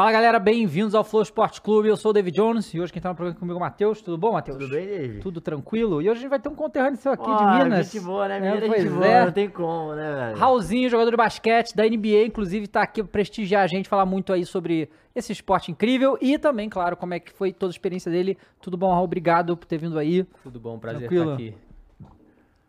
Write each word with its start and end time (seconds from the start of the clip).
Fala 0.00 0.12
galera, 0.12 0.38
bem-vindos 0.38 0.94
ao 0.94 1.04
Flow 1.04 1.22
Esporte 1.22 1.60
Clube. 1.60 1.86
Eu 1.86 1.94
sou 1.94 2.08
o 2.08 2.14
David 2.14 2.34
Jones 2.34 2.72
e 2.72 2.80
hoje 2.80 2.90
quem 2.90 3.02
tá 3.02 3.10
no 3.10 3.14
programa 3.14 3.38
comigo 3.38 3.52
é 3.52 3.58
o 3.58 3.60
Matheus. 3.60 4.00
Tudo 4.00 4.16
bom, 4.16 4.32
Matheus? 4.32 4.56
Tudo 4.56 4.70
bem, 4.70 4.86
David? 4.86 5.20
Tudo 5.20 5.42
tranquilo. 5.42 6.00
E 6.00 6.08
hoje 6.08 6.20
a 6.20 6.22
gente 6.22 6.30
vai 6.30 6.40
ter 6.40 6.48
um 6.48 6.54
conterrâneo 6.54 6.96
seu 6.96 7.12
aqui 7.12 7.28
Ó, 7.28 7.36
de 7.36 7.64
Minas. 7.64 7.92
Gente 7.92 8.02
boa, 8.02 8.26
né? 8.26 8.38
É, 8.38 8.40
Mineiro 8.40 8.64
é, 8.64 8.78
gente 8.80 8.92
boa, 8.94 9.06
é. 9.06 9.24
não 9.26 9.32
tem 9.32 9.50
como, 9.50 9.94
né, 9.94 10.14
velho? 10.14 10.38
Raulzinho, 10.38 10.88
jogador 10.88 11.10
de 11.10 11.18
basquete 11.18 11.76
da 11.76 11.84
NBA, 11.84 12.24
inclusive 12.24 12.66
tá 12.66 12.80
aqui 12.80 13.02
pra 13.02 13.12
prestigiar 13.12 13.62
a 13.62 13.66
gente, 13.66 13.90
falar 13.90 14.06
muito 14.06 14.32
aí 14.32 14.46
sobre 14.46 14.88
esse 15.14 15.32
esporte 15.32 15.70
incrível 15.70 16.16
e 16.18 16.38
também, 16.38 16.70
claro, 16.70 16.96
como 16.96 17.12
é 17.12 17.20
que 17.20 17.30
foi 17.30 17.52
toda 17.52 17.68
a 17.68 17.74
experiência 17.74 18.10
dele. 18.10 18.38
Tudo 18.58 18.78
bom, 18.78 18.90
Raul? 18.90 19.04
Obrigado 19.04 19.54
por 19.54 19.66
ter 19.66 19.76
vindo 19.76 19.98
aí. 19.98 20.24
Tudo 20.42 20.58
bom, 20.58 20.78
prazer 20.78 21.00
Tranquilo. 21.00 21.32
estar 21.32 21.34
aqui. 21.34 21.54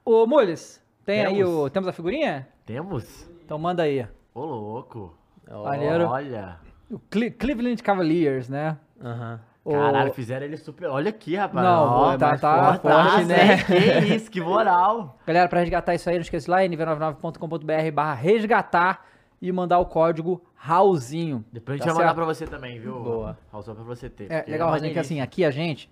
Ô, 0.04 0.28
Mules, 0.28 0.84
tem 1.06 1.26
aí 1.26 1.36
Temos. 1.38 1.50
o... 1.50 1.70
Temos 1.70 1.88
a 1.88 1.94
figurinha? 1.94 2.50
Temos? 2.66 3.30
Então 3.46 3.58
manda 3.58 3.84
aí. 3.84 4.06
Ô, 4.36 4.44
louco. 4.44 5.16
Maneiro. 5.50 6.08
Olha. 6.10 6.60
O 6.92 7.00
Cle- 7.10 7.32
Cleveland 7.32 7.82
Cavaliers, 7.82 8.50
né? 8.50 8.78
Aham. 9.04 9.40
O- 9.64 9.74
Caralho, 9.74 10.12
fizeram 10.14 10.46
ele 10.46 10.58
super... 10.58 10.88
Olha 10.90 11.10
aqui, 11.10 11.36
rapaz. 11.36 11.64
Não, 11.66 11.84
Ó, 11.88 12.18
tá- 12.18 12.28
mais 12.30 12.42
tá 12.42 12.80
forte, 12.80 12.82
forte, 12.82 13.26
né? 13.26 13.64
Que 14.08 14.16
isso, 14.16 14.32
que 14.32 14.42
moral. 14.42 15.20
Galera, 15.26 15.48
pra 15.48 15.60
resgatar 15.60 15.94
isso 15.94 16.10
aí, 16.10 16.16
não 16.16 16.22
esqueça 16.22 16.50
lá, 16.52 16.62
nv99.com.br 16.62 17.92
barra 17.94 18.14
resgatar 18.16 19.06
e 19.42 19.52
mandar 19.52 19.80
o 19.80 19.86
código 19.86 20.42
Raulzinho. 20.56 21.46
Depois 21.52 21.76
a 21.76 21.78
gente 21.78 21.88
Tá 21.88 21.94
vai 21.94 22.04
mandar 22.04 22.16
pra 22.16 22.26
você 22.26 22.46
também, 22.48 22.80
viu? 22.80 23.00
Boa. 23.02 23.38
Raul, 23.52 23.64
só 23.64 23.74
pra 23.74 23.84
você 23.84 24.10
ter. 24.10 24.32
É 24.32 24.44
legal, 24.48 24.68
uma 24.68 24.72
Raulzinho, 24.72 24.94
que 24.94 25.00
assim, 25.00 25.22
aqui 25.22 25.46
a 25.46 25.52
gente 25.52 25.90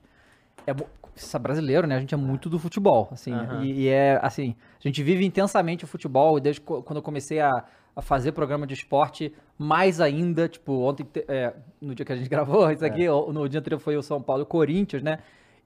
é 0.65 0.71
é 0.71 1.39
brasileiro, 1.39 1.85
né? 1.85 1.95
A 1.95 1.99
gente 1.99 2.13
é 2.13 2.17
muito 2.17 2.49
do 2.49 2.57
futebol, 2.57 3.09
assim? 3.11 3.33
Aham. 3.33 3.63
e, 3.63 3.81
e 3.81 3.87
é 3.89 4.17
assim, 4.21 4.55
a 4.83 4.87
gente 4.87 5.03
vive 5.03 5.25
intensamente 5.25 5.83
o 5.83 5.87
futebol 5.87 6.39
desde 6.39 6.61
quando 6.61 6.95
eu 6.95 7.01
comecei 7.01 7.39
a, 7.39 7.63
a 7.95 8.01
fazer 8.01 8.31
programa 8.31 8.65
de 8.67 8.73
esporte, 8.73 9.33
mais 9.57 9.99
ainda, 9.99 10.47
tipo, 10.47 10.73
ontem, 10.81 11.03
te- 11.03 11.25
é, 11.27 11.53
no 11.81 11.93
dia 11.93 12.05
que 12.05 12.11
a 12.13 12.15
gente 12.15 12.29
gravou 12.29 12.69
isso 12.71 12.85
aqui, 12.85 13.07
o- 13.09 13.31
no 13.33 13.47
dia 13.49 13.59
anterior 13.59 13.79
foi 13.79 13.97
o 13.97 14.01
São 14.03 14.21
Paulo 14.21 14.41
e 14.41 14.43
o 14.43 14.45
Corinthians, 14.45 15.01
né? 15.03 15.19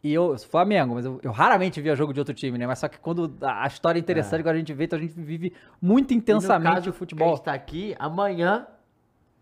E 0.03 0.13
eu, 0.13 0.37
Flamengo, 0.37 0.95
mas 0.95 1.05
eu, 1.05 1.19
eu 1.23 1.31
raramente 1.31 1.79
via 1.79 1.95
jogo 1.95 2.11
de 2.13 2.19
outro 2.19 2.33
time, 2.33 2.57
né? 2.57 2.67
Mas 2.67 2.79
só 2.79 2.89
que 2.89 2.99
quando 2.99 3.33
a 3.41 3.65
história 3.67 3.97
é 3.97 4.01
interessante, 4.01 4.43
quando 4.43 4.55
a 4.55 4.57
gente 4.59 4.73
vê, 4.73 4.83
então 4.83 4.99
a 4.99 5.01
gente 5.01 5.13
vive 5.13 5.53
muito 5.81 6.13
intensamente 6.13 6.75
caso 6.75 6.89
o 6.89 6.91
que 6.93 6.99
futebol. 6.99 7.27
a 7.27 7.35
gente 7.35 7.43
tá 7.45 7.53
aqui, 7.53 7.95
amanhã 7.97 8.67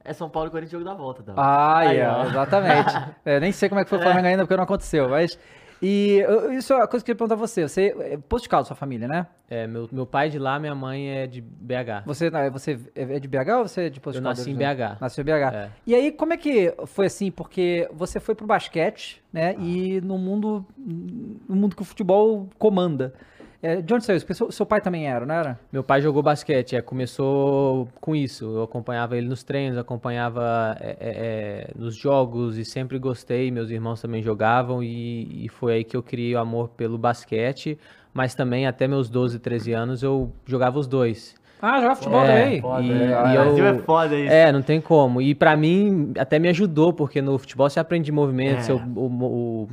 é 0.04 0.14
São 0.14 0.30
Paulo 0.30 0.50
e 0.50 0.52
Corinthians 0.52 0.72
jogo 0.74 0.84
da 0.86 0.94
volta, 0.94 1.24
tá? 1.24 1.34
Ah, 1.36 1.78
Aí, 1.80 1.98
é, 1.98 2.08
ó. 2.10 2.26
exatamente. 2.26 2.94
É, 3.26 3.40
nem 3.40 3.52
sei 3.52 3.70
como 3.70 3.82
é 3.82 3.84
que 3.84 3.90
foi 3.90 3.98
o 3.98 4.02
Flamengo 4.02 4.28
ainda, 4.28 4.44
porque 4.44 4.56
não 4.56 4.64
aconteceu, 4.64 5.10
mas... 5.10 5.38
E 5.82 6.18
eu- 6.20 6.54
isso 6.54 6.72
é 6.74 6.76
uma 6.76 6.88
coisa 6.88 7.04
que 7.04 7.12
eu 7.12 7.16
queria 7.16 7.28
perguntar 7.28 7.34
a 7.34 7.48
você. 7.48 7.68
Você 7.68 7.96
é 8.00 8.18
posto 8.18 8.44
de 8.44 8.50
caldo, 8.50 8.68
sua 8.68 8.76
família, 8.76 9.08
né? 9.08 9.26
É, 9.50 9.66
meu, 9.66 9.90
meu 9.92 10.06
pai 10.06 10.28
é 10.28 10.30
de 10.30 10.38
lá, 10.40 10.60
minha 10.60 10.76
mãe 10.76 11.10
é 11.10 11.26
de 11.28 11.42
BH. 11.42 12.04
Você, 12.06 12.30
não, 12.30 12.52
você 12.52 12.80
é 12.96 13.20
de 13.20 13.28
BH 13.28 13.58
ou 13.58 13.68
você 13.68 13.82
é 13.86 13.90
de 13.90 14.00
posto 14.00 14.18
Eu 14.18 14.22
de 14.22 14.26
caldo? 14.26 14.38
nasci 14.38 14.52
em? 14.52 14.56
BH. 14.56 14.98
Nasceu 15.02 15.22
em 15.24 15.26
BH. 15.26 15.54
É. 15.56 15.70
E 15.88 15.96
aí, 15.96 16.12
como 16.12 16.34
é 16.34 16.38
que 16.38 16.74
foi 16.86 17.08
assim? 17.08 17.32
Porque 17.32 17.90
você 17.94 18.20
foi 18.20 18.36
pro 18.36 18.46
basquete, 18.46 19.22
né? 19.34 19.56
E 19.60 20.00
no 20.02 20.18
mundo, 20.20 20.66
no 20.78 21.56
mundo 21.56 21.76
que 21.76 21.82
o 21.82 21.86
futebol 21.86 22.48
comanda. 22.60 23.14
É, 23.64 23.82
de 23.82 23.94
onde 23.94 24.04
saiu 24.04 24.18
isso? 24.18 24.26
Porque 24.26 24.34
seu, 24.36 24.52
seu 24.52 24.66
pai 24.66 24.82
também 24.82 25.08
era, 25.08 25.24
não 25.26 25.36
era? 25.36 25.60
Meu 25.72 25.84
pai 25.84 26.02
jogou 26.02 26.24
basquete, 26.24 26.76
é, 26.76 26.82
começou 26.82 27.88
com 28.02 28.16
isso. 28.16 28.46
Eu 28.46 28.64
acompanhava 28.64 29.16
ele 29.18 29.28
nos 29.28 29.44
treinos, 29.44 29.78
acompanhava 29.78 30.76
é, 30.80 30.90
é, 30.90 30.96
é, 31.00 31.68
nos 31.76 31.96
jogos 31.96 32.58
e 32.58 32.66
sempre 32.66 32.98
gostei. 32.98 33.52
Meus 33.52 33.70
irmãos 33.70 34.02
também 34.02 34.24
jogavam 34.24 34.82
e, 34.82 35.46
e 35.46 35.50
foi 35.50 35.74
aí 35.74 35.84
que 35.84 35.96
eu 35.96 36.02
criei 36.02 36.34
o 36.36 36.40
amor 36.40 36.70
pelo 36.70 36.98
basquete. 36.98 37.78
Mas 38.14 38.34
também 38.34 38.66
até 38.66 38.88
meus 38.88 39.10
12, 39.10 39.38
13 39.40 39.74
anos 39.74 40.02
eu 40.04 40.32
jogava 40.46 40.80
os 40.80 40.88
dois. 40.88 41.36
Ah, 41.62 41.76
jogava 41.76 41.96
futebol 41.96 42.24
É, 42.24 42.28
também. 42.44 42.62
Foda, 42.62 42.82
E- 42.82 42.90
né? 42.90 43.06
e 43.06 43.08
O 43.08 43.12
eu- 43.12 43.44
Brasil 43.44 43.66
é 43.68 43.78
foda 43.78 44.16
isso. 44.16 44.34
É, 44.34 44.52
não 44.52 44.64
tem 44.64 44.82
como. 44.82 45.22
E 45.22 45.36
pra 45.36 45.56
mim 45.56 46.12
até 46.18 46.40
me 46.40 46.50
ajudou, 46.50 46.92
porque 46.92 47.22
no 47.22 47.38
futebol 47.38 47.70
você 47.70 47.80
aprende 47.80 48.12
movimento, 48.12 48.58
É. 48.58 48.62
seu, 48.64 48.78
o, 48.78 49.06
o- 49.06 49.70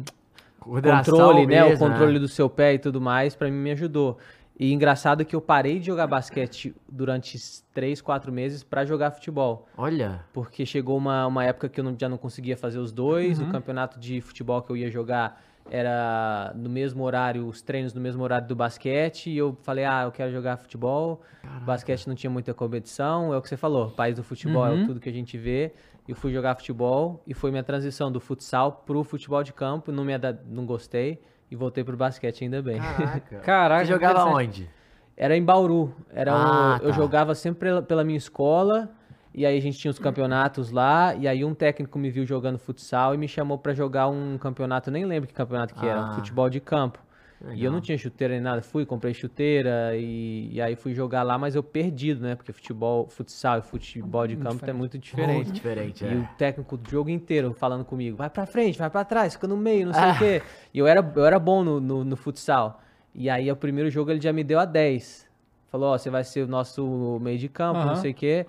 Controle, 0.68 1.46
né? 1.46 1.64
O 1.64 1.68
mesmo, 1.70 1.86
controle 1.88 2.18
do 2.18 2.28
seu 2.28 2.48
pé 2.50 2.74
e 2.74 2.78
tudo 2.78 3.00
mais, 3.00 3.34
pra 3.34 3.50
mim 3.50 3.56
me 3.58 3.70
ajudou. 3.72 4.18
E 4.60 4.72
engraçado 4.72 5.24
que 5.24 5.36
eu 5.36 5.40
parei 5.40 5.78
de 5.78 5.86
jogar 5.86 6.06
basquete 6.08 6.74
durante 6.88 7.38
3, 7.72 8.00
4 8.02 8.32
meses 8.32 8.64
pra 8.64 8.84
jogar 8.84 9.12
futebol. 9.12 9.68
Olha. 9.76 10.24
Porque 10.32 10.66
chegou 10.66 10.96
uma, 10.98 11.26
uma 11.28 11.44
época 11.44 11.68
que 11.68 11.78
eu 11.78 11.84
não- 11.84 11.96
já 11.96 12.08
não 12.08 12.16
conseguia 12.18 12.56
fazer 12.56 12.78
os 12.80 12.90
dois. 12.90 13.38
Uhum. 13.38 13.48
O 13.48 13.52
campeonato 13.52 14.00
de 14.00 14.20
futebol 14.20 14.60
que 14.60 14.70
eu 14.72 14.76
ia 14.76 14.90
jogar 14.90 15.40
era 15.70 16.52
no 16.56 16.68
mesmo 16.68 17.04
horário, 17.04 17.46
os 17.46 17.62
treinos 17.62 17.92
no 17.94 18.00
mesmo 18.00 18.22
horário 18.22 18.48
do 18.48 18.56
basquete. 18.56 19.30
E 19.30 19.38
eu 19.38 19.56
falei, 19.62 19.84
ah, 19.84 20.02
eu 20.04 20.10
quero 20.10 20.32
jogar 20.32 20.56
futebol. 20.56 21.20
Basquete 21.64 22.06
não 22.08 22.14
tinha 22.14 22.30
muita 22.30 22.52
competição. 22.52 23.32
É 23.32 23.36
o 23.36 23.42
que 23.42 23.48
você 23.48 23.56
falou, 23.56 23.90
país 23.90 24.16
do 24.16 24.24
futebol 24.24 24.64
Uhum. 24.64 24.82
é 24.82 24.86
tudo 24.86 24.98
que 25.00 25.08
a 25.08 25.12
gente 25.12 25.38
vê. 25.38 25.72
Eu 26.08 26.16
fui 26.16 26.32
jogar 26.32 26.54
futebol 26.56 27.22
e 27.26 27.34
foi 27.34 27.50
minha 27.50 27.62
transição 27.62 28.10
do 28.10 28.18
futsal 28.18 28.82
pro 28.86 29.04
futebol 29.04 29.42
de 29.42 29.52
campo. 29.52 29.92
Não, 29.92 30.04
me 30.04 30.14
ada- 30.14 30.40
não 30.46 30.64
gostei 30.64 31.20
e 31.50 31.54
voltei 31.54 31.84
pro 31.84 31.96
basquete 31.96 32.44
ainda 32.44 32.62
bem. 32.62 32.80
Caraca. 32.80 33.36
Caraca, 33.44 33.84
Você 33.84 33.92
jogava 33.92 34.24
onde? 34.24 34.68
Era 35.16 35.36
em 35.36 35.44
Bauru. 35.44 35.94
Era 36.10 36.32
um- 36.32 36.36
Ah, 36.36 36.78
Eu 36.82 36.90
tá. 36.90 36.96
jogava 36.96 37.34
sempre 37.34 37.82
pela, 37.82 38.04
minha 38.04 38.16
escola. 38.16 38.88
E 39.34 39.44
aí 39.44 39.56
a 39.56 39.60
gente 39.60 39.78
tinha 39.78 39.90
os 39.90 39.98
campeonatos 39.98 40.70
lá. 40.70 41.14
E 41.14 41.28
aí 41.28 41.44
um 41.44 41.54
técnico 41.54 41.98
me 41.98 42.08
viu 42.10 42.24
jogando 42.24 42.58
futsal 42.58 43.14
e 43.14 43.18
me 43.18 43.28
chamou 43.28 43.58
pra 43.58 43.74
jogar 43.74 44.08
um 44.08 44.38
campeonato. 44.38 44.88
eu 44.88 44.92
Nem 44.92 45.04
lembro 45.04 45.28
que 45.28 45.34
campeonato 45.34 45.74
que 45.74 45.86
era. 45.86 46.00
Ah. 46.00 46.10
Um 46.10 46.14
futebol 46.14 46.48
de 46.48 46.58
campo. 46.60 46.98
E 47.40 47.44
eu 47.44 47.50
Legal. 47.50 47.72
não 47.72 47.80
tinha 47.80 47.96
chuteira 47.96 48.34
nem 48.34 48.42
nada. 48.42 48.60
Fui, 48.62 48.84
comprei 48.84 49.14
chuteira. 49.14 49.96
E, 49.96 50.50
e 50.52 50.60
aí 50.60 50.74
fui 50.74 50.92
jogar 50.92 51.22
lá, 51.22 51.38
mas 51.38 51.54
eu 51.54 51.62
perdido, 51.62 52.20
né? 52.22 52.34
Porque 52.34 52.52
futebol, 52.52 53.06
futsal 53.08 53.58
e 53.58 53.62
futebol 53.62 54.26
de 54.26 54.36
campo 54.36 54.64
é 54.68 54.72
muito 54.72 54.98
diferente. 54.98 55.34
Muito 55.34 55.52
diferente, 55.52 56.04
E 56.04 56.08
é. 56.08 56.14
o 56.16 56.28
técnico 56.36 56.76
do 56.76 56.90
jogo 56.90 57.10
inteiro 57.10 57.52
falando 57.54 57.84
comigo, 57.84 58.16
vai 58.16 58.28
pra 58.28 58.44
frente, 58.44 58.76
vai 58.78 58.90
pra 58.90 59.04
trás, 59.04 59.34
fica 59.34 59.46
no 59.46 59.56
meio, 59.56 59.86
não 59.86 59.92
sei 59.94 60.02
Ah. 60.02 60.12
o 60.14 60.18
quê. 60.18 60.42
E 60.74 60.78
eu 60.80 60.86
era, 60.86 61.12
eu 61.14 61.24
era 61.24 61.38
bom 61.38 61.62
no, 61.62 61.78
no, 61.80 62.04
no 62.04 62.16
futsal. 62.16 62.82
E 63.14 63.30
aí, 63.30 63.50
o 63.50 63.56
primeiro 63.56 63.88
jogo, 63.88 64.10
ele 64.10 64.20
já 64.20 64.32
me 64.32 64.42
deu 64.42 64.58
a 64.58 64.64
10. 64.64 65.28
Falou, 65.70 65.90
ó, 65.94 65.98
você 65.98 66.10
vai 66.10 66.24
ser 66.24 66.42
o 66.42 66.48
nosso 66.48 67.18
meio 67.20 67.38
de 67.38 67.48
campo, 67.48 67.78
Aham. 67.78 67.86
não 67.88 67.96
sei 67.96 68.10
o 68.10 68.14
quê. 68.14 68.46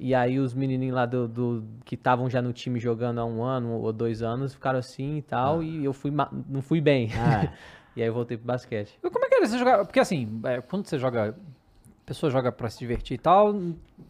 E 0.00 0.12
aí, 0.12 0.40
os 0.40 0.54
menininhos 0.54 0.94
lá 0.96 1.06
do, 1.06 1.28
do- 1.28 1.64
que 1.84 1.94
estavam 1.94 2.28
já 2.28 2.42
no 2.42 2.52
time 2.52 2.80
jogando 2.80 3.20
há 3.20 3.24
um 3.24 3.44
ano 3.44 3.74
ou 3.80 3.92
dois 3.92 4.22
anos 4.22 4.54
ficaram 4.54 4.78
assim 4.80 5.18
e 5.18 5.22
tal. 5.22 5.62
E 5.62 5.84
eu 5.84 5.92
fui 5.92 6.10
não 6.48 6.60
fui 6.62 6.80
bem. 6.80 7.10
Ah. 7.16 7.48
e 7.96 8.02
aí, 8.02 8.08
eu 8.08 8.14
voltei 8.14 8.36
pro 8.36 8.46
basquete. 8.46 8.98
E 9.02 9.10
Como 9.10 9.24
é 9.24 9.28
que 9.28 9.34
era 9.34 9.46
você 9.46 9.58
jogar? 9.58 9.84
Porque 9.84 10.00
assim, 10.00 10.40
é, 10.44 10.60
quando 10.60 10.86
você 10.86 10.98
joga. 10.98 11.30
A 11.30 12.06
pessoa 12.06 12.30
joga 12.30 12.52
pra 12.52 12.68
se 12.68 12.78
divertir 12.78 13.14
e 13.14 13.18
tal, 13.18 13.54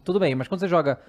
tudo 0.03 0.19
bem, 0.19 0.35
mas 0.35 0.47
quando 0.47 0.59
você 0.59 0.67
joga. 0.67 0.99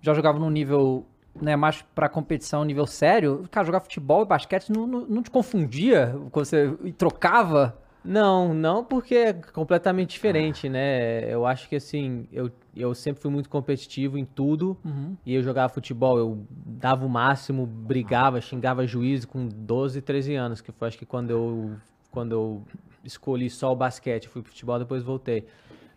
Já 0.00 0.14
jogava 0.14 0.38
num 0.38 0.50
nível. 0.50 1.06
Né, 1.40 1.54
mais 1.54 1.80
pra 1.94 2.08
competição, 2.08 2.64
nível 2.64 2.86
sério, 2.88 3.44
cara, 3.52 3.64
jogar 3.64 3.78
futebol 3.78 4.22
e 4.22 4.26
basquete 4.26 4.68
não, 4.70 4.84
não, 4.84 5.06
não 5.06 5.22
te 5.22 5.30
confundia 5.30 6.12
quando 6.32 6.44
você 6.44 6.76
trocava? 6.98 7.78
Não, 8.04 8.54
não 8.54 8.82
porque 8.82 9.14
é 9.14 9.32
completamente 9.32 10.10
diferente, 10.10 10.68
né? 10.68 11.32
Eu 11.32 11.46
acho 11.46 11.68
que 11.68 11.76
assim, 11.76 12.26
eu, 12.32 12.50
eu 12.74 12.94
sempre 12.94 13.20
fui 13.20 13.30
muito 13.30 13.48
competitivo 13.48 14.16
em 14.18 14.24
tudo. 14.24 14.76
E 15.24 15.34
eu 15.34 15.42
jogava 15.42 15.68
futebol, 15.72 16.18
eu 16.18 16.46
dava 16.50 17.04
o 17.04 17.08
máximo, 17.08 17.66
brigava, 17.66 18.40
xingava 18.40 18.86
juiz 18.86 19.24
com 19.24 19.46
12, 19.46 20.00
13 20.00 20.34
anos, 20.34 20.60
que 20.60 20.72
foi 20.72 20.88
acho 20.88 20.98
que 20.98 21.06
quando 21.06 21.30
eu, 21.30 21.76
quando 22.10 22.32
eu 22.32 22.62
escolhi 23.04 23.48
só 23.48 23.72
o 23.72 23.76
basquete, 23.76 24.28
fui 24.28 24.42
pro 24.42 24.50
futebol, 24.50 24.78
depois 24.78 25.02
voltei. 25.02 25.46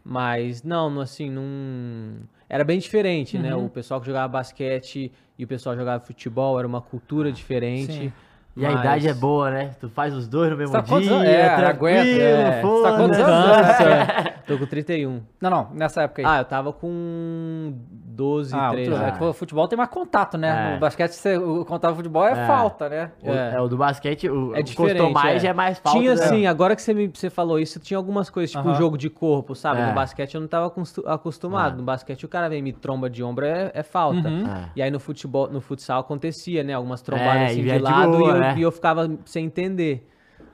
Mas 0.03 0.63
não, 0.63 0.99
assim, 0.99 1.29
não. 1.29 2.19
Era 2.49 2.63
bem 2.63 2.77
diferente, 2.79 3.37
né? 3.37 3.55
O 3.55 3.69
pessoal 3.69 3.99
que 4.01 4.07
jogava 4.07 4.27
basquete 4.27 5.11
e 5.37 5.43
o 5.43 5.47
pessoal 5.47 5.75
que 5.75 5.79
jogava 5.79 6.03
futebol 6.03 6.59
era 6.59 6.67
uma 6.67 6.81
cultura 6.81 7.31
diferente. 7.31 7.93
Sim. 7.93 8.13
E 8.55 8.65
a 8.65 8.71
idade 8.71 9.07
é 9.07 9.13
boa, 9.13 9.49
né? 9.49 9.71
Tu 9.79 9.89
faz 9.89 10.13
os 10.13 10.27
dois 10.27 10.51
no 10.51 10.57
mesmo 10.57 10.71
Você 10.71 10.81
tá 10.81 10.87
quantos 10.87 11.07
dia, 11.07 11.17
anos? 11.17 11.27
É, 11.27 11.55
tranquilo, 11.55 12.21
é. 12.21 12.61
Você 12.61 12.83
tá 12.83 12.97
quantos 12.97 13.19
anos? 13.19 13.67
Cansa. 13.77 14.42
Tô 14.47 14.57
com 14.57 14.65
31. 14.65 15.21
Não, 15.41 15.49
não, 15.49 15.67
nessa 15.73 16.03
época 16.03 16.21
aí. 16.21 16.25
Ah, 16.27 16.39
eu 16.39 16.45
tava 16.45 16.71
com 16.73 17.73
12, 17.89 18.53
Ah, 18.55 18.71
13. 18.71 18.91
o, 18.91 18.95
é 18.95 19.07
ah. 19.07 19.11
que 19.11 19.23
o 19.23 19.33
futebol 19.33 19.67
tem 19.67 19.77
mais 19.77 19.89
contato, 19.89 20.37
né? 20.37 20.71
É. 20.71 20.73
No 20.75 20.79
basquete, 20.79 21.11
você, 21.13 21.37
o 21.37 21.65
contato 21.65 21.91
do 21.91 21.97
futebol 21.97 22.25
é, 22.27 22.31
É. 22.31 22.47
falta, 22.47 22.89
né? 22.89 23.11
O, 23.21 23.29
É. 23.29 23.55
é, 23.55 23.59
o 23.61 23.67
do 23.67 23.77
basquete, 23.77 24.29
o, 24.29 24.55
É 24.55 24.61
custou 24.63 25.09
mais 25.11 25.43
é. 25.43 25.47
é 25.47 25.53
mais 25.53 25.79
falta. 25.79 25.97
Tinha 25.99 26.13
né? 26.15 26.23
assim, 26.23 26.45
agora 26.47 26.75
que 26.75 26.81
você, 26.81 26.93
me, 26.93 27.07
você 27.07 27.29
falou 27.29 27.59
isso, 27.59 27.79
tinha 27.79 27.97
algumas 27.97 28.29
coisas, 28.29 28.51
tipo 28.51 28.67
Aham. 28.67 28.77
jogo 28.77 28.97
de 28.97 29.09
corpo, 29.09 29.55
sabe? 29.55 29.81
É. 29.81 29.87
No 29.87 29.93
basquete 29.93 30.35
eu 30.35 30.41
não 30.41 30.47
tava 30.47 30.67
acostu- 30.67 31.03
acostumado. 31.07 31.73
Ah. 31.73 31.77
No 31.77 31.83
basquete 31.83 32.25
o 32.25 32.29
cara 32.29 32.49
vem 32.49 32.61
me 32.61 32.73
tromba 32.73 33.09
de 33.09 33.23
ombro, 33.23 33.45
é, 33.45 33.71
é 33.73 33.83
falta. 33.83 34.27
Uhum. 34.27 34.45
É. 34.47 34.69
E 34.75 34.81
aí 34.81 34.91
no 34.91 34.99
futebol, 34.99 35.49
no 35.49 35.61
futsal 35.61 35.99
acontecia, 36.01 36.63
né? 36.63 36.73
Algumas 36.73 37.01
trombadas 37.01 37.35
É, 37.35 37.45
assim 37.45 37.63
de 37.63 37.69
é 37.69 37.77
de 37.77 37.83
lado 37.83 38.11
boa, 38.17 38.31
e, 38.31 38.35
eu, 38.35 38.39
né? 38.39 38.55
e 38.57 38.61
eu 38.61 38.71
ficava 38.71 39.09
sem 39.25 39.45
entender. 39.45 40.07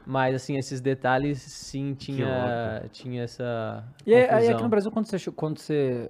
Mas 0.06 0.36
assim, 0.36 0.58
esses 0.58 0.82
detalhes 0.82 1.42
sim 1.42 1.94
tinha, 1.94 2.84
tinha 2.92 3.24
essa. 3.24 3.84
E 4.06 4.14
aí, 4.14 4.30
aí 4.30 4.50
aqui 4.50 4.64
no 4.64 4.70
Brasil, 4.70 4.92
quando 4.92 5.06
você, 5.06 5.32
quando 5.32 5.60
você 5.60 6.10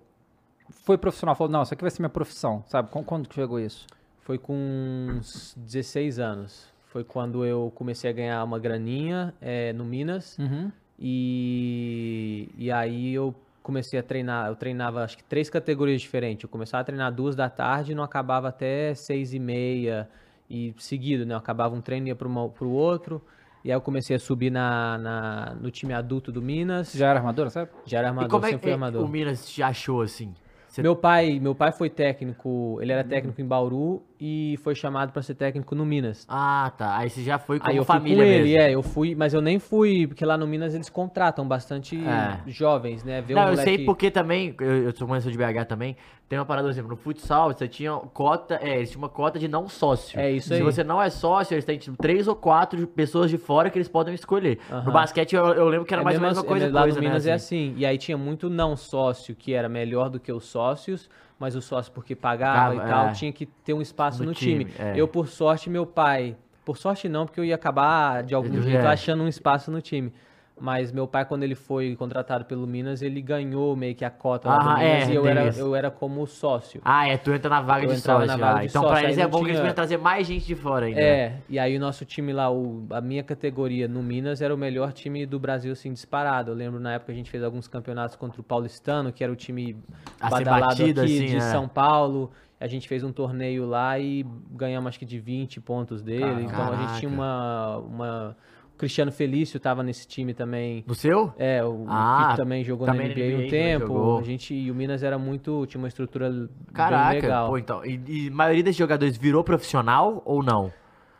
foi 0.69 0.97
profissional, 0.97 1.35
falou, 1.35 1.51
não, 1.51 1.63
isso 1.63 1.73
aqui 1.73 1.81
vai 1.81 1.91
ser 1.91 2.01
minha 2.01 2.09
profissão, 2.09 2.63
sabe? 2.67 2.89
Quando, 2.89 3.05
quando 3.05 3.27
que 3.27 3.35
chegou 3.35 3.59
isso? 3.59 3.85
Foi 4.21 4.37
com 4.37 4.53
uns 4.53 5.55
16 5.57 6.19
anos. 6.19 6.67
Foi 6.85 7.03
quando 7.03 7.45
eu 7.45 7.71
comecei 7.75 8.09
a 8.09 8.13
ganhar 8.13 8.43
uma 8.43 8.57
graninha 8.57 9.33
eh, 9.41 9.73
no 9.73 9.85
Minas. 9.85 10.37
Uhum. 10.37 10.71
E, 10.97 12.49
e 12.57 12.71
aí 12.71 13.13
eu 13.13 13.33
comecei 13.61 13.99
a 13.99 14.03
treinar, 14.03 14.47
eu 14.47 14.55
treinava 14.55 15.03
acho 15.03 15.15
que 15.15 15.23
três 15.23 15.49
categorias 15.49 16.01
diferentes. 16.01 16.43
Eu 16.43 16.49
começava 16.49 16.81
a 16.81 16.83
treinar 16.83 17.13
duas 17.13 17.35
da 17.35 17.49
tarde 17.49 17.91
e 17.91 17.95
não 17.95 18.03
acabava 18.03 18.49
até 18.49 18.93
seis 18.95 19.33
e 19.33 19.39
meia 19.39 20.09
e 20.49 20.73
seguido, 20.79 21.25
né? 21.25 21.33
Eu 21.35 21.37
acabava 21.37 21.75
um 21.75 21.81
treino 21.81 22.07
e 22.07 22.09
ia 22.09 22.15
para 22.15 22.27
o 22.27 22.71
outro. 22.71 23.21
E 23.63 23.71
aí 23.71 23.75
eu 23.75 23.81
comecei 23.81 24.15
a 24.15 24.19
subir 24.19 24.49
na, 24.49 24.97
na, 24.97 25.55
no 25.59 25.69
time 25.69 25.93
adulto 25.93 26.31
do 26.31 26.41
Minas. 26.41 26.93
Já 26.93 27.09
era 27.09 27.19
armador, 27.19 27.49
sabe? 27.49 27.71
Já 27.85 27.99
era 27.99 28.07
E 28.07 28.09
armador, 28.09 28.29
como 28.29 28.45
é 28.45 28.49
sempre 28.49 28.61
fui 28.63 28.69
que 28.69 28.73
armador. 28.73 29.03
o 29.05 29.07
Minas 29.07 29.49
te 29.49 29.61
achou 29.61 30.01
assim? 30.01 30.33
Você- 30.67 30.81
Meu 30.81 30.95
pai, 30.95 31.39
meu 31.39 31.53
pai 31.55 31.71
foi 31.71 31.89
técnico, 31.89 32.77
ele 32.81 32.91
era 32.91 33.03
técnico 33.03 33.41
em 33.41 33.45
Bauru 33.45 34.03
e 34.19 34.59
foi 34.63 34.75
chamado 34.75 35.11
para 35.13 35.21
ser 35.21 35.35
técnico 35.35 35.73
no 35.73 35.85
Minas. 35.85 36.25
Ah, 36.27 36.71
tá. 36.77 36.97
Aí 36.97 37.09
você 37.09 37.23
já 37.23 37.39
foi 37.39 37.59
Aí 37.63 37.77
eu 37.77 37.85
fui 37.85 37.95
família 37.95 38.17
com 38.17 38.23
ele, 38.29 38.43
mesmo. 38.49 38.61
é, 38.61 38.71
eu 38.75 38.83
fui, 38.83 39.15
mas 39.15 39.33
eu 39.33 39.41
nem 39.41 39.59
fui, 39.59 40.05
porque 40.07 40.25
lá 40.25 40.37
no 40.37 40.45
Minas 40.45 40.75
eles 40.75 40.89
contratam 40.89 41.47
bastante 41.47 41.95
É. 42.05 42.39
jovens, 42.47 43.03
né? 43.03 43.21
Ver 43.21 43.35
Não, 43.35 43.43
um 43.43 43.45
eu 43.45 43.49
moleque... 43.51 43.75
sei 43.77 43.85
porque 43.85 44.11
também, 44.11 44.53
eu, 44.59 44.83
eu 44.83 44.95
sou 44.95 45.07
conhecido 45.07 45.31
de 45.31 45.37
BH 45.37 45.65
também, 45.67 45.95
tem 46.27 46.37
uma 46.37 46.45
parada, 46.45 46.67
por 46.67 46.71
exemplo, 46.71 46.89
no 46.91 46.97
futsal, 46.97 47.51
você 47.53 47.67
tinha 47.67 47.91
cota, 48.13 48.59
é, 48.61 48.77
eles 48.77 48.89
tinham 48.91 49.01
uma 49.01 49.09
cota 49.09 49.39
de 49.39 49.47
não 49.47 49.67
sócio. 49.69 50.19
É 50.19 50.29
isso 50.29 50.49
Se 50.49 50.55
aí. 50.55 50.61
você 50.61 50.83
não 50.83 51.01
é 51.01 51.09
sócio, 51.09 51.55
eles 51.55 51.65
têm 51.65 51.77
tipo, 51.77 51.95
três 51.97 52.27
ou 52.27 52.35
quatro 52.35 52.85
pessoas 52.87 53.31
de 53.31 53.37
fora 53.37 53.69
que 53.69 53.77
eles 53.77 53.87
podem 53.87 54.13
escolher. 54.13 54.59
No 54.69 54.75
Aham. 54.77 54.91
basquete 54.91 55.35
eu, 55.35 55.45
eu 55.47 55.67
lembro 55.69 55.85
que 55.85 55.93
era 55.93 56.01
É 56.01 56.05
mais 56.05 56.17
ou 56.17 56.21
menos 56.21 56.37
uma 56.37 56.41
assim- 56.41 56.47
coisa, 56.49 56.65
é, 56.65 56.69
lá 56.69 56.81
coisa 56.81 56.97
no 56.97 57.03
né, 57.03 57.09
Minas 57.09 57.25
é 57.25 57.33
assim. 57.33 57.69
assim. 57.69 57.79
E 57.79 57.85
aí 57.85 57.97
tinha 57.97 58.17
muito 58.17 58.49
não 58.49 58.75
sócio 58.75 59.33
que 59.35 59.53
era 59.53 59.67
melhor 59.69 60.09
do 60.09 60.19
que 60.19 60.31
os 60.31 60.45
sócios, 60.45 61.09
mas 61.39 61.55
o 61.55 61.61
sócio 61.61 61.91
porque 61.93 62.15
pagava 62.15 62.75
e 62.75 62.79
tal, 62.79 63.07
é. 63.07 63.11
tinha 63.13 63.31
que 63.31 63.45
ter 63.45 63.73
um 63.73 63.81
espaço 63.81 64.19
No 64.21 64.29
no, 64.29 64.33
time. 64.35 64.65
time, 64.65 64.73
é. 64.77 64.93
Eu, 64.95 65.07
por 65.07 65.27
sorte, 65.27 65.69
meu 65.69 65.85
pai. 65.85 66.35
Por 66.65 66.77
sorte 66.77 67.07
não, 67.09 67.25
porque 67.25 67.39
eu 67.39 67.45
ia 67.45 67.55
acabar 67.55 68.21
de 68.23 68.35
algum 68.35 68.53
Ele- 68.53 68.61
jeito 68.63 68.85
é. 68.85 68.87
achando 68.87 69.23
um 69.23 69.27
espaço 69.27 69.71
no 69.71 69.81
time. 69.81 70.13
Mas 70.59 70.91
meu 70.91 71.07
pai, 71.07 71.25
quando 71.25 71.43
ele 71.43 71.55
foi 71.55 71.95
contratado 71.95 72.45
pelo 72.45 72.67
Minas, 72.67 73.01
ele 73.01 73.21
ganhou 73.21 73.75
meio 73.75 73.95
que 73.95 74.03
a 74.03 74.09
cota 74.09 74.49
lá 74.49 74.57
do 74.57 74.69
Ah, 74.69 74.77
Minas 74.77 75.09
é, 75.09 75.11
e 75.11 75.15
eu 75.15 75.25
era, 75.27 75.47
isso. 75.47 75.59
eu 75.59 75.75
era 75.75 75.89
como 75.89 76.25
sócio. 76.27 76.81
Ah, 76.83 77.07
é, 77.07 77.17
tu 77.17 77.31
entra 77.31 77.49
na 77.49 77.61
vaga 77.61 77.85
Eu 77.85 77.89
de 77.89 77.99
sócio. 77.99 78.27
na 78.27 78.35
vaga 78.37 78.57
ah. 78.57 78.61
de 78.61 78.67
então 78.67 78.81
sócio, 78.81 78.97
pra 78.97 79.03
eles 79.03 79.17
é 79.17 79.27
bom 79.27 79.39
que 79.39 79.45
eles 79.45 79.51
tinha- 79.53 79.61
podem 79.61 79.73
trazer 79.75 79.97
mais 79.97 80.27
gente 80.27 80.45
de 80.45 80.55
fora 80.55 80.85
ainda. 80.87 80.99
É, 80.99 81.37
e 81.49 81.57
aí 81.57 81.77
o 81.77 81.79
nosso 81.79 82.03
time 82.05 82.33
lá, 82.33 82.51
o, 82.51 82.85
a 82.91 83.01
minha 83.01 83.23
categoria 83.23 83.87
no 83.87 84.03
Minas 84.03 84.41
era 84.41 84.53
o 84.53 84.57
melhor 84.57 84.91
time 84.93 85.25
do 85.25 85.39
Brasil, 85.39 85.71
assim, 85.71 85.93
disparado. 85.93 86.51
Eu 86.51 86.55
lembro 86.55 86.79
na 86.79 86.93
época 86.93 87.11
a 87.11 87.15
gente 87.15 87.29
fez 87.31 87.43
alguns 87.43 87.67
campeonatos 87.67 88.15
contra 88.15 88.39
o 88.41 88.43
Paulistano, 88.43 89.11
que 89.11 89.23
era 89.23 89.31
o 89.31 89.35
time 89.35 89.77
A 90.19 90.29
badalado 90.29 90.65
batido, 90.67 91.01
aqui 91.01 91.15
assim, 91.17 91.25
de 91.27 91.35
é. 91.37 91.39
São 91.39 91.67
Paulo. 91.67 92.31
A 92.59 92.67
gente 92.67 92.89
fez 92.89 93.05
um 93.05 93.11
torneio 93.13 93.65
lá 93.65 93.97
e 93.97 94.25
ganhamos 94.51 94.89
acho 94.89 94.99
que 94.99 95.05
de 95.05 95.17
20 95.17 95.61
pontos 95.61 96.01
dele. 96.01 96.43
então 96.43 96.73
a 96.73 96.75
gente 96.75 96.99
tinha 96.99 97.09
Caraca. 97.09 97.09
uma, 97.09 97.77
uma... 97.77 98.37
O 98.79 98.85
Cristiano 98.87 99.11
Felício 99.11 99.59
tava 99.59 99.83
nesse 99.83 100.07
time 100.07 100.33
também. 100.33 100.85
No 100.87 100.95
seu? 100.95 101.33
É, 101.37 101.61
o 101.61 101.83
Ah, 101.89 102.29
que 102.31 102.37
também 102.37 102.63
jogou 102.63 102.87
também 102.87 103.09
na 103.09 103.13
NBA, 103.13 103.25
NBA 103.35 103.45
um 103.45 103.49
tempo. 103.49 104.17
A 104.19 104.23
gente, 104.23 104.53
e 104.53 104.71
o 104.71 104.73
Minas 104.73 105.03
era 105.03 105.19
muito, 105.19 105.65
tinha 105.65 105.81
uma 105.81 105.89
estrutura 105.89 106.29
bem 106.31 106.47
Caraca, 106.73 107.11
legal. 107.13 107.49
pô, 107.49 107.57
então. 107.57 107.85
E, 107.85 107.99
e 108.07 108.27
a 108.29 108.31
maioria 108.31 108.63
desses 108.63 108.77
jogadores 108.77 109.17
virou 109.17 109.43
profissional 109.43 110.21
ou 110.23 110.41
não? 110.41 110.71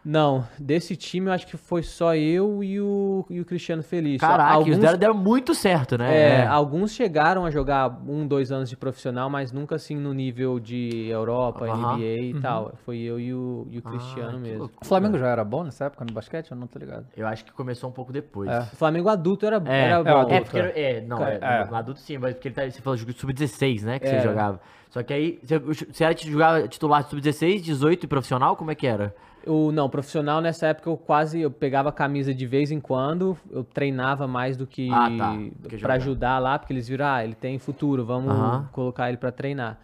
Não, 0.10 0.44
desse 0.58 0.96
time 0.96 1.28
eu 1.28 1.34
acho 1.34 1.46
que 1.46 1.56
foi 1.56 1.84
só 1.84 2.16
eu 2.16 2.64
e 2.64 2.82
o, 2.82 3.24
e 3.30 3.40
o 3.40 3.46
Cristiano 3.46 3.84
Felício. 3.84 4.28
Caraca, 4.28 4.54
alguns, 4.56 4.74
os 4.74 4.80
deram, 4.80 4.98
deram 4.98 5.14
muito 5.14 5.54
certo, 5.54 6.00
né? 6.00 6.40
é, 6.42 6.48
alguns 6.48 6.94
chegaram 6.94 7.46
a 7.46 7.52
jogar 7.52 8.02
um, 8.08 8.26
dois 8.26 8.52
anos 8.52 8.72
de 8.72 8.76
profissional, 8.76 9.30
mas 9.30 9.52
nunca 9.52 9.76
assim 9.76 9.96
no 9.96 10.12
nível 10.12 10.60
de 10.60 11.08
Europa. 11.08 11.68
NBA 11.68 11.98
e 12.22 12.42
tal. 12.42 12.74
Foi 12.84 12.98
eu 12.98 13.20
e 13.20 13.32
o, 13.36 13.68
e 13.70 13.78
o 13.78 13.84
Ah, 13.86 13.90
Cristiano 13.92 14.32
que 14.42 14.50
mesmo. 14.50 14.72
O 14.82 14.86
Flamengo 14.86 15.16
já 15.16 15.28
era 15.28 15.44
bom 15.44 15.64
nessa 15.64 15.86
época 15.86 16.04
no 16.04 16.12
basquete? 16.12 16.50
Eu 16.50 16.58
não 16.58 16.66
tô 16.66 16.80
ligado. 16.80 17.06
Eu 17.16 17.28
acho 17.28 17.46
que 17.46 17.52
começou 17.52 17.88
um 17.88 17.94
pouco 17.94 18.12
depois. 18.12 18.50
É. 18.50 18.62
O 18.62 18.76
Flamengo 18.78 19.10
adulto 19.10 19.46
era, 19.46 19.62
É, 19.64 19.80
era 19.82 20.00
é, 20.00 20.04
bom. 20.04 20.10
adulto, 20.10 20.34
É, 20.34 20.42
porque 20.42 20.58
era- 20.58 20.80
é, 20.80 21.02
não, 21.02 21.24
é, 21.24 21.38
É. 21.40 21.66
no 21.70 21.76
adulto 21.76 22.00
sim, 22.00 22.18
mas 22.18 22.34
porque 22.34 22.48
ele 22.48 22.56
tá, 22.56 22.68
você 22.68 22.82
falou 22.82 22.98
de 22.98 23.14
sub-16, 23.14 23.84
né, 23.84 24.00
que 24.00 24.08
É. 24.08 24.20
você 24.20 24.28
jogava. 24.28 24.60
Só 24.90 25.04
que 25.04 25.14
aí, 25.14 25.40
você, 25.44 25.60
você 25.60 26.04
era 26.04 26.18
jogava 26.18 26.68
titular 26.68 27.04
de 27.04 27.10
sub-16, 27.12 27.62
18 27.62 28.06
e 28.06 28.08
profissional, 28.08 28.56
como 28.56 28.72
é 28.72 28.76
que 28.76 28.88
era? 28.88 29.14
O, 29.48 29.72
não, 29.72 29.90
profissional 29.90 30.42
nessa 30.42 30.68
época 30.68 30.90
eu 30.90 30.98
quase 30.98 31.40
eu 31.40 31.50
pegava 31.50 31.90
a 31.90 31.92
camisa 31.92 32.34
de 32.34 32.46
vez 32.46 32.72
em 32.72 32.80
quando, 32.80 33.38
eu 33.50 33.64
treinava 33.64 34.28
mais 34.28 34.58
do 34.58 34.68
que 34.68 34.90
Ah, 34.92 35.10
tá, 35.18 35.78
jogar. 35.78 35.94
ajudar 35.96 36.40
lá, 36.40 36.60
porque 36.60 36.74
eles 36.74 36.88
viram, 36.88 37.06
ah, 37.06 37.24
ele 37.24 37.36
tem 37.36 37.58
futuro, 37.58 38.06
vamos 38.06 38.68
colocar 38.72 39.08
ele 39.08 39.18
pra 39.18 39.32
treinar. 39.32 39.80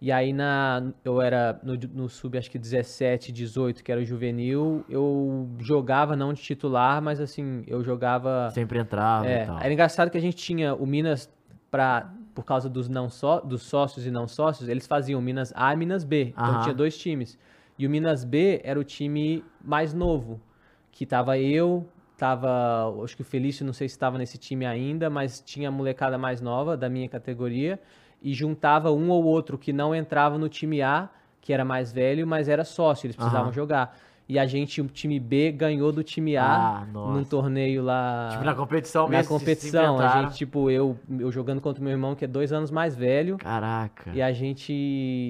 E 0.00 0.10
aí 0.10 0.32
na 0.32 0.82
eu 1.04 1.20
era 1.20 1.60
no, 1.62 1.74
no 1.74 2.08
sub 2.08 2.38
acho 2.38 2.50
que 2.50 2.58
17, 2.58 3.30
18, 3.32 3.84
que 3.84 3.92
era 3.92 4.00
o 4.00 4.04
juvenil, 4.04 4.82
eu 4.88 5.46
jogava 5.58 6.16
não 6.16 6.32
de 6.32 6.40
titular, 6.40 7.02
mas 7.02 7.20
assim, 7.20 7.62
eu 7.66 7.84
jogava 7.84 8.48
Sempre 8.50 8.78
entrava 8.78 9.26
é, 9.26 9.42
e 9.42 9.46
tal. 9.46 9.58
era 9.60 9.72
engraçado 9.72 10.10
que 10.10 10.16
a 10.16 10.20
gente 10.20 10.36
tinha 10.36 10.74
o 10.74 10.86
Minas 10.86 11.28
para 11.70 12.10
por 12.34 12.44
causa 12.44 12.68
dos 12.70 12.88
não 12.88 13.10
só 13.10 13.40
dos 13.40 13.62
sócios 13.62 14.06
e 14.06 14.10
não 14.10 14.26
sócios, 14.26 14.68
eles 14.68 14.86
faziam 14.86 15.20
Minas 15.20 15.52
A 15.54 15.74
e 15.74 15.76
Minas 15.76 16.04
B. 16.04 16.32
Então 16.32 16.54
Aham. 16.54 16.62
tinha 16.62 16.74
dois 16.74 16.96
times. 16.96 17.36
E 17.80 17.86
o 17.86 17.88
Minas 17.88 18.24
B 18.24 18.60
era 18.62 18.78
o 18.78 18.84
time 18.84 19.42
mais 19.58 19.94
novo, 19.94 20.38
que 20.92 21.06
tava 21.06 21.38
eu, 21.38 21.88
tava, 22.14 22.50
acho 23.02 23.16
que 23.16 23.22
o 23.22 23.24
Felício, 23.24 23.64
não 23.64 23.72
sei 23.72 23.88
se 23.88 23.94
estava 23.94 24.18
nesse 24.18 24.36
time 24.36 24.66
ainda, 24.66 25.08
mas 25.08 25.40
tinha 25.40 25.70
a 25.70 25.72
molecada 25.72 26.18
mais 26.18 26.42
nova 26.42 26.76
da 26.76 26.90
minha 26.90 27.08
categoria 27.08 27.80
e 28.20 28.34
juntava 28.34 28.92
um 28.92 29.08
ou 29.08 29.24
outro 29.24 29.56
que 29.56 29.72
não 29.72 29.94
entrava 29.94 30.36
no 30.36 30.46
time 30.46 30.82
A, 30.82 31.08
que 31.40 31.54
era 31.54 31.64
mais 31.64 31.90
velho, 31.90 32.26
mas 32.26 32.50
era 32.50 32.64
sócio, 32.64 33.06
eles 33.06 33.16
precisavam 33.16 33.46
Aham. 33.46 33.54
jogar. 33.54 33.98
E 34.30 34.38
a 34.38 34.46
gente, 34.46 34.80
o 34.80 34.86
time 34.86 35.18
B, 35.18 35.50
ganhou 35.50 35.90
do 35.90 36.04
time 36.04 36.36
A 36.36 36.82
Ah, 36.82 36.86
num 36.86 37.24
torneio 37.24 37.82
lá. 37.82 38.28
Tipo, 38.30 38.44
na 38.44 38.54
competição 38.54 39.02
Na 39.08 39.08
mesmo. 39.08 39.24
se 39.24 39.28
competição, 39.28 39.98
a 39.98 40.22
gente, 40.22 40.36
tipo, 40.36 40.70
eu, 40.70 40.96
eu 41.18 41.32
jogando 41.32 41.60
contra 41.60 41.80
o 41.80 41.84
meu 41.84 41.90
irmão, 41.90 42.14
que 42.14 42.24
é 42.24 42.28
dois 42.28 42.52
anos 42.52 42.70
mais 42.70 42.94
velho, 42.94 43.36
Caraca. 43.38 44.12
e 44.14 44.22
a 44.22 44.30
gente 44.30 44.72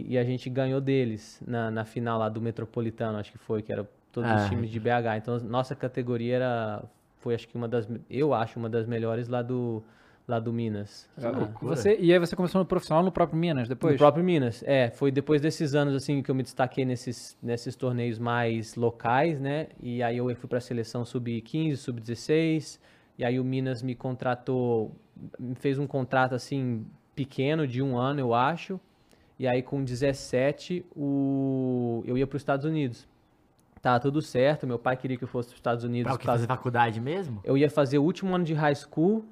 e 0.07 0.19
a 0.19 0.23
gente 0.23 0.51
ganhou 0.51 0.83
deles 0.83 1.41
na, 1.47 1.71
na 1.71 1.85
final 1.87 2.19
lá 2.19 2.29
do 2.29 2.43
Metropolitano, 2.43 3.17
acho 3.17 3.33
que 3.33 3.39
foi, 3.39 3.63
que 3.63 3.73
era 3.73 3.89
todos 4.13 4.31
É. 4.31 4.35
os 4.35 4.49
times 4.51 4.69
de 4.69 4.79
BH. 4.79 5.17
Então, 5.17 5.39
nossa 5.41 5.75
categoria 5.75 6.37
era, 6.37 6.83
foi 7.21 7.35
acho 7.35 7.49
que 7.49 7.57
uma 7.57 7.67
das, 7.69 7.89
eu 8.11 8.35
acho, 8.35 8.59
uma 8.59 8.69
das 8.69 8.87
melhores 8.87 9.29
lá 9.29 9.41
do, 9.41 9.83
lá 10.31 10.41
do 10.41 10.53
Minas. 10.53 11.09
Ah, 11.19 11.31
Você, 11.63 11.97
e 12.01 12.13
aí 12.13 12.19
você 12.19 12.35
começou 12.35 12.61
no 12.61 12.65
profissional 12.65 13.03
no 13.03 13.13
próprio 13.13 13.39
Minas 13.39 13.69
depois? 13.69 13.93
no 13.95 13.99
próprio 13.99 14.25
Minas, 14.25 14.63
é, 14.67 14.91
foi 14.91 15.11
depois 15.11 15.41
desses 15.43 15.75
anos 15.75 15.95
assim 15.95 16.23
que 16.23 16.31
eu 16.31 16.35
me 16.35 16.43
destaquei 16.43 16.85
nesses, 16.85 17.37
nesses 17.43 17.77
torneios 17.77 18.19
mais 18.19 18.77
locais, 18.77 19.41
né? 19.41 19.69
E 19.83 20.03
aí 20.03 20.17
eu 20.17 20.35
fui 20.37 20.49
para 20.49 20.59
a 20.59 20.61
seleção 20.61 21.05
sub-15, 21.05 21.77
sub-16, 21.77 22.79
e 23.19 23.25
aí 23.25 23.39
o 23.39 23.45
Minas 23.45 23.83
me 23.83 23.95
contratou, 23.95 24.95
me 25.39 25.55
fez 25.55 25.79
um 25.79 25.87
contrato 25.87 26.35
assim 26.35 26.87
pequeno 27.15 27.67
de 27.67 27.83
um 27.83 27.99
ano, 27.99 28.21
eu 28.21 28.33
acho. 28.33 28.81
E 29.39 29.49
aí 29.49 29.63
com 29.63 29.83
17 29.83 30.85
o 30.95 32.03
eu 32.07 32.17
ia 32.17 32.27
para 32.27 32.37
os 32.37 32.43
Estados 32.43 32.65
Unidos. 32.65 33.09
Tá 33.83 33.99
tudo 33.99 34.21
certo, 34.21 34.67
meu 34.67 34.79
pai 34.79 34.97
queria 34.97 35.17
que 35.17 35.25
eu 35.25 35.29
fosse 35.29 35.49
para 35.49 35.55
os 35.55 35.59
Estados 35.59 35.85
Unidos. 35.85 36.05
Pra 36.05 36.13
por 36.13 36.21
que 36.21 36.27
fazer 36.27 36.47
faculdade 36.47 37.01
mesmo? 37.01 37.41
Eu 37.43 37.57
ia 37.57 37.71
fazer 37.71 37.99
o 37.99 38.03
último 38.03 38.35
ano 38.35 38.45
de 38.45 38.53
high 38.53 38.75
school 38.75 39.25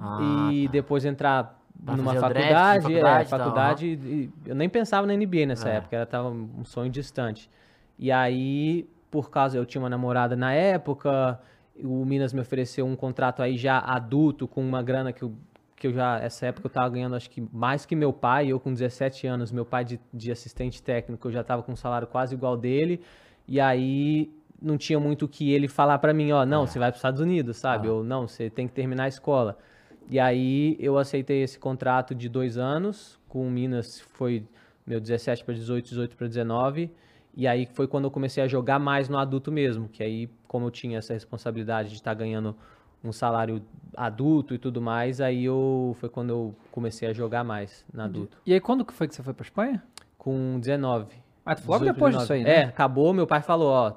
Ah, 0.00 0.16
e 0.20 0.64
tá. 0.66 0.72
depois 0.72 1.04
entrar 1.04 1.60
Pra 1.84 1.96
numa 1.96 2.10
o 2.12 2.14
draft 2.14 2.32
de 2.32 2.82
faculdade, 2.82 2.82
faculdade 2.82 3.22
é, 3.22 3.22
e 3.22 3.26
faculdade, 3.26 3.86
e 3.86 4.30
eu 4.46 4.54
nem 4.54 4.68
pensava 4.68 5.06
na 5.06 5.14
NBA 5.14 5.46
nessa 5.46 5.68
É. 5.68 5.76
época, 5.76 5.94
era 5.94 6.06
tava 6.06 6.28
um 6.28 6.64
sonho 6.64 6.90
distante. 6.90 7.48
E 7.96 8.10
aí, 8.10 8.88
por 9.10 9.30
causa 9.30 9.56
eu 9.56 9.64
tinha 9.64 9.80
uma 9.80 9.90
namorada 9.90 10.34
na 10.34 10.52
época, 10.52 11.38
o 11.76 12.04
Minas 12.04 12.32
me 12.32 12.40
ofereceu 12.40 12.84
um 12.86 12.96
contrato 12.96 13.42
aí 13.42 13.56
já 13.56 13.78
adulto 13.78 14.48
com 14.48 14.60
uma 14.60 14.82
grana 14.82 15.12
que 15.12 15.22
eu 15.22 15.32
que 15.76 15.88
eu 15.88 15.92
já, 15.92 16.18
essa 16.18 16.46
época 16.46 16.66
eu 16.66 16.70
tava 16.70 16.88
ganhando 16.88 17.14
acho 17.14 17.28
que 17.28 17.46
mais 17.52 17.84
que 17.84 17.94
meu 17.94 18.12
pai, 18.12 18.46
eu 18.46 18.58
com 18.58 18.72
17 18.72 19.26
anos, 19.26 19.52
meu 19.52 19.66
pai 19.66 19.84
de, 19.84 20.00
de 20.12 20.32
assistente 20.32 20.82
técnico, 20.82 21.28
eu 21.28 21.32
já 21.32 21.44
tava 21.44 21.62
com 21.62 21.72
um 21.72 21.76
salário 21.76 22.06
quase 22.06 22.34
igual 22.34 22.56
dele, 22.56 23.02
e 23.46 23.60
aí 23.60 24.30
não 24.60 24.78
tinha 24.78 24.98
muito 24.98 25.26
o 25.26 25.28
que 25.28 25.52
ele 25.52 25.68
falar 25.68 25.98
pra 25.98 26.14
mim, 26.14 26.32
ó, 26.32 26.44
não, 26.46 26.66
você 26.66 26.78
vai 26.78 26.90
para 26.90 26.96
os 26.96 26.98
Estados 26.98 27.20
Unidos, 27.20 27.56
sabe? 27.58 27.88
Ou 27.88 28.02
não, 28.02 28.26
você 28.26 28.48
tem 28.48 28.66
que 28.66 28.72
terminar 28.72 29.04
a 29.04 29.08
escola. 29.08 29.58
E 30.08 30.18
aí 30.18 30.76
eu 30.78 30.98
aceitei 30.98 31.42
esse 31.42 31.58
contrato 31.58 32.14
de 32.14 32.28
dois 32.28 32.56
anos 32.56 33.18
com 33.28 33.46
o 33.46 33.50
Minas, 33.50 34.00
foi 34.00 34.44
meu 34.86 35.00
17 35.00 35.44
para 35.44 35.54
18, 35.54 35.88
18 35.88 36.16
para 36.16 36.26
19. 36.26 36.90
E 37.36 37.46
aí 37.46 37.66
foi 37.66 37.86
quando 37.88 38.04
eu 38.04 38.10
comecei 38.10 38.42
a 38.42 38.46
jogar 38.46 38.78
mais 38.78 39.08
no 39.08 39.18
adulto 39.18 39.50
mesmo, 39.50 39.88
que 39.88 40.02
aí 40.02 40.28
como 40.46 40.66
eu 40.66 40.70
tinha 40.70 40.98
essa 40.98 41.12
responsabilidade 41.12 41.88
de 41.88 41.96
estar 41.96 42.14
ganhando 42.14 42.54
um 43.02 43.12
salário 43.12 43.60
adulto 43.96 44.54
e 44.54 44.58
tudo 44.58 44.80
mais, 44.80 45.20
aí 45.20 45.44
eu 45.44 45.96
foi 46.00 46.08
quando 46.08 46.30
eu 46.30 46.54
comecei 46.70 47.08
a 47.08 47.12
jogar 47.12 47.44
mais 47.44 47.84
no 47.92 48.02
adulto, 48.02 48.38
E 48.46 48.54
aí 48.54 48.60
quando 48.60 48.84
que 48.84 48.92
foi 48.94 49.06
que 49.08 49.14
você 49.14 49.22
foi 49.22 49.34
pra 49.34 49.44
Espanha? 49.44 49.82
com 50.16 50.58
19. 50.58 51.23
Ah, 51.44 51.54
tu- 51.54 51.62
logo 51.68 51.80
18, 51.84 51.94
depois 51.94 52.14
19. 52.14 52.22
disso 52.22 52.32
aí, 52.32 52.42
né? 52.44 52.62
É, 52.62 52.64
acabou, 52.68 53.12
meu 53.12 53.26
pai 53.26 53.42
falou, 53.42 53.68
ó, 53.70 53.92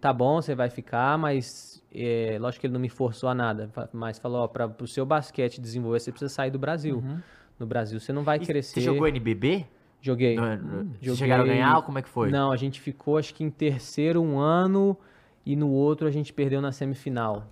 tá 0.00 0.12
bom, 0.12 0.40
você 0.42 0.54
vai 0.54 0.68
ficar, 0.70 1.16
mas 1.18 1.82
é, 1.94 2.36
lógico 2.40 2.60
que 2.62 2.66
ele 2.66 2.74
não 2.74 2.80
me 2.80 2.88
forçou 2.88 3.28
a 3.28 3.34
nada, 3.34 3.70
mas 3.92 4.18
falou, 4.18 4.42
ó, 4.42 4.48
para 4.48 4.70
o 4.82 4.86
seu 4.86 5.06
basquete 5.06 5.60
desenvolver, 5.60 6.00
você 6.00 6.10
precisa 6.10 6.28
sair 6.32 6.50
do 6.50 6.58
Brasil. 6.58 6.96
Uhum. 6.96 7.18
No 7.58 7.66
Brasil 7.66 7.98
você 7.98 8.12
não 8.12 8.22
vai 8.22 8.36
E 8.38 8.46
crescer. 8.46 8.74
Você 8.80 8.86
jogou 8.86 9.06
NBB? 9.08 9.66
Joguei. 10.00 10.36
Não, 10.36 10.56
não- 10.56 10.84
Vocês 10.84 10.96
Joguei- 11.02 11.16
chegaram 11.16 11.42
a 11.44 11.46
ganhar 11.46 11.76
ou 11.76 11.82
como 11.82 11.98
é 11.98 12.02
que 12.02 12.08
foi? 12.08 12.30
Não, 12.30 12.52
a 12.52 12.56
gente 12.56 12.80
ficou 12.80 13.18
acho 13.18 13.34
que 13.34 13.42
em 13.42 13.50
terceiro 13.50 14.22
um 14.22 14.38
ano 14.38 14.96
e 15.44 15.56
no 15.56 15.68
outro 15.70 16.06
a 16.06 16.10
gente 16.10 16.32
perdeu 16.32 16.60
na 16.60 16.70
semifinal. 16.70 17.44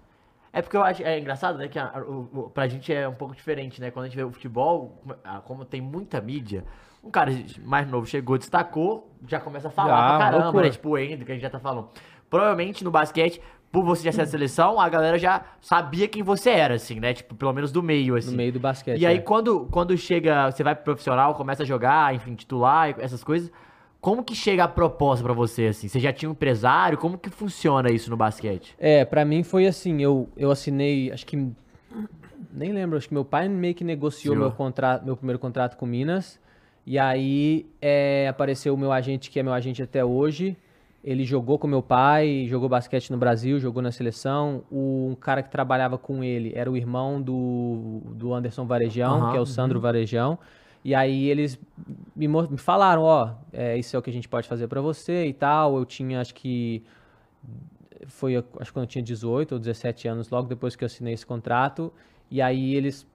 É 0.53 0.63
porque 0.63 0.77
eu 0.77 0.83
acho, 0.83 1.03
é 1.03 1.19
engraçado, 1.19 1.59
né, 1.59 1.67
que 1.69 1.79
a, 1.79 1.93
o, 2.07 2.29
o, 2.33 2.51
pra 2.51 2.67
gente 2.69 2.91
é 2.93 3.07
um 3.09 3.15
pouco 3.15 3.35
diferente, 3.35 3.81
né, 3.81 3.91
quando 3.91 4.05
a 4.05 4.09
gente 4.09 4.17
vê 4.17 4.23
o 4.23 4.31
futebol, 4.31 5.03
como 5.45 5.65
tem 5.67 5.81
muita 5.83 6.21
mídia, 6.21 6.65
um 7.07 7.11
cara 7.11 7.33
mais 7.65 7.89
novo 7.89 8.07
chegou, 8.07 8.37
destacou, 8.37 9.11
já 9.27 9.41
começa 9.41 9.69
a 9.69 9.71
falar 9.71 9.89
Já, 9.89 10.09
pra 10.09 10.19
caramba, 10.19 10.45
loucura. 10.45 10.65
né, 10.65 10.71
tipo 10.71 10.91
o 10.91 10.99
Endo, 10.99 11.25
que 11.25 11.33
a 11.33 11.35
gente 11.35 11.43
já 11.43 11.51
tá 11.51 11.61
falando. 11.61 11.89
Provavelmente 12.29 12.83
no 12.83 12.91
basquete, 12.91 13.41
por 13.71 13.85
você 13.85 14.05
já 14.05 14.13
ser 14.13 14.19
da 14.19 14.27
seleção, 14.27 14.81
a 14.81 14.89
galera 14.89 15.19
já 15.19 15.45
sabia 15.61 16.09
quem 16.09 16.23
você 16.23 16.51
era, 16.51 16.75
assim, 16.75 16.99
né, 16.99 17.15
tipo, 17.15 17.35
pelo 17.35 17.53
menos 17.53 17.71
do 17.71 17.83
meio, 17.83 18.17
assim. 18.17 18.31
No 18.31 18.37
meio 18.37 18.53
do 18.53 18.61
basquete. 18.61 19.01
E 19.01 19.07
aí, 19.07 19.19
é. 19.19 19.21
quando, 19.21 19.67
quando 19.71 19.97
chega, 19.97 20.51
você 20.51 20.63
vai 20.63 20.75
pro 20.75 20.85
profissional, 20.85 21.35
começa 21.35 21.63
a 21.63 21.67
jogar, 21.67 22.15
enfim, 22.15 22.35
titular, 22.35 22.95
essas 22.99 23.23
coisas, 23.23 23.51
como 24.01 24.23
que 24.23 24.35
chega 24.35 24.65
a 24.65 24.69
proposta 24.69 25.25
pra 25.25 25.33
você, 25.33 25.67
assim? 25.67 25.89
Você 25.89 25.99
já 25.99 26.13
tinha 26.13 26.29
um 26.29 26.33
empresário? 26.33 26.97
Como 26.97 27.19
que 27.19 27.29
funciona 27.29 27.91
isso 27.91 28.09
no 28.11 28.17
basquete? 28.17 28.75
É, 28.79 29.05
pra 29.05 29.25
mim 29.25 29.43
foi 29.43 29.67
assim, 29.67 30.01
eu, 30.03 30.29
eu 30.37 30.51
assinei, 30.51 31.11
acho 31.11 31.27
que. 31.27 31.37
Nem 32.53 32.73
lembro, 32.73 32.97
acho 32.97 33.09
que 33.09 33.15
meu 33.15 33.25
pai 33.25 33.49
meio 33.49 33.75
que 33.75 33.85
negociou 33.85 34.35
Senhor. 34.35 34.49
meu, 34.49 34.57
contrato, 34.57 35.05
meu 35.05 35.17
primeiro 35.17 35.39
contrato 35.39 35.77
com 35.77 35.87
Minas. 35.87 36.39
E 36.87 36.99
aí 36.99 37.67
é, 37.83 38.29
apareceu 38.29 38.73
o 38.73 38.79
meu 38.79 38.93
agente, 38.93 39.29
que 39.29 39.41
é 39.41 39.43
meu 39.43 39.53
agente 39.53 39.83
até 39.83 40.05
hoje. 40.05 40.57
Ele 41.03 41.25
jogou 41.25 41.59
com 41.59 41.67
meu 41.67 41.83
pai, 41.83 42.47
jogou 42.49 42.69
basquete 42.69 43.11
no 43.11 43.19
Brasil, 43.19 43.59
jogou 43.59 43.83
na 43.83 43.91
seleção. 43.91 44.63
O, 44.71 45.09
um 45.11 45.15
cara 45.15 45.43
que 45.43 45.51
trabalhava 45.51 45.99
com 45.99 46.23
ele 46.23 46.53
era 46.55 46.71
o 46.71 46.77
irmão 46.77 47.21
do, 47.21 48.01
do 48.07 48.33
Anderson 48.33 48.67
Varejão, 48.67 49.17
Aham, 49.17 49.31
que 49.31 49.37
é 49.37 49.41
o 49.41 49.47
Sandro 49.47 49.81
Varejão. 49.81 50.39
E 50.85 50.95
aí 50.95 51.29
eles 51.29 51.59
me, 52.15 52.29
me 52.29 52.57
falaram, 52.57 53.03
ó, 53.03 53.35
é, 53.53 53.77
isso 53.77 53.97
é 53.97 53.99
o 53.99 54.03
que 54.03 54.11
a 54.11 54.13
gente 54.13 54.29
pode 54.29 54.47
fazer 54.47 54.69
pra 54.69 54.81
você 54.81 55.27
e 55.27 55.33
tal. 55.33 55.77
Eu 55.77 55.85
tinha, 55.85 56.21
acho 56.21 56.35
que 56.35 56.85
foi 58.07 58.37
acho 58.37 58.45
que 58.67 58.73
quando 58.73 58.85
eu 58.85 58.89
tinha 58.89 59.03
18 59.03 59.53
ou 59.53 59.59
17 59.59 60.07
anos, 60.07 60.31
logo 60.31 60.49
depois 60.49 60.77
que 60.77 60.85
eu 60.85 60.87
assinei 60.87 61.15
esse 61.15 61.27
contrato. 61.27 61.93
E 62.31 62.41
aí 62.41 62.75
eles 62.75 63.07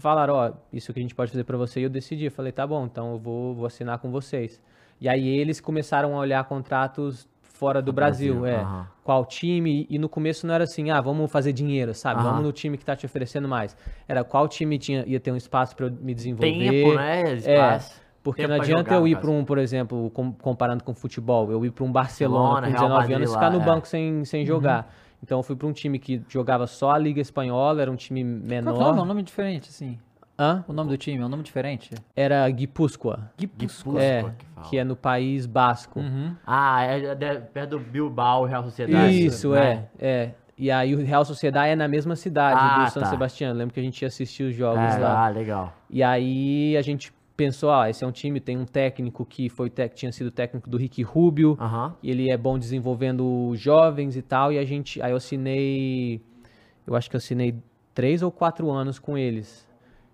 falaram, 0.00 0.34
ó, 0.34 0.52
isso 0.72 0.92
que 0.92 0.98
a 0.98 1.02
gente 1.02 1.14
pode 1.14 1.30
fazer 1.30 1.44
pra 1.44 1.56
você. 1.56 1.80
E 1.80 1.82
eu 1.84 1.90
decidi, 1.90 2.24
eu 2.24 2.30
falei, 2.30 2.52
tá 2.52 2.66
bom, 2.66 2.84
então 2.86 3.12
eu 3.12 3.18
vou, 3.18 3.54
vou 3.54 3.66
assinar 3.66 3.98
com 3.98 4.10
vocês. 4.10 4.60
E 5.00 5.08
aí 5.08 5.28
eles 5.28 5.60
começaram 5.60 6.14
a 6.16 6.18
olhar 6.18 6.44
contratos 6.44 7.28
fora 7.42 7.82
do 7.82 7.92
Brasil, 7.92 8.40
Brasil, 8.40 8.58
é. 8.58 8.62
aham. 8.62 8.86
Qual 9.04 9.24
time? 9.26 9.86
E 9.90 9.98
no 9.98 10.08
começo 10.08 10.46
não 10.46 10.54
era 10.54 10.64
assim, 10.64 10.90
ah, 10.90 11.00
vamos 11.00 11.30
fazer 11.30 11.52
dinheiro, 11.52 11.94
sabe? 11.94 12.20
Aham. 12.20 12.30
Vamos 12.30 12.44
no 12.44 12.52
time 12.52 12.78
que 12.78 12.84
tá 12.84 12.96
te 12.96 13.04
oferecendo 13.04 13.46
mais. 13.46 13.76
Era 14.08 14.24
qual 14.24 14.48
time 14.48 14.78
tinha, 14.78 15.04
ia 15.06 15.20
ter 15.20 15.30
um 15.30 15.36
espaço 15.36 15.76
pra 15.76 15.86
eu 15.86 15.92
me 15.92 16.14
desenvolver. 16.14 16.58
Tempo, 16.58 16.94
né? 16.94 17.34
Espaço. 17.34 18.00
Porque 18.22 18.42
Tempo 18.42 18.54
não 18.54 18.60
adianta 18.60 18.90
jogar, 18.90 18.96
eu 18.96 19.08
ir 19.08 19.16
para 19.18 19.30
um, 19.30 19.44
por 19.44 19.58
exemplo, 19.58 20.10
com- 20.10 20.32
comparando 20.32 20.84
com 20.84 20.94
futebol, 20.94 21.50
eu 21.50 21.64
ir 21.64 21.70
para 21.70 21.84
um 21.84 21.90
Barcelona 21.90 22.60
Barcelona, 22.60 22.66
com 22.66 22.72
Real 22.72 22.88
19 22.88 23.00
Madrid 23.00 23.16
anos 23.16 23.30
e 23.30 23.32
lá, 23.32 23.38
ficar 23.38 23.50
no 23.50 23.62
é. 23.62 23.64
banco 23.64 23.88
sem, 23.88 24.24
sem 24.24 24.44
jogar. 24.44 24.94
Então 25.22 25.38
eu 25.38 25.42
fui 25.42 25.54
para 25.56 25.66
um 25.66 25.72
time 25.72 25.98
que 25.98 26.22
jogava 26.28 26.66
só 26.66 26.92
a 26.92 26.98
Liga 26.98 27.20
Espanhola, 27.20 27.82
era 27.82 27.90
um 27.90 27.96
time 27.96 28.22
Qual 28.22 28.34
é 28.34 28.36
o 28.36 28.46
menor. 28.64 28.78
nome? 28.78 28.98
É 28.98 29.02
um 29.02 29.06
nome 29.06 29.22
diferente, 29.22 29.68
assim. 29.68 29.98
Hã? 30.38 30.64
O 30.66 30.72
nome 30.72 30.88
do 30.88 30.96
time 30.96 31.22
é 31.22 31.26
um 31.26 31.28
nome 31.28 31.42
diferente? 31.42 31.90
Era 32.16 32.48
Guipúzcoa, 32.48 33.30
Guipúzcoa, 33.36 34.00
é, 34.02 34.32
que 34.64 34.78
é 34.78 34.84
no 34.84 34.96
país 34.96 35.44
basco. 35.44 36.00
Uhum. 36.00 36.34
Ah, 36.46 36.82
é 36.82 37.14
de- 37.14 37.40
perto 37.52 37.70
do 37.70 37.78
Bilbao, 37.78 38.46
Real 38.46 38.64
Sociedade. 38.64 39.26
Isso, 39.26 39.50
né? 39.50 39.88
é, 39.98 40.06
é. 40.06 40.34
E 40.56 40.70
aí 40.70 40.94
o 40.94 41.04
Real 41.04 41.24
Sociedade 41.26 41.70
é 41.72 41.76
na 41.76 41.88
mesma 41.88 42.16
cidade 42.16 42.58
Ah, 42.58 42.84
do 42.84 42.90
San 42.90 43.00
tá. 43.00 43.06
Sebastião. 43.06 43.52
Lembro 43.54 43.74
que 43.74 43.80
a 43.80 43.82
gente 43.82 44.00
ia 44.00 44.08
assistir 44.08 44.44
os 44.44 44.54
jogos 44.54 44.82
É, 44.94 44.98
lá. 44.98 45.26
ah, 45.26 45.28
legal. 45.28 45.74
E 45.90 46.02
aí 46.02 46.74
a 46.76 46.82
gente 46.82 47.12
pensou, 47.40 47.72
ah, 47.72 47.88
esse 47.88 48.04
é 48.04 48.06
um 48.06 48.12
time, 48.12 48.38
tem 48.38 48.58
um 48.58 48.66
técnico 48.66 49.24
que 49.24 49.48
foi 49.48 49.72
tinha 49.94 50.12
sido 50.12 50.30
técnico 50.30 50.68
do 50.68 50.76
Ricky 50.76 51.02
Rubio. 51.02 51.56
E 52.02 52.10
ele 52.10 52.30
é 52.30 52.36
bom 52.36 52.58
desenvolvendo 52.58 53.52
jovens 53.56 54.14
e 54.14 54.20
tal. 54.20 54.52
E 54.52 54.58
a 54.58 54.64
gente. 54.64 55.00
Aí 55.00 55.10
eu 55.10 55.16
assinei. 55.16 56.20
Eu 56.86 56.94
acho 56.94 57.08
que 57.08 57.16
eu 57.16 57.18
assinei 57.18 57.54
três 57.94 58.22
ou 58.22 58.30
quatro 58.30 58.70
anos 58.70 58.98
com 58.98 59.16
eles. 59.16 59.66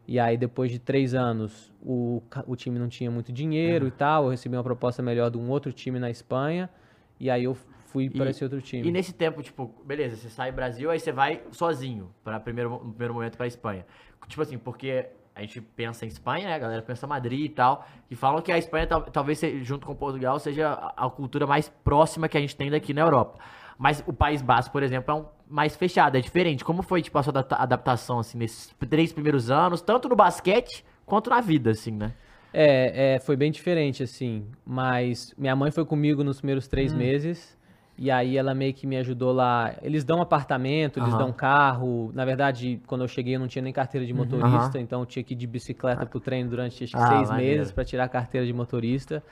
E 0.07 0.21
aí, 0.21 0.37
depois 0.37 0.71
de 0.71 0.79
três 0.79 1.15
anos, 1.15 1.73
o, 1.83 2.23
o 2.47 2.55
time 2.55 2.79
não 2.79 2.89
tinha 2.89 3.11
muito 3.11 3.33
dinheiro 3.33 3.89
e 3.89 3.91
tal. 3.91 4.25
Eu 4.25 4.31
recebi 4.31 4.55
uma 4.55 4.63
proposta 4.63 5.03
melhor 5.03 5.29
de 5.29 5.37
um 5.37 5.51
outro 5.51 5.73
time 5.73 5.99
na 5.99 6.09
Espanha. 6.09 6.71
E 7.19 7.29
aí 7.29 7.43
eu 7.43 7.57
fui 7.87 8.09
para 8.09 8.31
esse 8.31 8.45
outro 8.45 8.63
time. 8.63 8.87
E 8.87 8.93
nesse 8.93 9.13
tempo, 9.13 9.43
tipo, 9.43 9.75
beleza, 9.85 10.15
você 10.15 10.29
sai 10.29 10.53
do 10.53 10.55
Brasil, 10.55 10.91
aí 10.91 11.01
você 11.01 11.11
vai 11.11 11.43
sozinho, 11.51 12.11
para 12.23 12.39
primeiro, 12.39 12.71
no 12.71 12.91
primeiro 12.91 13.15
momento 13.15 13.37
pra 13.37 13.49
Espanha. 13.49 13.85
Tipo 14.29 14.43
assim, 14.43 14.59
porque 14.59 15.07
a 15.37 15.41
gente 15.43 15.61
pensa 15.61 16.07
em 16.07 16.09
Espanha, 16.09 16.47
né? 16.49 16.55
A 16.55 16.59
galera 16.59 16.81
pensa 16.83 17.07
Madrid 17.07 17.45
e 17.45 17.49
tal, 17.51 17.87
e 18.11 18.17
falam 18.17 18.41
que 18.41 18.51
a 18.51 18.57
Espanha, 18.57 18.87
tal- 18.87 19.03
talvez, 19.03 19.39
junto 19.63 19.87
com 19.87 19.95
Portugal, 19.95 20.39
seja 20.39 20.73
a, 20.97 21.11
cultura 21.11 21.47
mais 21.47 21.69
próxima 21.69 22.27
que 22.27 22.39
a 22.39 22.41
gente 22.41 22.57
tem 22.57 22.71
daqui 22.71 22.95
na 22.95 23.03
Europa. 23.03 23.39
Mas 23.79 24.03
o 24.07 24.13
País 24.15 24.41
Basco, 24.41 24.73
por 24.73 24.83
exemplo, 24.83 25.11
é 25.13 25.15
um 25.15 25.27
mais 25.47 25.77
fechado, 25.77 26.17
é 26.17 26.21
diferente. 26.23 26.65
Como 26.65 26.83
foi, 26.83 27.03
tipo, 27.03 27.19
a 27.19 27.23
sua 27.23 27.31
adapta- 27.33 27.57
adaptação, 27.57 28.19
assim, 28.19 28.39
nesses 28.39 28.75
três 28.89 29.13
primeiros 29.13 29.51
anos, 29.51 29.83
tanto 29.83 30.09
no 30.09 30.17
basquete 30.17 30.83
quanto 31.05 31.29
na 31.29 31.43
vida, 31.43 31.71
assim, 31.71 31.91
né? 31.93 32.15
É, 32.55 33.17
é, 33.17 33.19
foi 33.21 33.37
bem 33.37 33.53
diferente, 33.53 34.03
assim. 34.03 34.47
Mas 34.65 35.35
minha 35.37 35.55
mãe 35.55 35.71
foi 35.71 35.85
comigo 35.85 36.25
nos 36.25 36.39
primeiros 36.39 36.67
três 36.67 36.95
Hum. 36.95 36.97
meses. 36.97 37.56
E 37.99 38.11
aí 38.11 38.37
ela 38.37 38.55
meio 38.55 38.75
que 38.75 38.87
me 38.87 38.97
ajudou 38.99 39.33
lá. 39.33 39.75
Eles 39.83 40.05
dão 40.05 40.21
apartamento, 40.21 40.99
eles 40.99 41.11
Aham. 41.15 41.19
dão 41.19 41.33
carro. 41.33 42.11
Na 42.15 42.25
verdade, 42.25 42.81
quando 42.87 43.03
eu 43.03 43.09
cheguei, 43.09 43.37
eu 43.37 43.41
não 43.41 43.49
tinha 43.49 43.63
nem 43.63 43.73
carteira 43.73 44.07
de 44.07 44.13
motorista, 44.13 44.77
Uhum. 44.79 44.85
Então 44.85 45.01
eu 45.01 45.07
tinha 45.07 45.23
que 45.23 45.33
ir 45.33 45.37
de 45.37 45.47
bicicleta 45.47 46.05
pro 46.05 46.21
treino 46.21 46.51
durante 46.51 46.85
acho 46.85 46.95
que 46.95 47.03
Ah, 47.03 47.09
seis 47.09 47.31
meses 47.31 47.73
para 47.73 47.85
tirar 47.85 48.05
a 48.05 48.09
carteira 48.09 48.47
de 48.47 48.53
motorista. 48.53 49.23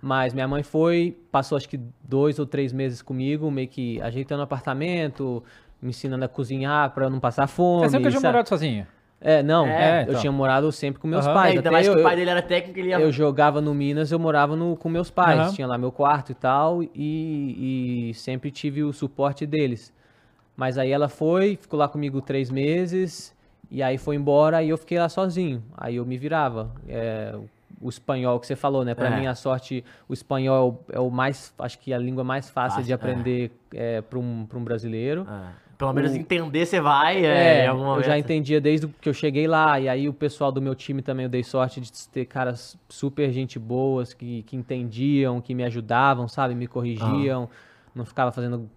Mas 0.00 0.32
minha 0.32 0.48
mãe 0.48 0.62
foi, 0.62 1.16
passou 1.30 1.56
acho 1.56 1.68
que 1.68 1.78
dois 2.02 2.38
ou 2.38 2.46
três 2.46 2.72
meses 2.72 3.02
comigo, 3.02 3.50
meio 3.50 3.68
que 3.68 4.00
ajeitando 4.00 4.40
o 4.40 4.44
apartamento, 4.44 5.42
me 5.80 5.90
ensinando 5.90 6.24
a 6.24 6.28
cozinhar 6.28 6.90
para 6.92 7.10
não 7.10 7.20
passar 7.20 7.46
fome. 7.46 7.80
Você 7.86 7.90
sempre 7.90 8.10
tinha 8.10 8.20
morado 8.20 8.48
sozinho? 8.48 8.86
É, 9.20 9.42
não, 9.42 9.66
É, 9.66 10.00
eu 10.02 10.10
então. 10.10 10.20
tinha 10.20 10.32
morado 10.32 10.70
sempre 10.70 11.00
com 11.00 11.08
meus 11.08 11.24
Aham. 11.26 11.34
pais. 11.34 11.46
É, 11.46 11.48
ainda 11.50 11.60
Até 11.60 11.70
mais 11.70 11.86
eu, 11.86 11.94
que 11.94 12.00
o 12.00 12.02
pai 12.02 12.16
dele 12.16 12.30
era 12.30 12.42
técnico, 12.42 12.78
ele 12.78 12.88
ia... 12.90 13.00
eu 13.00 13.10
jogava 13.10 13.60
no 13.60 13.74
Minas, 13.74 14.12
eu 14.12 14.18
morava 14.18 14.54
no, 14.54 14.76
com 14.76 14.88
meus 14.88 15.10
pais. 15.10 15.40
Aham. 15.40 15.52
Tinha 15.52 15.66
lá 15.66 15.78
meu 15.78 15.90
quarto 15.90 16.32
e 16.32 16.34
tal, 16.34 16.82
e, 16.82 18.10
e 18.10 18.14
sempre 18.14 18.50
tive 18.50 18.82
o 18.82 18.92
suporte 18.92 19.46
deles. 19.46 19.92
Mas 20.56 20.78
aí 20.78 20.90
ela 20.90 21.08
foi, 21.08 21.56
ficou 21.56 21.78
lá 21.78 21.88
comigo 21.88 22.20
três 22.20 22.50
meses, 22.50 23.34
e 23.70 23.82
aí 23.82 23.98
foi 23.98 24.16
embora, 24.16 24.62
e 24.62 24.68
eu 24.68 24.78
fiquei 24.78 24.98
lá 24.98 25.08
sozinho. 25.08 25.62
Aí 25.76 25.96
eu 25.96 26.04
me 26.06 26.16
virava. 26.16 26.70
É, 26.88 27.34
o 27.80 27.88
espanhol 27.88 28.40
que 28.40 28.46
você 28.46 28.56
falou, 28.56 28.84
né? 28.84 28.94
Pra 28.94 29.08
É. 29.08 29.16
minha 29.18 29.34
sorte, 29.34 29.84
o 30.08 30.14
espanhol 30.14 30.82
é 30.90 31.00
o 31.00 31.10
mais, 31.10 31.52
acho 31.58 31.78
que 31.78 31.92
a 31.92 31.98
língua 31.98 32.24
mais 32.24 32.48
fácil 32.48 32.82
de 32.82 32.90
Fácil, 32.90 32.92
é. 32.92 32.94
aprender 32.94 33.50
é, 33.74 34.00
para 34.00 34.18
um, 34.18 34.46
pra 34.46 34.58
um 34.58 34.64
brasileiro. 34.64 35.26
É, 35.28 35.65
Pelo 35.78 35.92
menos 35.92 36.12
O- 36.12 36.16
entender 36.16 36.64
você 36.66 36.80
vai, 36.80 37.24
é, 37.24 37.64
É, 37.64 37.68
eu 37.68 38.02
já 38.02 38.18
entendia 38.18 38.60
desde 38.60 38.88
que 38.88 39.08
eu 39.08 39.14
cheguei 39.14 39.46
lá, 39.46 39.78
e 39.78 39.88
aí 39.88 40.08
o 40.08 40.12
pessoal 40.12 40.50
do 40.50 40.60
meu 40.60 40.74
time 40.74 41.02
também 41.02 41.24
eu 41.24 41.30
dei 41.30 41.42
sorte 41.42 41.80
de 41.80 41.90
ter 42.08 42.24
caras 42.24 42.78
super 42.88 43.30
gente 43.30 43.58
boas, 43.58 44.14
que, 44.14 44.42
que 44.44 44.56
entendiam, 44.56 45.40
que 45.40 45.54
me 45.54 45.64
ajudavam, 45.64 46.26
sabe? 46.28 46.54
Me 46.54 46.66
corrigiam, 46.66 47.48
não 47.94 48.04
ficava 48.04 48.32
fazendo 48.32 48.68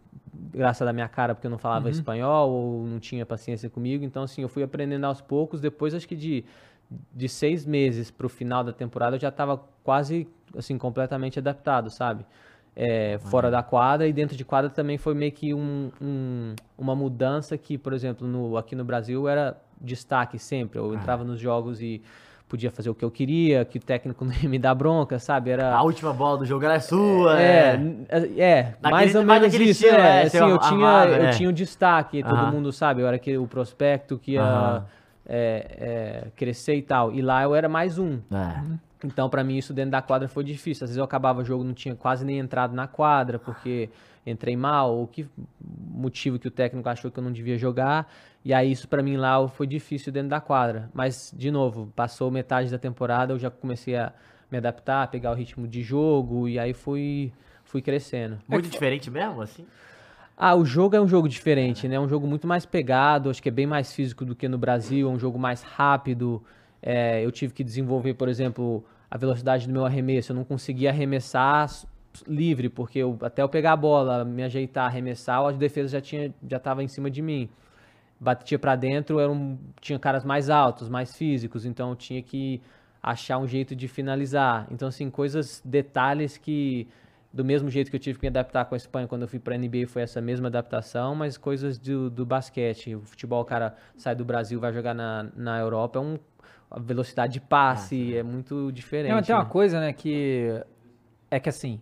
graça 0.54 0.84
da 0.86 0.92
minha 0.94 1.08
cara 1.08 1.34
porque 1.36 1.48
eu 1.48 1.52
não 1.52 1.58
falava 1.58 1.90
espanhol 1.90 2.50
ou 2.50 2.86
não 2.86 3.00
tinha 3.00 3.26
paciência 3.26 3.70
comigo. 3.70 4.04
Então, 4.04 4.24
assim, 4.24 4.42
eu 4.42 4.50
fui 4.50 4.64
aprendendo 4.64 5.06
aos 5.06 5.22
poucos. 5.22 5.62
Depois, 5.62 5.94
acho 5.94 6.08
que 6.08 6.16
de, 6.16 6.44
de 7.14 7.30
seis 7.30 7.66
meses 7.66 8.12
pro 8.12 8.30
final 8.30 8.64
da 8.64 8.72
temporada, 8.74 9.16
eu 9.16 9.20
já 9.20 9.30
estava 9.30 9.62
quase, 9.84 10.28
assim, 10.58 10.78
completamente 10.78 11.40
adaptado, 11.40 11.90
sabe? 11.90 12.26
É, 12.76 13.18
fora 13.20 13.52
da 13.52 13.62
quadra 13.62 14.08
e 14.08 14.14
dentro 14.14 14.38
de 14.38 14.46
quadra 14.46 14.70
também 14.70 14.98
foi 14.98 15.14
meio 15.14 15.32
que 15.34 15.54
um, 15.54 15.92
um- 16.02 16.56
uma 16.78 16.96
mudança 16.96 17.58
que, 17.58 17.78
por 17.78 17.92
exemplo, 17.94 18.26
no, 18.28 18.56
aqui 18.58 18.74
no 18.76 18.86
Brasil 18.86 19.28
era 19.28 19.58
destaque 19.82 20.40
sempre. 20.40 20.80
Eu 20.80 20.94
entrava 20.94 21.24
nos 21.26 21.40
jogos 21.40 21.82
e 21.82 22.02
podia 22.48 22.72
fazer 22.72 22.90
o 22.90 22.96
que 22.96 23.04
eu 23.06 23.12
queria, 23.12 23.66
que 23.66 23.78
o 23.78 23.82
técnico 23.82 24.24
não 24.26 24.34
ia 24.34 24.48
me 24.50 24.58
dar 24.58 24.74
bronca, 24.76 25.20
sabe? 25.20 25.50
Era 25.52 25.74
A 25.76 25.82
última 25.84 26.14
bola 26.14 26.38
do 26.38 26.46
jogo 26.46 26.64
era 26.66 26.80
sua, 26.80 27.40
é, 27.42 27.80
é. 28.10 28.18
é, 28.38 28.64
Daquele- 28.80 28.92
mais 28.92 29.16
ou 29.16 29.24
menos 29.26 29.54
isso, 29.54 29.64
estilo, 29.64 29.98
é, 29.98 30.22
é, 30.22 30.22
assim, 30.24 30.38
eu 30.38 30.58
tinha, 30.60 31.06
eu 31.06 31.24
é. 31.26 31.30
tinha 31.32 31.50
o 31.50 31.54
destaque, 31.54 32.24
todo 32.24 32.48
mundo 32.48 32.72
sabe, 32.72 33.02
eu 33.02 33.08
era 33.08 33.18
aquele, 33.18 33.38
o 33.38 33.48
prospecto 33.48 34.18
que 34.18 34.32
ia 34.34 34.42
Aham. 34.44 34.86
é, 35.28 36.24
é, 36.26 36.28
crescer 36.36 36.76
e 36.76 36.82
tal, 36.82 37.12
e 37.14 37.22
lá 37.22 37.44
eu 37.44 37.54
era 37.54 37.68
mais 37.70 38.00
um, 38.00 38.20
É. 38.32 38.62
então 39.04 39.30
pra 39.30 39.44
mim 39.44 39.58
isso 39.58 39.74
dentro 39.74 39.92
da 39.92 40.02
quadra 40.02 40.28
foi 40.28 40.44
difícil, 40.44 40.84
às 40.84 40.90
vezes 40.90 40.98
eu 40.98 41.04
acabava 41.04 41.42
o 41.42 41.46
jogo, 41.46 41.64
não 41.64 41.74
tinha 41.74 41.96
quase 41.96 42.26
nem 42.26 42.40
entrado 42.40 42.76
na 42.76 42.88
quadra, 42.88 43.40
porque 43.40 43.90
entrei 44.26 44.56
mal, 44.56 44.96
ou 44.96 45.08
que 45.08 45.28
motivo 45.90 46.38
que 46.38 46.48
o 46.48 46.52
técnico 46.52 46.88
achou 46.90 47.10
que 47.10 47.18
eu 47.18 47.24
não 47.24 47.32
devia 47.32 47.58
jogar, 47.58 48.12
e 48.44 48.54
aí 48.54 48.72
isso 48.72 48.88
pra 48.88 49.02
mim 49.02 49.18
lá 49.18 49.48
foi 49.48 49.66
difícil 49.66 50.12
dentro 50.12 50.30
da 50.30 50.42
quadra, 50.42 50.90
mas 50.94 51.34
de 51.36 51.50
novo, 51.50 51.92
passou 51.96 52.30
metade 52.30 52.70
da 52.70 52.78
temporada, 52.78 53.34
eu 53.34 53.40
já 53.40 53.50
comecei 53.50 53.96
a 53.96 54.12
me 54.52 54.58
adaptar, 54.58 55.04
a 55.04 55.08
pegar 55.08 55.32
o 55.32 55.36
ritmo 55.36 55.68
de 55.68 55.82
jogo, 55.82 56.48
e 56.48 56.60
aí 56.60 56.74
fui, 56.74 57.32
fui 57.64 57.82
crescendo. 57.82 58.40
Muito 58.48 58.70
diferente 58.70 59.10
mesmo, 59.10 59.42
assim? 59.42 59.66
Ah, 60.42 60.56
o 60.56 60.64
jogo 60.64 60.96
é 60.96 61.02
um 61.02 61.08
jogo 61.08 61.28
diferente, 61.28 61.86
né? 61.88 61.96
É 61.96 62.00
um 62.00 62.08
jogo 62.08 62.26
muito 62.26 62.48
mais 62.48 62.66
pegado, 62.66 63.30
acho 63.30 63.44
que 63.44 63.50
é 63.50 63.52
bem 63.52 63.68
mais 63.68 63.94
físico 63.94 64.24
do 64.24 64.34
que 64.34 64.48
no 64.48 64.58
Brasil, 64.58 65.10
é 65.10 65.12
um 65.12 65.20
jogo 65.20 65.38
mais 65.38 65.62
rápido. 65.62 66.42
É, 66.82 67.24
eu 67.26 67.32
tive 67.32 67.54
que 67.54 67.64
desenvolver, 67.64 68.14
por 68.14 68.30
exemplo, 68.30 68.84
a 69.10 69.18
velocidade 69.18 69.68
do 69.68 69.74
meu 69.74 69.86
arremesso. 69.86 70.32
Eu 70.32 70.36
não 70.36 70.44
conseguia 70.44 70.90
arremessar 70.90 71.70
livre, 72.28 72.70
porque 72.70 73.00
eu- 73.00 73.18
até 73.22 73.42
eu 73.42 73.50
pegar 73.50 73.74
a 73.74 73.78
bola, 73.78 74.26
me 74.26 74.44
ajeitar, 74.44 74.86
arremessar, 74.86 75.46
a 75.46 75.52
defesa 75.52 75.90
já 75.90 76.02
tinha 76.02 76.34
já 76.50 76.58
estava 76.58 76.84
em 76.84 76.88
cima 76.88 77.10
de 77.10 77.22
mim. 77.22 77.50
batia 78.20 78.60
pra 78.60 78.76
dentro, 78.76 79.20
era 79.20 79.32
um, 79.32 79.58
tinha 79.82 79.98
caras 80.00 80.24
mais 80.26 80.50
altos, 80.50 80.90
mais 80.90 81.16
físicos, 81.16 81.66
então 81.66 81.96
tinha 81.96 82.22
que 82.22 82.62
achar 83.02 83.38
um 83.38 83.48
jeito 83.48 83.76
de 83.76 83.88
finalizar. 83.88 84.68
Então, 84.72 84.88
assim, 84.90 85.10
coisas, 85.10 85.62
detalhes 85.64 86.38
que, 86.38 86.88
do 87.32 87.46
mesmo 87.46 87.70
jeito 87.70 87.90
que 87.90 87.96
eu 87.96 88.00
tive 88.00 88.20
que 88.20 88.24
me 88.26 88.28
adaptar 88.30 88.66
com 88.66 88.76
a 88.76 88.78
Espanha 88.78 89.08
quando 89.08 89.22
eu 89.24 89.28
fui 89.28 89.40
pra 89.40 89.56
NBA, 89.56 89.88
foi 89.88 90.02
essa 90.02 90.20
mesma 90.22 90.48
adaptação, 90.48 91.16
mas 91.16 91.38
coisas 91.38 91.78
do, 91.78 92.10
do 92.10 92.26
basquete. 92.26 92.96
O 92.96 93.02
futebol, 93.02 93.42
o 93.42 93.46
cara 93.46 93.76
sai 93.96 94.16
do 94.16 94.26
Brasil, 94.26 94.60
vai 94.60 94.74
jogar 94.74 94.94
na, 94.94 95.28
na 95.36 95.58
Europa, 95.60 96.00
é 96.00 96.02
um, 96.02 96.20
a 96.72 96.80
velocidade 96.80 97.34
de 97.34 97.42
passe 97.42 98.16
é 98.16 98.24
muito 98.24 98.72
diferente. 98.72 99.10
Não, 99.10 99.18
mas 99.18 99.28
tem 99.28 99.36
uma 99.36 99.44
né? 99.44 99.50
coisa, 99.50 99.80
né, 99.80 99.94
que 99.94 100.62
é 101.32 101.40
que 101.40 101.50
assim, 101.50 101.80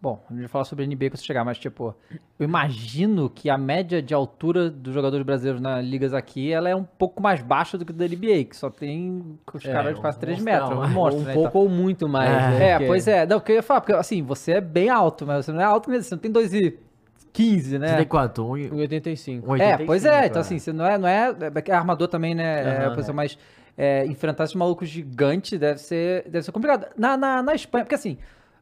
bom, 0.00 0.22
a 0.28 0.32
gente 0.32 0.40
vai 0.42 0.48
falar 0.48 0.64
sobre 0.64 0.84
a 0.84 0.86
NBA 0.86 1.10
quando 1.10 1.16
você 1.18 1.24
chegar, 1.24 1.44
mas 1.44 1.58
tipo, 1.58 1.94
eu 2.38 2.44
imagino 2.44 3.28
que 3.28 3.50
a 3.50 3.58
média 3.58 4.00
de 4.00 4.14
altura 4.14 4.70
dos 4.70 4.94
jogadores 4.94 5.24
brasileiros 5.26 5.60
nas 5.60 5.84
ligas 5.84 6.14
aqui, 6.14 6.50
ela 6.52 6.68
é 6.68 6.74
um 6.76 6.84
pouco 6.84 7.20
mais 7.22 7.42
baixa 7.42 7.76
do 7.76 7.84
que 7.84 7.92
da 7.92 8.06
NBA, 8.06 8.44
que 8.44 8.56
só 8.56 8.70
tem 8.70 9.38
os 9.52 9.64
É, 9.64 9.72
caras 9.72 9.92
de 9.94 9.98
um 9.98 10.02
quase 10.02 10.18
3 10.18 10.38
monstrão, 10.38 10.60
metros, 10.68 10.80
né? 10.80 10.86
um 10.86 10.90
monstro, 10.94 11.22
um 11.22 11.26
né, 11.26 11.34
pouco 11.34 11.48
então. 11.48 11.60
ou 11.62 11.68
muito 11.68 12.08
mais. 12.08 12.30
É. 12.30 12.32
né? 12.50 12.62
É, 12.68 12.72
Porque- 12.74 12.86
pois 12.86 13.08
é, 13.08 13.26
não, 13.26 13.36
o 13.38 13.40
que 13.40 13.52
eu 13.52 13.56
ia 13.56 13.62
falar, 13.62 13.80
porque 13.80 13.92
assim, 13.92 14.22
você 14.22 14.52
é 14.52 14.60
bem 14.60 14.88
alto, 14.88 15.26
mas 15.26 15.44
você 15.44 15.52
não 15.52 15.60
é 15.60 15.64
alto 15.64 15.90
mesmo, 15.90 16.04
você 16.04 16.14
não 16.14 16.20
tem 16.22 16.30
2 16.30 16.54
e 16.54 16.78
15, 17.32 17.78
né? 17.78 17.88
Você 17.88 17.96
tem 17.96 18.06
quanto? 18.06 18.44
Um, 18.44 18.56
e- 18.56 18.70
1,85. 18.70 19.46
um 19.48 19.56
É, 19.56 19.76
pois 19.84 20.04
é, 20.04 20.08
85, 20.08 20.26
então 20.30 20.40
assim, 20.40 20.58
você 20.58 20.72
não 20.72 20.84
é, 20.86 20.98
não 20.98 21.08
é, 21.08 21.32
é 21.66 21.72
armador 21.72 22.08
também, 22.08 22.34
né, 22.34 22.62
é 22.62 22.78
a 22.78 22.86
Aham. 22.86 22.94
posição 22.94 23.14
mais, 23.14 23.38
é, 23.82 24.04
enfrentar 24.06 24.44
esses 24.44 24.54
malucos 24.54 24.88
gigantes 24.88 25.58
deve 25.58 25.78
ser, 25.78 26.28
deve 26.28 26.42
ser 26.44 26.52
complicado. 26.52 26.86
Na, 26.98 27.16
na, 27.16 27.42
na 27.42 27.54
Espanha, 27.54 27.82
porque 27.84 27.94
assim, 27.94 28.18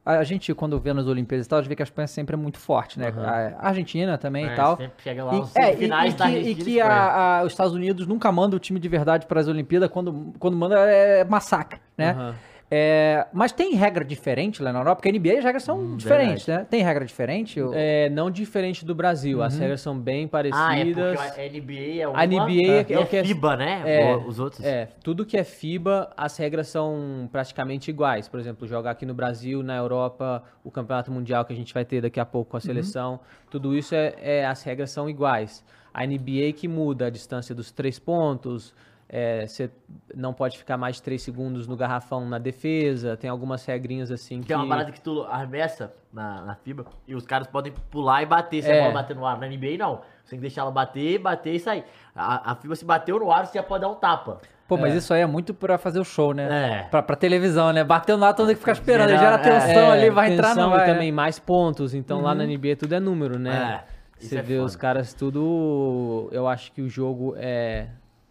a 0.06 0.22
gente 0.22 0.54
quando 0.54 0.78
vê 0.78 0.92
nas 0.92 1.06
Olimpíadas 1.08 1.46
e 1.46 1.48
tal, 1.48 1.58
a 1.58 1.62
gente 1.62 1.68
vê 1.68 1.74
que 1.74 1.82
a 1.82 1.84
Espanha 1.84 2.06
sempre 2.06 2.34
é 2.34 2.36
muito 2.38 2.56
forte, 2.58 3.00
né, 3.00 3.12
a 3.58 3.66
Argentina 3.68 4.16
também 4.16 4.46
É, 4.48 4.52
e 4.52 4.54
tal. 4.56 4.76
sempre 4.76 5.02
chega 5.02 5.24
lá 5.24 5.32
E, 5.34 5.36
é, 5.36 5.40
e, 5.40 5.74
semifinais 5.74 6.14
e 6.14 6.16
da 6.16 6.24
que, 6.30 6.36
e 6.38 6.54
que 6.54 6.70
e 6.70 6.80
a- 6.80 7.38
a- 7.40 7.42
os 7.42 7.52
Estados 7.52 7.72
Unidos 7.74 8.06
nunca 8.06 8.30
manda 8.30 8.54
o 8.54 8.58
time 8.60 8.78
de 8.78 8.88
verdade 8.88 9.26
para 9.26 9.40
as 9.40 9.48
Olimpíadas, 9.48 9.90
quando, 9.90 10.32
quando 10.38 10.56
manda 10.56 10.76
é 10.78 11.24
massacre, 11.24 11.80
né? 11.96 12.12
Aham. 12.12 12.34
É, 12.70 13.26
mas 13.32 13.50
tem 13.50 13.74
regra 13.74 14.04
diferente 14.04 14.62
lá 14.62 14.70
na 14.72 14.80
Europa? 14.80 14.96
Porque 14.96 15.08
a 15.08 15.12
NBA 15.12 15.38
as 15.38 15.44
regras 15.44 15.62
são 15.62 15.96
diferentes, 15.96 16.46
né? 16.46 16.66
Tem 16.68 16.82
regra 16.82 17.04
diferente? 17.04 17.58
ou- 17.60 17.72
É, 17.74 18.10
não 18.10 18.30
diferente 18.30 18.84
do 18.84 18.94
Brasil, 18.94 19.42
as 19.42 19.58
regras 19.58 19.80
são 19.80 19.98
bem 19.98 20.24
Ah, 20.24 20.26
é 20.26 20.28
parecidas. 20.28 21.18
a 21.18 21.38
NBA 21.48 22.02
é 22.02 22.08
uma 22.08 22.18
A 22.18 22.26
NBA 22.26 22.52
é, 22.52 22.86
e 22.88 22.92
é 22.92 22.98
o 22.98 23.06
que 23.06 23.16
é 23.16 23.24
FIBA, 23.24 23.56
né? 23.56 23.82
É, 23.86 24.14
O- 24.16 24.26
Os 24.28 24.38
outros. 24.38 24.62
É, 24.64 24.88
tudo 25.02 25.24
que 25.24 25.36
é 25.38 25.44
FIBA, 25.44 26.10
as 26.14 26.36
regras 26.36 26.68
são 26.68 27.26
praticamente 27.32 27.90
iguais. 27.90 28.28
Por 28.28 28.38
exemplo, 28.38 28.66
jogar 28.68 28.90
aqui 28.90 29.06
no 29.06 29.14
Brasil, 29.14 29.62
na 29.62 29.76
Europa, 29.76 30.42
o 30.62 30.70
Campeonato 30.70 31.10
Mundial 31.10 31.44
que 31.46 31.52
a 31.54 31.56
gente 31.56 31.72
vai 31.72 31.84
ter 31.86 32.02
daqui 32.02 32.20
a 32.20 32.26
pouco 32.26 32.50
com 32.50 32.56
a 32.58 32.60
seleção, 32.60 33.20
tudo 33.50 33.74
isso 33.74 33.94
é, 33.94 34.14
é- 34.20 34.46
as 34.46 34.62
regras 34.62 34.90
são 34.90 35.08
iguais. 35.08 35.64
A 35.94 36.04
NBA 36.06 36.52
que 36.54 36.68
muda 36.68 37.06
a 37.06 37.10
distância 37.10 37.54
dos 37.54 37.70
três 37.72 37.98
pontos, 37.98 38.74
é, 39.08 39.46
você 39.46 39.70
não 40.14 40.34
pode 40.34 40.58
ficar 40.58 40.76
mais 40.76 40.96
de 40.96 41.02
três 41.02 41.22
segundos 41.22 41.66
no 41.66 41.76
garrafão 41.76 42.26
na 42.28 42.38
defesa, 42.38 43.16
tem 43.16 43.30
algumas 43.30 43.64
regrinhas 43.64 44.10
assim 44.10 44.42
que... 44.42 44.52
É 44.52 44.56
uma 44.56 44.68
parada 44.68 44.92
que 44.92 45.00
tu 45.00 45.22
arremessa 45.22 45.92
na, 46.12 46.42
na 46.42 46.54
FIBA 46.54 46.84
e 47.06 47.14
os 47.14 47.24
caras 47.24 47.46
podem 47.46 47.72
pular 47.90 48.22
e 48.22 48.26
bater. 48.26 48.62
Se 48.62 48.70
É. 48.70 48.78
a 48.78 48.82
bola 48.82 48.94
bater 48.94 49.16
no 49.16 49.24
ar 49.26 49.38
na 49.38 49.46
NBA, 49.48 49.78
não. 49.78 49.96
Você 50.24 50.30
tem 50.30 50.38
que 50.38 50.42
deixar 50.42 50.60
ela 50.62 50.70
bater, 50.70 51.18
bater 51.18 51.54
e 51.54 51.58
sair. 51.60 51.84
A, 52.14 52.52
a 52.52 52.54
FIBA 52.56 52.76
se 52.76 52.84
bateu 52.84 53.18
no 53.18 53.30
ar, 53.32 53.46
você 53.46 53.56
já 53.58 53.62
pode 53.62 53.80
dar 53.82 53.88
um 53.88 53.94
tapa. 53.94 54.40
Pô, 54.66 54.76
mas 54.76 54.92
É. 54.92 54.98
isso 54.98 55.14
aí 55.14 55.22
é 55.22 55.26
muito 55.26 55.54
pra 55.54 55.78
fazer 55.78 55.98
o 55.98 56.04
show, 56.04 56.34
né? 56.34 56.82
É. 56.82 56.82
Pra, 56.90 57.02
pra 57.02 57.16
televisão, 57.16 57.72
né? 57.72 57.82
Bateu 57.82 58.18
no 58.18 58.26
todo 58.26 58.40
mundo 58.40 58.46
tem 58.48 58.54
que 58.56 58.60
ficar 58.60 58.72
esperando. 58.72 59.08
Gera 59.08 59.36
atenção 59.36 59.90
É, 59.94 60.00
ali, 60.02 60.10
vai 60.10 60.34
entrar, 60.34 60.48
não 60.48 60.54
tensão 60.56 60.70
vai. 60.70 60.80
e 60.84 60.86
né? 60.86 60.92
também 60.92 61.10
mais 61.12 61.38
pontos. 61.38 61.94
Então 61.94 62.20
lá 62.20 62.34
na 62.34 62.44
NBA 62.44 62.76
tudo 62.78 62.94
é 62.94 63.00
número, 63.00 63.38
né? 63.38 63.82
É, 64.20 64.22
Você 64.22 64.36
é 64.36 64.42
vê 64.42 64.56
foda. 64.56 64.66
os 64.66 64.76
caras 64.76 65.14
tudo. 65.14 66.28
Eu 66.30 66.46
acho 66.46 66.70
que 66.72 66.82
o 66.82 66.88
jogo 66.90 67.34
é. 67.38 67.86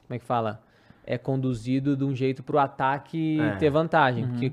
Como 0.07 0.15
é 0.15 0.19
que 0.19 0.25
fala? 0.25 0.61
É 1.07 1.17
conduzido 1.17 1.95
de 1.95 2.03
um 2.03 2.13
jeito 2.13 2.43
pro 2.43 2.59
ataque 2.59 3.39
É. 3.39 3.55
ter 3.55 3.69
vantagem. 3.69 4.25
Uhum. 4.25 4.29
Porque 4.31 4.51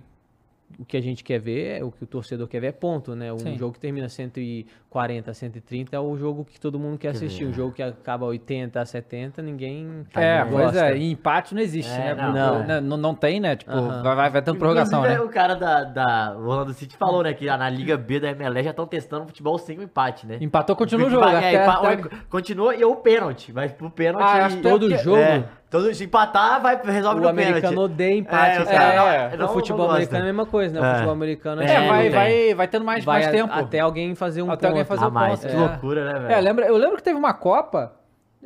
o 0.79 0.85
que 0.85 0.97
a 0.97 1.01
gente 1.01 1.23
quer 1.23 1.39
ver, 1.39 1.85
o 1.85 1.93
que 1.93 2.03
o 2.03 2.07
torcedor 2.07 2.49
quer 2.49 2.59
ver 2.61 2.67
é 2.69 2.73
ponto, 2.73 3.15
né? 3.15 3.33
Um 3.33 3.39
Sim. 3.39 3.57
jogo 3.57 3.75
que 3.75 3.79
termina 3.81 4.09
140, 4.09 5.33
130 5.33 5.95
é 5.95 6.01
o 6.01 6.17
jogo 6.17 6.45
que 6.45 6.59
todo 6.59 6.79
mundo 6.81 6.99
quer 6.99 7.09
assistir. 7.09 7.45
Um 7.47 7.53
jogo 7.53 7.73
que 7.73 7.83
acaba 7.83 8.25
80 8.27 8.81
a 8.81 8.85
70, 8.85 9.41
ninguém 9.43 10.05
É, 10.15 10.43
gosta. 10.45 10.57
pois 10.73 10.77
é, 10.77 10.97
e 10.97 11.13
empate 11.13 11.55
não 11.55 11.63
existe, 11.63 11.93
É, 11.93 12.15
né? 12.15 12.33
não. 12.33 12.55
Porque, 12.57 12.67
né, 12.69 12.81
não. 12.81 12.97
Não 12.97 13.15
tem, 13.15 13.39
né? 13.39 13.55
Tipo, 13.55 13.71
vai, 14.03 14.31
vai, 14.31 14.43
tendo 14.43 14.59
prorrogação, 14.59 15.03
né? 15.03 15.21
O 15.21 15.29
cara 15.29 15.55
da, 15.55 15.85
da 15.85 16.37
Orlando 16.37 16.73
City 16.73 16.97
falou, 16.97 17.23
né, 17.23 17.33
que 17.35 17.47
na 17.47 17.69
Liga 17.71 17.97
B 17.97 18.19
da 18.19 18.31
MLS 18.31 18.65
já 18.65 18.71
estão 18.71 18.87
testando 18.87 19.27
futebol 19.27 19.59
sem 19.59 19.79
o 19.79 19.83
empate, 19.83 20.27
né? 20.27 20.39
Empatou, 20.41 20.75
continua 20.75 21.07
o 21.07 21.11
jogo. 21.11 21.25
É, 21.29 21.57
até- 21.57 21.67
até- 21.67 22.09
Continua 22.29 22.75
e 22.75 22.85
o 22.85 22.97
pênalti. 22.97 23.53
Mas 23.53 23.71
pro 23.73 23.91
pênalti. 23.91 24.25
Ah, 24.25 24.47
acho 24.47 24.57
que 24.57 24.63
Todo 24.63 24.89
porque- 24.89 25.03
jogo. 25.05 25.45
É, 25.79 25.83
todo, 25.83 25.95
se 25.95 26.05
empatar, 26.05 26.61
vai, 26.63 26.81
resolve 26.85 27.19
O 27.21 27.23
no 27.23 27.29
americano 27.29 27.61
pênalti. 27.61 27.79
odeia 27.93 28.17
empate, 28.19 28.63
É, 28.63 28.65
cara. 28.65 29.13
é, 29.33 29.37
não- 29.37 29.47
o 29.47 29.49
futebol 29.49 29.91
americano 29.91 30.19
é 30.19 30.23
a 30.23 30.27
mesma 30.27 30.47
coisa, 30.47 30.75
né? 30.75 30.81
O 30.81 30.85
É. 30.85 30.93
futebol 30.95 31.13
americano 31.15 31.63
É, 31.63 31.65
É, 31.75 31.89
vai, 31.89 32.11
vai, 32.11 32.55
vai 32.55 32.69
tendo 32.69 32.85
mais, 32.85 33.05
vai 33.05 33.21
mais 33.23 33.33
tempo. 33.33 33.53
até 33.53 33.81
alguém 33.81 34.15
fazer 34.15 34.43
um 34.43 34.51
Até 34.51 34.67
alguém 34.69 34.85
ponto. 34.85 34.89
fazer 34.89 35.05
Ah, 35.05 35.09
o 35.09 35.13
mas 35.13 35.41
ponto. 35.41 35.51
que 35.51 35.57
é. 35.57 35.59
loucura, 35.59 36.05
né, 36.13 36.19
velho? 36.21 36.33
É, 36.33 36.41
lembra, 36.41 36.67
eu 36.67 36.77
lembro 36.77 36.97
que 36.97 37.03
teve 37.03 37.19
uma 37.19 37.35
Copa 37.35 37.93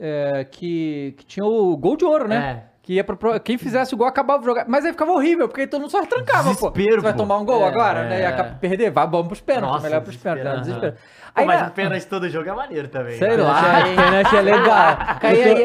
é, 0.00 0.46
que, 0.50 1.14
que 1.18 1.26
tinha 1.26 1.44
o 1.44 1.76
gol 1.76 1.96
de 1.96 2.04
ouro, 2.04 2.28
né? 2.28 2.62
É. 2.64 2.68
Que 2.82 2.94
ia 2.94 3.04
pro, 3.04 3.38
quem 3.40 3.58
fizesse 3.58 3.92
o 3.94 3.98
gol 3.98 4.06
acabava 4.06 4.40
o 4.40 4.44
jogo. 4.46 4.60
Mas 4.66 4.82
aí 4.84 4.92
ficava 4.92 5.10
horrível, 5.12 5.46
porque 5.46 5.66
todo 5.66 5.80
mundo 5.82 5.90
só 5.90 6.00
trancava, 6.06 6.54
pô. 6.54 6.70
Desespero, 6.70 6.94
Você 6.96 7.00
vai 7.02 7.12
pô. 7.12 7.18
tomar 7.18 7.36
um 7.36 7.44
gol 7.44 7.62
É, 7.62 7.68
agora, 7.68 8.04
né? 8.04 8.20
E 8.20 8.22
é. 8.22 8.26
acaba 8.26 8.48
de 8.50 8.54
perder, 8.60 8.90
vai, 8.90 9.06
vamos 9.06 9.26
pros 9.26 9.40
pênaltis. 9.42 9.70
Nossa, 9.72 9.82
melhor 9.88 10.00
pros 10.00 10.16
pênaltis, 10.16 10.44
né? 10.44 10.56
desespero. 10.60 10.92
desespero. 10.92 11.17
Pô, 11.34 11.44
mas 11.44 11.60
na- 11.60 11.68
o 11.68 11.70
pênalti 11.70 12.06
todo 12.06 12.28
jogo 12.28 12.48
é 12.48 12.52
maneiro 12.54 12.88
também. 12.88 13.18
Sei 13.18 13.28
né? 13.28 13.36
lá. 13.36 13.62
Pênalti 13.62 13.88
é- 13.88 13.94
Pênalti 14.04 14.36
é 14.36 14.40
legal. 14.42 14.98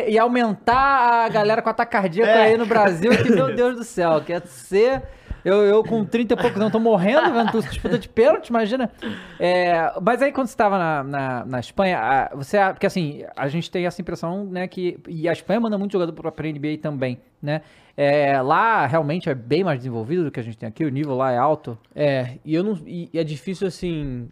E 0.10 0.20
aumentar 0.20 1.26
a 1.26 1.30
galera 1.30 1.62
com 1.62 1.70
ataque 1.70 1.92
cardíaco 1.92 2.30
É. 2.30 2.44
aí 2.44 2.58
no 2.58 2.66
Brasil, 2.66 3.12
que 3.12 3.30
meu 3.32 3.54
Deus 3.56 3.76
do 3.78 3.84
céu, 3.84 4.22
quer 4.22 4.42
ser. 4.48 5.02
Eu, 5.46 5.58
eu 5.64 5.84
com 5.84 6.06
30 6.06 6.36
e 6.36 6.38
poucos 6.38 6.56
anos 6.62 6.72
tô 6.72 6.80
morrendo 6.80 7.34
vendo 7.34 7.52
tu 7.52 7.62
disputa 7.62 8.00
de 8.00 8.08
pênalti, 8.08 8.48
imagina. 8.48 8.90
É, 9.38 9.92
mas 10.02 10.22
aí 10.22 10.32
quando 10.32 10.48
você 10.48 10.56
tava 10.56 10.78
na, 10.78 11.04
na, 11.04 11.46
na 11.46 11.60
Espanha, 11.60 12.00
a- 12.00 12.32
você. 12.34 12.58
Porque 12.72 12.86
assim, 12.86 13.26
a 13.36 13.50
gente 13.50 13.70
tem 13.70 13.86
essa 13.86 14.00
impressão, 14.02 14.46
né, 14.46 14.68
que. 14.70 14.98
E 15.06 15.28
a 15.28 15.34
Espanha 15.34 15.60
manda 15.60 15.78
muito 15.78 15.92
jogador 15.92 16.14
pra, 16.14 16.32
pra 16.32 16.48
NBA 16.48 16.78
também, 16.82 17.20
né? 17.42 17.62
É, 17.98 18.42
lá 18.42 18.86
realmente 18.88 19.30
é 19.30 19.36
bem 19.36 19.64
mais 19.66 19.80
desenvolvido 19.80 20.24
do 20.24 20.32
que 20.32 20.40
a 20.40 20.44
gente 20.44 20.58
tem 20.58 20.68
aqui, 20.70 20.86
o 20.86 20.90
nível 20.90 21.16
lá 21.16 21.32
é 21.34 21.38
alto. 21.38 21.78
É, 21.94 22.38
e 22.46 22.56
eu 22.56 22.64
não 22.64 22.80
e 22.88 23.10
é 23.14 23.24
difícil 23.24 23.68
assim 23.68 24.30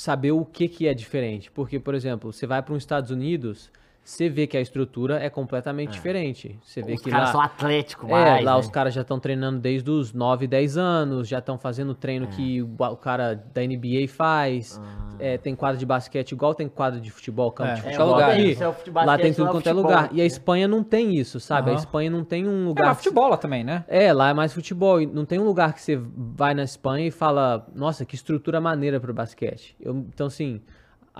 saber 0.00 0.32
o 0.32 0.46
que 0.46 0.66
que 0.66 0.88
é 0.88 0.94
diferente, 0.94 1.50
porque 1.50 1.78
por 1.78 1.94
exemplo, 1.94 2.32
você 2.32 2.46
vai 2.46 2.62
para 2.62 2.72
os 2.72 2.82
Estados 2.82 3.10
Unidos, 3.10 3.70
você 4.10 4.28
vê 4.28 4.46
que 4.46 4.56
a 4.56 4.60
estrutura 4.60 5.22
é 5.22 5.30
completamente 5.30 5.92
diferente. 5.92 6.58
Você 6.64 6.82
vê 6.82 6.94
Os 6.94 7.00
que 7.02 7.10
caras 7.10 7.28
lá 7.28 7.32
são 7.32 7.40
atléticos 7.40 8.08
é, 8.08 8.12
mais, 8.12 8.44
lá 8.44 8.54
né? 8.54 8.58
os 8.58 8.68
caras 8.68 8.92
já 8.92 9.02
estão 9.02 9.20
treinando 9.20 9.60
desde 9.60 9.88
os 9.90 10.12
9, 10.12 10.46
10 10.46 10.76
anos, 10.76 11.28
já 11.28 11.38
estão 11.38 11.56
fazendo 11.56 11.94
treino 11.94 12.26
que 12.26 12.60
o, 12.60 12.74
o 12.78 12.96
cara 12.96 13.34
da 13.34 13.62
NBA 13.62 14.08
faz. 14.08 14.80
É, 15.22 15.36
tem 15.36 15.54
quadra 15.54 15.76
de 15.76 15.84
basquete 15.84 16.32
igual 16.32 16.54
tem 16.54 16.66
quadra 16.66 16.98
de 16.98 17.10
futebol, 17.10 17.52
campo 17.52 17.72
É, 17.72 17.74
de 17.74 17.80
é, 17.80 17.84
futebol 17.84 18.06
lugar. 18.08 18.40
é 18.40 18.68
o 18.68 18.72
futebol, 18.72 19.04
Lá 19.04 19.18
tem 19.18 19.34
tudo 19.34 19.48
é 19.48 19.50
quanto 19.52 19.68
é 19.68 19.72
lugar. 19.72 20.08
E 20.12 20.20
a 20.22 20.24
Espanha 20.24 20.66
não 20.66 20.82
tem 20.82 21.14
isso, 21.14 21.38
sabe? 21.38 21.68
A 21.68 21.72
Aham. 21.74 21.78
Espanha 21.78 22.10
não 22.10 22.24
tem 22.24 22.48
um 22.48 22.62
É, 22.62 22.64
lugar. 22.68 22.86
mas 22.86 22.96
futebol 22.96 23.28
lá 23.28 23.36
também, 23.36 23.62
né? 23.62 23.84
É, 23.86 24.12
lá 24.14 24.30
é 24.30 24.32
mais 24.34 24.54
futebol. 24.54 24.98
E 25.00 25.04
não 25.06 25.26
tem 25.26 25.38
um 25.38 25.44
lugar 25.44 25.74
que 25.74 25.82
você 25.82 26.00
vai 26.16 26.54
na 26.54 26.62
Espanha 26.64 27.06
e 27.06 27.10
fala, 27.10 27.66
nossa, 27.74 28.04
que 28.06 28.14
estrutura 28.14 28.60
maneira 28.62 28.98
pro 28.98 29.12
basquete. 29.12 29.76
Eu- 29.78 29.94
então, 30.12 30.26
assim, 30.26 30.62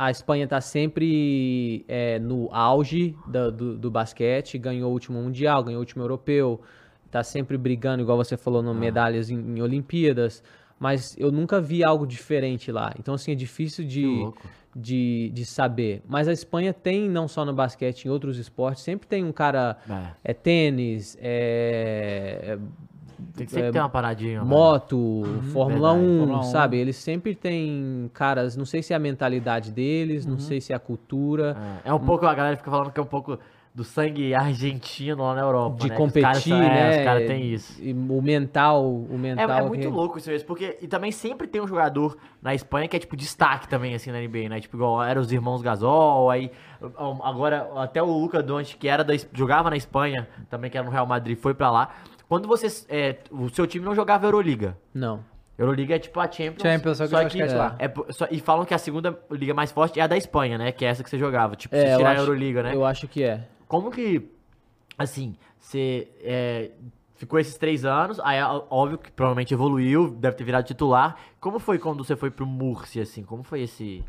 a 0.02 0.10
Espanha 0.10 0.46
tá 0.48 0.60
sempre 0.62 1.84
é, 1.86 2.18
no 2.18 2.48
auge 2.52 3.14
da- 3.26 3.50
do, 3.50 3.76
do 3.76 3.90
basquete, 3.90 4.56
ganhou 4.56 4.88
o 4.90 4.92
último 4.92 5.20
Mundial, 5.20 5.62
ganhou 5.62 5.78
o 5.78 5.80
último 5.80 6.02
Europeu, 6.02 6.60
tá 7.10 7.22
sempre 7.22 7.58
brigando, 7.58 8.02
igual 8.02 8.16
você 8.16 8.36
falou, 8.36 8.60
Ah. 8.60 8.64
no 8.64 8.74
medalhas 8.74 9.28
em, 9.30 9.36
em 9.38 9.60
Olimpíadas. 9.60 10.42
Mas 10.78 11.14
eu 11.18 11.30
nunca 11.30 11.60
vi 11.60 11.84
algo 11.84 12.06
diferente 12.06 12.72
lá. 12.72 12.94
Então, 12.98 13.12
assim, 13.12 13.32
é 13.32 13.34
difícil 13.34 13.84
de, 13.84 14.26
de, 14.74 15.30
de 15.34 15.44
saber. 15.44 16.00
Mas 16.08 16.26
a 16.26 16.32
Espanha 16.32 16.72
tem, 16.72 17.06
não 17.06 17.28
só 17.28 17.44
no 17.44 17.52
basquete, 17.52 18.06
em 18.06 18.08
outros 18.08 18.38
esportes, 18.38 18.82
sempre 18.82 19.06
tem 19.06 19.22
um 19.22 19.32
cara. 19.32 19.76
É. 20.24 20.30
É 20.30 20.32
tênis, 20.32 21.18
é, 21.20 22.58
Tem 23.34 23.46
que 23.46 23.52
sempre 23.52 23.68
é, 23.68 23.72
ter 23.72 23.78
uma 23.80 23.88
paradinha. 23.88 24.44
moto, 24.44 25.22
Fórmula 25.52 25.92
verdade. 25.94 26.12
1, 26.14 26.18
Fórmula 26.18 26.38
1. 26.40 26.42
sabe? 26.44 26.76
Eles 26.78 26.96
sempre 26.96 27.34
têm 27.34 28.10
caras, 28.14 28.56
não 28.56 28.64
sei 28.64 28.82
se 28.82 28.92
é 28.92 28.96
a 28.96 28.98
mentalidade 29.00 29.70
deles, 29.72 30.24
Uhum. 30.24 30.32
não 30.32 30.38
sei 30.38 30.60
se 30.60 30.72
é 30.72 30.76
a 30.76 30.80
cultura. 30.80 31.56
É, 31.84 31.90
é 31.90 31.94
um 31.94 31.98
pouco, 32.00 32.26
a 32.26 32.34
galera 32.34 32.56
fica 32.56 32.70
falando 32.70 32.90
que 32.90 32.98
é 33.00 33.02
um 33.02 33.06
pouco 33.06 33.38
do 33.72 33.84
sangue 33.84 34.34
argentino 34.34 35.22
lá 35.22 35.32
na 35.32 35.42
Europa. 35.42 35.76
De 35.76 35.88
né? 35.88 35.94
Que 35.94 35.94
os 35.94 35.98
competir, 36.08 36.22
caras 36.22 36.42
são- 36.42 36.58
né? 36.58 36.96
É, 36.96 36.98
os 36.98 37.04
caras 37.04 37.26
têm 37.28 37.52
isso. 37.52 37.80
E 37.80 37.92
o 37.92 38.20
mental, 38.20 38.84
o 38.84 39.08
É, 39.12 39.16
mental. 39.16 39.48
é 39.48 39.62
muito 39.62 39.80
que- 39.82 39.86
louco 39.86 40.18
isso 40.18 40.28
mesmo, 40.28 40.44
porque 40.48 40.76
e 40.82 40.88
também 40.88 41.12
sempre 41.12 41.46
tem 41.46 41.60
um 41.62 41.68
jogador 41.68 42.16
na 42.42 42.52
Espanha 42.52 42.88
que 42.88 42.96
é 42.96 42.98
tipo 42.98 43.16
destaque 43.16 43.68
também, 43.68 43.94
assim, 43.94 44.10
na 44.10 44.18
NBA, 44.20 44.48
né? 44.48 44.58
Tipo, 44.60 44.76
igual 44.76 45.00
eram 45.04 45.20
os 45.22 45.30
irmãos 45.30 45.62
Gasol, 45.62 46.28
aí 46.30 46.50
agora 47.22 47.70
até 47.76 48.02
o 48.02 48.06
Luca 48.06 48.42
Doncic, 48.42 48.76
que 48.78 48.88
era 48.88 49.04
da, 49.04 49.14
jogava 49.32 49.70
na 49.70 49.76
Espanha, 49.76 50.28
também 50.48 50.68
que 50.70 50.76
era 50.76 50.84
no 50.84 50.92
Real 50.92 51.06
Madrid, 51.06 51.38
foi 51.38 51.54
pra 51.54 51.70
lá. 51.70 51.90
Quando 52.30 52.46
você, 52.46 52.68
é, 52.88 53.16
o 53.30 53.48
seu 53.48 53.66
time 53.66 53.84
não 53.84 53.92
jogava 53.94 54.24
Euroliga. 54.24 54.78
Não. 54.94 55.24
Euroliga 55.58 55.96
é 55.96 55.98
tipo 55.98 56.18
a 56.20 56.30
Champions. 56.30 56.62
Champions, 56.62 56.96
só 56.98 57.04
que 57.06 57.12
basquete 57.12 57.52
lá. 57.54 57.74
é 57.78 57.88
po- 57.88 58.06
só- 58.10 58.28
e 58.30 58.38
falam 58.38 58.64
que 58.64 58.72
a 58.72 58.78
segunda 58.78 59.18
liga 59.32 59.52
mais 59.52 59.72
forte 59.72 59.98
é 59.98 60.02
a 60.04 60.06
da 60.06 60.16
Espanha, 60.16 60.56
né? 60.56 60.70
Que 60.70 60.84
é 60.84 60.88
essa 60.88 61.02
que 61.02 61.10
você 61.10 61.18
jogava. 61.18 61.56
Tipo, 61.56 61.74
É, 61.74 61.90
se 61.90 61.96
tirar 61.96 62.10
a 62.10 62.12
acho- 62.12 62.22
Euroliga, 62.22 62.62
né? 62.62 62.72
Eu 62.74 62.84
acho 62.86 63.08
que 63.08 63.24
é. 63.24 63.48
Como 63.66 63.90
que, 63.90 64.30
assim, 64.96 65.34
você 65.58 66.06
é, 66.22 66.70
ficou 67.16 67.38
esses 67.40 67.58
três 67.58 67.84
anos, 67.84 68.18
aí 68.20 68.38
óbvio 68.70 68.96
que 68.96 69.10
provavelmente 69.10 69.52
evoluiu, 69.52 70.08
deve 70.12 70.36
ter 70.36 70.44
virado 70.44 70.64
titular. 70.64 71.16
Como 71.40 71.58
foi 71.58 71.80
quando 71.80 72.04
você 72.04 72.14
foi 72.14 72.30
pro 72.30 72.46
Murcia, 72.46 73.02
assim? 73.02 73.24
Como 73.24 73.42
foi 73.42 73.62
esse... 73.62 74.04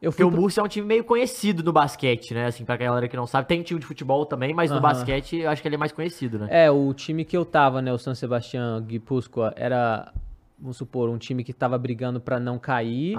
Eu 0.00 0.10
Porque 0.12 0.22
fui 0.22 0.28
o 0.28 0.30
pro- 0.32 0.40
Murcia 0.40 0.60
é 0.60 0.64
um 0.64 0.68
time 0.68 0.86
meio 0.86 1.02
conhecido 1.02 1.62
no 1.62 1.72
basquete, 1.72 2.32
né? 2.32 2.46
Assim, 2.46 2.64
pra 2.64 2.76
galera 2.76 3.08
que 3.08 3.16
não 3.16 3.26
sabe. 3.26 3.48
Tem 3.48 3.62
time 3.62 3.80
de 3.80 3.86
futebol 3.86 4.24
também, 4.24 4.54
mas 4.54 4.70
no 4.70 4.80
basquete 4.80 5.38
eu 5.38 5.50
acho 5.50 5.60
que 5.60 5.66
ele 5.66 5.74
é 5.74 5.78
mais 5.78 5.90
conhecido, 5.92 6.38
né? 6.38 6.46
É, 6.50 6.70
o 6.70 6.94
time 6.94 7.24
que 7.24 7.36
eu 7.36 7.44
tava, 7.44 7.82
né, 7.82 7.92
o 7.92 7.98
San 7.98 8.14
Sebastián 8.14 8.80
Guipúzcoa, 8.82 9.52
era, 9.56 10.12
vamos 10.58 10.76
supor, 10.76 11.08
um 11.08 11.18
time 11.18 11.42
que 11.42 11.52
tava 11.52 11.76
brigando 11.76 12.20
pra 12.20 12.38
não 12.38 12.58
cair. 12.58 13.16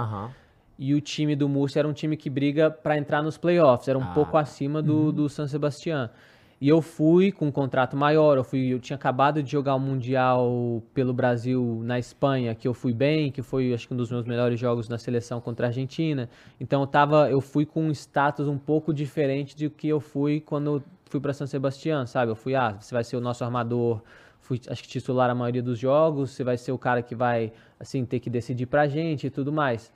E 0.82 0.94
o 0.94 1.02
time 1.02 1.36
do 1.36 1.50
Murcia 1.50 1.82
era 1.82 1.88
um 1.88 1.92
time 1.92 2.16
que 2.16 2.30
briga 2.30 2.72
pra 2.72 2.98
entrar 2.98 3.22
nos 3.22 3.38
playoffs, 3.38 3.90
era 3.90 4.00
um 4.00 4.04
Ah. 4.04 4.14
pouco 4.14 4.38
acima 4.38 4.82
do, 4.82 5.12
do 5.12 5.28
San 5.28 5.46
Sebastián. 5.48 6.10
E 6.62 6.68
eu 6.68 6.82
fui 6.82 7.32
com 7.32 7.48
um 7.48 7.52
contrato 7.52 7.96
maior, 7.96 8.36
eu, 8.36 8.44
fui, 8.44 8.68
eu 8.74 8.80
tinha 8.80 8.96
acabado 8.96 9.42
de 9.42 9.50
jogar 9.50 9.76
o 9.76 9.80
Mundial 9.80 10.84
pelo 10.94 11.14
Brasil 11.14 11.82
na 11.86 11.98
Espanha, 11.98 12.54
que 12.54 12.68
eu 12.68 12.74
fui 12.74 12.94
bem, 12.94 13.32
que 13.32 13.42
foi 13.42 13.74
acho 13.74 13.88
que 13.88 13.94
um 13.94 13.98
dos 13.98 14.12
meus 14.12 14.26
melhores 14.26 14.60
jogos 14.60 14.90
na 14.90 14.98
seleção 14.98 15.40
contra 15.40 15.68
a 15.68 15.70
Argentina. 15.70 16.30
Então 16.60 16.82
eu, 16.82 16.88
tava, 16.88 17.30
eu 17.30 17.40
fui 17.40 17.66
com 17.66 17.86
um 17.86 17.92
status 17.92 18.50
um 18.50 18.58
pouco 18.58 18.94
diferente 18.94 19.56
do 19.56 19.70
que 19.70 19.88
eu 19.88 20.02
fui 20.02 20.42
quando 20.42 20.76
eu 20.76 20.84
fui 21.06 21.22
para 21.22 21.32
San 21.32 21.48
Sebastián, 21.48 22.06
sabe? 22.06 22.32
Eu 22.32 22.36
fui, 22.36 22.56
ah, 22.56 22.76
você 22.78 22.94
vai 22.94 23.06
ser 23.06 23.16
o 23.16 23.22
nosso 23.22 23.42
armador, 23.46 24.02
fui 24.42 24.60
acho 24.68 24.84
que 24.84 24.90
titular 24.90 25.30
a 25.30 25.36
maioria 25.36 25.64
dos 25.64 25.80
jogos, 25.80 26.32
você 26.32 26.44
vai 26.44 26.58
ser 26.58 26.74
o 26.74 26.78
cara 26.78 27.02
que 27.02 27.16
vai 27.16 27.54
assim 27.80 28.04
ter 28.04 28.20
que 28.20 28.30
decidir 28.30 28.66
pra 28.66 28.86
gente 28.86 29.28
e 29.28 29.30
tudo 29.30 29.54
mais. 29.54 29.94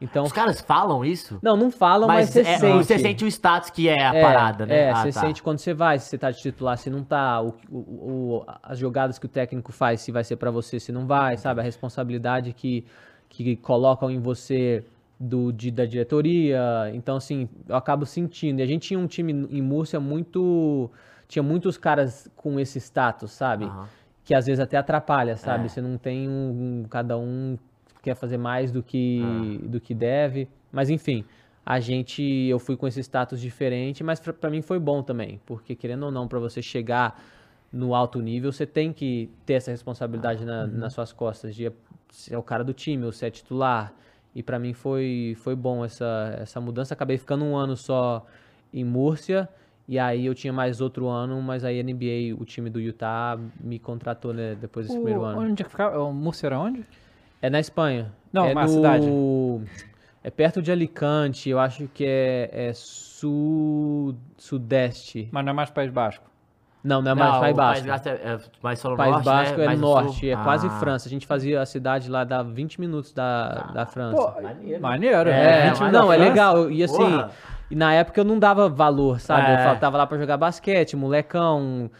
Então, 0.00 0.24
Os 0.24 0.32
caras 0.32 0.60
falam 0.60 1.02
isso? 1.04 1.38
não, 1.42 1.56
não 1.56 1.70
falam, 1.70 2.06
mas, 2.06 2.28
você 2.28 2.40
é, 2.40 2.58
sente. 2.58 2.84
você 2.84 2.98
sente 2.98 3.24
o 3.24 3.28
status 3.28 3.70
que 3.70 3.88
é 3.88 4.02
a 4.04 4.14
É, 4.14 4.22
parada, 4.22 4.66
né? 4.66 4.76
É, 4.82 4.90
Ah, 4.90 4.96
você 4.96 5.12
tá. 5.12 5.20
sente 5.20 5.42
quando 5.42 5.58
você 5.58 5.72
vai, 5.72 5.98
se 5.98 6.06
você 6.10 6.18
tá 6.18 6.30
de 6.30 6.38
titular, 6.38 6.76
se 6.76 6.90
não 6.90 7.02
tá, 7.02 7.40
o, 7.40 7.54
o- 7.70 7.76
o- 7.78 8.44
as 8.62 8.78
jogadas 8.78 9.18
que 9.18 9.24
o 9.24 9.28
técnico 9.28 9.72
faz, 9.72 10.02
se 10.02 10.12
vai 10.12 10.22
ser 10.22 10.36
pra 10.36 10.50
você, 10.50 10.78
se 10.78 10.92
não 10.92 11.06
vai, 11.06 11.38
sabe? 11.38 11.60
A 11.60 11.64
responsabilidade 11.64 12.52
que, 12.52 12.84
que 13.30 13.56
colocam 13.56 14.10
em 14.10 14.18
você 14.20 14.84
do, 15.18 15.50
de- 15.50 15.70
da 15.70 15.86
diretoria. 15.86 16.60
Então, 16.92 17.16
assim, 17.16 17.48
eu 17.66 17.74
acabo 17.74 18.04
sentindo. 18.04 18.60
E 18.60 18.62
a 18.62 18.66
gente 18.66 18.88
tinha 18.88 19.00
um 19.00 19.06
time 19.06 19.32
em 19.50 19.62
Múrcia 19.62 19.98
muito. 19.98 20.90
Tinha 21.26 21.42
muitos 21.42 21.78
caras 21.78 22.30
com 22.36 22.60
esse 22.60 22.78
status, 22.78 23.32
sabe? 23.32 23.64
Aham. 23.64 23.88
que 24.24 24.34
às 24.34 24.44
vezes 24.44 24.58
até 24.60 24.76
atrapalha, 24.76 25.36
sabe? 25.36 25.66
É. 25.66 25.68
Você 25.68 25.80
não 25.80 25.96
tem 25.96 26.28
um, 26.28 26.82
um- 26.82 26.86
cada 26.90 27.16
um 27.16 27.56
quer 28.06 28.14
fazer 28.14 28.38
mais 28.38 28.70
do 28.70 28.82
que 28.84 29.20
Ah. 29.24 29.66
do 29.68 29.80
que 29.80 29.92
deve, 29.94 30.48
mas 30.70 30.88
enfim, 30.90 31.24
a 31.64 31.80
gente 31.80 32.22
eu 32.48 32.58
fui 32.60 32.76
com 32.76 32.86
esse 32.86 33.00
status 33.02 33.40
diferente, 33.40 34.04
mas 34.04 34.20
pra 34.20 34.48
mim 34.48 34.62
foi 34.62 34.78
bom 34.78 35.02
também, 35.02 35.40
porque 35.44 35.74
querendo 35.74 36.04
ou 36.04 36.12
não, 36.12 36.28
pra 36.28 36.38
você 36.38 36.62
chegar 36.62 37.20
no 37.72 37.94
alto 37.96 38.20
nível, 38.22 38.52
você 38.52 38.64
tem 38.64 38.92
que 38.92 39.28
ter 39.44 39.54
essa 39.54 39.72
responsabilidade 39.72 40.44
na- 40.44 40.64
Uhum. 40.64 40.78
nas 40.78 40.92
suas 40.92 41.12
costas 41.12 41.52
de 41.54 41.70
ser 42.10 42.36
o 42.36 42.42
cara 42.42 42.62
do 42.62 42.72
time, 42.72 43.04
ou 43.04 43.10
ser 43.10 43.30
titular. 43.32 43.92
E 44.34 44.40
pra 44.42 44.58
mim 44.58 44.72
foi 44.72 45.34
foi 45.38 45.56
bom 45.56 45.84
essa 45.84 46.36
essa 46.40 46.60
mudança. 46.60 46.94
Acabei 46.94 47.18
ficando 47.18 47.44
um 47.44 47.56
ano 47.56 47.76
só 47.76 48.24
em 48.72 48.84
Múrcia. 48.84 49.48
E 49.88 49.98
aí 49.98 50.26
eu 50.26 50.34
tinha 50.34 50.52
mais 50.52 50.80
outro 50.80 51.06
ano, 51.08 51.40
mas 51.42 51.64
aí 51.64 51.78
a 51.78 51.82
NBA, 51.82 52.34
o 52.40 52.44
time 52.44 52.68
do 52.70 52.80
Utah, 52.80 53.38
me 53.60 53.78
contratou 53.78 54.32
né, 54.34 54.54
depois 54.60 54.86
desse 54.86 54.98
O- 54.98 55.02
primeiro 55.02 55.24
ano. 55.24 55.40
Onde 55.40 55.62
é 55.62 55.64
que 55.64 55.70
ficava? 55.70 55.98
O 56.02 56.12
Múrcia 56.12 56.46
era 56.48 56.58
onde? 56.58 56.84
É 57.42 57.50
na 57.50 57.60
Espanha. 57.60 58.12
Não, 58.32 58.46
é 58.46 58.54
mas 58.54 58.70
a 58.70 58.74
no- 58.74 59.62
cidade. 59.62 59.86
É 60.24 60.30
perto 60.30 60.60
de 60.60 60.72
Alicante, 60.72 61.48
eu 61.48 61.58
acho 61.60 61.86
que 61.94 62.04
é, 62.04 62.50
é 62.52 62.72
sul, 62.74 64.16
sudeste. 64.36 65.28
Mas 65.30 65.44
não 65.44 65.50
é 65.50 65.54
mais 65.54 65.70
País 65.70 65.90
Basco. 65.90 66.24
Não, 66.82 67.00
não 67.02 67.12
é 67.12 67.14
mais 67.14 67.38
País 67.40 67.52
o 67.52 67.56
Basco. 67.56 67.86
Basco 67.86 68.08
é, 68.08 68.12
é 68.12 68.38
mais 68.62 68.78
só 68.78 68.90
no 68.90 68.96
País 68.96 69.10
norte, 69.12 69.24
Basco 69.24 69.56
né? 69.58 69.62
é 69.62 69.66
Mais 69.66 69.80
no 69.80 69.86
no 69.88 69.92
sul. 69.94 70.02
norte, 70.04 70.30
é 70.30 70.36
quase 70.36 70.66
Ah. 70.66 70.70
França. 70.70 71.08
A 71.08 71.10
gente 71.10 71.26
fazia 71.26 71.60
a 71.60 71.66
cidade 71.66 72.10
lá, 72.10 72.24
dá 72.24 72.42
20 72.42 72.80
minutos 72.80 73.12
da, 73.12 73.70
da 73.72 73.86
França. 73.86 74.16
Pô, 74.16 74.42
maneiro. 74.42 74.82
maneiro. 74.82 75.30
É, 75.30 75.70
né? 75.70 75.90
não, 75.92 76.08
na 76.08 76.14
é 76.14 76.18
legal. 76.18 76.70
E 76.70 76.82
assim, 76.84 76.96
porra. 76.96 77.30
na 77.70 77.92
época 77.94 78.20
eu 78.20 78.24
não 78.24 78.38
dava 78.38 78.68
valor, 78.68 79.20
sabe? 79.20 79.50
É. 79.50 79.70
Eu 79.72 79.78
tava 79.78 79.96
lá 79.96 80.06
pra 80.06 80.18
jogar 80.18 80.36
basquete, 80.36 80.96
molecão, 80.96 81.90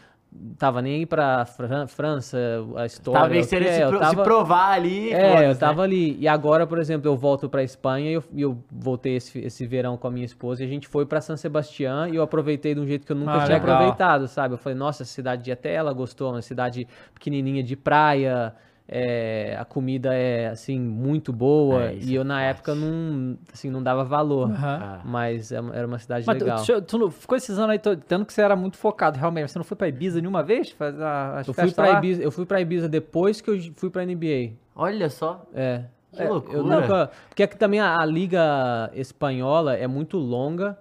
tava 0.58 0.80
nem 0.82 0.94
aí 0.96 1.06
pra 1.06 1.44
Fran- 1.44 1.86
França, 1.86 2.38
a 2.76 2.86
história. 2.86 3.20
Tava 3.20 3.46
querendo 3.46 3.68
é, 3.68 3.72
se, 3.76 3.80
eu 3.82 3.88
pro- 3.88 3.98
tava- 3.98 4.16
se 4.16 4.22
provar 4.24 4.72
ali. 4.72 5.12
É, 5.12 5.50
eu 5.50 5.56
tava 5.56 5.78
né? 5.78 5.84
ali. 5.84 6.16
E 6.20 6.28
agora, 6.28 6.66
por 6.66 6.78
exemplo, 6.78 7.08
eu 7.08 7.16
volto 7.16 7.48
pra 7.48 7.62
Espanha 7.62 8.10
e 8.10 8.14
eu, 8.14 8.24
eu 8.36 8.58
voltei 8.70 9.16
esse, 9.16 9.38
esse 9.38 9.66
verão 9.66 9.96
com 9.96 10.06
a 10.06 10.10
minha 10.10 10.24
esposa 10.26 10.62
e 10.62 10.66
a 10.66 10.68
gente 10.68 10.86
foi 10.88 11.04
pra 11.06 11.20
San 11.20 11.36
Sebastián 11.36 12.08
e 12.08 12.16
eu 12.16 12.22
aproveitei 12.22 12.74
de 12.74 12.80
um 12.80 12.86
jeito 12.86 13.06
que 13.06 13.12
eu 13.12 13.16
nunca 13.16 13.32
Ah, 13.34 13.44
tinha 13.44 13.58
legal. 13.58 13.74
aproveitado, 13.76 14.28
sabe? 14.28 14.54
Eu 14.54 14.58
falei, 14.58 14.78
nossa, 14.78 15.02
essa 15.02 15.12
cidade 15.12 15.50
até 15.52 15.72
ela 15.74 15.92
gostou, 15.92 16.30
uma 16.32 16.42
cidade 16.42 16.86
pequenininha 17.14 17.62
de 17.62 17.76
praia, 17.76 18.54
é, 18.88 19.56
a 19.58 19.64
comida 19.64 20.14
é, 20.14 20.48
assim, 20.48 20.78
muito 20.78 21.32
boa. 21.32 21.86
É, 21.90 21.94
e 21.96 22.14
eu, 22.14 22.22
é 22.22 22.24
na 22.24 22.34
forte. 22.36 22.48
época, 22.50 22.74
não, 22.74 23.36
assim, 23.52 23.70
não 23.70 23.82
dava 23.82 24.04
valor. 24.04 24.50
Ah. 24.56 25.00
Mas 25.04 25.50
é- 25.52 25.56
era 25.72 25.86
uma 25.86 25.98
cidade 25.98 26.24
Mas 26.26 26.38
tu, 26.38 26.44
legal. 26.44 26.64
tu- 26.64 26.82
tu 26.82 26.98
não- 26.98 27.10
ficou 27.10 27.36
esses 27.36 27.58
anos 27.58 27.70
aí 27.70 27.78
to- 27.78 27.96
tendo 27.96 28.24
que 28.24 28.32
você 28.32 28.42
era 28.42 28.54
muito 28.54 28.76
focado, 28.76 29.18
realmente. 29.18 29.50
Você 29.50 29.58
não 29.58 29.64
foi 29.64 29.76
pra 29.76 29.88
Ibiza 29.88 30.20
nenhuma 30.20 30.42
vez? 30.42 30.70
Fazer 30.70 31.02
as 31.02 31.48
Eu 31.48 31.54
fui, 31.54 31.72
lá? 31.76 31.98
Ibiza, 31.98 32.22
eu 32.22 32.30
fui 32.30 32.46
pra 32.46 32.60
Ibiza 32.60 32.88
depois 32.88 33.40
que 33.40 33.50
eu 33.50 33.58
fui 33.76 33.90
pra 33.90 34.02
NBA. 34.04 34.52
Olha 34.74 35.10
só. 35.10 35.44
É. 35.54 35.82
Que 36.12 36.22
É, 36.22 36.28
loucura. 36.28 36.56
Eu 36.56 36.64
nunca, 36.64 37.10
porque 37.28 37.42
aqui 37.42 37.56
também 37.58 37.78
a, 37.80 38.00
a 38.00 38.04
liga 38.06 38.90
espanhola 38.94 39.74
é 39.76 39.86
muito 39.86 40.16
longa 40.16 40.78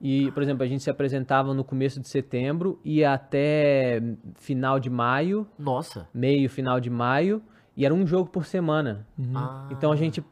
e, 0.00 0.30
por 0.32 0.42
exemplo, 0.42 0.62
a 0.62 0.66
gente 0.66 0.82
se 0.82 0.90
apresentava 0.90 1.54
no 1.54 1.64
começo 1.64 2.00
de 2.00 2.08
setembro 2.08 2.78
e 2.84 3.04
até 3.04 4.02
final 4.34 4.78
de 4.78 4.90
maio, 4.90 5.46
Nossa. 5.58 6.08
meio 6.12 6.48
final 6.50 6.80
de 6.80 6.90
maio, 6.90 7.42
e 7.76 7.84
era 7.84 7.94
um 7.94 8.06
jogo 8.06 8.28
por 8.28 8.44
semana. 8.44 9.06
Ah. 9.34 9.68
Então 9.70 9.90
a 9.90 9.96
gente 9.96 10.22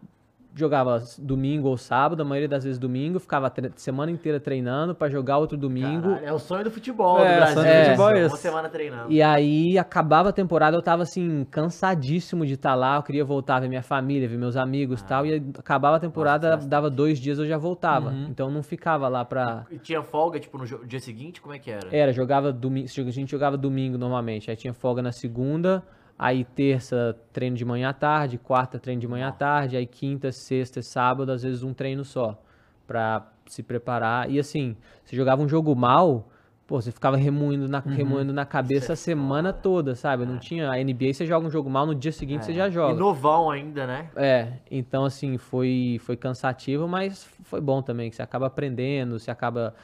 jogava 0.54 1.02
domingo 1.18 1.68
ou 1.68 1.76
sábado, 1.76 2.20
a 2.20 2.24
maioria 2.24 2.48
das 2.48 2.64
vezes 2.64 2.78
domingo, 2.78 3.18
ficava 3.18 3.50
semana 3.76 4.10
inteira 4.10 4.38
treinando 4.38 4.94
pra 4.94 5.08
jogar 5.08 5.38
outro 5.38 5.56
domingo. 5.56 6.10
Caralho, 6.10 6.26
é 6.26 6.32
o 6.32 6.38
sonho 6.38 6.64
do 6.64 6.70
futebol 6.70 7.18
É, 7.20 7.32
do 7.32 7.36
Brasil. 7.36 7.54
sonho 7.62 7.72
do 7.74 7.84
futebol 7.84 8.10
é 8.10 8.12
Uma 8.12 8.26
esse. 8.26 8.36
semana 8.38 8.68
treinando. 8.68 9.10
E 9.12 9.22
aí 9.22 9.78
acabava 9.78 10.28
a 10.28 10.32
temporada, 10.32 10.76
eu 10.76 10.82
tava 10.82 11.02
assim, 11.04 11.46
cansadíssimo 11.50 12.44
de 12.46 12.54
estar 12.54 12.74
lá, 12.74 12.96
eu 12.96 13.02
queria 13.02 13.24
voltar 13.24 13.60
ver 13.60 13.68
minha 13.68 13.82
família, 13.82 14.28
ver 14.28 14.36
meus 14.38 14.56
amigos 14.56 15.00
e 15.00 15.04
tal, 15.04 15.24
e 15.26 15.32
aí 15.32 15.42
acabava 15.58 15.96
a 15.96 16.00
temporada, 16.00 16.56
Nossa, 16.56 16.68
dava 16.68 16.90
dois 16.90 17.18
dias 17.18 17.38
eu 17.38 17.46
já 17.46 17.56
voltava. 17.58 18.12
Então 18.28 18.48
eu 18.48 18.52
não 18.52 18.62
ficava 18.62 19.08
lá 19.08 19.24
pra. 19.24 19.64
E 19.70 19.78
tinha 19.78 20.02
folga, 20.02 20.38
tipo, 20.38 20.58
no 20.58 20.66
dia 20.86 21.00
seguinte? 21.00 21.40
Como 21.40 21.54
é 21.54 21.58
que 21.58 21.70
era? 21.70 21.88
Era, 21.90 22.12
jogava 22.12 22.52
domingo, 22.52 22.88
a 23.06 23.10
gente 23.10 23.30
jogava 23.30 23.56
domingo 23.56 23.96
normalmente, 23.96 24.50
aí 24.50 24.56
tinha 24.56 24.74
folga 24.74 25.00
na 25.02 25.12
segunda, 25.12 25.82
aí 26.22 26.44
terça 26.44 27.18
treino 27.32 27.56
de 27.56 27.64
manhã 27.64 27.88
à 27.88 27.92
tarde, 27.92 28.38
quarta 28.38 28.78
treino 28.78 29.00
de 29.00 29.08
manhã 29.08 29.26
à 29.26 29.32
tarde, 29.32 29.76
aí 29.76 29.84
quinta, 29.84 30.30
sexta, 30.30 30.78
e 30.78 30.82
sábado, 30.82 31.32
às 31.32 31.42
vezes 31.42 31.64
um 31.64 31.74
treino 31.74 32.04
só, 32.04 32.40
pra 32.86 33.26
se 33.46 33.60
preparar. 33.60 34.30
E 34.30 34.38
assim, 34.38 34.76
você 35.04 35.16
jogava 35.16 35.42
um 35.42 35.48
jogo 35.48 35.74
mal, 35.74 36.28
pô, 36.64 36.80
você 36.80 36.92
ficava 36.92 37.16
remoendo 37.16 37.66
na, 37.66 37.80
remoendo 37.80 38.32
na 38.32 38.46
cabeça 38.46 38.92
a 38.92 38.96
semana 38.96 39.52
toda, 39.52 39.96
sabe? 39.96 40.24
Não 40.24 40.38
tinha. 40.38 40.70
A 40.70 40.78
NBA 40.78 41.12
você 41.12 41.26
joga 41.26 41.44
um 41.44 41.50
jogo 41.50 41.68
mal, 41.68 41.86
no 41.86 41.94
dia 41.94 42.12
seguinte 42.12 42.44
você 42.44 42.52
já 42.52 42.68
E 42.68 42.70
joga. 42.70 42.94
novão 43.00 43.50
ainda, 43.50 43.84
né? 43.84 44.08
É, 44.14 44.52
então 44.70 45.04
assim, 45.04 45.36
foi, 45.38 45.98
foi 46.02 46.16
cansativo, 46.16 46.86
mas 46.86 47.24
foi 47.42 47.60
bom 47.60 47.82
também, 47.82 48.08
que 48.08 48.14
você 48.14 48.22
acaba 48.22 48.46
aprendendo, 48.46 49.18
você 49.18 49.28
acaba 49.32 49.74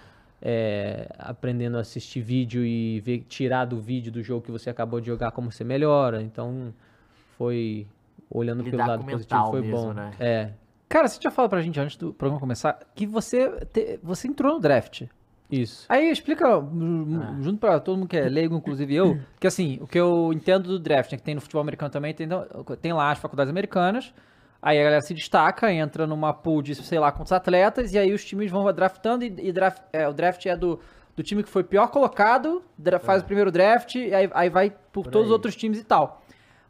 é, 0.40 1.09
aprendendo 1.18 1.77
a 1.77 1.81
assistir 1.81 2.20
vídeo 2.20 2.64
e 2.64 3.01
ver, 3.01 3.24
tirar 3.29 3.64
do 3.64 3.81
vídeo 3.81 4.11
do 4.12 4.22
jogo 4.22 4.44
que 4.44 4.51
você 4.53 4.70
acabou 4.70 5.01
de 5.01 5.07
jogar 5.07 5.31
como 5.33 5.51
você 5.51 5.64
melhora. 5.64 6.22
Então, 6.22 6.72
foi, 7.37 7.87
olhando 8.31 8.62
pelo 8.64 8.77
Lidar 8.77 8.87
lado 8.88 9.01
com 9.05 9.07
o 9.09 9.11
positivo, 9.12 9.46
foi 9.51 9.61
mesmo, 9.61 9.77
bom. 9.77 9.92
né? 9.92 10.11
É, 10.18 10.51
Cara, 10.88 11.07
você 11.07 11.18
tinha 11.20 11.31
falado 11.31 11.51
pra 11.51 11.61
gente 11.61 11.79
antes 11.79 11.96
do 11.98 12.14
programa 12.14 12.40
começar 12.40 12.79
que 12.94 13.07
você, 13.07 13.51
te- 13.66 14.01
você 14.03 14.27
entrou 14.27 14.55
no 14.55 14.59
draft. 14.61 15.03
isso. 15.51 15.85
Aí 15.87 16.11
explica, 16.11 16.57
hum, 16.59 17.42
junto 17.42 17.59
pra 17.59 17.79
todo 17.79 17.98
mundo 17.98 18.09
que 18.09 18.16
é 18.16 18.27
leigo, 18.27 18.57
inclusive 18.57 18.94
eu, 18.94 19.18
que 19.38 19.46
assim, 19.46 19.79
o 19.83 19.87
que 19.87 19.98
eu 20.01 20.31
entendo 20.33 20.66
do 20.66 20.79
draft, 20.79 21.12
né, 21.12 21.18
que 21.18 21.22
tem 21.24 21.35
no 21.35 21.42
futebol 21.42 21.61
americano 21.61 21.90
também, 21.90 22.14
tem, 22.14 22.27
tem 22.81 22.92
lá 22.94 23.11
as 23.11 23.18
faculdades 23.18 23.51
americanas, 23.51 24.14
aí 24.61 24.79
a 24.81 24.83
galera 24.85 25.01
se 25.03 25.14
destaca, 25.14 25.73
entra 25.73 26.07
numa 26.07 26.33
pool 26.33 26.62
de 26.62 26.75
sei 26.75 26.99
lá 26.99 27.12
quantos 27.12 27.33
atletas, 27.33 27.92
e 27.92 27.99
aí 27.99 28.12
os 28.12 28.25
times 28.25 28.51
vão 28.51 28.71
draftando, 28.73 29.25
e, 29.25 29.35
e 29.38 29.53
draft, 29.53 29.83
é, 29.92 30.09
o 30.09 30.12
draft 30.12 30.44
é 30.47 30.57
do, 30.57 30.81
do 31.16 31.23
time 31.23 31.42
que 31.42 31.49
foi 31.49 31.62
pior 31.64 31.88
colocado, 31.88 32.62
dra- 32.77 32.99
faz 32.99 33.23
o 33.23 33.25
primeiro 33.25 33.51
draft, 33.51 33.94
e 33.97 34.14
aí, 34.14 34.29
aí 34.33 34.49
vai 34.51 34.71
por, 34.92 35.05
Por 35.05 35.11
todos 35.11 35.27
os 35.29 35.31
aí. 35.31 35.35
outros 35.35 35.57
times 35.57 35.79
e 35.79 35.85
tal. 35.85 36.23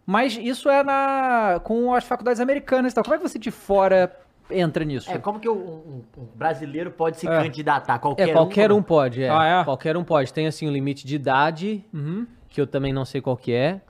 Mas 0.06 0.36
isso 0.40 0.70
é 0.70 0.82
na 0.82 1.60
com 1.64 1.92
as 1.92 2.02
faculdades 2.04 2.40
americanas 2.40 2.92
e 2.92 2.94
tal. 2.94 3.04
Como 3.04 3.14
é 3.14 3.18
que 3.18 3.28
você 3.28 3.38
de 3.38 3.50
fora 3.50 4.10
entra 4.50 4.82
nisso? 4.82 5.10
É, 5.10 5.18
como 5.18 5.38
que 5.38 5.46
o- 5.46 5.54
um, 5.54 6.02
um 6.16 6.24
brasileiro 6.34 6.90
pode 6.90 7.18
se 7.18 7.26
É. 7.26 7.30
candidatar? 7.30 7.98
Qualquer 7.98 8.28
É, 8.30 8.32
qualquer 8.32 8.72
um, 8.72 8.76
um. 8.76 8.82
pode, 8.82 9.22
é. 9.22 9.28
Ah, 9.28 9.60
é? 9.60 9.64
Qualquer 9.64 9.98
um 9.98 10.04
pode. 10.04 10.32
Tem, 10.32 10.46
assim, 10.46 10.66
um 10.66 10.72
limite 10.72 11.06
de 11.06 11.14
idade, 11.14 11.84
Uhum. 11.92 12.26
que 12.48 12.58
eu 12.58 12.66
também 12.66 12.90
não 12.90 13.04
sei 13.04 13.20
qual 13.20 13.36
que 13.36 13.52
é. 13.52 13.82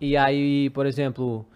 E 0.00 0.16
aí, 0.16 0.70
por 0.70 0.86
exemplo, 0.86 1.46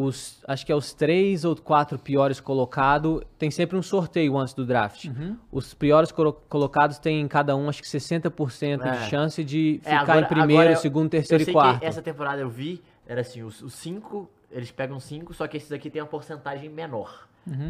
os, 0.00 0.40
acho 0.46 0.64
que 0.64 0.70
é 0.70 0.74
os 0.76 0.92
três 0.92 1.44
ou 1.44 1.56
quatro 1.56 1.98
piores 1.98 2.38
colocados, 2.38 3.20
tem 3.36 3.50
sempre 3.50 3.76
um 3.76 3.82
sorteio 3.82 4.38
antes 4.38 4.54
do 4.54 4.64
draft. 4.64 5.06
Uhum. 5.06 5.36
Os 5.50 5.74
piores 5.74 6.12
colo- 6.12 6.34
colocados 6.48 6.98
têm 6.98 7.26
cada 7.26 7.56
um, 7.56 7.68
acho 7.68 7.82
que 7.82 7.88
60% 7.88 8.86
É. 8.86 8.90
de 8.92 9.10
chance 9.10 9.42
de 9.42 9.80
É, 9.84 9.90
ficar 9.98 10.02
agora- 10.02 10.20
em 10.20 10.28
primeiro, 10.28 10.70
eu- 10.72 10.76
segundo, 10.76 11.10
terceiro 11.10 11.42
eu 11.42 11.48
e 11.48 11.52
quarto. 11.52 11.82
Essa 11.82 12.00
temporada 12.00 12.40
eu 12.40 12.48
vi, 12.48 12.80
era 13.08 13.22
assim, 13.22 13.42
os, 13.42 13.60
os 13.60 13.72
cinco, 13.74 14.30
eles 14.52 14.70
pegam 14.70 15.00
cinco, 15.00 15.34
só 15.34 15.48
que 15.48 15.56
esses 15.56 15.72
aqui 15.72 15.90
tem 15.90 16.00
uma 16.00 16.06
porcentagem 16.08 16.68
menor 16.70 17.26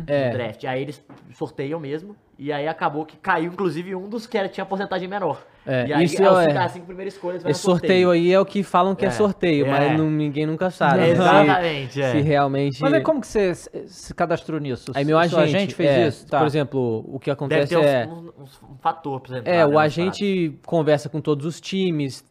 É. 0.06 0.26
no 0.30 0.36
draft. 0.38 0.64
Aí 0.64 0.82
eles 0.82 1.02
sorteiam 1.34 1.78
mesmo, 1.78 2.16
e 2.38 2.52
aí 2.52 2.66
acabou 2.68 3.04
que 3.06 3.16
caiu, 3.16 3.52
inclusive, 3.52 3.94
um 3.94 4.08
dos 4.08 4.26
que 4.26 4.36
era, 4.38 4.48
tinha 4.48 4.64
porcentagem 4.66 5.08
menor. 5.08 5.44
É, 5.66 5.86
e 5.86 5.92
aí 5.92 6.04
isso 6.04 6.22
é, 6.22 6.30
os 6.32 6.38
é- 6.38 6.44
cinco, 6.44 6.58
as 6.58 6.72
cinco 6.72 6.86
primeiras 6.86 7.14
escolhas 7.14 7.42
vai 7.42 7.52
Esse 7.52 7.66
no 7.66 7.72
sorteio 7.72 8.10
aí 8.10 8.32
é 8.32 8.40
o 8.40 8.44
que 8.46 8.62
falam 8.62 8.94
que 8.94 9.04
é, 9.04 9.08
É, 9.08 9.10
sorteio, 9.10 9.66
é. 9.66 9.70
mas 9.70 9.98
não- 9.98 10.10
ninguém 10.10 10.46
nunca 10.46 10.70
sabe. 10.70 10.98
Não. 10.98 11.04
se- 11.04 11.10
Exatamente, 11.12 12.00
é. 12.00 12.12
Se 12.12 12.20
realmente. 12.22 12.80
Mas 12.80 13.02
como 13.02 13.20
que 13.20 13.26
você 13.26 13.54
se 13.54 13.68
se 13.86 14.14
cadastrou 14.14 14.58
nisso? 14.58 14.90
Aí 14.94 15.04
meu 15.04 15.18
Seu 15.28 15.38
agente, 15.40 15.74
fez 15.74 15.90
é, 15.90 16.06
isso? 16.08 16.26
Tá. 16.26 16.38
Por 16.38 16.46
exemplo, 16.46 17.04
o 17.06 17.18
que 17.20 17.26
Deve 17.28 17.32
acontece 17.32 17.68
ter 17.68 17.76
uns- 17.76 17.84
é. 17.86 18.06
uns- 18.06 18.32
uns- 18.38 18.62
um 18.62 18.76
fator 18.78 19.20
você 19.20 19.38
entrar, 19.38 19.52
É, 19.52 19.56
né, 19.58 19.66
o 19.66 19.72
nas 19.72 19.80
agente 19.82 20.58
conversa 20.64 21.08
com 21.10 21.20
todos 21.20 21.44
os 21.44 21.60
times, 21.60 22.24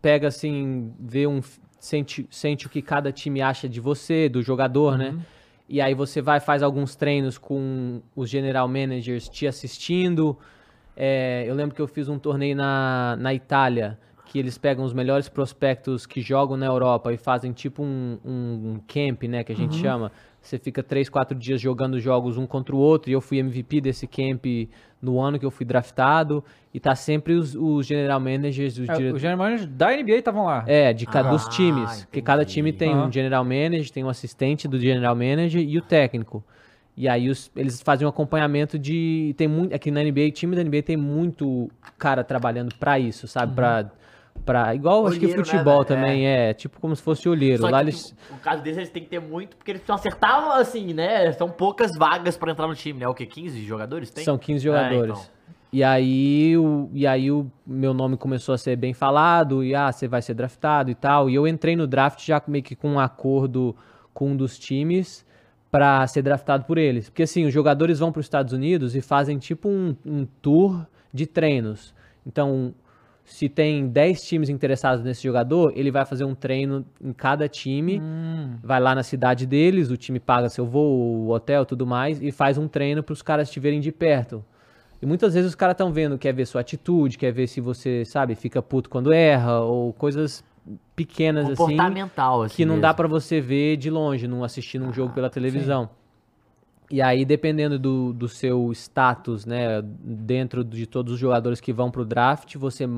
pega 0.00 0.28
assim, 0.28 0.90
vê 0.98 1.26
um. 1.26 1.40
Sente, 1.80 2.26
sente 2.30 2.66
o 2.66 2.70
que 2.70 2.82
cada 2.82 3.12
time 3.12 3.40
acha 3.40 3.68
de 3.68 3.80
você, 3.80 4.28
do 4.28 4.42
jogador, 4.42 4.96
né? 4.98 5.14
Uhum. 5.68 5.76
E 5.76 5.80
aí 5.80 5.94
você 5.94 6.22
vai, 6.22 6.40
faz 6.40 6.62
alguns 6.62 6.94
treinos 6.94 7.36
com 7.38 8.00
os 8.16 8.28
general 8.28 8.66
managers 8.68 9.28
te 9.28 9.46
assistindo. 9.46 10.38
É, 10.96 11.44
eu 11.46 11.54
lembro 11.54 11.74
que 11.74 11.82
eu 11.82 11.86
fiz 11.86 12.08
um 12.08 12.18
torneio 12.18 12.56
na, 12.56 13.16
na 13.18 13.32
Itália, 13.34 13.98
que 14.26 14.38
eles 14.38 14.58
pegam 14.58 14.84
os 14.84 14.92
melhores 14.92 15.28
prospectos 15.28 16.06
que 16.06 16.20
jogam 16.20 16.56
na 16.56 16.66
Europa 16.66 17.12
e 17.12 17.16
fazem 17.16 17.52
tipo 17.52 17.82
um, 17.82 18.18
um 18.24 18.80
camp, 18.86 19.22
né, 19.24 19.44
que 19.44 19.52
a 19.52 19.56
gente 19.56 19.76
chama. 19.76 20.10
Você 20.40 20.58
fica 20.58 20.82
três, 20.82 21.08
quatro 21.08 21.36
dias 21.38 21.60
jogando 21.60 21.98
jogos 22.00 22.38
um 22.38 22.46
contra 22.46 22.74
o 22.74 22.78
outro, 22.78 23.10
e 23.10 23.12
eu 23.12 23.20
fui 23.20 23.38
MVP 23.38 23.80
desse 23.80 24.06
camp 24.06 24.44
no 25.02 25.20
ano 25.20 25.38
que 25.38 25.44
eu 25.44 25.50
fui 25.50 25.66
draftado, 25.66 26.42
e 26.72 26.80
tá 26.80 26.94
sempre 26.94 27.34
os, 27.34 27.54
os 27.54 27.86
general 27.86 28.18
managers, 28.20 28.74
os 28.78 28.88
É, 28.88 28.92
diretores... 28.94 29.12
os 29.14 29.20
general 29.20 29.38
managers 29.38 29.70
da 29.70 29.92
NBA 29.92 30.16
estavam 30.16 30.44
lá. 30.44 30.64
É, 30.66 30.92
de 30.92 31.06
cada 31.06 31.28
Ah, 31.28 31.32
dos 31.32 31.46
times. 31.48 32.04
Porque 32.04 32.22
cada 32.22 32.42
entendi. 32.42 32.54
time 32.54 32.72
tem 32.72 32.94
Aham. 32.94 33.08
um 33.08 33.12
general 33.12 33.44
manager, 33.44 33.90
tem 33.90 34.04
um 34.04 34.08
assistente 34.08 34.66
do 34.66 34.78
general 34.78 35.14
manager 35.14 35.60
e 35.60 35.76
o 35.76 35.82
técnico. 35.82 36.42
E 36.96 37.08
aí 37.08 37.28
os- 37.28 37.48
eles 37.54 37.80
fazem 37.80 38.04
um 38.06 38.10
acompanhamento 38.10 38.76
de. 38.76 39.32
Tem 39.36 39.46
muito. 39.46 39.72
Aqui 39.72 39.88
na 39.90 40.00
NBA, 40.02 40.30
time 40.32 40.56
da 40.56 40.62
NBA 40.62 40.82
tem 40.82 40.96
muito 40.96 41.70
cara 41.96 42.24
trabalhando 42.24 42.74
pra 42.74 42.98
isso, 42.98 43.28
sabe? 43.28 43.54
Pra, 43.54 43.88
pra. 44.44 44.74
Igual 44.74 45.06
acho 45.06 45.18
que 45.18 45.24
Olheiro, 45.26 45.40
né, 45.42 45.44
futebol 45.44 45.74
velho? 45.84 45.84
também 45.86 46.26
é. 46.26 46.52
Tipo 46.54 46.80
como 46.80 46.94
se 46.96 47.02
fosse 47.02 47.28
olheiro. 47.28 47.62
Só 47.62 47.68
Lá 47.68 47.78
que, 47.78 47.84
eles. 47.84 48.14
no 48.30 48.38
caso 48.38 48.62
deles, 48.62 48.78
eles 48.78 48.90
têm 48.90 49.02
que 49.02 49.08
ter 49.08 49.20
muito, 49.20 49.56
porque 49.56 49.70
eles 49.72 49.82
precisam 49.82 49.96
acertar, 49.96 50.56
assim, 50.58 50.92
né? 50.92 51.30
São 51.32 51.48
poucas 51.50 51.96
vagas 51.96 52.36
pra 52.36 52.52
entrar 52.52 52.66
no 52.66 52.74
time, 52.74 53.00
né? 53.00 53.08
O 53.08 53.14
quê? 53.14 53.26
15 53.26 53.64
jogadores 53.64 54.10
tem? 54.10 54.24
São 54.24 54.38
15 54.38 54.58
É, 54.58 54.60
jogadores. 54.72 55.10
então. 55.18 55.38
E 55.70 55.84
aí, 55.84 56.56
o, 56.56 56.88
e 56.94 57.06
aí 57.06 57.30
o 57.30 57.46
meu 57.66 57.92
nome 57.92 58.16
começou 58.16 58.54
a 58.54 58.58
ser 58.58 58.74
bem 58.74 58.94
falado, 58.94 59.62
e 59.62 59.74
ah, 59.74 59.92
você 59.92 60.08
vai 60.08 60.22
ser 60.22 60.32
draftado 60.32 60.90
e 60.90 60.94
tal. 60.94 61.28
E 61.28 61.34
eu 61.34 61.46
entrei 61.46 61.76
no 61.76 61.86
draft 61.86 62.24
já 62.24 62.42
meio 62.48 62.64
que 62.64 62.74
com 62.74 62.88
um 62.92 62.98
acordo 62.98 63.76
com 64.14 64.30
um 64.30 64.36
dos 64.36 64.58
times 64.58 65.26
pra 65.70 66.06
ser 66.06 66.22
draftado 66.22 66.64
por 66.64 66.78
eles. 66.78 67.10
Porque 67.10 67.24
assim, 67.24 67.44
os 67.44 67.52
jogadores 67.52 67.98
vão 67.98 68.10
para 68.10 68.20
os 68.20 68.24
Estados 68.26 68.54
Unidos 68.54 68.96
e 68.96 69.02
fazem 69.02 69.36
tipo 69.36 69.68
um, 69.68 69.94
um 70.06 70.24
tour 70.40 70.86
de 71.12 71.26
treinos. 71.26 71.94
Então, 72.26 72.74
se 73.28 73.46
tem 73.46 73.86
10 73.86 74.22
times 74.22 74.48
interessados 74.48 75.04
nesse 75.04 75.22
jogador, 75.22 75.70
ele 75.76 75.90
vai 75.90 76.04
fazer 76.06 76.24
um 76.24 76.34
treino 76.34 76.84
em 77.00 77.12
cada 77.12 77.46
time, 77.46 78.00
vai 78.62 78.80
lá 78.80 78.94
na 78.94 79.02
cidade 79.02 79.46
deles, 79.46 79.90
o 79.90 79.96
time 79.98 80.18
paga 80.18 80.48
seu 80.48 80.66
voo, 80.66 81.26
o 81.26 81.30
hotel, 81.30 81.66
tudo 81.66 81.86
mais, 81.86 82.20
e 82.22 82.32
faz 82.32 82.56
um 82.56 82.66
treino 82.66 83.02
para 83.02 83.12
os 83.12 83.20
caras 83.20 83.50
te 83.50 83.60
verem 83.60 83.80
de 83.80 83.92
perto. 83.92 84.42
E 85.00 85.06
muitas 85.06 85.34
vezes 85.34 85.50
os 85.50 85.54
caras 85.54 85.74
estão 85.74 85.92
vendo, 85.92 86.18
quer 86.18 86.32
ver 86.32 86.46
sua 86.46 86.62
atitude, 86.62 87.18
quer 87.18 87.30
ver 87.30 87.46
se 87.46 87.60
você, 87.60 88.02
sabe, 88.04 88.34
fica 88.34 88.62
puto 88.62 88.88
quando 88.88 89.12
erra, 89.12 89.60
ou 89.60 89.92
coisas 89.92 90.42
pequenas 90.96 91.44
assim, 91.44 91.54
Comportamental, 91.54 92.42
assim. 92.42 92.56
que 92.56 92.64
não 92.64 92.80
dá 92.80 92.88
mesmo. 92.88 92.96
pra 92.96 93.08
você 93.08 93.42
ver 93.42 93.76
de 93.76 93.90
longe, 93.90 94.26
não 94.26 94.42
assistindo 94.42 94.86
um 94.86 94.92
jogo 94.92 95.12
pela 95.12 95.28
televisão. 95.28 95.90
E 96.90 97.02
aí, 97.02 97.26
dependendo 97.26 97.78
do, 97.78 98.14
do 98.14 98.26
seu 98.26 98.72
status, 98.72 99.44
né, 99.44 99.82
dentro 99.84 100.64
de 100.64 100.86
todos 100.86 101.12
os 101.12 101.20
jogadores 101.20 101.60
que 101.60 101.74
vão 101.74 101.90
pro 101.90 102.04
draft, 102.06 102.56
você 102.56 102.88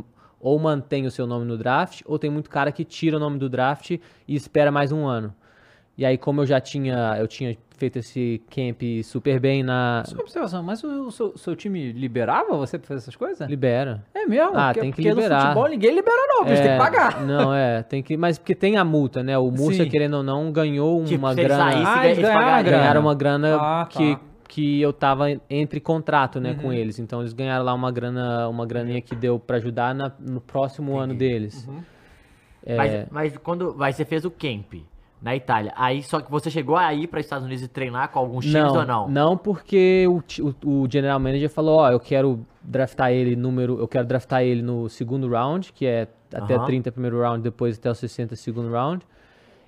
ou 0.40 0.59
mantém 0.59 1.07
o 1.07 1.11
seu 1.11 1.26
nome 1.26 1.44
no 1.44 1.57
draft, 1.59 2.00
ou 2.07 2.18
tem 2.18 2.31
muito 2.31 2.48
cara 2.50 2.72
que 2.72 2.85
tira 2.85 3.16
o 3.16 3.20
nome 3.20 3.38
do 3.38 3.48
draft 3.48 3.90
e 3.90 4.00
espera 4.35 4.70
mais 4.72 4.90
um 4.90 5.07
ano. 5.07 5.35
E 5.98 6.05
aí, 6.07 6.16
como 6.16 6.40
eu 6.40 6.46
já 6.46 6.59
tinha, 6.61 7.16
eu 7.18 7.29
tinha 7.29 7.55
feito 7.76 7.98
esse 7.98 8.40
camp 8.50 8.81
super 9.05 9.38
bem 9.38 9.62
na... 9.62 10.03
Só 10.07 10.14
uma 10.14 10.22
observação, 10.22 10.62
mas 10.62 10.83
o 10.83 11.11
seu, 11.11 11.37
seu 11.37 11.55
time 11.55 11.92
liberava 11.92 12.57
você 12.57 12.79
pra 12.79 12.88
fazer 12.88 13.00
essas 13.00 13.16
coisas? 13.16 13.46
Libera. 13.48 14.03
É 14.14 14.24
mesmo? 14.24 14.53
Ah, 14.57 14.68
porque, 14.68 14.81
tem 14.81 14.90
que 14.92 14.96
porque 15.03 15.09
liberar. 15.11 15.37
no 15.38 15.42
futebol 15.48 15.68
ninguém 15.68 15.94
libera 15.94 16.16
não, 16.29 16.44
bicho, 16.44 16.62
tem 16.62 16.72
que 16.72 16.79
pagar. 16.79 17.20
Não, 17.22 17.53
é, 17.55 17.83
tem 17.83 18.03
que. 18.03 18.16
Mas 18.16 18.38
porque 18.38 18.55
tem 18.55 18.79
a 18.79 18.85
multa, 18.85 19.22
né? 19.22 19.37
O 19.37 19.50
Murcia, 19.50 19.85
Sim. 19.85 19.90
querendo 19.90 20.14
ou 20.18 20.22
não, 20.22 20.50
ganhou 20.50 21.05
Tipo, 21.05 21.18
uma 21.18 21.35
grana. 21.35 21.70
saísse, 21.70 21.85
Ah, 21.87 22.07
eles 22.07 22.18
ganharam 22.18 22.70
ganharam 22.70 23.00
uma 23.03 23.14
grana 23.14 23.57
Ah, 23.57 23.87
tá. 23.90 23.98
que 23.98 24.18
eu 24.59 24.93
tava 24.93 25.27
entre 25.49 25.79
contrato, 25.81 26.41
né, 26.41 26.51
Uhum. 26.53 26.57
com 26.57 26.73
eles. 26.73 26.99
Então 26.99 27.21
eles 27.21 27.33
ganharam 27.33 27.65
lá 27.65 27.75
uma 27.75 27.93
grana, 27.93 28.49
uma 28.49 28.65
graninha 28.67 29.01
que 29.01 29.15
deu 29.15 29.39
pra 29.39 29.57
ajudar 29.59 29.95
na- 29.95 30.11
no 30.19 30.41
próximo 30.41 30.99
ano 30.99 31.15
deles. 31.15 31.67
Uhum. 31.69 31.81
É, 32.65 32.77
Mas, 32.77 33.07
mas 33.11 33.37
quando 33.39 33.73
vai, 33.75 33.93
você 33.93 34.05
fez 34.05 34.25
o 34.25 34.31
camp 34.31 34.75
na 35.23 35.37
Itália, 35.37 35.73
aí 35.77 36.03
só 36.03 36.21
que 36.21 36.31
você 36.31 36.51
chegou 36.51 36.77
a 36.77 36.93
ir 36.95 37.07
para 37.07 37.21
Estados 37.21 37.45
Unidos 37.47 37.63
e 37.65 37.69
treinar 37.69 38.09
com 38.11 38.19
alguns 38.19 38.45
times 38.47 38.73
ou 38.75 38.85
não? 38.87 39.09
Não, 39.09 39.37
porque 39.37 40.07
o, 40.09 40.23
o, 40.67 40.83
o 40.83 40.89
general 40.91 41.21
manager 41.21 41.49
falou, 41.51 41.79
ó, 41.81 41.91
eu 41.91 42.01
quero 42.01 42.45
draftar 42.63 43.13
ele 43.13 43.37
número, 43.37 43.79
eu 43.79 43.87
quero 43.89 44.07
draftar 44.07 44.43
ele 44.43 44.63
no 44.63 44.89
segundo 44.89 45.29
round, 45.29 45.73
que 45.73 45.85
é 45.87 46.09
até 46.35 46.55
Aham. 46.55 46.65
30 46.67 46.91
primeiro 46.93 47.21
round, 47.21 47.43
depois 47.43 47.79
até 47.79 47.91
o 47.91 47.95
60 47.95 48.35
segundo 48.37 48.71
round. 48.71 49.05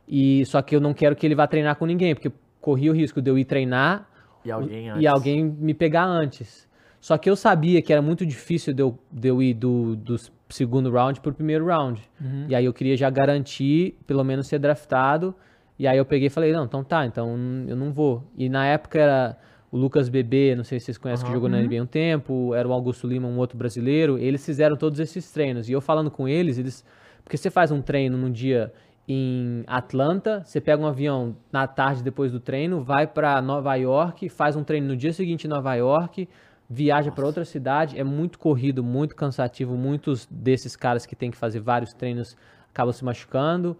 E 0.09 0.45
só 0.47 0.61
que 0.63 0.75
eu 0.75 0.81
não 0.81 0.93
quero 0.93 1.15
que 1.17 1.27
ele 1.27 1.35
vá 1.35 1.47
treinar 1.47 1.77
com 1.77 1.87
ninguém, 1.87 2.15
porque 2.15 2.31
corria 2.61 2.91
o 2.91 2.95
risco 2.95 3.21
de 3.23 3.31
eu 3.31 3.39
ir 3.39 3.45
treinar 3.45 4.09
E 4.45 4.51
alguém 4.51 4.87
e 4.87 4.91
antes. 4.91 5.07
alguém 5.07 5.45
me 5.45 5.75
pegar 5.75 6.05
antes. 6.05 6.69
Só 7.01 7.19
que 7.19 7.29
eu 7.29 7.35
sabia 7.35 7.83
que 7.83 7.93
era 7.93 8.01
muito 8.01 8.25
difícil 8.25 8.73
de 8.73 8.83
eu, 8.83 8.99
de 9.11 9.29
eu 9.29 9.43
ir 9.43 9.55
do, 9.55 9.97
do 9.97 10.17
segundo 10.49 10.91
round 10.91 11.21
pro 11.21 11.33
primeiro 11.33 11.67
round. 11.67 12.01
E 12.49 12.55
aí 12.55 12.65
eu 12.65 12.73
queria 12.73 12.97
já 12.97 13.11
garantir, 13.11 13.99
pelo 14.07 14.23
menos 14.23 14.47
ser 14.47 14.61
draftado. 14.61 15.35
E 15.79 15.87
aí 15.87 15.99
eu 15.99 16.05
peguei 16.05 16.29
e 16.29 16.31
falei, 16.31 16.53
não, 16.53 16.65
então 16.65 16.85
tá, 16.85 17.05
então 17.05 17.37
eu 17.67 17.75
não 17.75 17.93
vou. 17.93 18.23
E 18.37 18.49
na 18.49 18.67
época 18.67 19.01
era 19.01 19.37
o 19.71 19.77
Lucas 19.77 20.09
Bebê, 20.09 20.55
não 20.55 20.63
sei 20.63 20.79
se 20.79 20.87
vocês 20.87 20.99
conhecem, 20.99 21.27
que 21.27 21.33
jogou 21.33 21.49
na 21.49 21.61
NBA 21.61 21.83
um 21.83 21.87
tempo, 21.87 22.55
era 22.55 22.69
o 22.69 22.73
Augusto 22.73 23.07
Lima, 23.07 23.27
um 23.27 23.39
outro 23.39 23.59
brasileiro. 23.59 24.17
Eles 24.19 24.45
fizeram 24.45 24.77
todos 24.77 25.01
esses 25.01 25.33
treinos. 25.33 25.69
E 25.69 25.73
eu 25.73 25.81
falando 25.81 26.11
com 26.11 26.29
eles, 26.29 26.57
eles. 26.57 26.85
Porque 27.25 27.37
você 27.37 27.51
faz 27.51 27.73
um 27.73 27.81
treino 27.81 28.17
num 28.17 28.31
dia 28.31 28.73
em 29.09 29.65
Atlanta, 29.67 30.43
você 30.45 30.61
pega 30.61 30.83
um 30.83 30.87
avião 30.87 31.37
na 31.51 31.67
tarde 31.67 32.03
depois 32.03 32.31
do 32.31 32.39
treino, 32.39 32.83
vai 32.83 33.07
pra 33.07 33.41
Nova 33.43 33.75
York, 33.75 34.29
faz 34.29 34.55
um 34.57 34.63
treino 34.63 34.89
no 34.89 34.97
dia 34.97 35.13
seguinte 35.13 35.45
em 35.45 35.49
Nova 35.51 35.75
York, 35.75 36.29
viaja 36.71 37.11
pra 37.11 37.27
outra 37.27 37.45
cidade, 37.45 37.99
é 37.99 38.05
muito 38.05 38.39
corrido, 38.39 38.83
muito 38.83 39.15
cansativo, 39.17 39.75
muitos 39.77 40.27
desses 40.31 40.77
caras 40.77 41.05
que 41.05 41.17
tem 41.17 41.31
que 41.31 41.37
fazer 41.37 41.61
vários 41.61 41.93
treinos 41.93 42.37
acabam 42.71 42.93
se 42.93 43.05
machucando. 43.05 43.77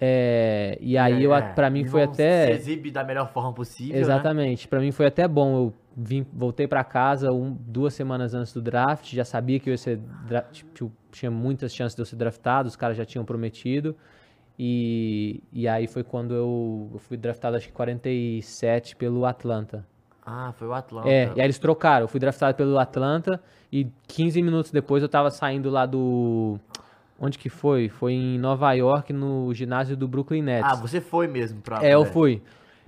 É, 0.00 0.76
e 0.80 0.98
aí 0.98 1.22
eu, 1.22 1.32
É, 1.32 1.40
para 1.52 1.70
mim 1.70 1.84
foi 1.84 2.02
até 2.02 2.46
Se 2.46 2.52
exibe 2.52 2.90
da 2.90 3.04
melhor 3.04 3.28
forma 3.32 3.52
possível. 3.52 3.94
Né? 3.94 4.00
Exatamente. 4.00 4.66
Pra 4.66 4.80
mim 4.80 4.90
foi 4.90 5.06
até 5.06 5.28
bom. 5.28 5.56
Eu 5.56 5.74
vim, 5.96 6.26
voltei 6.32 6.66
pra 6.66 6.82
casa 6.82 7.30
um- 7.32 7.56
duas 7.60 7.94
semanas 7.94 8.34
antes 8.34 8.52
do 8.52 8.60
draft, 8.60 9.12
já 9.14 9.24
sabia 9.24 9.60
que 9.60 9.70
eu 9.70 9.72
ia 9.72 9.78
ser 9.78 10.00
tipo, 10.50 10.90
tinha 11.12 11.30
muitas 11.30 11.72
chances 11.72 11.94
de 11.94 12.02
eu 12.02 12.06
ser 12.06 12.16
draftado, 12.16 12.66
os 12.68 12.74
caras 12.74 12.96
já 12.96 13.04
tinham 13.04 13.24
prometido. 13.24 13.96
E, 14.58 15.42
e 15.52 15.66
aí 15.66 15.86
foi 15.86 16.04
quando 16.04 16.34
eu, 16.34 16.90
eu 16.92 16.98
fui 16.98 17.16
draftado 17.16 17.56
acho 17.56 17.66
que 17.66 17.72
47 17.72 18.96
pelo 18.96 19.26
Atlanta. 19.26 19.84
Ah, 20.24 20.52
foi 20.56 20.68
o 20.68 20.72
Atlanta. 20.72 21.08
É, 21.08 21.32
e 21.36 21.40
aí 21.40 21.46
eles 21.46 21.58
trocaram. 21.58 22.04
Eu 22.04 22.08
fui 22.08 22.20
draftado 22.20 22.56
pelo 22.56 22.78
Atlanta 22.78 23.40
e 23.72 23.86
15 24.08 24.40
minutos 24.42 24.70
depois 24.70 25.02
eu 25.02 25.08
tava 25.08 25.30
saindo 25.30 25.68
lá 25.70 25.84
do 25.84 26.58
onde 27.18 27.38
que 27.38 27.48
foi? 27.48 27.88
Foi 27.88 28.12
em 28.12 28.38
Nova 28.38 28.72
York 28.72 29.12
no 29.12 29.52
ginásio 29.52 29.96
do 29.96 30.08
Brooklyn 30.08 30.42
Nets. 30.42 30.72
Ah, 30.72 30.76
você 30.76 31.00
foi 31.00 31.26
mesmo 31.26 31.60
pra. 31.60 31.84
É, 31.84 31.94
eu 31.94 32.04
fui. 32.04 32.42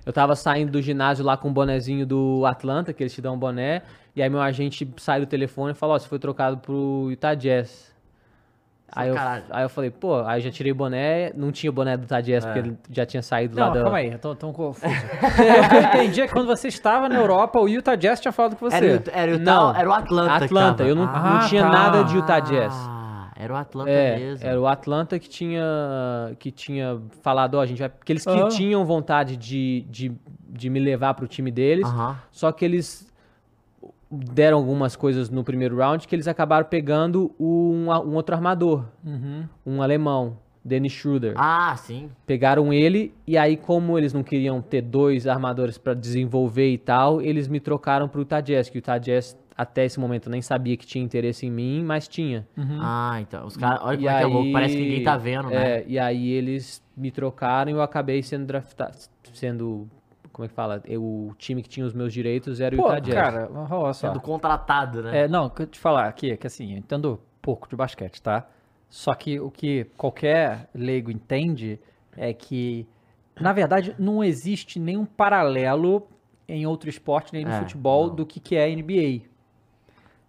Eu 0.05 0.13
tava 0.13 0.37
saindo 0.37 0.71
do 0.71 0.81
ginásio 0.81 1.25
lá 1.25 1.35
com 1.35 1.49
o 1.49 1.51
bonezinho 1.51 2.05
do 2.05 2.45
Atlanta, 2.45 2.93
que 2.93 3.03
eles 3.03 3.13
te 3.13 3.21
dão 3.21 3.35
um 3.35 3.37
boné. 3.37 3.81
E 4.15 4.21
aí 4.23 4.29
meu 4.29 4.39
agente 4.39 4.89
sai 4.95 5.19
do 5.19 5.25
telefone 5.25 5.73
e 5.73 5.75
falou, 5.75 5.95
ó, 5.95 5.99
você 5.99 6.07
foi 6.07 6.17
trocado 6.17 6.57
pro 6.59 7.07
Utah 7.09 7.33
Jazz. 7.35 7.93
Aí 8.95 9.09
eu, 9.09 9.15
aí 9.51 9.63
eu 9.63 9.69
falei, 9.69 9.91
pô, 9.91 10.21
aí 10.25 10.39
eu 10.39 10.45
já 10.45 10.49
tirei 10.51 10.71
o 10.71 10.75
boné, 10.75 11.31
não 11.35 11.51
tinha 11.51 11.69
o 11.69 11.73
boné 11.73 11.97
do 11.97 12.03
Utah 12.03 12.21
Jazz, 12.21 12.45
porque 12.45 12.59
ele 12.59 12.77
já 12.89 13.05
tinha 13.05 13.21
saído 13.21 13.59
lá 13.59 13.67
Não, 13.67 13.73
da... 13.73 13.81
calma 13.83 13.97
aí, 13.97 14.11
eu 14.13 14.17
tô, 14.19 14.33
tô 14.33 14.51
confuso. 14.53 14.85
o 14.87 15.69
que 15.69 15.75
eu 15.75 15.81
entendi 15.83 16.21
é 16.21 16.27
que 16.27 16.33
quando 16.33 16.47
você 16.47 16.69
estava 16.69 17.09
na 17.09 17.15
Europa, 17.15 17.59
o 17.59 17.67
Utah 17.67 17.95
Jazz 17.95 18.19
tinha 18.19 18.31
falado 18.31 18.55
com 18.55 18.69
você. 18.69 18.77
Era, 18.77 19.03
era, 19.11 19.35
o 19.35 19.39
Não, 19.39 19.75
era 19.75 19.89
o 19.89 19.93
Atlanta. 19.93 20.37
que 20.39 20.43
Atlanta, 20.45 20.83
eu 20.83 20.95
não, 20.95 21.03
Ah, 21.03 21.39
não 21.41 21.47
tinha 21.49 21.63
tá. 21.63 21.69
nada 21.69 22.03
de 22.03 22.15
Utah 22.15 22.39
Jazz. 22.39 22.73
Ah, 22.73 23.29
era 23.35 23.53
o 23.53 23.55
Atlanta 23.57 23.89
É, 23.91 24.17
mesmo. 24.17 24.47
era 24.47 24.59
o 24.61 24.65
Atlanta 24.67 25.19
que 25.19 25.29
tinha, 25.29 25.63
que 26.39 26.49
tinha 26.49 26.97
falado, 27.21 27.55
ó, 27.55 27.61
a 27.61 27.65
gente 27.65 27.79
vai. 27.79 27.91
Que 28.03 28.13
eles 28.13 28.23
que 28.25 28.31
Ah. 28.41 28.47
tinham 28.47 28.83
vontade 28.85 29.35
de, 29.37 29.85
de, 29.89 30.11
de 30.49 30.69
me 30.69 30.79
levar 30.79 31.13
pro 31.13 31.27
time 31.27 31.51
deles, 31.51 31.85
Aham. 31.85 32.17
só 32.31 32.51
que 32.51 32.63
eles 32.65 33.06
deram 34.09 34.57
algumas 34.57 34.95
coisas 34.95 35.29
no 35.29 35.43
primeiro 35.43 35.77
round 35.77 36.07
que 36.07 36.15
eles 36.15 36.27
acabaram 36.27 36.65
pegando 36.65 37.33
um, 37.39 37.87
um 37.89 38.15
outro 38.15 38.35
armador, 38.35 38.85
Uhum. 39.05 39.45
um 39.65 39.81
alemão, 39.81 40.37
Dennis 40.63 40.91
Schroeder. 40.93 41.33
Ah, 41.37 41.75
sim. 41.77 42.09
Pegaram 42.25 42.71
ele 42.73 43.13
e 43.25 43.37
aí, 43.37 43.55
como 43.57 43.97
eles 43.97 44.13
não 44.13 44.23
queriam 44.23 44.61
ter 44.61 44.81
dois 44.81 45.25
armadores 45.27 45.77
pra 45.77 45.93
desenvolver 45.93 46.69
e 46.71 46.77
tal, 46.77 47.21
eles 47.21 47.47
me 47.47 47.59
trocaram 47.59 48.07
pro 48.07 48.25
Jazz, 48.43 48.69
que 48.69 48.79
o 48.79 48.81
Jazz 48.99 49.37
até 49.57 49.85
esse 49.85 49.99
momento 49.99 50.29
nem 50.29 50.41
sabia 50.41 50.77
que 50.77 50.85
tinha 50.85 51.03
interesse 51.03 51.45
em 51.47 51.51
mim, 51.51 51.83
mas 51.83 52.07
tinha. 52.07 52.45
Ah, 52.79 53.17
então. 53.21 53.47
Os 53.47 53.57
caras. 53.57 53.79
Olha 53.81 53.95
E 53.95 53.97
como 53.97 54.09
é 54.09 54.17
que 54.17 54.23
é 54.23 54.25
louco. 54.27 54.51
Parece 54.51 54.75
que 54.75 54.81
ninguém 54.83 55.03
tá 55.03 55.17
vendo, 55.17 55.49
né? 55.49 55.55
É, 55.79 55.85
e 55.87 55.97
aí 55.97 56.29
eles 56.31 56.83
me 56.95 57.09
trocaram 57.11 57.71
e 57.71 57.73
eu 57.73 57.81
acabei 57.81 58.21
sendo 58.21 58.45
draftado, 58.45 58.95
sendo, 59.33 59.87
como 60.37 60.45
é 60.45 60.47
que 60.49 60.53
fala? 60.53 60.81
Eu, 60.85 61.01
o 61.03 61.33
time 61.35 61.63
que 61.63 61.67
tinha 61.67 61.83
os 61.83 61.93
meus 61.95 62.13
direitos 62.13 62.61
era 62.61 62.75
o 62.75 62.77
Pô, 62.77 62.85
Utah 62.89 62.99
Jazz. 62.99 63.15
cara, 63.15 63.49
olha 63.51 63.91
só. 63.93 64.07
Sendo 64.07 64.21
contratado, 64.21 65.01
né? 65.01 65.23
É, 65.23 65.27
não, 65.27 65.47
o 65.47 65.49
que 65.49 65.63
eu 65.63 65.67
te 65.67 65.79
falar 65.79 66.07
aqui 66.07 66.29
é 66.29 66.37
que 66.37 66.45
assim, 66.45 66.73
eu 66.73 66.77
entendo 66.77 67.19
pouco 67.41 67.67
de 67.67 67.75
basquete, 67.75 68.21
tá? 68.21 68.45
Só 68.87 69.15
que 69.15 69.39
o 69.39 69.49
que 69.49 69.85
qualquer 69.97 70.69
leigo 70.75 71.09
entende 71.09 71.79
é 72.15 72.31
que, 72.33 72.87
na 73.39 73.51
verdade, 73.51 73.95
não 73.97 74.23
existe 74.23 74.79
nenhum 74.79 75.05
paralelo 75.05 76.07
em 76.47 76.67
outro 76.67 76.87
esporte, 76.87 77.33
nem 77.33 77.43
no 77.43 77.51
É, 77.51 77.59
futebol, 77.59 78.07
não. 78.07 78.15
do 78.15 78.25
que, 78.25 78.39
que 78.39 78.55
é 78.55 78.65
a 78.65 78.69
NBA. 78.75 79.25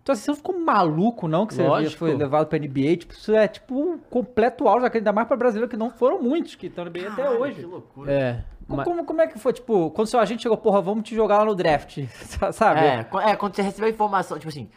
Então, 0.02 0.14
assim, 0.14 0.22
você 0.22 0.30
não 0.30 0.36
ficou 0.36 0.58
maluco, 0.58 1.28
não, 1.28 1.46
que 1.46 1.52
você 1.52 1.62
Lógico. 1.62 1.98
foi 1.98 2.16
levado 2.16 2.46
pra 2.46 2.58
NBA. 2.58 2.96
Tipo, 2.96 3.12
isso 3.12 3.34
é 3.34 3.46
tipo 3.46 3.74
um 3.78 3.98
completo 3.98 4.66
auge, 4.66 4.86
ainda 4.92 5.12
mais 5.12 5.28
pra 5.28 5.36
brasileiro, 5.36 5.68
que 5.70 5.76
não 5.76 5.90
foram 5.90 6.22
muitos 6.22 6.54
que 6.54 6.66
estão 6.68 6.84
na 6.84 6.90
NBA 6.90 7.08
até 7.08 7.22
Caralho, 7.22 7.40
hoje. 7.42 7.54
Que 7.60 7.66
loucura. 7.66 8.10
É, 8.10 8.44
Como, 8.68 8.76
ma- 8.76 8.84
como, 8.84 9.04
como 9.04 9.20
é 9.22 9.26
que 9.26 9.38
foi, 9.38 9.52
tipo, 9.52 9.90
quando 9.90 10.06
seu 10.06 10.20
agente 10.20 10.42
chegou, 10.42 10.56
porra, 10.58 10.80
vamos 10.80 11.02
te 11.08 11.14
jogar 11.14 11.38
lá 11.38 11.44
no 11.46 11.54
draft, 11.54 11.98
sabe? 12.52 12.80
É, 12.80 13.06
é, 13.30 13.34
quando 13.36 13.56
você 13.56 13.62
recebe 13.62 13.86
a 13.86 13.90
informação, 13.90 14.38
tipo 14.38 14.50
assim, 14.50 14.68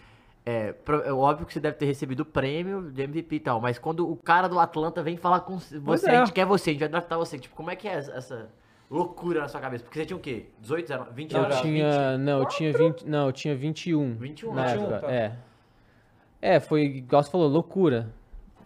é, 0.46 0.74
é 1.06 1.12
óbvio 1.12 1.46
que 1.46 1.54
você 1.54 1.60
deve 1.60 1.76
ter 1.78 1.86
recebido 1.86 2.22
o 2.22 2.26
prêmio 2.26 2.90
de 2.92 3.04
MVP 3.04 3.36
e 3.36 3.40
tal, 3.42 3.60
mas 3.62 3.78
quando 3.78 4.10
o 4.10 4.16
cara 4.16 4.48
do 4.48 4.58
Atlanta 4.60 5.04
vem 5.04 5.18
falar 5.18 5.42
com 5.42 5.60
você, 5.60 5.80
Pois 5.80 6.04
a 6.06 6.12
é. 6.14 6.18
gente 6.20 6.32
quer 6.34 6.46
você, 6.46 6.70
a 6.70 6.74
gente 6.74 6.80
vai 6.80 6.90
draftar 6.90 7.20
você, 7.20 7.38
tipo, 7.38 7.54
como 7.56 7.70
é 7.70 7.76
que 7.76 7.88
é 7.88 7.96
essa, 7.96 8.50
loucura 8.90 9.42
na 9.42 9.48
sua 9.50 9.60
cabeça? 9.60 9.84
Porque 9.84 10.00
você 10.00 10.06
tinha 10.06 10.18
o 10.18 10.22
quê? 10.22 10.48
18, 10.62 10.88
19, 10.88 11.12
20 11.14 11.34
eu 11.36 11.42
anos? 11.44 11.62
tinha, 11.62 12.18
não, 12.18 12.40
eu 12.40 12.46
tinha 12.46 12.74
20, 12.74 13.02
não, 13.08 13.26
eu 13.28 13.32
tinha 13.34 13.56
21. 13.56 14.16
21, 14.16 14.54
na 14.54 14.66
21, 14.68 14.82
época, 14.84 15.00
tá. 15.02 15.12
é. 15.14 15.36
É, 16.42 16.60
foi, 16.60 16.84
igual 16.86 17.22
você 17.22 17.30
falou, 17.30 17.48
loucura. 17.48 18.10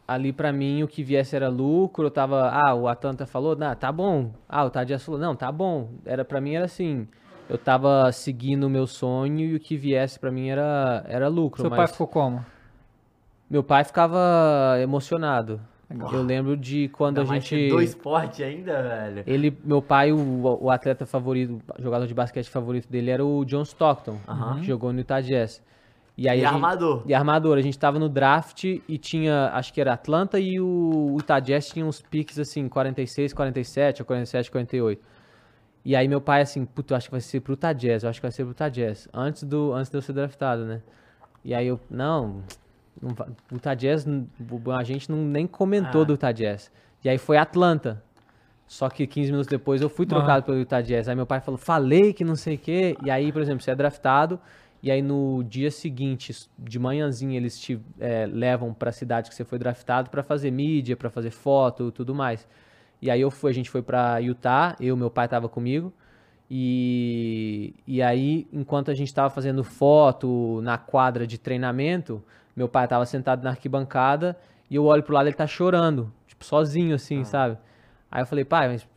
Ali 0.07 0.31
pra 0.31 0.53
mim 0.53 0.83
o 0.83 0.87
que 0.87 1.03
viesse 1.03 1.35
era 1.35 1.49
lucro, 1.49 2.05
eu 2.05 2.11
tava, 2.11 2.49
ah, 2.49 2.75
o 2.75 2.87
Atlanta 2.87 3.25
falou, 3.25 3.55
não, 3.55 3.75
tá 3.75 3.91
bom. 3.91 4.31
Ah, 4.47 4.63
o 4.63 4.69
Tadias 4.69 5.03
falou, 5.03 5.19
não, 5.19 5.35
tá 5.35 5.51
bom. 5.51 5.89
Era 6.05 6.23
para 6.23 6.39
mim 6.39 6.53
era 6.53 6.65
assim, 6.65 7.07
eu 7.49 7.57
tava 7.57 8.11
seguindo 8.11 8.65
o 8.65 8.69
meu 8.69 8.85
sonho 8.85 9.39
e 9.39 9.55
o 9.55 9.59
que 9.59 9.75
viesse 9.75 10.19
pra 10.19 10.31
mim 10.31 10.49
era 10.49 11.03
era 11.07 11.27
lucro, 11.27 11.61
Seu 11.61 11.69
mas 11.71 11.77
pai 11.77 11.87
ficou 11.87 12.07
como? 12.07 12.45
meu 13.49 13.63
pai 13.63 13.83
ficava 13.83 14.19
emocionado. 14.81 15.59
Legal. 15.89 16.11
Eu 16.13 16.23
lembro 16.23 16.57
de 16.57 16.87
quando 16.89 17.19
Ainda 17.19 17.31
a 17.33 17.35
gente 17.39 17.69
dois 17.69 17.89
esportes 17.89 18.41
ainda, 18.41 18.81
velho. 18.81 19.23
ele, 19.27 19.55
meu 19.63 19.81
pai, 19.83 20.11
o, 20.11 20.57
o 20.61 20.69
atleta 20.71 21.05
favorito, 21.05 21.61
o 21.77 21.81
jogador 21.81 22.07
de 22.07 22.13
basquete 22.13 22.49
favorito 22.49 22.87
dele 22.89 23.11
era 23.11 23.23
o 23.23 23.45
John 23.45 23.61
Stockton, 23.61 24.17
Aham. 24.27 24.59
que 24.59 24.65
jogou 24.65 24.91
no 24.91 24.99
Utah 24.99 25.21
Jazz. 25.21 25.61
E 26.17 26.29
aí 26.29 26.39
E 26.39 26.41
gente- 26.43 26.53
armador. 26.53 27.03
e 27.05 27.13
armador, 27.13 27.57
a 27.57 27.61
gente 27.61 27.77
tava 27.77 27.99
no 27.99 28.07
draft 28.07 28.63
e 28.63 28.97
tinha, 28.97 29.49
acho 29.53 29.73
que 29.73 29.81
era 29.81 29.93
Atlanta 29.93 30.39
e 30.39 30.59
o 30.61 31.15
Utah 31.19 31.39
Jazz 31.41 31.67
tinha 31.69 31.85
uns 31.85 32.01
piques 32.01 32.39
assim, 32.39 32.69
46, 32.69 33.33
47, 33.33 34.01
ou 34.01 34.05
47, 34.05 34.49
48. 34.49 35.01
E 35.83 35.95
aí 35.95 36.07
meu 36.07 36.21
pai 36.21 36.41
assim, 36.41 36.65
puto, 36.65 36.93
eu 36.93 36.97
acho 36.97 37.07
que 37.07 37.11
vai 37.11 37.19
ser 37.21 37.41
pro 37.41 37.53
Utah 37.53 37.73
Jazz, 37.73 38.03
eu 38.03 38.09
acho 38.09 38.19
que 38.19 38.25
vai 38.25 38.31
ser 38.31 38.43
pro 38.43 38.51
Utah 38.51 38.69
Jazz, 38.69 39.09
antes, 39.13 39.43
do, 39.43 39.73
antes 39.73 39.91
de 39.91 39.97
eu 39.97 40.01
ser 40.01 40.13
draftado, 40.13 40.63
né? 40.65 40.81
E 41.43 41.53
aí 41.53 41.67
eu, 41.67 41.79
não, 41.91 42.41
não 43.01 43.11
o 43.51 43.55
Utah 43.55 43.73
Jazz, 43.75 44.07
a 44.79 44.83
gente 44.83 45.11
não, 45.11 45.17
nem 45.17 45.45
comentou 45.45 46.01
Ah. 46.01 46.05
do 46.05 46.13
Utah 46.13 46.31
Jazz. 46.31 46.71
E 47.03 47.09
aí 47.09 47.17
foi 47.17 47.37
Atlanta. 47.37 48.01
Só 48.67 48.89
que 48.89 49.05
15 49.05 49.29
minutos 49.31 49.47
depois 49.47 49.79
eu 49.79 49.89
fui 49.89 50.07
trocado 50.07 50.43
pelo 50.43 50.57
Utah 50.57 50.81
Jazz. 50.81 51.07
Aí 51.07 51.15
meu 51.15 51.27
pai 51.27 51.39
falou, 51.39 51.55
falei 51.57 52.13
que 52.13 52.23
não 52.23 52.35
sei 52.35 52.55
o 52.55 52.57
quê. 52.57 52.97
E 53.03 53.11
aí, 53.11 53.31
por 53.31 53.39
exemplo, 53.43 53.61
você 53.61 53.69
é 53.69 53.75
draftado. 53.75 54.39
E 54.85 54.91
aí 54.91 55.01
no 55.01 55.43
dia 55.43 55.71
seguinte, 55.71 56.47
de 56.59 56.77
manhãzinha, 56.77 57.35
eles 57.35 57.59
te 57.59 57.81
eh, 57.99 58.27
levam 58.27 58.71
pra 58.71 58.91
cidade 58.91 59.29
que 59.29 59.35
você 59.35 59.43
foi 59.43 59.57
draftado 59.57 60.11
pra 60.11 60.21
fazer 60.21 60.51
mídia, 60.51 60.95
pra 60.95 61.09
fazer 61.09 61.31
foto 61.31 61.91
tudo 61.91 62.13
mais. 62.13 62.47
E 63.01 63.09
aí 63.09 63.19
eu 63.19 63.31
fui, 63.31 63.49
a 63.49 63.53
gente 63.53 63.67
foi 63.67 63.81
pra 63.81 64.19
Utah, 64.19 64.75
eu 64.79 64.95
meu 64.95 65.09
pai 65.09 65.27
tava 65.27 65.49
comigo. 65.49 65.91
E, 66.51 67.73
e 67.87 67.99
aí, 67.99 68.47
enquanto 68.53 68.91
a 68.91 68.93
gente 68.93 69.11
tava 69.11 69.31
fazendo 69.31 69.63
foto 69.63 70.61
na 70.61 70.77
quadra 70.77 71.25
de 71.25 71.39
treinamento, 71.39 72.23
meu 72.55 72.69
pai 72.69 72.87
tava 72.87 73.07
sentado 73.07 73.43
na 73.43 73.49
arquibancada 73.49 74.37
e 74.69 74.75
eu 74.75 74.85
olho 74.85 75.01
pro 75.01 75.15
lado 75.15 75.25
ele 75.25 75.35
tá 75.35 75.47
chorando, 75.47 76.13
tipo, 76.27 76.45
sozinho 76.45 76.93
assim, 76.93 77.23
sabe? 77.23 77.57
Aí 78.11 78.21
eu 78.21 78.27
falei, 78.27 78.45
pai, 78.45 78.67
mas 78.67 78.87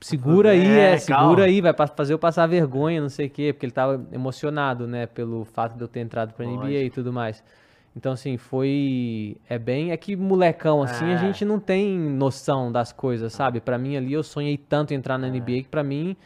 segura 0.00 0.50
aí, 0.50 0.66
É, 0.66 0.92
é, 0.92 0.98
segura 0.98 1.44
aí, 1.44 1.60
vai 1.60 1.74
fazer 1.96 2.12
eu 2.14 2.18
passar 2.18 2.46
vergonha, 2.46 3.00
não 3.00 3.08
sei 3.08 3.26
o 3.26 3.30
quê, 3.30 3.52
porque 3.52 3.66
ele 3.66 3.72
tava 3.72 4.04
emocionado, 4.12 4.86
né, 4.86 5.06
pelo 5.06 5.44
fato 5.44 5.76
de 5.76 5.82
eu 5.82 5.88
ter 5.88 6.00
entrado 6.00 6.32
pra 6.34 6.44
NBA 6.46 6.84
e 6.84 6.90
tudo 6.90 7.12
mais. 7.12 7.42
Então, 7.96 8.12
assim, 8.12 8.36
foi. 8.36 9.36
É 9.48 9.56
bem. 9.58 9.92
É 9.92 9.96
que 9.96 10.16
molecão, 10.16 10.82
assim, 10.82 11.10
É. 11.10 11.14
a 11.14 11.16
gente 11.16 11.44
não 11.44 11.60
tem 11.60 11.96
noção 11.96 12.72
das 12.72 12.92
coisas, 12.92 13.32
sabe? 13.32 13.60
Pra 13.60 13.78
mim 13.78 13.96
ali, 13.96 14.12
eu 14.12 14.22
sonhei 14.24 14.56
tanto 14.56 14.92
entrar 14.92 15.16
na 15.16 15.28
NBA 15.28 15.62
que 15.62 15.68
pra 15.68 15.84
mim 15.84 16.16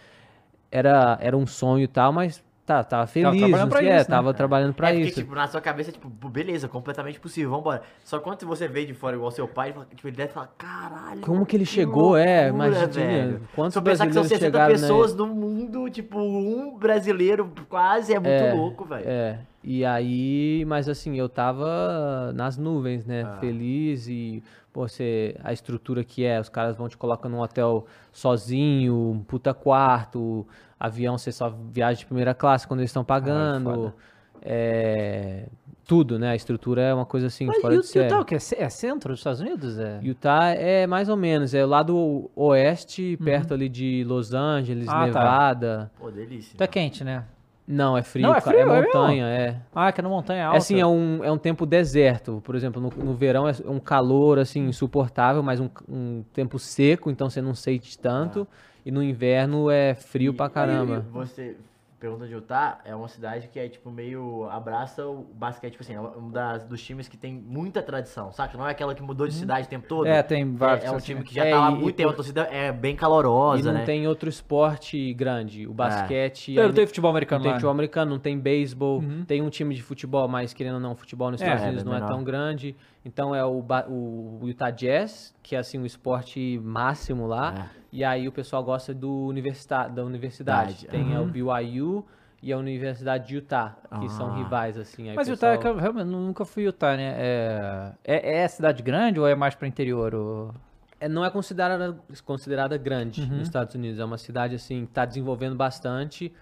era, 0.71 1.19
era 1.21 1.37
um 1.37 1.47
sonho 1.47 1.85
e 1.85 1.89
tal, 1.89 2.11
mas 2.13 2.43
tá, 2.69 2.85
tava 2.85 3.07
feliz. 3.07 3.31
trabalhando 3.31 3.61
não 3.61 3.69
pra 3.71 3.83
é, 3.83 3.97
isso, 3.97 4.11
né? 4.11 4.17
tava 4.17 4.35
trabalhando 4.35 4.75
pra 4.75 4.91
é 4.91 4.93
porque, 4.93 5.07
isso. 5.09 5.21
tipo, 5.23 5.35
na 5.35 5.49
sua 5.49 5.61
cabeça, 5.61 5.91
tipo, 5.91 6.07
beleza, 6.29 6.69
completamente 6.69 7.19
possível, 7.19 7.51
vambora. 7.51 7.81
Só 8.05 8.19
quando 8.21 8.47
você 8.47 8.69
vê 8.69 8.85
de 8.85 8.93
fora 8.93 9.17
igual 9.17 9.31
seu 9.31 9.49
pai, 9.49 9.75
tipo, 9.95 10.07
ele 10.07 10.17
deve 10.17 10.33
falar, 10.33 10.53
caralho. 10.59 11.23
Como 11.23 11.47
que 11.47 11.57
ele 11.57 11.65
chegou, 11.65 12.15
é, 12.15 12.51
loucura, 12.51 12.69
imagina, 12.69 12.87
velho. 13.07 13.41
quantos 13.55 13.73
Se 13.73 13.79
eu 13.79 13.83
pensar 13.83 14.07
que 14.07 14.13
são 14.13 14.23
brasileiros 14.23 14.29
60 14.29 14.45
chegaram, 14.47 14.67
né? 14.75 14.81
pessoas 14.81 15.15
no 15.15 15.27
mundo, 15.27 15.89
tipo, 15.89 16.19
um 16.21 16.77
brasileiro 16.77 17.51
quase 17.71 18.13
é 18.13 18.19
muito 18.19 18.31
É, 18.31 18.53
louco, 18.53 18.85
velho. 18.85 19.05
É, 19.09 19.39
e 19.65 19.85
aí, 19.85 20.65
mas 20.67 20.89
assim, 20.91 21.19
eu 21.19 21.29
tava 21.29 22.33
nas 22.35 22.59
nuvens, 22.59 23.07
né? 23.07 23.23
Ah. 23.27 23.39
Feliz 23.41 24.07
e, 24.09 24.43
você, 24.81 25.37
a 25.43 25.53
estrutura 25.53 26.05
que 26.05 26.25
é, 26.25 26.41
os 26.41 26.49
caras 26.49 26.77
vão 26.77 26.89
te 26.89 26.97
colocar 26.97 27.29
num 27.29 27.41
hotel 27.41 27.87
sozinho, 28.13 28.95
um 28.95 29.23
puta 29.23 29.55
quarto, 29.55 30.47
avião 30.79 31.17
você 31.17 31.33
só 31.33 31.49
viaja 31.49 32.01
de 32.01 32.07
primeira 32.07 32.35
classe 32.35 32.67
quando 32.67 32.81
eles 32.81 32.91
estão 32.91 33.05
pagando. 33.05 33.65
foda. 33.65 33.95
é, 34.43 35.47
tudo, 35.89 36.19
né? 36.19 36.33
A 36.33 36.37
estrutura 36.37 36.83
é 36.83 36.93
uma 36.93 37.07
coisa 37.07 37.29
assim, 37.29 37.47
Mas 37.47 37.63
fora 37.63 37.83
série. 37.83 38.05
Utah, 38.05 38.21
o 38.21 38.25
quê? 38.25 38.37
É 38.59 38.69
centro 38.69 39.11
dos 39.11 39.21
Estados 39.21 39.41
Unidos? 39.41 39.79
É... 39.79 39.99
Utah 40.03 40.51
é 40.51 40.87
mais 40.87 41.09
ou 41.09 41.17
menos, 41.17 41.55
é 41.55 41.65
lá 41.65 41.83
do 41.83 42.31
oeste, 42.37 43.17
perto 43.25 43.55
ali 43.55 43.71
de 43.71 44.05
Los 44.07 44.35
Angeles, 44.35 44.87
Uhum. 44.87 44.93
Ah, 44.93 44.99
tá. 44.99 45.07
Nevada. 45.07 45.91
Pô, 45.99 46.11
delícia. 46.11 46.53
Então 46.55 46.65
é 46.65 46.69
quente, 46.69 47.03
né? 47.03 47.25
Não, 47.71 47.99
é 47.99 48.03
frio, 48.03 48.27
Não, 48.27 48.35
é 48.35 48.41
frio, 48.41 48.57
é 48.57 48.63
é 48.63 48.65
mesmo? 48.65 48.83
montanha, 48.87 49.27
é. 49.27 49.57
Ah, 49.75 49.93
que 49.93 50.01
é 50.01 50.03
na 50.03 50.09
montanha 50.09 50.41
É 50.41 50.45
alta. 50.45 50.57
assim, 50.57 50.81
é 50.81 50.87
um, 50.87 51.23
é 51.23 51.31
um 51.31 51.37
tempo 51.37 51.67
deserto. 51.67 52.41
Por 52.43 52.55
exemplo, 52.57 52.81
no, 52.81 52.89
no 53.05 53.13
verão 53.15 53.47
é 53.47 53.53
um 53.67 53.79
calor 53.79 54.39
assim 54.39 54.67
insuportável, 54.69 55.43
mas 55.43 55.61
um, 55.61 55.69
um 55.87 56.25
tempo 56.33 56.59
seco, 56.59 57.11
então 57.11 57.29
você 57.29 57.43
não 57.43 57.55
sente 57.55 57.99
tanto. 57.99 58.49
E 58.87 58.91
no 58.91 59.03
inverno 59.03 59.71
é 59.71 59.95
frio 59.95 60.33
E- 60.33 60.35
pra 60.35 60.49
caramba. 60.49 61.05
e 61.07 61.13
Você 61.13 61.57
pergunta 61.99 62.27
de 62.27 62.33
Utah, 62.33 62.79
é 62.85 62.95
uma 62.95 63.09
cidade 63.09 63.49
que 63.49 63.59
é, 63.59 63.69
tipo, 63.69 63.91
meio 63.91 64.49
abraça 64.51 65.05
o 65.07 65.25
basquete, 65.35 65.73
tipo 65.73 65.83
assim, 65.83 65.95
é 65.95 66.01
um 66.01 66.31
das, 66.31 66.65
dos 66.65 66.81
times 66.83 67.09
que 67.09 67.17
tem 67.17 67.35
muita 67.35 67.83
tradição, 67.83 68.33
saca? 68.33 68.57
Não 68.57 68.67
é 68.67 68.71
aquela 68.71 68.95
que 68.95 69.03
mudou 69.03 69.27
de 69.27 69.35
cidade 69.35 69.67
o 69.67 69.71
tempo 69.71 69.87
todo. 69.89 70.07
É, 70.07 70.23
tem 70.23 70.55
vários. 70.55 70.85
É, 70.85 70.89
é 70.89 70.93
um 70.93 70.97
assim, 70.97 71.07
time 71.07 71.21
né? 71.21 71.27
que 71.27 71.35
já 71.35 71.45
É, 71.45 71.51
tá 71.51 71.59
lá 71.61 71.69
há 71.69 71.71
e- 71.73 71.75
muito 71.75 71.91
e- 71.91 71.93
tempo, 71.93 72.11
a 72.11 72.15
torcida 72.15 72.43
é 72.51 72.71
bem 72.71 72.95
E 72.95 72.97
calorosa, 72.97 73.73
não 73.73 73.81
né? 73.81 73.85
tem 73.85 74.07
outro 74.07 74.29
esporte 74.29 75.13
grande. 75.15 75.67
O 75.67 75.75
basquete. 75.75 76.59
É, 76.59 76.63
não 76.63 76.73
tem 76.73 76.87
futebol 76.87 77.09
não 77.11 77.17
americano 77.17 77.43
tem 77.43 77.51
lá. 77.51 77.57
futebol 77.57 77.73
americano, 77.73 78.11
não 78.13 78.19
tem 78.19 78.39
beisebol, 78.39 78.99
Uhum. 79.01 79.25
tem 79.27 79.43
um 79.43 79.51
time 79.51 79.75
de 79.75 79.83
futebol, 79.83 80.29
mas 80.29 80.53
querendo 80.55 80.75
ou 80.75 80.81
não, 80.81 80.95
futebol 80.95 81.31
nos 81.31 81.41
É, 81.41 81.45
Estados 81.45 81.63
é 81.63 81.67
Unidos 81.67 81.83
bem 81.85 81.91
não 81.91 81.97
é 81.97 82.01
menor. 82.01 82.15
tão 82.15 82.25
grande. 82.25 82.77
Então 83.05 83.35
é 83.35 83.45
o, 83.45 83.65
o 83.89 84.41
Utah 84.45 84.71
Jazz, 84.71 85.35
que 85.43 85.57
é 85.57 85.59
assim 85.59 85.79
o 85.79 85.87
esporte 85.87 86.61
máximo 86.63 87.27
lá. 87.27 87.55
É. 87.75 87.79
E 87.91 88.05
aí 88.05 88.29
o 88.29 88.33
pessoal 88.33 88.63
gosta 88.63 88.93
do 88.93 89.27
universita 89.27 89.89
da 89.89 90.05
universidade. 90.05 90.73
Verdade, 90.83 90.89
Tem 90.89 91.15
é, 91.15 91.21
o 91.21 91.25
BYU 91.27 92.05
e 92.43 92.53
a 92.53 92.59
Universidade 92.59 93.27
de 93.29 93.37
Utah, 93.37 93.77
que 93.99 94.09
são 94.11 94.31
Ah. 94.31 94.37
rivais, 94.37 94.77
assim. 94.77 95.09
Aí 95.09 95.17
Mas 95.17 95.27
o 95.29 95.33
Utah, 95.33 95.49
é 95.49 95.57
pessoal- 95.57 95.75
que 95.75 95.79
eu 95.79 95.83
realmente 95.83 96.07
nunca 96.07 96.45
fui 96.45 96.65
Utah, 96.65 96.97
né? 96.97 97.15
É, 97.17 97.93
é, 98.05 98.37
é 98.43 98.49
cidade 98.49 98.83
grande 98.83 99.19
ou 99.19 99.27
é 99.27 99.35
mais 99.35 99.55
pra 99.55 99.67
interior? 99.67 100.15
ou- 100.15 100.55
é, 101.01 101.09
não 101.09 101.25
é 101.25 101.31
considerada, 101.31 101.97
considerada 102.25 102.77
grande 102.77 103.23
Uhum. 103.23 103.39
nos 103.39 103.47
Estados 103.47 103.75
Unidos. 103.75 103.99
É 104.01 104.05
uma 104.05 104.19
cidade, 104.19 104.55
assim, 104.57 104.85
que 104.85 104.93
tá 104.93 105.05
desenvolvendo 105.05 105.55
bastante, 105.57 106.33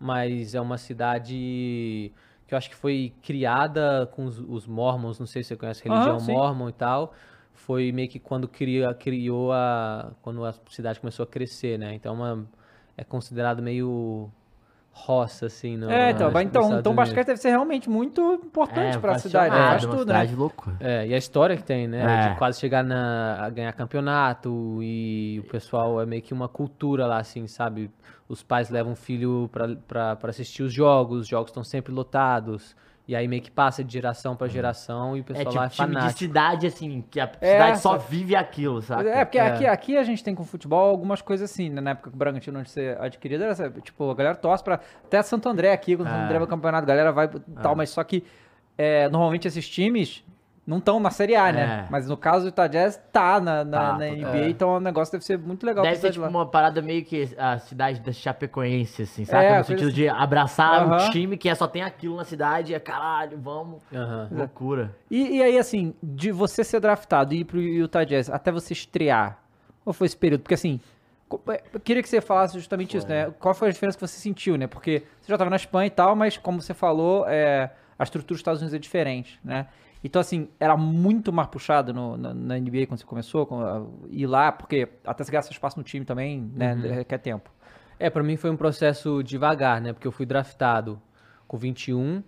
mas 0.00 0.54
é 0.54 0.60
uma 0.60 0.78
cidade 0.78 2.12
que 2.46 2.54
eu 2.54 2.58
acho 2.58 2.68
que 2.68 2.76
foi 2.76 3.12
criada 3.22 4.06
com 4.12 4.24
os, 4.26 4.38
os 4.38 4.66
mormons, 4.66 5.18
não 5.18 5.26
sei 5.26 5.42
se 5.42 5.48
você 5.48 5.56
conhece 5.56 5.88
a 5.88 5.92
religião 5.92 6.20
mormon 6.20 6.68
e 6.68 6.72
tal. 6.72 7.14
Foi 7.52 7.92
meio 7.92 8.08
que 8.08 8.18
quando 8.18 8.48
cria, 8.48 8.92
criou 8.94 9.52
a. 9.52 10.12
quando 10.22 10.44
a 10.44 10.52
cidade 10.70 11.00
começou 11.00 11.22
a 11.22 11.26
crescer, 11.26 11.78
né? 11.78 11.94
Então 11.94 12.14
uma, 12.14 12.46
é 12.96 13.04
considerado 13.04 13.62
meio 13.62 14.30
roça, 14.96 15.46
assim. 15.46 15.76
No, 15.76 15.90
É, 15.90 16.12
então, 16.12 16.30
mas 16.30 16.46
então, 16.46 16.78
então 16.78 16.92
o 16.92 16.94
basquete 16.94 17.26
deve 17.26 17.40
ser 17.40 17.50
realmente 17.50 17.90
muito 17.90 18.20
importante 18.34 18.96
pra 18.98 19.18
cidade, 19.18 19.50
né? 19.50 19.56
apaixonado, 19.56 19.70
faz 19.70 19.82
É, 19.82 19.86
uma 19.86 19.96
tudo, 19.96 20.08
né? 20.08 20.14
cidade 20.20 20.34
loucura. 20.36 20.76
É, 20.80 21.06
e 21.08 21.12
a 21.14 21.18
história 21.18 21.56
que 21.56 21.64
tem, 21.64 21.88
né? 21.88 22.26
É. 22.26 22.30
De 22.30 22.38
quase 22.38 22.60
chegar 22.60 22.82
na, 22.84 23.44
a 23.44 23.50
ganhar 23.50 23.72
campeonato 23.72 24.78
e 24.82 25.42
o 25.44 25.48
pessoal 25.50 26.00
é 26.00 26.06
meio 26.06 26.22
que 26.22 26.32
uma 26.32 26.48
cultura 26.48 27.06
lá, 27.06 27.18
assim, 27.18 27.46
sabe? 27.46 27.90
Os 28.28 28.42
pais 28.42 28.70
levam 28.70 28.92
o 28.92 28.96
filho 28.96 29.50
pra 29.86 30.16
assistir 30.28 30.62
os 30.62 30.72
jogos, 30.72 31.20
os 31.22 31.28
jogos 31.28 31.50
estão 31.50 31.64
sempre 31.64 31.92
lotados. 31.92 32.74
E 33.06 33.14
aí 33.14 33.28
meio 33.28 33.42
que 33.42 33.50
passa 33.50 33.84
de 33.84 33.92
geração 33.92 34.34
pra 34.34 34.48
geração 34.48 35.14
e 35.14 35.20
o 35.20 35.22
É 35.22 35.24
pessoal 35.24 35.44
tipo 35.46 35.56
lá 35.58 35.66
é 35.66 35.68
time 35.68 35.86
de 35.88 35.94
fanático. 35.94 36.18
cidade, 36.18 36.66
assim, 36.66 37.04
que 37.10 37.20
a 37.20 37.30
É, 37.38 37.52
cidade 37.52 37.78
só 37.80 37.98
vive 37.98 38.34
aquilo, 38.34 38.80
sabe? 38.80 39.08
É, 39.10 39.22
porque 39.26 39.38
É. 39.38 39.46
Aqui, 39.46 39.66
aqui 39.66 39.96
a 39.98 40.02
gente 40.02 40.24
tem 40.24 40.34
com 40.34 40.42
futebol 40.42 40.88
algumas 40.88 41.20
coisas 41.20 41.50
assim, 41.50 41.68
né? 41.68 41.82
Na 41.82 41.90
época 41.90 42.08
que 42.08 42.16
o 42.16 42.18
Bragantino 42.18 42.58
antes 42.58 42.72
de 42.72 42.80
ser 42.80 42.98
adquirido, 42.98 43.44
era, 43.44 43.70
tipo, 43.82 44.10
a 44.10 44.14
galera 44.14 44.34
torce 44.34 44.64
pra. 44.64 44.80
Até 45.04 45.22
Santo 45.22 45.46
André 45.50 45.70
aqui, 45.72 45.94
quando 45.96 46.06
o 46.08 46.10
Santo 46.10 46.20
É. 46.20 46.24
André 46.24 46.34
vai 46.38 46.42
ao 46.44 46.48
campeonato, 46.48 46.84
a 46.84 46.86
galera 46.86 47.12
vai 47.12 47.26
e 47.26 47.60
tal, 47.62 47.76
mas 47.76 47.90
só 47.90 48.02
que 48.02 48.24
é, 48.78 49.06
normalmente 49.10 49.46
esses 49.46 49.68
times 49.68 50.24
não 50.66 50.78
estão 50.78 50.98
na 50.98 51.10
Série 51.10 51.36
A, 51.36 51.52
né? 51.52 51.84
É. 51.86 51.90
Mas 51.90 52.08
no 52.08 52.16
caso 52.16 52.44
do 52.44 52.48
Utah 52.48 52.66
Jazz, 52.66 52.98
tá 53.12 53.38
na, 53.40 53.64
na, 53.64 53.78
Tá, 53.92 53.98
na. 53.98 54.06
NBA, 54.06 54.36
É. 54.38 54.48
então 54.48 54.76
o 54.76 54.80
negócio 54.80 55.12
deve 55.12 55.24
ser 55.24 55.38
muito 55.38 55.64
legal 55.66 55.84
Deve 55.84 55.96
ser 55.96 56.10
tipo 56.10 56.22
lá. 56.22 56.28
uma 56.28 56.46
parada 56.46 56.80
meio 56.80 57.04
que 57.04 57.28
a 57.36 57.58
cidade 57.58 58.00
da 58.00 58.12
Chapecoense, 58.12 59.02
assim, 59.02 59.24
sabe? 59.24 59.44
É, 59.44 59.58
no 59.58 59.64
sentido 59.64 59.86
assim. 59.88 59.94
de 59.96 60.08
abraçar 60.08 60.82
Aham. 60.82 61.06
um 61.06 61.10
time 61.10 61.36
que 61.36 61.48
é, 61.48 61.54
só 61.54 61.66
tem 61.66 61.82
aquilo 61.82 62.16
na 62.16 62.24
cidade, 62.24 62.72
é 62.74 62.80
caralho, 62.80 63.38
vamos. 63.38 63.82
Loucura. 64.30 64.94
E, 65.10 65.36
e 65.36 65.42
aí, 65.42 65.58
assim, 65.58 65.94
de 66.02 66.32
você 66.32 66.64
ser 66.64 66.80
draftado 66.80 67.34
e 67.34 67.40
ir 67.40 67.44
pro 67.44 67.60
Utah 67.60 68.04
Jazz 68.04 68.30
até 68.30 68.50
você 68.50 68.72
estrear, 68.72 69.38
qual 69.84 69.92
foi 69.92 70.06
esse 70.06 70.16
período? 70.16 70.40
Porque 70.40 70.54
assim, 70.54 70.80
é, 71.48 71.62
eu 71.74 71.80
queria 71.80 72.02
que 72.02 72.08
você 72.08 72.20
falasse 72.20 72.54
justamente 72.58 72.96
isso, 72.96 73.06
né? 73.06 73.30
Qual 73.38 73.52
foi 73.54 73.68
a 73.68 73.70
diferença 73.72 73.98
que 73.98 74.06
você 74.06 74.18
sentiu, 74.18 74.56
né? 74.56 74.66
Porque 74.66 75.02
você 75.20 75.28
já 75.28 75.34
estava 75.34 75.50
na 75.50 75.56
Espanha 75.56 75.88
e 75.88 75.90
tal, 75.90 76.16
mas 76.16 76.38
como 76.38 76.62
você 76.62 76.72
falou, 76.72 77.26
é, 77.28 77.70
a 77.98 78.02
estrutura 78.02 78.28
dos 78.34 78.38
Estados 78.40 78.60
Unidos 78.62 78.74
é 78.74 78.78
diferente, 78.78 79.38
né? 79.44 79.66
Então, 80.04 80.20
assim, 80.20 80.48
era 80.60 80.76
muito 80.76 81.32
mais 81.32 81.48
puxado 81.48 81.92
no- 81.94 82.16
na, 82.18 82.34
na 82.34 82.58
NBA 82.58 82.86
quando 82.86 82.98
você 83.00 83.06
começou 83.06 83.46
com, 83.46 83.60
a- 83.60 83.82
ir 84.10 84.26
lá, 84.26 84.52
porque 84.52 84.86
até 85.04 85.24
se 85.24 85.30
seu 85.30 85.50
espaço 85.52 85.78
no 85.78 85.82
time 85.82 86.04
também, 86.04 86.40
né, 86.54 86.74
requer 86.96 87.18
tempo. 87.18 87.50
É, 87.98 88.10
pra 88.10 88.22
mim 88.22 88.36
foi 88.36 88.50
um 88.50 88.56
processo 88.56 89.22
devagar, 89.22 89.80
né? 89.80 89.92
Porque 89.94 90.06
eu 90.06 90.12
fui 90.12 90.26
draftado 90.26 91.00
com 91.48 91.56
21. 91.56 92.22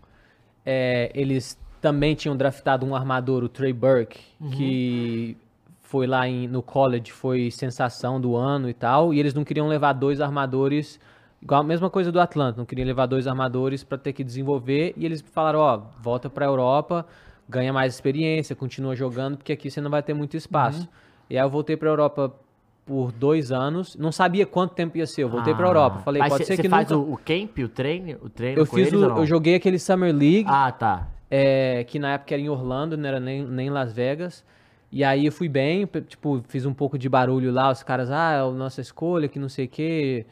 É, 0.65 1.11
eles 1.15 1.59
também 1.81 2.15
tinham 2.15 2.37
draftado 2.37 2.87
um 2.87 2.95
armador, 2.97 3.45
o 3.45 3.49
Trey 3.49 3.73
Burke, 3.73 4.21
que 4.51 5.37
foi 5.83 6.07
lá 6.07 6.27
em- 6.27 6.49
no 6.49 6.63
college, 6.63 7.13
foi 7.13 7.51
sensação 7.51 8.21
do 8.21 8.35
ano 8.37 8.69
e 8.69 8.75
tal. 8.75 9.13
E 9.13 9.21
eles 9.21 9.35
não 9.35 9.45
queriam 9.45 9.69
levar 9.69 9.93
dois 9.93 10.21
armadores, 10.21 10.99
igual 11.43 11.61
a 11.61 11.65
mesma 11.65 11.91
coisa 11.91 12.11
do 12.11 12.21
Atlanta, 12.21 12.59
não 12.59 12.65
queriam 12.65 12.87
levar 12.87 13.07
dois 13.07 13.27
armadores 13.27 13.85
pra 13.85 13.99
ter 13.99 14.13
que 14.13 14.25
desenvolver. 14.25 14.95
E 14.97 15.05
eles 15.05 15.21
falaram: 15.21 15.59
ó, 15.61 15.77
volta 16.01 16.29
pra 16.31 16.47
Europa, 16.47 17.07
ganha 17.49 17.73
mais 17.73 17.95
experiência, 17.95 18.55
continua 18.57 18.95
jogando, 18.97 19.37
porque 19.37 19.53
aqui 19.53 19.71
você 19.71 19.81
não 19.81 19.91
vai 19.91 20.03
ter 20.03 20.15
muito 20.15 20.37
espaço. 20.37 20.89
E 21.31 21.37
aí 21.39 21.45
eu 21.45 21.51
voltei 21.51 21.77
pra 21.77 21.89
Europa 21.89 22.33
por 22.85 23.11
dois 23.11 23.51
anos, 23.51 23.97
não 23.97 24.13
sabia 24.13 24.47
quanto 24.47 24.75
tempo 24.75 24.97
ia 24.97 25.07
ser. 25.07 25.23
Eu 25.25 25.29
voltei 25.29 25.53
Ah. 25.53 25.61
Europa. 25.61 25.99
Falei, 26.01 26.23
pode 26.23 26.37
cê- 26.39 26.45
ser 26.45 26.57
cê 26.57 26.63
que 26.63 26.69
faz 26.69 26.89
nunca... 26.89 27.11
o, 27.11 27.15
o 27.15 27.17
camp, 27.19 27.59
o 27.59 27.69
treino, 27.69 28.17
o 28.23 28.29
treino 28.29 28.61
Eu 28.61 28.67
fiz 28.67 28.93
o, 28.93 28.97
eu 29.05 29.27
joguei 29.27 29.57
aquele 29.57 29.79
Summer 29.79 30.15
League, 30.15 30.47
Ah, 30.47 30.71
tá. 30.71 31.09
é, 31.31 31.83
que 31.85 31.99
na 31.99 32.13
época 32.13 32.33
era 32.35 32.41
em 32.43 32.49
Orlando, 32.49 32.97
não 32.97 33.09
era 33.09 33.19
nem, 33.19 33.45
nem 33.45 33.71
Las 33.71 33.93
Vegas. 33.93 34.45
E 34.93 35.03
aí 35.03 35.27
eu 35.27 35.33
fui 35.33 35.49
bem, 35.49 35.85
tipo, 36.07 36.41
fiz 36.47 36.65
um 36.65 36.73
pouco 36.73 36.97
de 36.97 37.09
barulho 37.09 37.51
lá, 37.53 37.73
os 37.73 37.83
caras, 37.83 38.09
ah, 38.09 38.33
é 38.35 38.39
a 38.41 38.51
nossa 38.53 38.81
escolha, 38.81 39.27
que 39.27 39.39
não 39.39 39.49
sei 39.49 39.65
o 39.65 39.69
quê. 39.69 40.25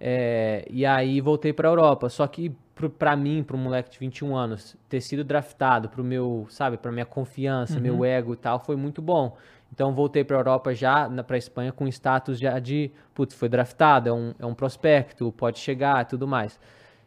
É, 0.00 0.66
e 0.70 0.86
aí 0.86 1.20
voltei 1.20 1.52
pra 1.52 1.68
Europa. 1.68 2.08
Só 2.08 2.26
que 2.26 2.50
pro, 2.78 2.88
pra 2.88 3.16
mim, 3.16 3.42
pro 3.42 3.58
moleque 3.58 3.90
de 3.90 3.98
21 3.98 4.36
anos, 4.36 4.76
ter 4.88 5.00
sido 5.00 5.24
draftado 5.24 5.88
pro 5.88 6.04
meu, 6.04 6.46
sabe, 6.48 6.76
pra 6.76 6.92
minha 6.92 7.04
confiança, 7.04 7.80
meu 7.80 8.04
ego 8.04 8.34
e 8.34 8.36
tal, 8.36 8.60
foi 8.60 8.76
muito 8.76 9.02
bom. 9.02 9.36
Então 9.72 9.92
voltei 9.92 10.22
pra 10.22 10.36
Europa 10.36 10.72
já, 10.72 11.08
na, 11.08 11.24
pra 11.24 11.36
Espanha, 11.36 11.72
com 11.72 11.88
status 11.88 12.38
já 12.38 12.56
de, 12.60 12.92
putz, 13.12 13.34
foi 13.34 13.48
draftado, 13.48 14.08
é 14.08 14.12
um, 14.12 14.32
é 14.38 14.46
um 14.46 14.54
prospecto, 14.54 15.30
pode 15.32 15.58
chegar 15.58 16.02
e 16.02 16.04
tudo 16.06 16.26
mais. 16.28 16.58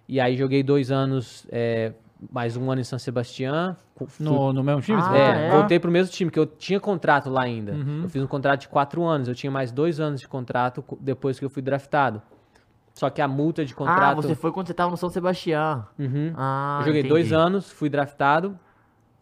E 0.10 0.20
aí 0.20 0.36
joguei 0.36 0.62
dois 0.62 0.92
anos, 0.92 1.48
é, 1.50 1.94
mais 2.30 2.58
um 2.58 2.70
ano 2.70 2.82
em 2.82 2.84
fu- 2.84 4.06
fui- 4.08 4.26
No, 4.26 4.52
no 4.52 4.64
mesmo 4.64 4.82
time? 4.82 5.00
Ah, 5.02 5.06
você 5.10 5.18
é, 5.18 5.48
é? 5.48 5.52
voltei 5.52 5.80
pro 5.80 5.90
mesmo 5.90 6.12
time, 6.12 6.30
que 6.30 6.38
eu 6.38 6.46
tinha 6.46 6.80
contrato 6.82 7.30
lá 7.30 7.44
ainda. 7.44 7.72
Uhum. 7.72 8.02
Eu 8.04 8.10
fiz 8.10 8.22
um 8.22 8.28
contrato 8.28 8.60
de 8.62 8.68
quatro 8.68 9.04
anos, 9.06 9.28
eu 9.30 9.34
tinha 9.34 9.50
mais 9.50 9.72
dois 9.72 10.00
anos 10.02 10.20
de 10.20 10.28
contrato 10.28 10.82
co- 10.84 10.98
depois 11.00 11.40
que 11.40 11.46
eu 11.46 11.50
fui 11.50 11.62
draftado. 11.62 12.22
Só 12.94 13.10
que 13.10 13.22
a 13.22 13.28
multa 13.28 13.64
de 13.66 13.74
Ah, 13.74 13.76
contrato. 13.76 14.16
você 14.22 14.36
foi 14.36 14.52
quando 14.52 14.68
você 14.68 14.74
tava 14.74 14.92
no 14.92 14.98
São 14.98 15.10
Sebastião. 15.10 15.86
Uhum. 15.98 16.34
Ah, 16.36 16.78
eu 16.82 16.86
joguei 16.86 17.00
entendi. 17.02 17.10
dois 17.10 17.34
anos, 17.34 17.72
fui 17.72 17.90
draftado, 17.90 18.58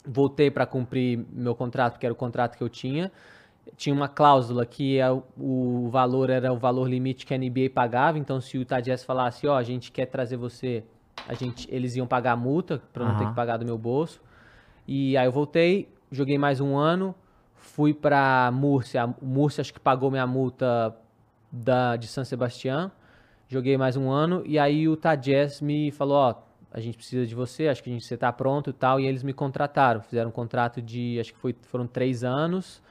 voltei 0.05 0.49
pra 0.49 0.65
cumprir 0.65 1.25
meu 1.31 1.53
contrato, 1.55 1.99
que 1.99 2.05
era 2.05 2.13
o 2.13 2.15
contrato 2.15 2.57
que 2.57 2.63
eu 2.63 2.69
tinha. 2.69 3.11
Tinha 3.77 3.93
uma 3.93 4.07
cláusula 4.07 4.65
que 4.65 4.97
é 4.97 5.09
o, 5.11 5.87
valor 5.91 6.29
era 6.31 6.51
o 6.51 6.57
valor 6.57 6.89
limite 6.89 7.25
que 7.25 7.33
a 7.33 7.37
NBA 7.37 7.69
pagava, 7.73 8.17
então 8.17 8.41
se 8.41 8.57
o 8.57 8.61
Utah 8.61 8.79
Jazz 8.79 9.03
falasse, 9.03 9.45
ó, 9.47 9.55
a 9.55 9.63
gente 9.63 9.91
quer 9.91 10.07
trazer 10.07 10.37
você, 10.37 10.83
a 11.27 11.35
gente, 11.35 11.67
eles 11.71 11.95
iam 11.95 12.07
pagar 12.07 12.31
a 12.31 12.35
multa 12.35 12.81
pra 12.91 13.03
eu 13.03 13.07
não 13.09 13.15
ter 13.17 13.27
que 13.27 13.35
pagar 13.35 13.57
do 13.57 13.65
meu 13.65 13.77
bolso. 13.77 14.19
E 14.87 15.15
aí 15.15 15.27
eu 15.27 15.31
voltei, 15.31 15.87
joguei 16.11 16.37
mais 16.39 16.59
um 16.59 16.75
ano, 16.75 17.13
fui 17.53 17.93
pra 17.93 18.49
Múrcia, 18.51 19.13
Múrcia 19.21 19.61
acho 19.61 19.71
que 19.71 19.79
pagou 19.79 20.09
minha 20.09 20.25
multa 20.25 20.95
da, 21.51 21.95
de 21.95 22.07
San 22.07 22.23
Sebastián, 22.23 22.91
joguei 23.49 23.75
mais 23.77 23.97
um 23.97 24.09
ano, 24.09 24.43
e 24.45 24.57
aí 24.57 24.87
o 24.87 24.97
Jazz 25.19 25.59
me 25.59 25.91
falou, 25.91 26.15
ó, 26.17 26.35
a 26.71 26.79
gente 26.79 26.95
precisa 26.95 27.25
de 27.25 27.33
você, 27.33 27.67
acho 27.67 27.83
que 27.83 27.89
a 27.89 27.93
gente, 27.93 28.05
você 28.05 28.15
tá 28.15 28.31
pronto 28.31 28.69
e 28.69 28.73
tal, 28.73 28.99
e 28.99 29.07
eles 29.07 29.23
me 29.23 29.33
contrataram, 29.33 30.01
fizeram 30.01 30.29
um 30.29 30.31
contrato 30.31 30.81
de, 30.81 31.19
acho 31.19 31.33
que 31.33 31.39
foi, 31.39 31.55
foram 31.63 31.87
três 31.87 32.23
anos, 32.23 32.81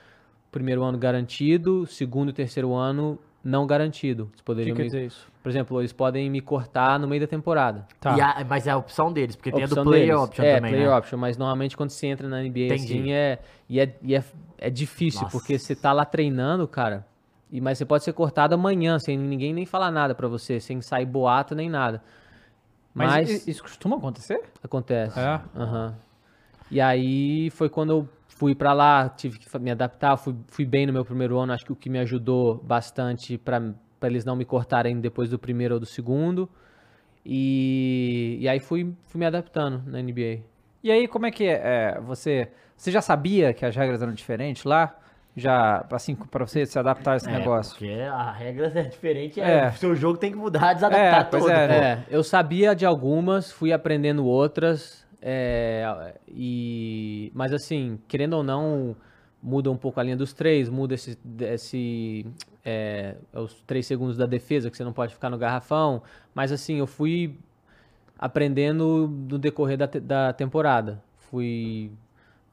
primeiro 0.50 0.82
ano 0.82 0.98
garantido, 0.98 1.86
segundo 1.86 2.30
e 2.30 2.32
terceiro 2.32 2.74
ano 2.74 3.18
não 3.44 3.66
garantido. 3.66 4.24
Eles 4.24 4.36
que 4.36 4.42
poderiam 4.44 4.76
quer 4.76 4.82
me, 4.82 4.88
dizer 4.88 5.06
isso? 5.06 5.28
por 5.42 5.48
exemplo, 5.48 5.80
eles 5.80 5.92
podem 5.92 6.28
me 6.28 6.40
cortar 6.40 6.98
no 6.98 7.06
meio 7.06 7.20
da 7.20 7.26
temporada. 7.28 7.86
Tá. 8.00 8.16
E 8.16 8.20
a- 8.20 8.44
mas 8.46 8.66
é 8.66 8.72
a 8.72 8.76
opção 8.76 9.12
deles, 9.12 9.36
porque 9.36 9.52
tem 9.52 9.62
a 9.62 9.66
do 9.66 9.84
player 9.84 10.06
deles. 10.08 10.20
option 10.22 10.44
é, 10.44 10.56
também, 10.56 10.72
player 10.72 10.88
né? 10.88 10.96
option, 10.96 11.16
mas 11.18 11.38
normalmente 11.38 11.76
quando 11.76 11.90
você 11.90 12.08
entra 12.08 12.28
na 12.28 12.42
NBA 12.42 12.64
Entendi. 12.74 12.94
assim 12.94 13.12
é 13.12 13.38
e 13.68 13.78
é, 13.78 13.96
e 14.02 14.14
é, 14.16 14.24
é 14.58 14.68
difícil, 14.68 15.22
Nossa. 15.22 15.38
porque 15.38 15.56
você 15.56 15.76
tá 15.76 15.92
lá 15.92 16.04
treinando, 16.04 16.66
cara, 16.66 17.06
e 17.50 17.60
mas 17.60 17.78
você 17.78 17.84
pode 17.84 18.04
ser 18.04 18.12
cortado 18.12 18.54
amanhã, 18.54 18.98
sem 18.98 19.16
ninguém 19.16 19.52
nem 19.52 19.66
falar 19.66 19.90
nada 19.90 20.14
pra 20.14 20.28
você, 20.28 20.60
sem 20.60 20.80
sair 20.80 21.06
boato 21.06 21.54
nem 21.54 21.68
nada. 21.70 22.02
Mas, 22.94 23.30
Mas, 23.30 23.48
isso 23.48 23.62
costuma 23.62 23.96
acontecer? 23.96 24.42
acontece. 24.62 25.18
É? 25.18 25.40
Aham. 25.56 25.96
E 26.70 26.80
aí 26.80 27.50
foi 27.50 27.68
quando 27.68 27.90
eu 27.90 28.08
fui 28.28 28.54
pra 28.54 28.72
lá, 28.72 29.08
tive 29.08 29.38
que 29.38 29.58
me 29.58 29.70
adaptar, 29.70 30.16
fui, 30.16 30.34
fui 30.48 30.64
bem 30.64 30.86
no 30.86 30.92
meu 30.92 31.04
primeiro 31.04 31.38
ano, 31.38 31.52
acho 31.52 31.64
que 31.64 31.72
o 31.72 31.76
que 31.76 31.88
me 31.88 31.98
ajudou 31.98 32.56
bastante 32.56 33.38
pra 33.38 33.60
pra 33.98 34.08
eles 34.08 34.24
não 34.24 34.36
me 34.36 34.44
cortarem 34.44 35.00
depois 35.00 35.30
do 35.30 35.38
primeiro 35.38 35.74
ou 35.74 35.80
do 35.80 35.86
segundo. 35.86 36.48
E, 37.24 38.38
e 38.40 38.48
aí 38.48 38.60
fui, 38.60 38.94
fui 39.06 39.18
me 39.18 39.26
adaptando 39.26 39.82
na 39.86 40.00
NBA. 40.00 40.40
E 40.82 40.90
aí, 40.90 41.08
como 41.08 41.26
é 41.26 41.30
que 41.30 41.44
é? 41.44 41.60
é, 41.96 42.00
você, 42.00 42.48
você 42.76 42.90
já 42.90 43.02
sabia 43.02 43.52
que 43.52 43.66
as 43.66 43.74
regras 43.74 44.00
eram 44.00 44.12
diferentes 44.12 44.64
lá? 44.64 44.96
Já, 45.38 45.84
assim, 45.92 46.14
pra 46.14 46.44
você 46.46 46.66
se 46.66 46.78
adaptar 46.78 47.12
a 47.12 47.16
esse 47.16 47.28
É, 47.28 47.32
negócio? 47.32 47.72
Porque 47.72 47.90
a 47.92 48.32
regra 48.32 48.66
é 48.74 48.82
diferente, 48.82 49.40
É. 49.40 49.66
é. 49.66 49.68
o 49.68 49.72
seu 49.74 49.94
jogo 49.94 50.18
tem 50.18 50.32
que 50.32 50.36
mudar, 50.36 50.72
desadaptar 50.74 51.20
É, 51.20 51.24
pois 51.24 51.44
todo. 51.44 51.52
é, 51.52 51.68
né? 51.68 51.76
É, 51.78 52.04
eu 52.10 52.22
sabia 52.24 52.74
de 52.74 52.84
algumas, 52.84 53.50
fui 53.52 53.72
aprendendo 53.72 54.24
outras, 54.26 55.06
é, 55.22 56.14
e, 56.28 57.30
mas 57.34 57.52
assim, 57.52 57.98
querendo 58.08 58.34
ou 58.34 58.42
não, 58.42 58.96
muda 59.42 59.70
um 59.70 59.76
pouco 59.76 60.00
a 60.00 60.02
linha 60.02 60.16
dos 60.16 60.32
três, 60.32 60.68
muda 60.68 60.94
esse, 60.94 61.16
esse 61.40 62.26
é, 62.64 63.14
os 63.32 63.54
três 63.66 63.86
segundos 63.86 64.16
da 64.16 64.26
defesa, 64.26 64.70
que 64.70 64.76
você 64.76 64.82
não 64.84 64.92
pode 64.92 65.14
ficar 65.14 65.30
no 65.30 65.38
garrafão, 65.38 66.02
mas 66.34 66.50
assim, 66.52 66.78
eu 66.78 66.86
fui 66.86 67.38
aprendendo 68.18 69.06
no 69.30 69.38
decorrer 69.38 69.76
da, 69.78 69.86
te- 69.86 70.00
da 70.00 70.32
temporada, 70.32 71.00
fui 71.30 71.92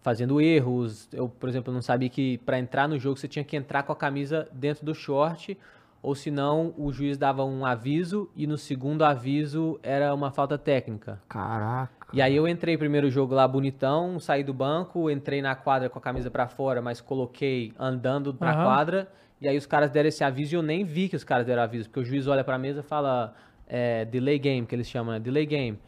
fazendo 0.05 0.39
erros, 0.39 1.09
eu, 1.11 1.27
por 1.27 1.49
exemplo, 1.49 1.73
não 1.73 1.81
sabia 1.81 2.07
que 2.09 2.37
para 2.45 2.59
entrar 2.59 2.87
no 2.87 2.99
jogo 2.99 3.17
você 3.17 3.27
tinha 3.27 3.43
que 3.43 3.57
entrar 3.57 3.81
com 3.81 3.91
a 3.91 3.95
camisa 3.95 4.47
dentro 4.53 4.85
do 4.85 4.93
short, 4.93 5.57
ou 5.99 6.13
senão 6.13 6.75
o 6.77 6.93
juiz 6.93 7.17
dava 7.17 7.43
um 7.43 7.65
aviso 7.65 8.29
e 8.35 8.45
no 8.45 8.55
segundo 8.55 9.03
aviso 9.03 9.79
era 9.81 10.13
uma 10.13 10.29
falta 10.29 10.59
técnica. 10.59 11.19
Caraca. 11.27 12.05
E 12.13 12.21
aí 12.21 12.35
eu 12.35 12.47
entrei 12.47 12.77
primeiro 12.77 13.09
jogo 13.09 13.33
lá 13.33 13.47
bonitão, 13.47 14.19
saí 14.19 14.43
do 14.43 14.53
banco, 14.53 15.09
entrei 15.09 15.41
na 15.41 15.55
quadra 15.55 15.89
com 15.89 15.97
a 15.97 16.01
camisa 16.01 16.29
pra 16.29 16.47
fora, 16.47 16.83
mas 16.83 17.01
coloquei 17.01 17.73
andando 17.79 18.31
pra 18.31 18.51
Aham. 18.51 18.63
quadra, 18.63 19.11
e 19.41 19.47
aí 19.47 19.57
os 19.57 19.65
caras 19.65 19.89
deram 19.89 20.09
esse 20.09 20.23
aviso 20.23 20.53
e 20.53 20.55
eu 20.55 20.61
nem 20.61 20.83
vi 20.83 21.09
que 21.09 21.15
os 21.15 21.23
caras 21.23 21.47
deram 21.47 21.63
aviso, 21.63 21.85
porque 21.89 22.01
o 22.01 22.05
juiz 22.05 22.27
olha 22.27 22.43
pra 22.43 22.59
mesa 22.59 22.81
e 22.81 22.83
fala 22.83 23.33
é, 23.65 24.05
delay 24.05 24.37
game, 24.37 24.67
que 24.67 24.75
eles 24.75 24.87
chamam, 24.87 25.15
né? 25.15 25.19
Delay 25.19 25.47
game. 25.47 25.79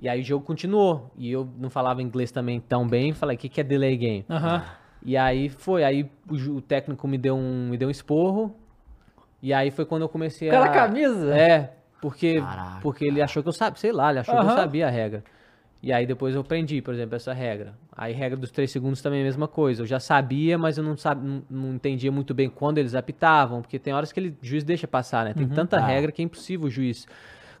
E 0.00 0.08
aí 0.08 0.22
o 0.22 0.24
jogo 0.24 0.44
continuou. 0.44 1.10
E 1.16 1.30
eu 1.30 1.46
não 1.58 1.68
falava 1.68 2.02
inglês 2.02 2.32
também 2.32 2.58
tão 2.58 2.86
bem. 2.88 3.12
Falei, 3.12 3.36
o 3.36 3.38
que, 3.38 3.48
que 3.48 3.60
é 3.60 3.64
delay 3.64 3.96
game? 3.96 4.24
E 5.04 5.16
aí 5.16 5.48
foi. 5.50 5.84
Aí 5.84 6.10
o, 6.28 6.34
o 6.56 6.60
técnico 6.62 7.06
me 7.06 7.18
deu, 7.18 7.36
um, 7.36 7.68
me 7.68 7.76
deu 7.76 7.88
um 7.88 7.90
esporro. 7.90 8.54
E 9.42 9.52
aí 9.52 9.70
foi 9.70 9.84
quando 9.84 10.02
eu 10.02 10.08
comecei 10.08 10.48
Pela 10.48 10.66
a... 10.66 10.68
camisa? 10.70 11.34
É, 11.34 11.72
porque, 12.00 12.40
Caraca. 12.40 12.80
porque 12.82 13.04
ele 13.04 13.22
achou 13.22 13.42
que 13.42 13.48
eu 13.48 13.52
sabia, 13.52 13.78
sei 13.78 13.92
lá, 13.92 14.10
ele 14.10 14.20
achou 14.20 14.34
que 14.34 14.40
eu 14.44 14.50
sabia 14.50 14.86
a 14.86 14.90
regra. 14.90 15.22
E 15.82 15.94
aí 15.94 16.06
depois 16.06 16.34
eu 16.34 16.42
aprendi, 16.42 16.82
por 16.82 16.92
exemplo, 16.92 17.16
essa 17.16 17.32
regra. 17.32 17.74
Aí 17.96 18.12
regra 18.12 18.36
dos 18.36 18.50
três 18.50 18.70
segundos 18.70 19.00
também 19.00 19.20
é 19.20 19.22
a 19.22 19.24
mesma 19.24 19.48
coisa. 19.48 19.82
Eu 19.82 19.86
já 19.86 19.98
sabia, 19.98 20.58
mas 20.58 20.76
eu 20.76 20.84
não, 20.84 20.94
sab... 20.94 21.22
não, 21.22 21.42
não 21.48 21.74
entendia 21.74 22.12
muito 22.12 22.34
bem 22.34 22.50
quando 22.50 22.76
eles 22.76 22.94
apitavam, 22.94 23.62
porque 23.62 23.78
tem 23.78 23.94
horas 23.94 24.12
que 24.12 24.20
ele, 24.20 24.36
o 24.42 24.46
juiz 24.46 24.62
deixa 24.62 24.86
passar, 24.86 25.24
né? 25.24 25.32
Tem 25.32 25.48
tanta 25.48 25.78
Ah. 25.78 25.86
regra 25.86 26.12
que 26.12 26.20
é 26.20 26.24
impossível 26.24 26.66
o 26.66 26.70
juiz 26.70 27.06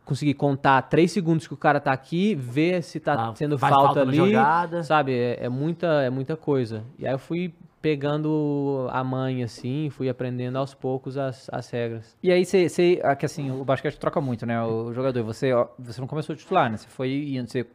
conseguir 0.04 0.34
contar 0.34 0.82
três 0.82 1.12
segundos 1.12 1.46
que 1.46 1.54
o 1.54 1.56
cara 1.56 1.78
tá 1.80 1.92
aqui, 1.92 2.34
ver 2.34 2.82
se 2.82 2.98
tá 3.00 3.30
Ah, 3.30 3.34
sendo 3.36 3.56
falta, 3.58 3.74
falta 3.76 4.00
ali, 4.02 4.16
jogada. 4.16 4.82
sabe? 4.82 5.12
É, 5.14 5.44
é 5.44 5.48
muita, 5.48 5.86
é 6.02 6.10
muita 6.10 6.36
coisa. 6.36 6.82
E 6.98 7.06
aí 7.06 7.12
eu 7.14 7.18
fui 7.18 7.54
pegando 7.82 8.86
a 8.90 9.02
mãe, 9.02 9.42
assim, 9.42 9.88
fui 9.90 10.08
aprendendo 10.08 10.56
aos 10.58 10.74
poucos 10.74 11.16
as, 11.16 11.48
as 11.52 11.70
regras. 11.70 12.16
E 12.22 12.30
aí 12.30 12.44
você, 12.44 13.00
ah, 13.02 13.16
que 13.16 13.24
assim, 13.24 13.50
o 13.50 13.64
basquete 13.64 13.96
troca 13.98 14.20
muito, 14.20 14.44
né? 14.44 14.62
O 14.62 14.92
jogador, 14.92 15.22
você, 15.24 15.50
você 15.78 16.00
não 16.00 16.08
começou 16.08 16.34
a 16.34 16.36
titular, 16.36 16.70
né? 16.70 16.76
Você 16.76 16.88
foi 16.88 17.34
indo, 17.36 17.48
você... 17.50 17.66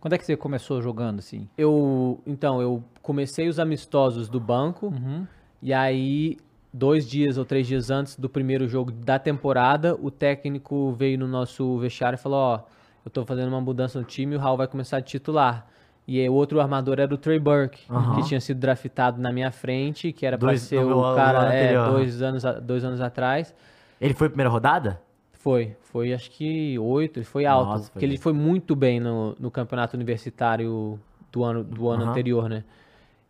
Quando 0.00 0.14
é 0.14 0.18
que 0.18 0.24
você 0.26 0.36
começou 0.36 0.82
jogando, 0.82 1.20
assim? 1.20 1.48
Eu, 1.56 2.20
então, 2.26 2.60
eu 2.60 2.82
comecei 3.00 3.48
os 3.48 3.60
amistosos 3.60 4.28
do 4.28 4.40
banco, 4.40 4.86
Uhum. 4.88 5.24
e 5.62 5.72
aí, 5.72 6.36
dois 6.72 7.08
dias 7.08 7.36
ou 7.38 7.44
três 7.44 7.66
dias 7.66 7.90
antes 7.90 8.16
do 8.16 8.28
primeiro 8.28 8.66
jogo 8.68 8.90
da 8.90 9.18
temporada, 9.18 9.94
o 10.00 10.10
técnico 10.10 10.92
veio 10.92 11.18
no 11.18 11.28
nosso 11.28 11.78
vestiário 11.78 12.16
e 12.16 12.20
falou, 12.20 12.38
ó, 12.38 12.60
eu 13.04 13.10
tô 13.10 13.24
fazendo 13.26 13.48
uma 13.48 13.60
mudança 13.60 13.98
no 13.98 14.04
time 14.04 14.34
e 14.34 14.36
o 14.36 14.40
Raul 14.40 14.56
vai 14.56 14.66
começar 14.66 14.96
a 14.98 15.02
titular. 15.02 15.66
E 16.06 16.20
aí, 16.20 16.28
o 16.28 16.32
outro 16.34 16.60
armador 16.60 16.98
era 16.98 17.14
o 17.14 17.16
Trey 17.16 17.38
Burke, 17.38 17.80
Aham. 17.88 18.14
que 18.16 18.22
tinha 18.26 18.40
sido 18.40 18.58
draftado 18.58 19.20
na 19.20 19.30
minha 19.32 19.52
frente, 19.52 20.12
que 20.12 20.26
era 20.26 20.36
pra 20.36 20.48
Dois- 20.48 20.62
ser 20.62 20.84
o 20.84 21.14
cara 21.14 21.52
é, 21.54 21.74
dois, 21.90 22.20
anos, 22.22 22.42
dois 22.62 22.84
anos 22.84 23.00
atrás. 23.00 23.54
Ele 24.00 24.12
foi 24.14 24.28
primeira 24.28 24.50
rodada? 24.50 25.00
Foi, 25.32 25.76
foi 25.82 26.12
acho 26.12 26.30
que 26.30 26.76
oito, 26.78 27.18
ele 27.18 27.24
foi 27.24 27.46
alto. 27.46 27.68
Nossa, 27.68 27.84
foi 27.84 27.90
porque 27.92 28.04
ele 28.04 28.14
bem. 28.14 28.20
foi 28.20 28.32
muito 28.32 28.74
bem 28.74 28.98
no, 29.00 29.36
no 29.38 29.50
campeonato 29.50 29.96
universitário 29.96 30.98
do 31.30 31.44
ano, 31.44 31.62
do 31.64 31.88
ano 31.88 32.02
Aham. 32.02 32.10
anterior, 32.10 32.48
né? 32.48 32.64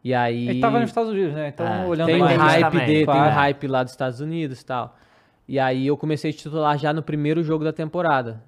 E 0.05 0.13
aí. 0.13 0.49
Ele 0.49 0.61
tava 0.61 0.81
nos 0.81 0.89
Estados 0.91 1.11
Unidos, 1.11 1.35
né? 1.35 1.49
Então, 1.49 1.67
É, 1.67 1.87
olhando 1.87 2.07
tem 2.09 2.23
um 2.23 2.27
hype 2.27 2.71
dele, 2.73 2.87
tem 2.87 3.05
claro. 3.05 3.31
um 3.31 3.35
hype 3.35 3.67
lá 3.69 3.83
dos 3.83 3.93
Estados 3.93 4.21
Unidos 4.21 4.61
e 4.61 4.67
tal. 4.67 4.97
E 5.49 5.59
aí 5.59 5.87
eu 5.87 5.97
comecei 5.97 6.31
a 6.31 6.35
titular 6.35 6.77
já 6.79 6.93
no 6.93 7.03
primeiro 7.03 7.43
jogo 7.43 7.63
da 7.65 7.73
temporada. 7.73 8.43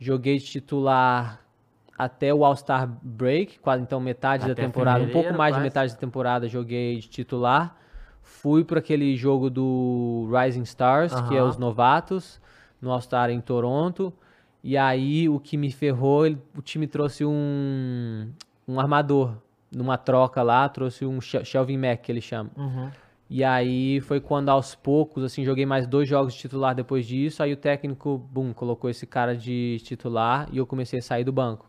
Joguei 0.00 0.38
de 0.38 0.44
titular 0.44 1.40
até 1.96 2.32
o 2.32 2.44
All-Star 2.44 2.88
Break, 3.02 3.58
quase 3.58 3.82
então 3.82 4.00
metade 4.00 4.46
da 4.46 4.52
Até 4.52 4.62
temporada, 4.62 5.02
um 5.04 5.08
pouco 5.10 5.34
mais 5.34 5.52
de 5.54 5.58
quase. 5.58 5.64
metade 5.64 5.92
da 5.92 5.98
temporada 5.98 6.48
joguei 6.48 6.98
de 6.98 7.08
titular. 7.08 7.76
Fui 8.22 8.62
para 8.62 8.78
aquele 8.78 9.16
jogo 9.16 9.50
do 9.50 10.28
Rising 10.32 10.62
Stars, 10.62 11.12
que 11.22 11.36
é 11.36 11.42
os 11.42 11.56
novatos, 11.56 12.40
no 12.80 12.92
All-Star 12.92 13.30
em 13.30 13.40
Toronto. 13.40 14.12
E 14.62 14.76
aí 14.76 15.28
o 15.28 15.40
que 15.40 15.56
me 15.56 15.70
ferrou, 15.72 16.26
ele- 16.26 16.38
o 16.56 16.62
time 16.62 16.86
trouxe 16.86 17.24
um, 17.24 18.28
um 18.66 18.78
armador 18.78 19.34
numa 19.70 19.96
troca 19.98 20.42
lá, 20.42 20.68
trouxe 20.68 21.04
um 21.04 21.20
Shel- 21.20 21.44
Shelvin 21.44 21.76
Mack, 21.76 22.02
que 22.04 22.12
ele 22.12 22.20
chama. 22.20 22.50
Uhum. 22.56 22.90
E 23.30 23.44
aí 23.44 24.00
foi 24.00 24.20
quando 24.20 24.48
aos 24.48 24.74
poucos, 24.74 25.22
assim, 25.22 25.44
joguei 25.44 25.66
mais 25.66 25.86
dois 25.86 26.08
jogos 26.08 26.32
de 26.32 26.40
titular 26.40 26.74
depois 26.74 27.06
disso, 27.06 27.42
aí 27.42 27.52
o 27.52 27.56
técnico, 27.56 28.16
bum, 28.32 28.54
colocou 28.54 28.88
esse 28.88 29.06
cara 29.06 29.36
de 29.36 29.76
titular 29.84 30.48
e 30.50 30.56
eu 30.56 30.66
comecei 30.66 30.98
a 30.98 31.02
sair 31.02 31.24
do 31.24 31.32
banco. 31.32 31.66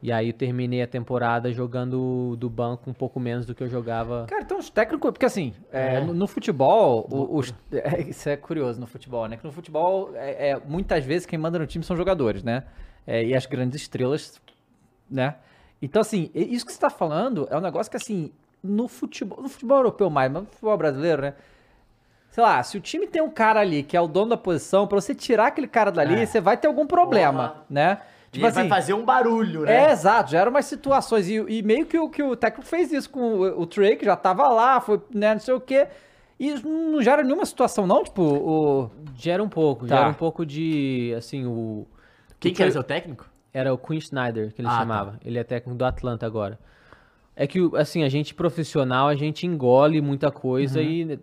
E 0.00 0.10
aí 0.12 0.28
eu 0.28 0.32
terminei 0.32 0.80
a 0.80 0.86
temporada 0.86 1.52
jogando 1.52 2.36
do 2.38 2.48
banco 2.48 2.88
um 2.88 2.94
pouco 2.94 3.18
menos 3.18 3.44
do 3.44 3.52
que 3.54 3.62
eu 3.62 3.68
jogava. 3.68 4.26
Cara, 4.28 4.42
então 4.42 4.56
os 4.58 4.70
técnicos... 4.70 5.10
Porque 5.10 5.26
assim, 5.26 5.52
é, 5.72 5.96
É. 5.96 6.00
no, 6.00 6.14
no 6.14 6.26
futebol, 6.28 7.06
o- 7.10 7.36
os, 7.36 7.52
é, 7.72 8.02
isso 8.08 8.28
é 8.28 8.36
curioso 8.36 8.80
no 8.80 8.86
futebol, 8.86 9.26
né? 9.26 9.36
Que 9.36 9.44
no 9.44 9.52
futebol, 9.52 10.12
é, 10.14 10.50
é, 10.50 10.60
muitas 10.64 11.04
vezes 11.04 11.26
quem 11.26 11.36
manda 11.38 11.58
no 11.58 11.66
time 11.66 11.84
são 11.84 11.96
jogadores, 11.96 12.42
né? 12.44 12.62
É, 13.06 13.24
e 13.24 13.34
as 13.34 13.44
grandes 13.44 13.82
estrelas, 13.82 14.40
né? 15.10 15.34
Então 15.80 16.00
assim, 16.02 16.30
isso 16.34 16.66
que 16.66 16.72
você 16.72 16.78
tá 16.80 16.90
falando 16.90 17.46
é 17.50 17.56
um 17.56 17.60
negócio 17.60 17.90
que 17.90 17.96
assim, 17.96 18.32
no 18.62 18.88
futebol, 18.88 19.40
no 19.42 19.48
futebol 19.48 19.78
europeu 19.78 20.10
mais, 20.10 20.30
mas 20.30 20.42
no 20.42 20.48
futebol 20.48 20.76
brasileiro, 20.76 21.22
né? 21.22 21.34
Sei 22.30 22.42
lá, 22.42 22.62
se 22.62 22.76
o 22.76 22.80
time 22.80 23.06
tem 23.06 23.22
um 23.22 23.30
cara 23.30 23.60
ali 23.60 23.82
que 23.82 23.96
é 23.96 24.00
o 24.00 24.06
dono 24.06 24.30
da 24.30 24.36
posição, 24.36 24.86
pra 24.86 25.00
você 25.00 25.14
tirar 25.14 25.46
aquele 25.46 25.66
cara 25.66 25.90
dali, 25.90 26.14
É. 26.20 26.26
você 26.26 26.40
vai 26.40 26.56
ter 26.56 26.66
algum 26.68 26.86
problema, 26.86 27.48
Porra. 27.48 27.64
né? 27.70 28.00
Tipo 28.30 28.44
ele 28.44 28.52
vai 28.52 28.68
fazer 28.68 28.92
um 28.92 29.04
barulho, 29.04 29.62
né? 29.62 29.88
É, 29.88 29.90
exato, 29.92 30.30
já 30.32 30.40
eram 30.40 30.50
umas 30.50 30.66
situações. 30.66 31.28
E, 31.28 31.36
e 31.48 31.62
meio 31.62 31.86
que 31.86 31.98
o, 31.98 32.10
que 32.10 32.22
o 32.22 32.36
técnico 32.36 32.68
fez 32.68 32.92
isso 32.92 33.08
com 33.08 33.20
o, 33.20 33.62
o 33.62 33.66
Trey, 33.66 33.96
que 33.96 34.04
já 34.04 34.14
tava 34.16 34.46
lá, 34.48 34.78
foi, 34.82 35.00
né, 35.14 35.32
não 35.32 35.40
sei 35.40 35.54
o 35.54 35.60
quê. 35.60 35.86
E 36.38 36.48
isso 36.50 36.68
não 36.68 37.00
gera 37.00 37.22
nenhuma 37.24 37.46
situação, 37.46 37.86
não? 37.86 38.04
Tipo, 38.04 38.22
o. 38.22 38.90
Gera 39.16 39.42
um 39.42 39.48
pouco, 39.48 39.86
Tá. 39.86 39.96
gera 39.96 40.08
um 40.10 40.14
pouco 40.14 40.44
de, 40.46 41.14
assim, 41.16 41.46
o... 41.46 41.86
Quem 42.38 42.52
o 42.52 42.54
que 42.54 42.62
era 42.62 42.70
seu 42.70 42.84
técnico? 42.84 43.26
Era 43.52 43.72
o 43.72 43.78
Quinn 43.78 43.98
Snyder, 43.98 44.52
que 44.52 44.60
ele 44.60 44.68
Ah, 44.68 44.72
tá. 44.72 44.78
chamava. 44.78 45.18
Ele 45.24 45.38
é 45.38 45.44
técnico 45.44 45.78
do 45.78 45.84
Atlanta 45.84 46.26
agora. 46.26 46.58
É 47.34 47.46
que, 47.46 47.58
assim, 47.76 48.02
a 48.02 48.08
gente 48.08 48.34
profissional, 48.34 49.08
a 49.08 49.14
gente 49.14 49.46
engole 49.46 50.00
muita 50.00 50.30
coisa 50.30 50.80
Uhum. 50.80 50.84
e 50.86 51.20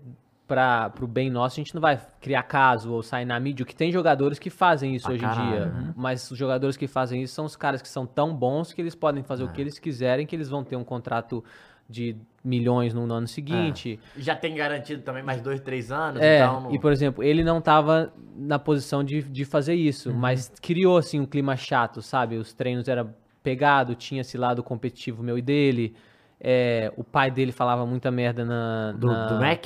para 0.47 0.91
pro 0.91 1.07
bem 1.07 1.29
nosso, 1.29 1.59
a 1.59 1.63
gente 1.63 1.73
não 1.73 1.81
vai 1.81 1.99
criar 2.21 2.43
caso 2.43 2.91
ou 2.93 3.01
sair 3.01 3.25
na 3.25 3.39
mídia, 3.39 3.65
que 3.65 3.75
tem 3.75 3.91
jogadores 3.91 4.37
que 4.37 4.49
fazem 4.51 4.95
isso 4.95 5.05
Pra 5.05 5.13
hoje 5.15 5.23
caralho, 5.23 5.47
em 5.47 5.51
dia. 5.51 5.65
né? 5.65 5.93
Mas 5.95 6.29
os 6.29 6.37
jogadores 6.37 6.77
que 6.77 6.87
fazem 6.87 7.23
isso 7.23 7.33
são 7.33 7.45
os 7.45 7.55
caras 7.55 7.81
que 7.81 7.87
são 7.87 8.05
tão 8.05 8.33
bons 8.35 8.71
que 8.71 8.79
eles 8.79 8.93
podem 8.93 9.23
fazer 9.23 9.41
É. 9.43 9.45
o 9.47 9.49
que 9.51 9.59
eles 9.59 9.79
quiserem, 9.79 10.25
que 10.27 10.35
eles 10.35 10.47
vão 10.47 10.63
ter 10.63 10.75
um 10.75 10.83
contrato 10.83 11.43
de 11.89 12.15
milhões 12.43 12.93
no 12.93 13.11
ano 13.11 13.27
seguinte. 13.27 13.99
Já 14.17 14.35
tem 14.35 14.55
garantido 14.55 15.01
também 15.01 15.23
mais 15.23 15.41
dois, 15.41 15.59
três 15.61 15.91
anos, 15.91 16.21
É, 16.21 16.39
então... 16.39 16.61
não- 16.61 16.73
e 16.73 16.79
por 16.79 16.91
exemplo, 16.91 17.23
ele 17.23 17.43
não 17.43 17.59
tava 17.61 18.13
na 18.35 18.57
posição 18.59 19.03
de, 19.03 19.21
de 19.23 19.45
fazer 19.45 19.73
isso, 19.75 20.09
Uhum. 20.09 20.15
mas 20.15 20.51
criou 20.61 20.97
assim 20.97 21.19
um 21.19 21.25
clima 21.25 21.55
chato, 21.55 22.01
sabe? 22.01 22.37
Os 22.37 22.53
treinos 22.53 22.87
era 22.87 23.15
pegado, 23.43 23.93
tinha 23.95 24.21
esse 24.21 24.37
lado 24.37 24.63
competitivo 24.63 25.21
meu 25.23 25.37
e 25.37 25.41
dele. 25.41 25.95
É, 26.39 26.91
o 26.97 27.03
pai 27.03 27.31
dele 27.31 27.51
falava 27.51 27.85
muita 27.85 28.11
merda 28.11 28.43
na. 28.43 28.91
Do, 28.93 29.07
na- 29.07 29.25
do 29.27 29.35
Mac? 29.39 29.65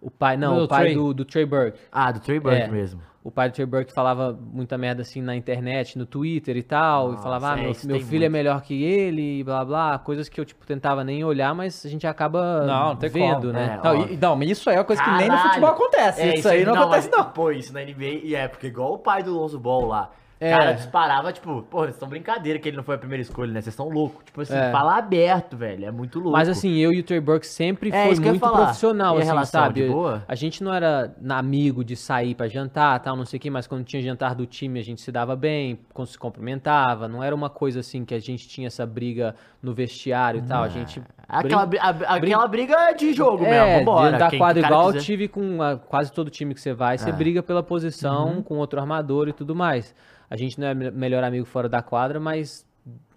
O 0.00 0.10
pai, 0.10 0.36
não, 0.36 0.56
Do 0.58 0.64
o 0.64 0.68
pai 0.68 0.82
Trey. 0.84 0.94
do, 0.94 1.14
do 1.14 1.24
Trey 1.24 1.46
Burke. 1.46 1.78
Ah, 1.90 2.10
do 2.10 2.18
Trey 2.20 2.38
Burke 2.40 2.58
É. 2.62 2.68
mesmo. 2.68 3.00
O 3.24 3.30
pai 3.30 3.48
do 3.48 3.52
Trey 3.54 3.64
Burke 3.64 3.92
falava 3.92 4.36
muita 4.52 4.76
merda 4.76 5.02
assim 5.02 5.22
na 5.22 5.36
internet, 5.36 5.96
no 5.96 6.04
Twitter 6.04 6.56
e 6.56 6.62
tal, 6.62 7.10
Nossa, 7.10 7.20
e 7.20 7.22
falava, 7.22 7.52
ah, 7.52 7.58
é, 7.58 7.62
meu, 7.62 7.70
isso 7.70 7.86
meu 7.86 8.00
filho 8.00 8.24
é 8.24 8.28
muito. 8.28 8.32
melhor 8.32 8.62
que 8.62 8.82
ele, 8.82 9.38
e 9.38 9.44
blá 9.44 9.64
blá, 9.64 9.98
coisas 10.00 10.28
que 10.28 10.40
eu 10.40 10.44
tipo 10.44 10.66
tentava 10.66 11.04
nem 11.04 11.22
olhar, 11.22 11.54
mas 11.54 11.86
a 11.86 11.88
gente 11.88 12.04
acaba 12.04 12.66
Não, 12.66 12.88
não 12.94 12.96
vendo, 12.96 13.40
como. 13.42 13.52
né? 13.52 13.78
É, 13.80 13.84
Não, 13.86 14.06
e- 14.08 14.16
não, 14.16 14.34
mas 14.34 14.50
isso 14.50 14.68
aí 14.68 14.74
é 14.74 14.78
uma 14.80 14.84
coisa 14.84 15.00
que 15.04 15.10
nem 15.10 15.20
no 15.28 15.34
Caralho. 15.36 15.48
futebol 15.50 15.70
acontece. 15.70 16.20
É, 16.20 16.34
isso 16.34 16.48
aí 16.48 16.64
não, 16.64 16.74
acontece, 16.74 17.08
mas, 17.10 17.18
não. 17.18 17.32
Pô, 17.32 17.52
isso 17.52 17.72
na 17.72 17.80
NBA, 17.84 18.20
e 18.24 18.34
é, 18.34 18.48
porque 18.48 18.66
igual 18.66 18.92
o 18.94 18.98
pai 18.98 19.22
do 19.22 19.32
Lonzo 19.32 19.58
Ball 19.60 19.86
lá. 19.86 20.10
É. 20.42 20.50
cara 20.50 20.72
disparava, 20.72 21.32
tipo, 21.32 21.62
pô, 21.62 21.80
vocês 21.80 21.94
estão 21.94 22.08
brincadeira 22.08 22.58
que 22.58 22.68
ele 22.68 22.76
não 22.76 22.84
foi 22.84 22.94
a 22.94 22.98
primeira 22.98 23.22
escolha, 23.22 23.52
né? 23.52 23.60
Vocês 23.60 23.72
estão 23.72 23.88
loucos. 23.88 24.24
Tipo 24.24 24.40
assim, 24.40 24.54
É. 24.54 24.70
falar 24.70 24.98
aberto, 24.98 25.56
velho, 25.56 25.84
é 25.84 25.90
muito 25.90 26.18
louco. 26.18 26.36
Mas 26.36 26.48
assim, 26.48 26.76
eu 26.76 26.92
e 26.92 27.00
o 27.00 27.02
Trey 27.02 27.20
Burke 27.20 27.46
sempre 27.46 27.90
É, 27.90 28.06
foi 28.06 28.18
muito 28.18 28.40
profissional, 28.40 29.16
assim, 29.16 29.26
relação, 29.26 29.60
sabe? 29.62 29.88
boa? 29.88 30.24
A 30.26 30.34
gente 30.34 30.62
não 30.64 30.72
era 30.72 31.14
amigo 31.30 31.84
de 31.84 31.96
sair 31.96 32.34
pra 32.34 32.48
jantar, 32.48 32.98
tal, 33.00 33.16
não 33.16 33.24
sei 33.24 33.36
o 33.38 33.40
que, 33.40 33.50
mas 33.50 33.66
quando 33.66 33.84
tinha 33.84 34.02
jantar 34.02 34.34
do 34.34 34.46
time 34.46 34.80
a 34.80 34.84
gente 34.84 35.00
se 35.00 35.12
dava 35.12 35.36
bem, 35.36 35.78
se 36.06 36.18
cumprimentava, 36.18 37.08
não 37.08 37.22
era 37.22 37.34
uma 37.34 37.48
coisa 37.50 37.80
assim 37.80 38.04
que 38.04 38.14
a 38.14 38.20
gente 38.20 38.48
tinha 38.48 38.66
essa 38.66 38.84
briga 38.84 39.34
no 39.62 39.72
vestiário 39.72 40.38
e 40.38 40.42
tal, 40.42 40.62
a 40.64 40.68
gente... 40.68 41.02
Aquela, 41.32 41.62
a- 41.80 42.14
aquela 42.16 42.46
briga 42.46 42.92
de 42.92 43.12
jogo 43.14 43.44
é, 43.44 43.50
mesmo, 43.50 43.78
vambora. 43.86 44.18
da 44.18 44.30
quadra 44.30 44.62
igual 44.66 44.86
eu 44.88 44.92
quiser- 44.92 45.04
tive 45.06 45.28
com 45.28 45.62
a- 45.62 45.76
quase 45.78 46.12
todo 46.12 46.30
time 46.30 46.52
que 46.54 46.60
você 46.60 46.74
vai, 46.74 46.98
você 46.98 47.08
É. 47.08 47.12
briga 47.12 47.42
pela 47.42 47.62
posição 47.62 48.26
Uhum. 48.36 48.42
com 48.42 48.58
outro 48.58 48.78
armador 48.78 49.28
e 49.28 49.32
tudo 49.32 49.54
mais. 49.56 49.94
A 50.30 50.36
gente 50.36 50.60
não 50.60 50.66
é 50.68 50.74
me- 50.74 50.90
melhor 50.90 51.24
amigo 51.24 51.46
fora 51.46 51.68
da 51.68 51.80
quadra, 51.82 52.20
mas, 52.20 52.66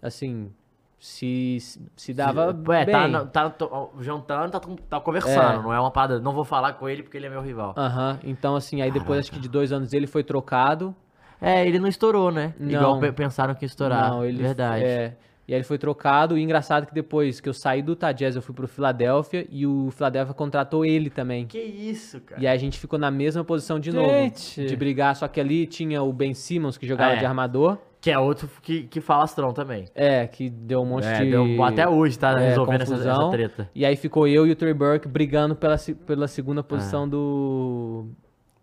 assim, 0.01 0.49
se, 0.97 1.57
se 1.95 2.13
dava 2.13 2.49
É, 2.73 2.85
bem. 2.85 3.11
tá, 3.11 3.25
tá 3.25 3.49
to- 3.49 3.89
jantando, 3.99 4.49
tá, 4.51 4.61
tá 4.89 4.99
conversando, 4.99 5.59
É. 5.59 5.63
não 5.63 5.73
é 5.73 5.79
uma 5.79 5.91
parada. 5.91 6.19
Não 6.19 6.31
vou 6.31 6.43
falar 6.45 6.73
com 6.73 6.87
ele 6.89 7.03
porque 7.03 7.17
ele 7.17 7.25
é 7.27 7.29
meu 7.29 7.41
rival. 7.41 7.73
Aham, 7.77 8.19
então 8.23 8.55
assim, 8.55 8.81
aí 8.81 8.91
depois 8.91 9.19
acho 9.19 9.31
que 9.31 9.39
de 9.39 9.49
dois 9.49 9.71
anos 9.71 9.93
ele 9.93 10.07
foi 10.07 10.23
trocado. 10.23 10.95
É, 11.41 11.67
ele 11.67 11.79
não 11.79 11.87
estourou, 11.89 12.31
né? 12.31 12.53
Não. 12.57 12.71
Igual 12.71 12.99
pe- 12.99 13.11
pensaram 13.11 13.53
que 13.53 13.65
estourar. 13.65 14.09
Não, 14.09 14.23
ele 14.23 14.41
Verdade. 14.41 14.83
É, 14.85 15.17
e 15.47 15.53
aí 15.53 15.57
ele 15.57 15.63
foi 15.63 15.77
trocado. 15.77 16.37
E 16.37 16.41
engraçado 16.41 16.85
que 16.87 16.93
depois 16.93 17.39
que 17.39 17.47
eu 17.49 17.53
saí 17.53 17.81
do 17.81 17.91
Utah 17.93 18.11
Jazz, 18.11 18.35
eu 18.35 18.41
fui 18.41 18.53
pro 18.55 18.67
Philadelphia 18.67 19.45
e 19.49 19.65
o 19.67 19.89
Philadelphia 19.91 20.33
contratou 20.33 20.83
ele 20.85 21.09
também. 21.09 21.45
Que 21.45 21.59
isso, 21.59 22.19
cara. 22.21 22.41
E 22.41 22.47
aí 22.47 22.55
a 22.55 22.59
gente 22.59 22.79
ficou 22.79 22.97
na 22.97 23.11
mesma 23.11 23.43
posição 23.43 23.79
de 23.79 23.91
Gente. 23.91 24.57
novo. 24.59 24.67
De 24.69 24.75
brigar, 24.75 25.15
só 25.15 25.27
que 25.27 25.39
ali 25.39 25.65
tinha 25.67 26.01
o 26.01 26.11
Ben 26.11 26.33
Simmons 26.33 26.77
que 26.77 26.87
jogava 26.87 27.13
É. 27.13 27.17
de 27.17 27.25
armador. 27.25 27.77
Que 28.01 28.11
é 28.11 28.19
outro 28.19 28.47
que, 28.61 28.83
que 28.83 29.01
falastrão 29.01 29.51
também. 29.51 29.85
É, 29.95 30.27
que 30.27 30.47
deu 30.47 30.81
um 30.83 30.85
monte 30.85 31.07
É, 31.07 31.23
de. 31.23 31.31
deu- 31.31 31.63
até 31.63 31.87
hoje 31.87 32.19
tá 32.19 32.33
é, 32.39 32.49
resolvendo 32.49 32.81
essa, 32.81 32.93
essa 32.95 33.29
treta. 33.31 33.69
E 33.73 33.83
aí 33.83 33.95
ficou 33.95 34.27
eu 34.27 34.45
e 34.45 34.51
o 34.51 34.55
Trey 34.55 34.75
Burke 34.75 35.07
brigando 35.07 35.55
pela, 35.55 35.75
pela 36.05 36.27
segunda 36.27 36.59
É. 36.59 36.63
posição 36.63 37.09
do, 37.09 38.05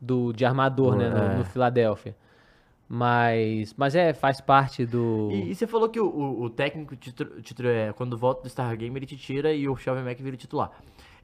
do 0.00 0.32
de 0.32 0.44
armador, 0.44 0.92
Do- 0.92 0.98
né, 0.98 1.08
no, 1.10 1.38
no 1.38 1.44
Philadelphia. 1.44 2.14
Mas, 2.94 3.72
mas 3.74 3.94
é, 3.94 4.12
faz 4.12 4.38
parte 4.38 4.84
do. 4.84 5.30
E, 5.32 5.50
e 5.50 5.54
você 5.54 5.66
falou 5.66 5.88
que 5.88 5.98
o, 5.98 6.04
o, 6.04 6.42
o 6.42 6.50
técnico, 6.50 6.94
te, 6.94 7.10
te, 7.10 7.66
é, 7.66 7.90
quando 7.94 8.18
volta 8.18 8.42
do 8.42 8.50
Star 8.50 8.76
Game, 8.76 8.94
ele 8.94 9.06
te 9.06 9.16
tira 9.16 9.50
e 9.50 9.66
o 9.66 9.74
Shelvin 9.74 10.02
Mack 10.02 10.22
vira 10.22 10.36
titular. 10.36 10.70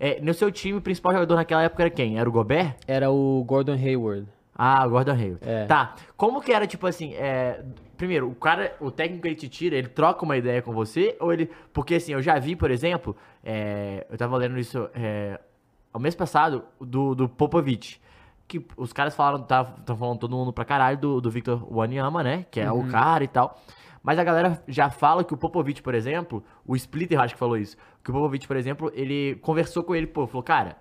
É, 0.00 0.18
no 0.18 0.32
seu 0.32 0.50
time, 0.50 0.78
o 0.78 0.80
principal 0.80 1.12
jogador 1.12 1.34
naquela 1.34 1.62
época 1.62 1.82
era 1.82 1.90
quem? 1.90 2.18
Era 2.18 2.26
o 2.26 2.32
Gobert? 2.32 2.74
Era 2.86 3.10
o 3.10 3.44
Gordon 3.44 3.74
Hayward. 3.74 4.26
Ah, 4.56 4.88
Gordon 4.88 5.12
Hayward. 5.12 5.40
É. 5.42 5.66
Tá. 5.66 5.94
Como 6.16 6.40
que 6.40 6.52
era, 6.52 6.66
tipo 6.66 6.86
assim, 6.86 7.12
é, 7.16 7.62
primeiro, 7.98 8.30
o 8.30 8.34
cara, 8.34 8.74
o 8.80 8.90
técnico 8.90 9.26
ele 9.26 9.36
te 9.36 9.46
tira, 9.46 9.76
ele 9.76 9.88
troca 9.88 10.24
uma 10.24 10.38
ideia 10.38 10.62
com 10.62 10.72
você? 10.72 11.18
Ou 11.20 11.34
ele. 11.34 11.50
Porque 11.74 11.96
assim, 11.96 12.14
eu 12.14 12.22
já 12.22 12.38
vi, 12.38 12.56
por 12.56 12.70
exemplo, 12.70 13.14
é, 13.44 14.06
eu 14.10 14.16
tava 14.16 14.38
lendo 14.38 14.58
isso 14.58 14.88
é, 14.94 15.38
ao 15.92 16.00
mês 16.00 16.14
passado, 16.14 16.64
do, 16.80 17.14
do 17.14 17.28
Popovich. 17.28 18.00
Que 18.48 18.66
os 18.76 18.92
caras 18.92 19.14
falaram, 19.14 19.42
tá, 19.42 19.62
tão 19.62 19.96
falando 19.96 20.18
todo 20.20 20.34
mundo 20.34 20.52
pra 20.52 20.64
caralho 20.64 20.96
do, 20.98 21.20
do 21.20 21.30
Victor 21.30 21.64
Wanyama, 21.72 22.22
né? 22.24 22.46
Que 22.50 22.60
é 22.60 22.72
Uhum. 22.72 22.88
o 22.88 22.90
cara 22.90 23.22
e 23.22 23.28
tal. 23.28 23.60
Mas 24.02 24.18
a 24.18 24.24
galera 24.24 24.62
já 24.66 24.88
fala 24.88 25.22
que 25.22 25.34
o 25.34 25.36
Popovich, 25.36 25.82
por 25.82 25.94
exemplo, 25.94 26.42
o 26.66 26.74
Splitter 26.74 27.20
acho 27.20 27.34
que 27.34 27.38
falou 27.38 27.58
isso. 27.58 27.76
Que 28.02 28.10
o 28.10 28.14
Popovich, 28.14 28.48
por 28.48 28.56
exemplo, 28.56 28.90
ele 28.94 29.36
conversou 29.42 29.82
com 29.84 29.94
ele, 29.94 30.06
pô, 30.06 30.26
falou, 30.26 30.42
cara, 30.42 30.76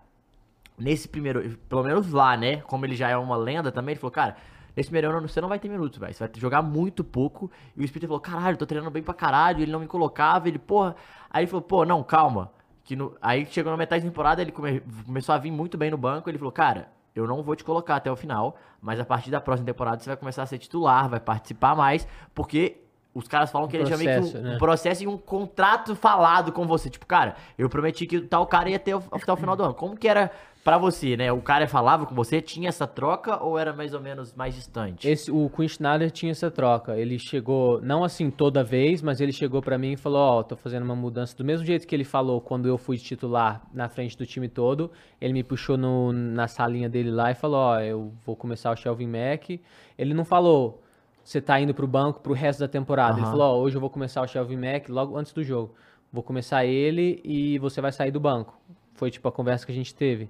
nesse 0.78 1.08
primeiro, 1.10 1.58
pelo 1.68 1.84
menos 1.84 2.12
lá, 2.12 2.38
né? 2.38 2.58
Como 2.62 2.86
ele 2.86 2.96
já 2.96 3.10
é 3.10 3.18
uma 3.18 3.36
lenda 3.36 3.72
também, 3.72 3.94
ele 3.94 4.00
falou, 4.00 4.12
cara, 4.12 4.38
nesse 4.76 4.90
primeiro 4.90 5.10
ano 5.16 5.28
você 5.28 5.42
não 5.42 5.50
vai 5.50 5.60
ter 5.60 5.68
minutos, 5.68 6.00
velho. 6.00 6.14
Você 6.14 6.26
vai 6.26 6.32
jogar 6.40 6.62
muito 6.62 7.04
pouco. 7.04 7.52
E 7.76 7.82
o 7.82 7.84
Splitter 7.84 8.08
falou, 8.08 8.22
caralho, 8.22 8.56
tô 8.56 8.66
treinando 8.66 8.92
bem 8.92 9.04
pra 9.04 9.14
caralho. 9.14 9.62
Ele 9.62 9.72
não 9.72 9.80
me 9.82 9.88
colocava, 9.88 10.48
ele, 10.48 10.60
porra. 10.60 10.96
Aí 11.30 11.44
ele 11.44 11.48
falou, 11.50 11.64
pô, 11.64 11.84
não, 11.86 12.02
calma. 12.04 12.52
Que 12.84 12.96
no... 12.96 13.14
Aí 13.22 13.46
chegou 13.48 13.72
na 13.72 13.78
metade 13.78 14.04
da 14.06 14.10
temporada, 14.10 14.42
ele 14.42 14.52
come- 14.54 14.82
começou 15.06 15.36
a 15.36 15.38
vir 15.38 15.52
muito 15.52 15.78
bem 15.78 15.92
no 15.92 15.98
banco. 15.98 16.30
Ele 16.30 16.38
falou, 16.38 16.52
cara, 16.54 16.88
eu 17.18 17.28
não 17.28 17.42
vou 17.42 17.56
te 17.56 17.64
colocar 17.64 17.96
até 17.96 18.12
o 18.12 18.16
final, 18.16 18.56
mas 18.82 19.00
a 19.00 19.06
partir 19.06 19.32
da 19.32 19.42
próxima 19.42 19.66
temporada 19.66 20.02
você 20.02 20.10
vai 20.10 20.18
começar 20.18 20.44
a 20.44 20.46
ser 20.46 20.58
titular, 20.58 21.10
vai 21.10 21.20
participar 21.20 21.76
mais, 21.76 22.08
porque 22.34 22.82
os 23.14 23.28
caras 23.28 23.50
falam 23.50 23.68
que 23.68 23.76
ele 23.76 23.86
já 23.88 23.98
meio 23.98 24.22
que 24.22 24.38
um, 24.38 24.42
né? 24.42 24.56
um 24.56 24.58
processo 24.60 25.04
e 25.04 25.08
um 25.08 25.18
contrato 25.18 25.96
falado 25.96 26.52
com 26.52 26.68
você. 26.68 26.88
Tipo, 26.88 27.08
cara, 27.08 27.36
eu 27.58 27.68
prometi 27.68 28.06
que 28.06 28.22
tal 28.22 28.46
cara 28.46 28.70
ia 28.70 28.78
ter 28.78 28.96
até 29.12 29.34
o 29.34 29.36
final 29.36 29.56
do 29.56 29.64
ano. 29.64 29.74
Como 29.74 29.98
que 29.98 30.08
era 30.08 30.32
pra 30.68 30.78
você, 30.78 31.16
né? 31.16 31.32
O 31.32 31.42
cara 31.42 31.66
falava 31.66 32.06
com 32.06 32.14
você, 32.14 32.42
tinha 32.42 32.68
essa 32.68 32.86
troca 32.86 33.42
ou 33.42 33.58
era 33.58 33.72
mais 33.72 33.94
ou 33.94 34.02
menos 34.02 34.34
mais 34.34 34.54
distante? 34.54 35.08
Esse, 35.08 35.32
o 35.32 35.50
Quinn 35.50 35.66
Schneider 35.70 36.12
tinha 36.12 36.34
essa 36.34 36.52
troca. 36.52 36.98
Ele 36.98 37.18
chegou, 37.18 37.80
não 37.82 38.04
assim 38.04 38.30
toda 38.30 38.66
vez, 38.66 39.02
mas 39.02 39.22
ele 39.22 39.32
chegou 39.32 39.62
pra 39.62 39.78
mim 39.78 39.94
e 39.94 39.96
falou: 39.96 40.20
Ó, 40.20 40.44
tô 40.44 40.58
fazendo 40.58 40.84
uma 40.84 40.94
mudança. 40.94 41.38
Do 41.38 41.46
mesmo 41.46 41.66
jeito 41.66 41.88
que 41.88 41.96
ele 41.96 42.04
falou 42.04 42.42
quando 42.42 42.68
eu 42.68 42.78
fui 42.78 42.98
titular 42.98 43.62
na 43.74 43.88
frente 43.88 44.18
do 44.18 44.26
time 44.26 44.50
todo, 44.50 44.92
ele 45.22 45.32
me 45.32 45.42
puxou 45.42 45.78
no- 45.78 46.12
na 46.12 46.50
salinha 46.50 46.90
dele 46.90 47.12
lá 47.12 47.32
e 47.32 47.34
falou: 47.34 47.60
Ó, 47.60 47.80
eu 47.80 48.12
vou 48.26 48.36
começar 48.36 48.70
o 48.70 48.76
Shelvin 48.76 49.08
Mack. 49.08 49.62
Ele 49.98 50.14
não 50.14 50.26
falou, 50.26 50.84
você 51.24 51.40
tá 51.40 51.58
indo 51.62 51.74
pro 51.74 51.88
banco 51.88 52.20
pro 52.20 52.34
resto 52.34 52.60
da 52.60 52.68
temporada. 52.68 53.14
Ele 53.14 53.22
Aham. 53.22 53.32
falou: 53.32 53.56
Ó, 53.56 53.62
hoje 53.62 53.78
eu 53.78 53.80
vou 53.80 53.90
começar 53.90 54.22
o 54.22 54.28
Shelvin 54.28 54.58
Mack 54.58 54.90
logo 54.92 55.16
antes 55.16 55.32
do 55.32 55.46
jogo. 55.46 55.76
Vou 56.12 56.22
começar 56.22 56.66
ele 56.66 57.22
e 57.24 57.58
você 57.58 57.80
vai 57.80 57.94
sair 57.94 58.12
do 58.12 58.20
banco. 58.20 58.54
Foi 58.98 59.10
tipo 59.10 59.28
a 59.28 59.32
conversa 59.32 59.66
que 59.66 59.72
a 59.72 59.76
gente 59.76 59.96
teve. 59.96 60.30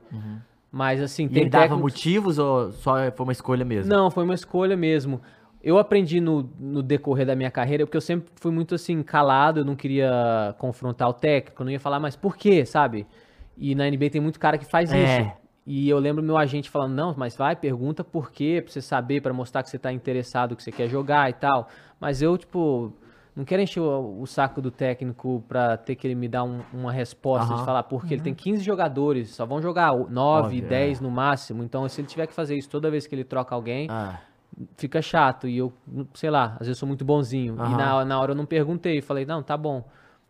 Mas 0.71 1.01
assim, 1.01 1.25
E 1.25 1.29
tem 1.29 1.41
ele 1.43 1.49
dava 1.49 1.69
técnicos- 1.69 1.93
motivos 1.93 2.37
ou 2.37 2.71
só 2.73 2.95
foi 3.11 3.23
uma 3.25 3.31
escolha 3.31 3.65
mesmo? 3.65 3.91
não, 3.91 4.11
foi 4.11 4.23
uma 4.23 4.33
escolha 4.35 4.77
mesmo. 4.77 5.19
Eu 5.63 5.77
aprendi 5.79 6.21
no, 6.21 6.47
no 6.59 6.83
decorrer 6.83 7.25
da 7.25 7.35
minha 7.35 7.49
carreira, 7.49 7.85
porque 7.85 7.97
eu 7.97 8.01
sempre 8.01 8.29
fui 8.35 8.51
muito 8.51 8.75
assim, 8.75 9.01
calado, 9.01 9.61
eu 9.61 9.65
não 9.65 9.75
queria 9.75 10.53
confrontar 10.59 11.09
o 11.09 11.13
técnico, 11.13 11.61
eu 11.61 11.65
não 11.65 11.71
ia 11.71 11.79
falar, 11.79 11.99
mas 11.99 12.15
por 12.15 12.37
quê, 12.37 12.63
sabe? 12.65 13.07
E 13.57 13.73
na 13.73 13.87
NBA 13.89 14.09
tem 14.11 14.21
muito 14.21 14.39
cara 14.39 14.57
que 14.57 14.65
faz 14.65 14.91
É. 14.91 15.03
isso. 15.21 15.31
E 15.65 15.89
eu 15.89 15.99
lembro 15.99 16.23
meu 16.23 16.37
agente 16.37 16.69
falando, 16.69 16.93
não, 16.93 17.13
mas 17.17 17.35
vai, 17.35 17.55
pergunta 17.55 18.03
por 18.03 18.31
quê, 18.31 18.61
pra 18.63 18.71
você 18.71 18.81
saber, 18.81 19.21
pra 19.21 19.33
mostrar 19.33 19.63
que 19.63 19.69
você 19.69 19.79
tá 19.79 19.91
interessado, 19.91 20.55
que 20.55 20.63
você 20.63 20.71
quer 20.71 20.87
jogar 20.87 21.29
e 21.29 21.33
tal. 21.33 21.67
Mas 21.99 22.21
eu, 22.21 22.37
tipo, 22.37 22.93
não 23.37 23.45
quero 23.45 23.61
encher 23.61 23.79
o, 23.79 24.19
o 24.21 24.25
saco 24.25 24.61
do 24.61 24.71
técnico 24.71 25.43
pra 25.47 25.77
ter 25.77 25.95
que 25.95 26.07
ele 26.07 26.15
me 26.15 26.27
dar 26.27 26.43
um- 26.43 26.61
uma 26.73 26.91
resposta 26.91 27.47
Aham. 27.53 27.59
de 27.61 27.65
falar, 27.65 27.83
porque 27.83 28.13
ele 28.15 28.21
tem 28.21 28.33
15 28.33 28.63
jogadores, 28.63 29.29
só 29.29 29.45
vão 29.45 29.61
jogar 29.61 29.95
9, 29.95 30.47
Óbvio, 30.57 30.67
10 30.67 30.99
no 30.99 31.11
máximo. 31.11 31.63
Então, 31.63 31.87
se 31.87 32.01
ele 32.01 32.07
tiver 32.07 32.27
que 32.27 32.33
fazer 32.33 32.57
isso 32.57 32.69
toda 32.69 32.89
vez 32.91 33.07
que 33.07 33.13
ele 33.15 33.23
troca 33.23 33.53
alguém, 33.55 33.87
Ah, 33.89 34.19
fica 34.75 35.01
chato. 35.01 35.47
E 35.47 35.57
eu, 35.57 35.71
sei 36.15 36.29
lá, 36.29 36.57
às 36.59 36.67
vezes 36.67 36.77
sou 36.79 36.87
muito 36.87 37.05
bonzinho. 37.05 37.55
E 37.55 37.59
Aham. 37.59 37.77
na, 37.77 38.05
na 38.05 38.19
hora 38.19 38.31
eu 38.31 38.35
não 38.35 38.45
perguntei, 38.45 39.01
falei, 39.01 39.25
não, 39.25 39.43
tá 39.43 39.55
bom. 39.55 39.83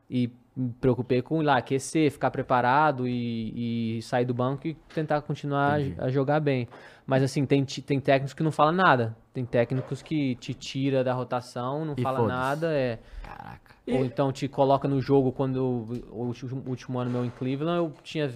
E 0.09 0.29
me 0.57 0.73
preocupei 0.81 1.21
com 1.21 1.41
ir 1.41 1.45
lá, 1.45 1.57
aquecer, 1.57 2.11
ficar 2.11 2.31
preparado 2.31 3.07
e, 3.07 3.97
e 3.97 4.01
sair 4.01 4.25
do 4.25 4.33
banco 4.33 4.67
e 4.67 4.73
tentar 4.93 5.21
continuar 5.21 5.73
a- 5.73 5.81
Entendi. 5.81 6.01
a, 6.01 6.09
jogar 6.09 6.39
bem. 6.39 6.67
Mas 7.05 7.21
assim, 7.21 7.45
tem, 7.45 7.63
tem 7.63 7.99
técnicos 7.99 8.33
que 8.33 8.41
não 8.43 8.51
falam 8.51 8.73
nada. 8.73 9.15
Tem 9.33 9.45
técnicos 9.45 10.01
que 10.01 10.35
te 10.35 10.53
tira 10.53 11.03
da 11.03 11.13
rotação, 11.13 11.85
não 11.85 11.93
E 11.95 12.01
fala 12.01 12.27
nada, 12.27 12.73
é. 12.73 12.99
caraca. 13.23 13.75
Ou 13.87 14.03
então 14.03 14.31
te 14.31 14.47
coloca 14.47 14.87
no 14.87 14.99
jogo 14.99 15.31
quando 15.31 15.87
o 16.11 16.23
último, 16.25 16.63
último 16.67 16.99
ano 16.99 17.11
meu 17.11 17.23
em 17.23 17.29
Cleveland, 17.29 17.77
eu 17.77 17.93
tinha 18.03 18.29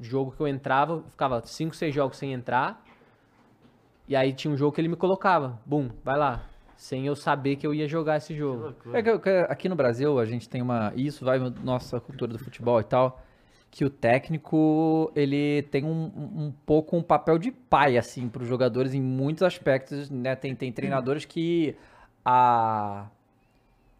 jogo 0.00 0.32
que 0.32 0.40
eu 0.40 0.48
entrava, 0.48 1.02
ficava 1.10 1.40
5, 1.44 1.76
6 1.76 1.94
jogos 1.94 2.16
sem 2.16 2.32
entrar. 2.32 2.82
E 4.08 4.16
aí 4.16 4.32
tinha 4.32 4.52
um 4.52 4.56
jogo 4.56 4.72
que 4.72 4.80
ele 4.80 4.88
me 4.88 4.96
colocava. 4.96 5.60
Bum, 5.66 5.90
vai 6.02 6.16
lá. 6.18 6.42
Sem 6.76 7.06
eu 7.06 7.16
saber 7.16 7.56
que 7.56 7.66
eu 7.66 7.72
ia 7.74 7.88
jogar 7.88 8.18
esse 8.18 8.34
jogo. 8.36 8.74
É 8.94 9.02
que- 9.02 9.18
que 9.18 9.30
aqui 9.48 9.68
no 9.68 9.74
Brasil 9.76 10.18
a 10.18 10.24
gente 10.26 10.48
tem 10.48 10.60
uma. 10.60 10.92
Isso 10.94 11.24
vai 11.24 11.38
na 11.38 11.50
nossa 11.64 11.98
cultura 12.00 12.32
do 12.32 12.38
futebol 12.38 12.78
e 12.80 12.84
tal. 12.84 13.22
Que 13.70 13.84
o 13.84 13.90
técnico 13.90 15.10
ele 15.16 15.62
tem 15.70 15.84
um, 15.84 15.88
um 16.16 16.44
um 16.46 16.52
pouco 16.64 16.96
um 16.96 17.02
papel 17.02 17.38
de 17.38 17.50
pai, 17.50 17.96
assim, 17.98 18.28
para 18.28 18.42
os 18.42 18.48
jogadores 18.48 18.94
em 18.94 19.00
muitos 19.02 19.42
aspectos, 19.42 20.08
né? 20.10 20.36
Tem, 20.36 20.54
tem 20.54 20.70
treinadores 20.72 21.24
que 21.24 21.74
a. 22.24 23.06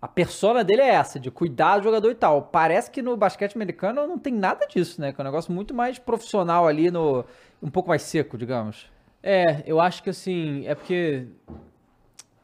A 0.00 0.06
persona 0.08 0.62
dele 0.62 0.82
é 0.82 0.90
essa, 0.90 1.18
de 1.18 1.30
cuidar 1.30 1.78
do 1.78 1.84
jogador 1.84 2.10
e 2.10 2.14
tal. 2.14 2.42
Parece 2.42 2.90
que 2.90 3.00
no 3.02 3.16
basquete 3.16 3.56
americano 3.56 4.06
não 4.06 4.18
tem 4.18 4.32
nada 4.32 4.66
disso, 4.66 5.00
né? 5.00 5.12
Que 5.12 5.20
é 5.20 5.22
um 5.22 5.26
negócio 5.26 5.50
muito 5.52 5.72
mais 5.74 5.98
profissional 5.98 6.68
ali, 6.68 6.90
no 6.90 7.24
um 7.62 7.70
pouco 7.70 7.88
mais 7.88 8.02
seco, 8.02 8.36
digamos. 8.36 8.86
É, 9.22 9.62
eu 9.66 9.80
acho 9.80 10.02
que 10.02 10.10
assim, 10.10 10.64
é 10.66 10.74
porque 10.74 11.26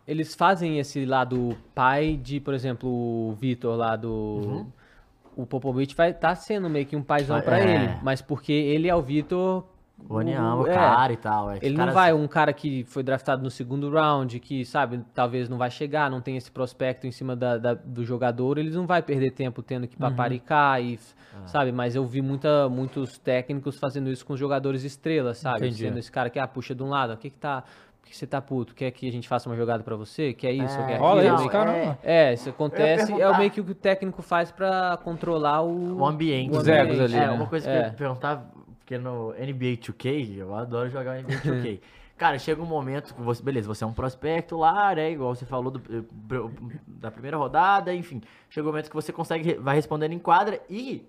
eles 0.06 0.34
fazem 0.34 0.78
esse 0.78 1.04
lado 1.04 1.56
pai 1.74 2.16
de, 2.16 2.40
por 2.40 2.54
exemplo, 2.54 2.88
o 2.88 3.32
Vitor 3.38 3.76
lá 3.76 3.96
do. 3.96 4.66
O 5.36 5.46
Popovich 5.46 5.94
vai 5.94 6.10
estar 6.10 6.34
sendo 6.34 6.68
meio 6.68 6.84
que 6.84 6.94
um 6.94 7.02
paizão 7.02 7.40
pra 7.40 7.58
é. 7.60 7.74
ele, 7.74 7.94
mas 8.02 8.20
porque 8.20 8.52
ele 8.52 8.88
é 8.88 8.94
o 8.94 9.00
Vitor. 9.02 9.64
O 10.08 10.18
Aniama, 10.18 10.56
o 10.62 10.66
é, 10.66 10.74
cara 10.74 11.12
e 11.12 11.16
tal. 11.16 11.52
É, 11.52 11.58
Ele 11.62 11.78
Os 11.78 11.86
não 11.86 11.92
vai, 11.92 12.12
um 12.12 12.26
cara 12.26 12.52
que 12.52 12.82
foi 12.88 13.04
draftado 13.04 13.40
no 13.40 13.48
segundo 13.50 13.88
round, 13.88 14.40
que, 14.40 14.64
sabe, 14.64 15.00
talvez 15.14 15.48
não 15.48 15.56
vai 15.56 15.70
chegar, 15.70 16.10
não 16.10 16.20
tem 16.20 16.36
esse 16.36 16.50
prospecto 16.50 17.06
em 17.06 17.12
cima 17.12 17.36
da, 17.36 17.56
da- 17.56 17.74
do 17.74 18.04
jogador, 18.04 18.58
ele 18.58 18.70
não 18.70 18.84
vai 18.84 19.00
perder 19.00 19.30
tempo 19.30 19.62
tendo 19.62 19.86
que 19.86 19.96
paparicar 19.96 20.82
e, 20.82 20.98
Ah. 21.32 21.46
sabe, 21.46 21.70
mas 21.70 21.94
eu 21.94 22.04
vi 22.04 22.20
muita, 22.20 22.68
muitos 22.68 23.16
técnicos 23.16 23.78
fazendo 23.78 24.10
isso 24.10 24.26
com 24.26 24.32
os 24.32 24.40
jogadores 24.40 24.82
estrelas, 24.82 25.38
sabe, 25.38 25.68
Entendi. 25.68 25.84
sendo 25.84 25.98
esse 26.00 26.10
cara 26.10 26.28
que, 26.28 26.38
ah, 26.40 26.48
puxa 26.48 26.74
de 26.74 26.82
um 26.82 26.88
lado, 26.88 27.12
o 27.12 27.16
que 27.16 27.30
que 27.30 27.38
tá, 27.38 27.62
que 28.04 28.16
você 28.16 28.26
tá 28.26 28.40
puto, 28.42 28.74
quer 28.74 28.90
que 28.90 29.08
a 29.08 29.12
gente 29.12 29.26
faça 29.28 29.48
uma 29.48 29.56
jogada 29.56 29.82
pra 29.82 29.96
você, 29.96 30.32
quer 30.34 30.52
isso, 30.52 30.78
É, 30.80 30.86
quer 30.86 31.00
Olha 31.00 31.20
aquilo, 31.20 31.34
isso, 31.36 31.44
que- 31.44 31.50
caramba. 31.50 31.98
É, 32.02 32.34
isso 32.34 32.50
acontece, 32.50 33.12
é 33.12 33.38
meio 33.38 33.50
que 33.50 33.60
o 33.60 33.64
que 33.64 33.72
o 33.72 33.74
técnico 33.74 34.20
faz 34.22 34.50
pra 34.50 34.98
controlar 35.02 35.62
o... 35.62 35.98
O 35.98 36.04
ambiente. 36.06 36.56
Os 36.56 36.66
egos 36.68 37.00
ali, 37.00 37.14
É, 37.16 37.20
né? 37.20 37.30
uma 37.30 37.46
coisa 37.46 37.66
que 37.66 37.72
É. 37.74 37.78
eu 37.78 37.82
ia 37.84 37.92
perguntar, 37.92 38.50
porque 38.78 38.98
no 38.98 39.32
NBA 39.32 39.76
2K, 39.78 40.36
eu 40.36 40.54
adoro 40.54 40.90
jogar 40.90 41.18
NBA 41.22 41.36
2K. 41.38 41.80
Cara, 42.18 42.38
chega 42.38 42.60
um 42.62 42.66
momento 42.66 43.14
que 43.14 43.20
você, 43.22 43.42
beleza, 43.42 43.66
você 43.66 43.82
é 43.82 43.86
um 43.86 43.92
prospecto 43.92 44.56
lá, 44.56 44.94
né? 44.94 45.10
Igual 45.10 45.34
você 45.34 45.44
falou 45.46 45.70
do- 45.72 45.82
eh, 45.90 46.02
da 46.86 47.10
primeira 47.10 47.36
rodada, 47.36 47.92
enfim. 47.94 48.20
Chega 48.48 48.64
um 48.66 48.70
momento 48.70 48.88
que 48.90 48.94
você 48.94 49.12
consegue, 49.12 49.54
vai 49.54 49.74
respondendo 49.74 50.12
em 50.12 50.18
quadra 50.20 50.60
e 50.70 51.04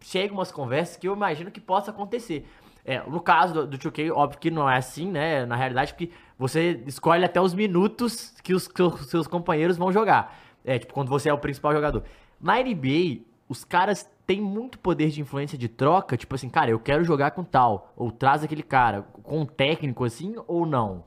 chega 0.00 0.32
umas 0.32 0.52
conversas 0.52 0.96
que 0.96 1.08
eu 1.08 1.14
imagino 1.14 1.50
que 1.50 1.60
possa 1.60 1.90
acontecer. 1.90 2.46
É, 2.88 3.02
no 3.02 3.20
caso 3.20 3.52
do, 3.52 3.66
do 3.66 3.78
2K, 3.78 4.12
óbvio 4.12 4.38
que 4.38 4.48
não 4.48 4.70
é 4.70 4.76
assim, 4.76 5.10
né? 5.10 5.44
Na 5.44 5.56
realidade, 5.56 5.92
porque 5.92 6.12
você 6.38 6.80
escolhe 6.86 7.24
até 7.24 7.40
os 7.40 7.52
minutos 7.52 8.32
que 8.44 8.54
os, 8.54 8.68
que 8.68 8.80
os 8.80 9.06
seus 9.08 9.26
companheiros 9.26 9.76
vão 9.76 9.90
jogar. 9.90 10.38
É, 10.64 10.78
tipo, 10.78 10.94
quando 10.94 11.08
você 11.08 11.28
é 11.28 11.32
o 11.32 11.38
principal 11.38 11.72
jogador. 11.72 12.04
Na 12.40 12.62
NBA, 12.62 13.22
os 13.48 13.64
caras 13.64 14.08
têm 14.24 14.40
muito 14.40 14.78
poder 14.78 15.10
de 15.10 15.20
influência 15.20 15.58
de 15.58 15.68
troca, 15.68 16.16
tipo 16.16 16.32
assim, 16.36 16.48
cara, 16.48 16.70
eu 16.70 16.78
quero 16.78 17.02
jogar 17.02 17.32
com 17.32 17.42
tal, 17.42 17.92
ou 17.96 18.12
traz 18.12 18.44
aquele 18.44 18.62
cara, 18.62 19.02
com 19.20 19.40
um 19.40 19.46
técnico 19.46 20.04
assim, 20.04 20.36
ou 20.46 20.64
não? 20.64 21.04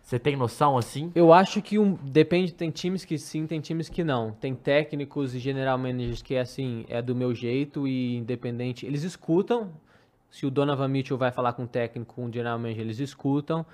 Você 0.00 0.20
tem 0.20 0.36
noção 0.36 0.78
assim? 0.78 1.10
Eu 1.12 1.32
acho 1.32 1.60
que 1.60 1.76
um, 1.76 1.94
depende, 1.94 2.54
tem 2.54 2.70
times 2.70 3.04
que 3.04 3.18
sim, 3.18 3.48
tem 3.48 3.60
times 3.60 3.88
que 3.88 4.04
não. 4.04 4.30
Tem 4.30 4.54
técnicos 4.54 5.34
e 5.34 5.40
general 5.40 5.76
managers 5.76 6.22
que 6.22 6.36
é 6.36 6.40
assim, 6.40 6.84
é 6.88 7.02
do 7.02 7.16
meu 7.16 7.34
jeito 7.34 7.88
e 7.88 8.14
independente. 8.14 8.86
Eles 8.86 9.02
escutam. 9.02 9.72
Se 10.30 10.46
o 10.46 10.50
Donovan 10.50 10.88
Mitchell 10.88 11.16
vai 11.16 11.30
falar 11.30 11.52
com 11.52 11.64
o 11.64 11.66
técnico, 11.66 12.14
com 12.14 12.26
o 12.26 12.32
general 12.32 12.58
manager, 12.58 12.82
eles 12.82 12.98
escutam. 12.98 13.64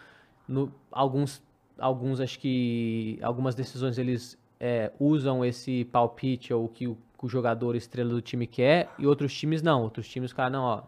No, 0.47 0.73
alguns, 0.91 1.43
alguns 1.79 2.21
acho 2.21 2.39
que 2.39 3.19
algumas 3.23 3.55
decisões 3.55 3.99
eles 3.99 4.39
é, 4.61 4.93
usam 4.99 5.45
esse 5.45 5.85
palpite 5.87 6.55
ou 6.55 6.67
o 6.67 6.69
que 6.69 6.87
o, 6.87 6.97
que 7.19 7.27
o 7.27 7.29
jogador 7.29 7.75
estrela 7.75 8.11
do 8.11 8.21
time 8.21 8.47
quer 8.47 8.89
e 8.99 9.07
outros 9.07 9.35
times 9.37 9.63
não. 9.63 9.83
Outros 9.83 10.09
times, 10.09 10.33
cara, 10.33 10.51
não, 10.51 10.63
ó. 10.63 10.83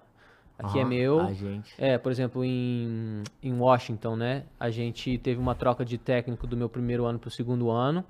aqui 0.59 0.79
é 0.79 0.85
meu. 0.85 1.21
A 1.21 1.33
gente. 1.33 1.75
É, 1.77 1.99
por 1.99 2.12
exemplo, 2.12 2.45
em, 2.45 3.23
em 3.43 3.53
Washington, 3.53 4.17
né? 4.17 4.45
A 4.59 4.71
gente 4.71 5.19
teve 5.19 5.41
uma 5.41 5.55
troca 5.55 5.85
de 5.85 5.99
técnico 5.99 6.47
do 6.47 6.57
meu 6.57 6.69
primeiro 6.69 7.05
ano 7.05 7.19
pro 7.19 7.31
segundo 7.31 7.71
ano. 7.71 8.05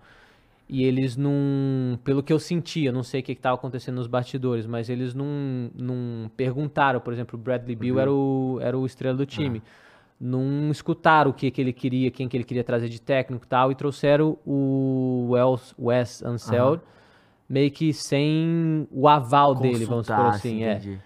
E 0.68 0.82
eles 0.84 1.16
não. 1.16 1.98
Pelo 2.02 2.22
que 2.22 2.32
eu 2.32 2.38
sentia, 2.38 2.90
não 2.90 3.02
sei 3.02 3.20
o 3.20 3.22
que 3.22 3.32
estava 3.32 3.54
acontecendo 3.54 3.96
nos 3.96 4.06
bastidores, 4.06 4.66
mas 4.66 4.88
eles 4.88 5.14
não, 5.14 5.70
não 5.74 6.30
perguntaram, 6.36 7.00
por 7.00 7.12
exemplo, 7.12 7.38
o 7.38 7.42
Bradley 7.42 7.76
Bill 7.76 8.00
era 8.00 8.10
o, 8.10 8.58
era 8.62 8.78
o 8.78 8.86
estrela 8.86 9.16
do 9.16 9.26
time. 9.26 9.62
Não 10.18 10.70
escutaram 10.70 11.30
o 11.30 11.34
que, 11.34 11.50
que 11.50 11.60
ele 11.60 11.72
queria, 11.72 12.10
quem 12.10 12.28
que 12.28 12.36
ele 12.36 12.44
queria 12.44 12.64
trazer 12.64 12.88
de 12.88 13.00
técnico 13.00 13.44
e 13.44 13.48
tal, 13.48 13.70
e 13.72 13.74
trouxeram 13.74 14.38
o 14.46 15.28
Wells, 15.32 15.74
Wes 15.78 16.22
Anseld, 16.22 16.80
meio 17.46 17.70
que 17.70 17.92
sem 17.92 18.88
o 18.90 19.06
aval 19.06 19.54
dele, 19.54 19.84
vamos 19.84 20.06
supor 20.06 20.24
Consultar, 20.24 20.34
assim. 20.34 20.64
é. 20.64 20.98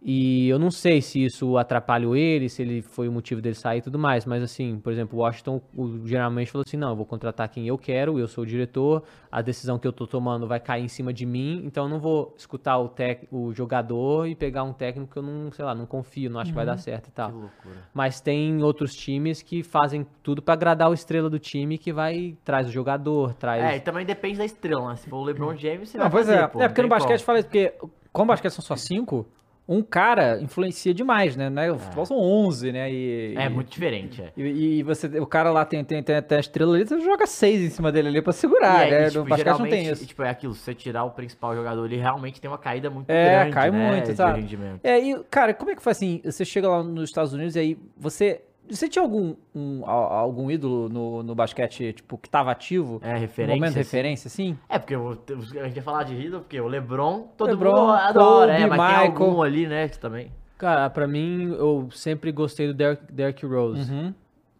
E 0.00 0.48
eu 0.48 0.60
não 0.60 0.70
sei 0.70 1.02
se 1.02 1.24
isso 1.24 1.58
atrapalhou 1.58 2.14
ele, 2.16 2.48
se 2.48 2.62
ele 2.62 2.82
foi 2.82 3.08
o 3.08 3.12
motivo 3.12 3.42
dele 3.42 3.56
sair 3.56 3.78
e 3.78 3.82
tudo 3.82 3.98
mais, 3.98 4.24
mas 4.24 4.44
assim, 4.44 4.78
por 4.78 4.92
exemplo, 4.92 5.18
o 5.18 5.22
Washington 5.22 5.60
o- 5.76 6.06
geralmente 6.06 6.52
falou 6.52 6.64
assim: 6.64 6.76
não, 6.76 6.90
eu 6.90 6.96
vou 6.96 7.04
contratar 7.04 7.48
quem 7.48 7.66
eu 7.66 7.76
quero, 7.76 8.16
eu 8.16 8.28
sou 8.28 8.44
o 8.44 8.46
diretor, 8.46 9.02
a 9.30 9.42
decisão 9.42 9.76
que 9.76 9.88
eu 9.88 9.92
tô 9.92 10.06
tomando 10.06 10.46
vai 10.46 10.60
cair 10.60 10.84
em 10.84 10.88
cima 10.88 11.12
de 11.12 11.26
mim, 11.26 11.62
então 11.64 11.84
eu 11.86 11.90
não 11.90 11.98
vou 11.98 12.32
escutar 12.38 12.78
o, 12.78 12.88
tec, 12.88 13.26
o 13.32 13.52
jogador 13.52 14.28
e 14.28 14.36
pegar 14.36 14.62
um 14.62 14.72
técnico 14.72 15.10
que 15.12 15.18
eu 15.18 15.22
não, 15.22 15.50
sei 15.50 15.64
lá, 15.64 15.74
não 15.74 15.84
confio, 15.84 16.30
não 16.30 16.38
acho 16.38 16.52
que 16.52 16.56
vai 16.56 16.64
dar 16.66 16.76
certo 16.78 17.08
e 17.08 17.10
tal. 17.10 17.30
Que 17.32 17.36
loucura. 17.36 17.74
Mas 17.92 18.20
tem 18.20 18.62
outros 18.62 18.94
times 18.94 19.42
que 19.42 19.64
fazem 19.64 20.06
tudo 20.22 20.40
pra 20.40 20.54
agradar 20.54 20.88
o 20.90 20.94
estrela 20.94 21.28
do 21.28 21.40
time, 21.40 21.76
que 21.76 21.92
vai, 21.92 22.36
traz 22.44 22.68
o 22.68 22.70
jogador, 22.70 23.34
traz. 23.34 23.64
É, 23.64 23.76
e 23.76 23.80
também 23.80 24.06
depende 24.06 24.38
da 24.38 24.44
estrela, 24.44 24.90
né? 24.90 24.96
Se 24.96 25.10
for 25.10 25.16
o 25.16 25.24
LeBron 25.24 25.56
James, 25.56 25.88
você 25.88 25.98
Não, 25.98 26.04
vai 26.04 26.12
pois 26.12 26.26
fazer, 26.26 26.38
é. 26.38 26.46
pô, 26.46 26.62
é 26.62 26.68
porque 26.68 26.82
no 26.82 26.88
basquete 26.88 27.16
como. 27.18 27.26
fala 27.26 27.38
isso, 27.40 27.48
porque 27.48 27.74
como 28.12 28.24
o 28.30 28.32
basquete 28.32 28.52
são 28.52 28.64
só 28.64 28.76
cinco, 28.76 29.26
um 29.68 29.82
cara 29.82 30.40
influencia 30.40 30.94
demais, 30.94 31.36
né? 31.36 31.50
né? 31.50 31.70
O 31.70 31.78
futebol 31.78 32.06
são 32.06 32.16
11, 32.18 32.72
né? 32.72 32.90
E, 32.90 33.34
É 33.36 33.44
e- 33.44 33.48
muito 33.50 33.70
diferente, 33.70 34.22
é. 34.22 34.32
E, 34.34 34.78
e 34.78 34.82
você, 34.82 35.06
o 35.20 35.26
cara 35.26 35.50
lá 35.50 35.64
tem, 35.64 35.84
tem, 35.84 36.02
tem, 36.02 36.22
tem 36.22 36.36
a 36.38 36.40
estrela 36.40 36.74
ali, 36.74 36.86
você 36.86 36.98
joga 37.00 37.26
seis 37.26 37.60
em 37.60 37.68
cima 37.68 37.92
dele 37.92 38.08
ali 38.08 38.22
pra 38.22 38.32
segurar, 38.32 38.80
E 38.80 38.84
aí, 38.84 38.90
né? 38.90 39.06
tipo, 39.08 39.18
no 39.18 39.24
basquete 39.26 39.58
não 39.58 39.68
tem 39.68 39.86
isso. 39.90 40.06
Tipo, 40.06 40.22
é 40.22 40.30
aquilo, 40.30 40.54
se 40.54 40.60
você 40.60 40.74
tirar 40.74 41.04
o 41.04 41.10
principal 41.10 41.54
jogador, 41.54 41.84
ele 41.84 41.96
realmente 41.98 42.40
tem 42.40 42.50
uma 42.50 42.56
caída 42.58 42.88
muito 42.88 43.10
É, 43.10 43.24
grande, 43.40 43.50
cai 43.54 43.70
né, 43.70 43.90
muito, 43.90 44.16
sabe? 44.16 44.58
É, 44.82 44.98
e, 44.98 45.22
cara, 45.30 45.52
como 45.52 45.70
é 45.70 45.76
que 45.76 45.82
foi 45.82 45.92
assim? 45.92 46.20
Você 46.24 46.44
chega 46.46 46.66
lá 46.68 46.82
nos 46.82 47.04
Estados 47.10 47.34
Unidos 47.34 47.54
e 47.54 47.58
aí 47.58 47.78
você. 47.96 48.40
Você 48.70 48.88
tinha 48.88 49.02
algum, 49.02 49.34
um, 49.54 49.84
algum 49.86 50.50
ídolo 50.50 50.88
no, 50.88 51.22
no 51.22 51.34
basquete, 51.34 51.92
tipo, 51.92 52.18
que 52.18 52.28
tava 52.28 52.50
ativo? 52.50 53.00
É, 53.02 53.14
Um 53.14 53.18
referência. 53.18 53.54
momento 53.56 53.72
de 53.72 53.78
referência, 53.78 54.28
assim? 54.28 54.58
É, 54.68 54.78
porque 54.78 54.94
eu- 54.94 55.18
a 55.62 55.66
gente 55.66 55.76
ia 55.76 55.82
falar 55.82 56.02
de 56.04 56.14
ídolo, 56.14 56.42
porque 56.42 56.60
o 56.60 56.68
LeBron, 56.68 57.28
todo 57.36 57.48
LeBron, 57.50 57.70
mundo 57.80 57.92
adora, 57.92 58.52
é, 58.52 58.58
Kobe, 58.62 58.68
mas 58.76 58.78
tem 58.78 58.98
Michael. 59.08 59.28
algum 59.28 59.42
ali, 59.42 59.66
né, 59.66 59.88
que 59.88 59.98
também... 59.98 60.30
Cara, 60.58 60.90
pra 60.90 61.06
mim, 61.06 61.54
eu 61.56 61.88
sempre 61.92 62.32
gostei 62.32 62.66
do 62.66 62.74
Derrick, 62.74 63.12
Derrick 63.12 63.46
Rose. 63.46 63.90
Uhum. 63.92 64.12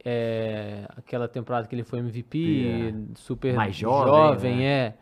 É, 0.05 0.87
aquela 0.97 1.27
temporada 1.27 1.67
que 1.67 1.75
ele 1.75 1.83
foi 1.83 1.99
MVP, 1.99 2.95
super 3.17 3.55
Mais 3.55 3.75
jovem, 3.75 4.07
jovem, 4.15 4.57
né? 4.59 4.65
é. 4.65 4.95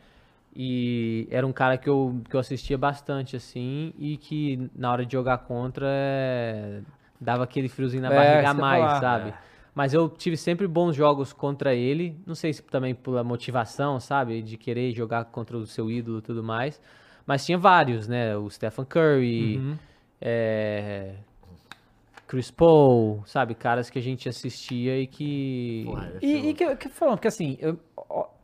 E 0.59 1.28
era 1.30 1.46
um 1.46 1.52
cara 1.52 1.76
que 1.76 1.86
eu, 1.88 2.18
que 2.30 2.34
eu 2.34 2.40
assistia 2.40 2.78
bastante, 2.78 3.36
assim, 3.36 3.92
e 3.98 4.16
que 4.16 4.70
na 4.74 4.90
hora 4.90 5.04
de 5.04 5.12
jogar 5.12 5.36
contra 5.38 5.86
é, 5.86 6.80
dava 7.21 7.45
aquele 7.45 7.69
friozinho 7.69 8.03
na 8.03 8.11
É, 8.12 8.17
barriga 8.17 8.51
a 8.51 8.55
mais, 8.55 8.83
falar. 8.85 9.01
sabe? 9.01 9.35
Mas 9.75 9.93
eu 9.93 10.09
tive 10.09 10.37
sempre 10.37 10.67
bons 10.67 10.97
jogos 10.97 11.33
contra 11.33 11.75
ele, 11.75 12.17
não 12.27 12.35
sei 12.35 12.53
se 12.53 12.62
também 12.62 12.95
pela 12.95 13.23
motivação, 13.23 14.01
sabe? 14.01 14.41
De 14.43 14.57
querer 14.57 14.93
jogar 14.93 15.27
contra 15.27 15.57
o 15.57 15.67
seu 15.67 15.91
ídolo 15.91 16.19
e 16.19 16.23
tudo 16.23 16.43
mais. 16.43 16.81
Mas 17.27 17.45
tinha 17.45 17.59
vários, 17.59 18.09
né? 18.09 18.37
O 18.37 18.49
Stephen 18.49 18.85
Curry, 18.87 19.59
Uhum. 19.59 19.77
é, 20.21 21.14
Chris 22.27 22.51
Paul, 22.51 23.23
sabe? 23.27 23.55
Caras 23.55 23.89
que 23.91 23.99
a 23.99 24.03
gente 24.03 24.29
assistia 24.29 24.99
e 25.01 25.07
que. 25.07 25.85
Porra, 25.87 26.12
E, 26.23 26.49
e 26.49 26.55
que, 26.55 26.77
que 26.77 26.89
falando, 26.89 27.17
porque 27.17 27.29
assim, 27.29 27.57
eu, 27.61 27.79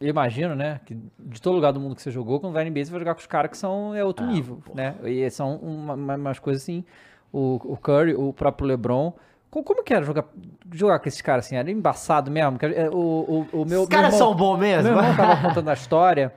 eu 0.01 0.09
imagino, 0.09 0.55
né, 0.55 0.81
que 0.87 0.97
de 1.19 1.41
todo 1.43 1.55
lugar 1.55 1.73
do 1.73 1.81
mundo 1.81 1.97
que 1.97 2.03
você 2.03 2.11
jogou, 2.11 2.39
quando 2.39 2.53
vai 2.53 2.63
na 2.65 2.71
NBA, 2.71 2.85
você 2.85 2.91
vai 2.93 3.01
jogar 3.01 3.15
com 3.15 3.21
os 3.21 3.27
caras 3.27 3.51
que 3.51 3.57
são 3.57 3.95
é 3.95 4.05
outro 4.05 4.25
Ah, 4.25 4.29
nível, 4.29 4.57
porra. 4.65 4.77
né? 4.77 5.11
E 5.11 5.29
são 5.31 5.57
uma- 5.57 5.95
uma- 5.95 6.15
umas 6.17 6.39
coisas 6.39 6.63
assim, 6.63 6.85
o, 7.33 7.61
o 7.65 7.77
Curry, 7.77 8.15
o 8.15 8.33
próprio 8.33 8.67
LeBron. 8.69 9.13
Co- 9.51 9.63
Como, 9.63 9.83
que 9.83 9.93
era 9.93 10.05
jogar, 10.05 10.25
jogar 10.73 10.99
com 10.99 11.09
esses 11.09 11.21
caras 11.21 11.47
assim? 11.47 11.57
Era 11.57 11.71
embaçado 11.71 12.31
mesmo? 12.31 12.59
que, 12.59 12.67
é, 12.67 12.89
O, 12.91 13.47
o, 13.53 13.63
o 13.63 13.65
meu, 13.67 13.83
Os 13.83 13.89
caras 13.89 14.15
são 14.15 14.35
bons 14.35 14.59
mesmo? 14.59 14.91
meu 14.91 14.99
irmão 14.99 15.17
tava 15.17 15.41
contando 15.43 15.69
a 15.69 15.75
história, 15.75 16.33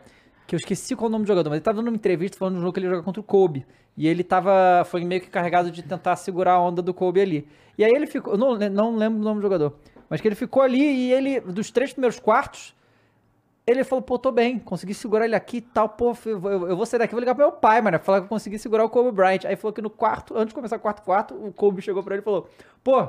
que 0.48 0.56
eu 0.56 0.58
esqueci 0.58 0.96
qual 0.96 1.08
é 1.08 1.10
o 1.10 1.12
nome 1.12 1.26
do 1.26 1.28
jogador, 1.28 1.50
mas 1.50 1.58
ele 1.58 1.64
tava 1.64 1.78
dando 1.78 1.88
uma 1.88 1.96
entrevista 1.96 2.38
falando 2.38 2.54
de 2.56 2.60
um 2.60 2.62
jogo 2.62 2.74
que 2.74 2.80
ele 2.80 2.88
ia 2.88 2.92
jogar 2.92 3.04
contra 3.04 3.20
o 3.22 3.24
Kobe. 3.24 3.66
E 3.98 4.08
ele 4.08 4.24
tava, 4.24 4.84
foi 4.86 5.04
meio 5.06 5.22
que 5.22 5.30
carregado 5.30 5.72
de 5.72 5.82
tentar 5.82 6.16
segurar 6.18 6.54
a 6.54 6.60
onda 6.62 6.82
do 6.82 6.94
Kobe 6.94 7.22
ali. 7.22 7.48
E 7.78 7.84
aí 7.86 7.92
ele 7.92 8.06
ficou, 8.08 8.34
eu 8.34 8.38
não, 8.38 8.58
não 8.58 8.96
lembro 8.98 9.20
o 9.20 9.24
nome 9.24 9.40
do 9.40 9.44
jogador, 9.44 9.74
mas 10.10 10.20
que 10.20 10.28
ele 10.28 10.36
ficou 10.36 10.62
ali 10.62 10.82
e 10.82 11.14
ele, 11.14 11.40
dos 11.40 11.72
três 11.72 11.94
primeiros 11.94 12.20
quartos, 12.20 12.76
ele 13.68 13.84
falou, 13.84 14.02
pô, 14.02 14.20
tô 14.20 14.32
bem, 14.32 14.60
consegui 14.60 14.94
segurar 14.94 15.26
ele 15.26 15.36
aqui 15.36 15.58
e 15.58 15.62
tal, 15.62 15.90
pô, 15.90 16.16
eu, 16.26 16.40
vou- 16.40 16.86
sair 16.86 17.00
daqui, 17.00 17.14
vou 17.14 17.20
ligar 17.20 17.34
pro 17.34 17.44
meu 17.44 17.52
pai, 17.52 17.82
mano, 17.82 17.98
falar 18.00 18.20
que 18.20 18.26
eu 18.26 18.30
consegui 18.30 18.60
segurar 18.60 18.84
o 18.86 18.90
Kobe 18.90 19.12
Bryant. 19.12 19.46
Aí 19.46 19.56
falou 19.56 19.74
que 19.74 19.82
no 19.82 19.90
quarto, 19.90 20.36
antes 20.36 20.50
de 20.50 20.54
começar 20.54 20.76
o 20.76 20.80
quarto 20.80 21.02
quarto, 21.02 21.34
o 21.34 21.52
Kobe 21.52 21.82
chegou 21.82 22.04
pra 22.04 22.14
ele 22.16 22.22
e 22.22 22.24
falou, 22.24 22.48
pô, 22.84 23.08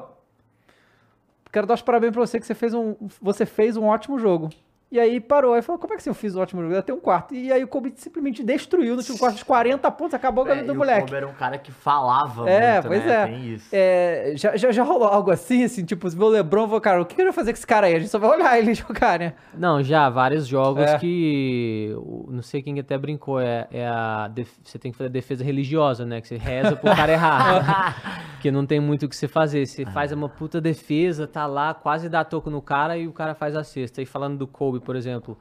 quero 1.53 1.67
dar 1.67 1.75
os 1.75 1.83
parabéns 1.83 2.13
pra 2.13 2.21
você 2.27 2.41
que 2.41 2.47
você 2.47 2.55
fez 2.55 2.73
um, 2.73 2.95
você 3.21 3.45
fez 3.45 3.77
um 3.77 3.85
ótimo 3.85 4.19
jogo. 4.19 4.49
E 4.91 5.01
aí 5.01 5.19
parou, 5.21 5.53
aí 5.55 5.63
falou, 5.63 5.81
como 5.81 5.93
é 5.93 5.97
que 5.97 6.01
assim 6.03 6.11
eu 6.11 6.15
fiz 6.15 6.37
um 6.37 6.41
ótimo 6.41 6.63
jogo? 6.63 6.77
Até 6.77 6.95
um 6.95 7.01
quarto. 7.01 7.35
E 7.35 7.53
aí 7.53 7.63
o 7.65 7.67
Kobe 7.67 7.93
simplesmente 7.97 8.45
destruiu 8.45 8.93
no 8.93 8.99
último 9.01 9.19
quarto 9.19 9.35
dos 9.35 9.43
40 9.43 9.91
pontos, 9.91 10.15
acabou 10.15 10.45
a 10.45 10.49
É, 10.49 10.53
vida 10.53 10.65
e 10.65 10.67
do 10.69 10.73
o 10.75 10.77
moleque. 10.77 11.01
Kobe 11.07 11.17
era 11.17 11.27
um 11.27 11.33
cara 11.35 11.59
que 11.59 11.73
falava 11.73 12.49
É, 12.49 12.75
muito, 12.75 12.87
pois 12.87 13.05
né? 13.05 13.13
é. 13.23 13.27
Tem 13.27 13.49
isso. 13.53 13.69
É, 13.73 14.33
já, 14.37 14.57
já, 14.57 14.71
já 14.71 14.85
rolou 14.85 15.09
algo 15.09 15.33
assim, 15.33 15.65
assim, 15.65 15.85
tipo, 15.85 16.09
se 16.09 16.17
meu 16.17 16.29
Lebron, 16.29 16.69
vou, 16.69 16.81
cara, 16.81 17.03
o 17.03 17.05
que, 17.05 17.17
que 17.17 17.21
eu 17.21 17.27
vou 17.27 17.33
fazer 17.35 17.53
com 17.53 17.57
esse 17.59 17.67
cara 17.67 17.89
aí? 17.89 17.97
A 17.97 17.99
gente 17.99 18.11
só 18.11 18.19
vai 18.21 18.31
olhar 18.31 18.57
ele 18.61 18.73
jogar, 18.75 19.19
né? 19.19 19.35
Não, 19.53 19.83
já, 19.83 20.09
vários 20.09 20.47
jogos 20.47 20.85
É. 20.85 20.99
que. 20.99 21.93
o- 21.97 22.29
Não 22.31 22.43
sei 22.43 22.63
quem 22.63 22.79
até 22.79 22.97
brincou, 22.97 23.41
é, 23.41 23.67
é 23.73 23.89
a. 23.89 24.29
def- 24.29 24.57
Você 24.63 24.79
tem 24.79 24.93
que 24.93 24.99
fazer 24.99 25.11
defesa 25.11 25.43
religiosa, 25.43 26.07
né? 26.07 26.21
Que 26.21 26.29
você 26.29 26.37
reza 26.37 26.77
pro 26.77 26.95
cara 26.95 27.11
errar. 27.13 27.97
Porque 28.37 28.51
não 28.53 28.65
tem 28.65 28.79
muito 28.79 29.07
o 29.07 29.09
que 29.09 29.17
você 29.17 29.27
fazer. 29.27 29.67
Você 29.67 29.85
faz 29.87 30.13
uma 30.13 30.29
puta 30.29 30.61
defesa, 30.61 31.27
tá 31.27 31.45
lá, 31.47 31.75
quase 31.75 32.09
dá 32.09 32.23
toco 32.23 32.51
no 32.51 32.63
cara 32.63 32.97
e 32.97 33.09
o 33.09 33.13
cara 33.13 33.35
faz 33.35 33.57
a 33.57 33.65
cesta. 33.65 34.01
E 34.01 34.07
falando 34.07 34.37
do 34.39 34.47
Kobe, 34.47 34.76
por 34.81 34.97
exemplo, 34.97 35.39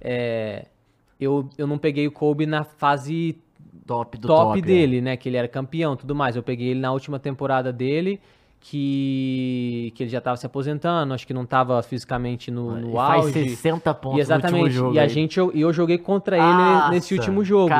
é, 0.00 0.66
eu, 1.20 1.48
eu 1.56 1.66
não 1.66 1.78
peguei 1.78 2.06
o 2.06 2.12
Kobe 2.12 2.46
na 2.46 2.64
fase 2.64 3.38
Top 3.86 4.16
do 4.16 4.28
top, 4.28 4.44
top, 4.44 4.58
é. 4.58 4.62
dele, 4.62 5.00
né? 5.00 5.16
Que 5.16 5.28
ele 5.28 5.36
era 5.36 5.48
campeão 5.48 5.96
tudo 5.96 6.14
mais. 6.14 6.36
Eu 6.36 6.42
peguei 6.42 6.68
ele 6.68 6.80
na 6.80 6.92
última 6.92 7.18
temporada 7.18 7.72
dele, 7.72 8.20
que, 8.64 9.92
que 9.96 10.04
ele 10.04 10.10
já 10.10 10.20
tava 10.20 10.36
se 10.36 10.46
aposentando, 10.46 11.12
acho 11.12 11.26
que 11.26 11.34
não 11.34 11.44
tava 11.44 11.82
fisicamente 11.82 12.48
no, 12.48 12.80
no 12.80 12.90
E 12.90 12.92
faz 12.92 13.24
auge. 13.26 13.48
60 13.50 13.94
pontos 13.94 14.18
E 14.18 14.20
exatamente. 14.20 14.52
no 14.52 14.62
último 14.62 14.78
jogo. 14.78 14.94
e 14.94 14.98
a 15.00 15.02
aí. 15.02 15.08
gente, 15.08 15.36
eu, 15.38 15.50
eu 15.52 15.72
joguei 15.72 15.98
contra 15.98 16.36
ele 16.36 16.46
Nossa, 16.46 16.90
nesse 16.90 17.12
último 17.12 17.44
jogo. 17.44 17.74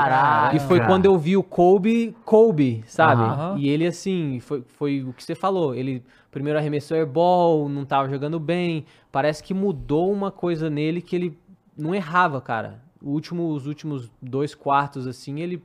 E 0.52 0.58
foi 0.58 0.80
quando 0.80 1.04
eu 1.06 1.16
vi 1.16 1.36
o 1.36 1.42
Kobe, 1.42 2.14
Kobe, 2.24 2.82
sabe? 2.86 3.60
E 3.60 3.68
ele, 3.68 3.86
assim, 3.86 4.40
foi, 4.40 4.62
foi 4.76 5.02
o 5.04 5.12
que 5.12 5.22
você 5.22 5.36
falou. 5.36 5.72
Ele 5.72 6.02
primeiro 6.32 6.58
arremessou 6.58 6.96
airball, 6.96 7.68
não 7.68 7.84
tava 7.84 8.08
jogando 8.08 8.40
bem. 8.40 8.84
Parece 9.12 9.42
que 9.42 9.54
mudou 9.54 10.12
uma 10.12 10.30
coisa 10.32 10.68
nele 10.68 11.00
que 11.00 11.14
ele 11.14 11.38
não 11.78 11.94
errava, 11.94 12.40
cara. 12.40 12.82
O 13.00 13.10
último, 13.10 13.48
os 13.52 13.66
últimos 13.68 14.10
dois 14.20 14.52
quartos, 14.54 15.06
assim, 15.06 15.40
ele 15.40 15.62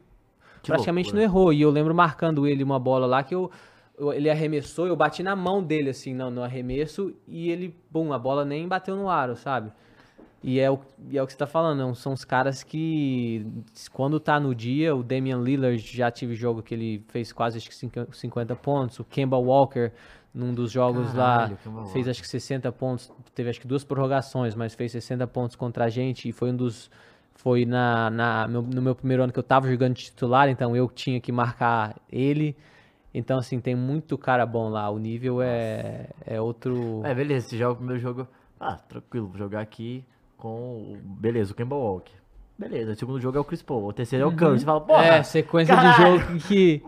Que 0.61 0.69
praticamente 0.69 1.07
loucura. 1.07 1.25
não 1.27 1.33
errou. 1.33 1.53
E 1.53 1.61
eu 1.61 1.71
lembro 1.71 1.93
marcando 1.95 2.45
ele 2.45 2.63
uma 2.63 2.77
bola 2.79 3.07
lá 3.07 3.23
que 3.23 3.33
eu, 3.33 3.49
eu- 3.97 4.13
ele 4.13 4.29
arremessou, 4.29 4.87
eu 4.87 4.95
bati 4.95 5.23
na 5.23 5.35
mão 5.35 5.63
dele, 5.63 5.89
assim, 5.89 6.13
no, 6.13 6.29
no 6.29 6.43
arremesso, 6.43 7.13
e 7.27 7.49
ele, 7.49 7.75
bum, 7.91 8.13
a 8.13 8.19
bola 8.19 8.45
nem 8.45 8.67
bateu 8.67 8.95
no 8.95 9.09
aro, 9.09 9.35
sabe? 9.35 9.71
E 10.43 10.59
é 10.59 10.69
o, 10.69 10.79
e 11.09 11.17
é 11.17 11.23
o 11.23 11.25
que 11.25 11.33
você 11.33 11.37
tá 11.39 11.47
falando, 11.47 11.79
não, 11.79 11.95
são 11.95 12.13
os 12.13 12.23
caras 12.23 12.61
que, 12.63 13.45
quando 13.91 14.19
tá 14.19 14.39
no 14.39 14.53
dia, 14.53 14.95
o 14.95 15.01
Damian 15.03 15.39
Lillard 15.41 15.77
já 15.79 16.11
tive 16.11 16.35
jogo 16.35 16.61
que 16.61 16.75
ele 16.75 17.03
fez 17.07 17.33
quase 17.33 17.57
acho 17.57 17.67
que 17.67 17.75
50 17.75 18.13
50 18.13 18.55
pontos, 18.55 18.99
o 18.99 19.03
Kemba 19.03 19.35
Walker, 19.37 19.91
num 20.33 20.53
dos 20.53 20.71
jogos 20.71 21.11
Caralho, 21.11 21.57
lá, 21.65 21.85
fez 21.87 22.07
acho 22.07 22.21
que 22.21 22.27
60 22.27 22.71
pontos, 22.71 23.11
teve 23.33 23.49
acho 23.49 23.59
que 23.59 23.67
duas 23.67 23.83
prorrogações, 23.83 24.53
mas 24.53 24.75
fez 24.75 24.91
60 24.91 25.25
pontos 25.25 25.55
contra 25.55 25.85
a 25.85 25.89
gente, 25.89 26.29
e 26.29 26.31
foi 26.31 26.51
um 26.51 26.55
dos, 26.55 26.89
foi 27.33 27.65
na, 27.65 28.09
na 28.11 28.47
no 28.47 28.61
meu 28.81 28.93
primeiro 28.93 29.23
ano 29.23 29.33
que 29.33 29.39
eu 29.39 29.43
tava 29.43 29.67
jogando 29.69 29.95
de 29.95 30.03
titular, 30.03 30.47
então 30.49 30.75
eu 30.75 30.87
tinha 30.87 31.19
que 31.19 31.31
marcar 31.31 31.95
ele, 32.11 32.55
então 33.17 33.37
assim, 33.37 33.59
tem 33.59 33.75
muito 33.75 34.17
cara 34.17 34.45
bom 34.45 34.69
lá, 34.69 34.89
o 34.89 34.97
nível 34.99 35.41
é, 35.41 36.07
é 36.25 36.39
outro... 36.41 37.01
É, 37.03 37.13
beleza, 37.13 37.47
esse 37.47 37.57
jogo, 37.57 37.73
o 37.73 37.77
primeiro 37.77 38.01
jogo. 38.01 38.27
Ah, 38.59 38.75
tranquilo, 38.75 39.27
vou 39.27 39.37
jogar 39.37 39.61
aqui 39.61 40.03
com. 40.37 40.49
o- 40.49 40.97
Beleza, 41.03 41.51
o 41.51 41.55
Kemba 41.55 41.75
Walker. 41.75 42.11
Beleza, 42.57 42.93
o 42.93 42.95
segundo 42.95 43.19
jogo 43.19 43.37
é 43.37 43.41
o 43.41 43.43
Chris 43.43 43.61
Paul. 43.61 43.85
O 43.85 43.93
terceiro 43.93 44.25
é 44.25 44.27
o 44.27 44.35
Curry. 44.35 44.59
Você 44.59 44.65
fala, 44.65 44.81
porra. 44.81 45.03
é, 45.05 45.23
sequência 45.23 45.75
caralho. 45.75 46.19
de 46.19 46.27
jogo 46.29 46.39
que. 46.47 46.81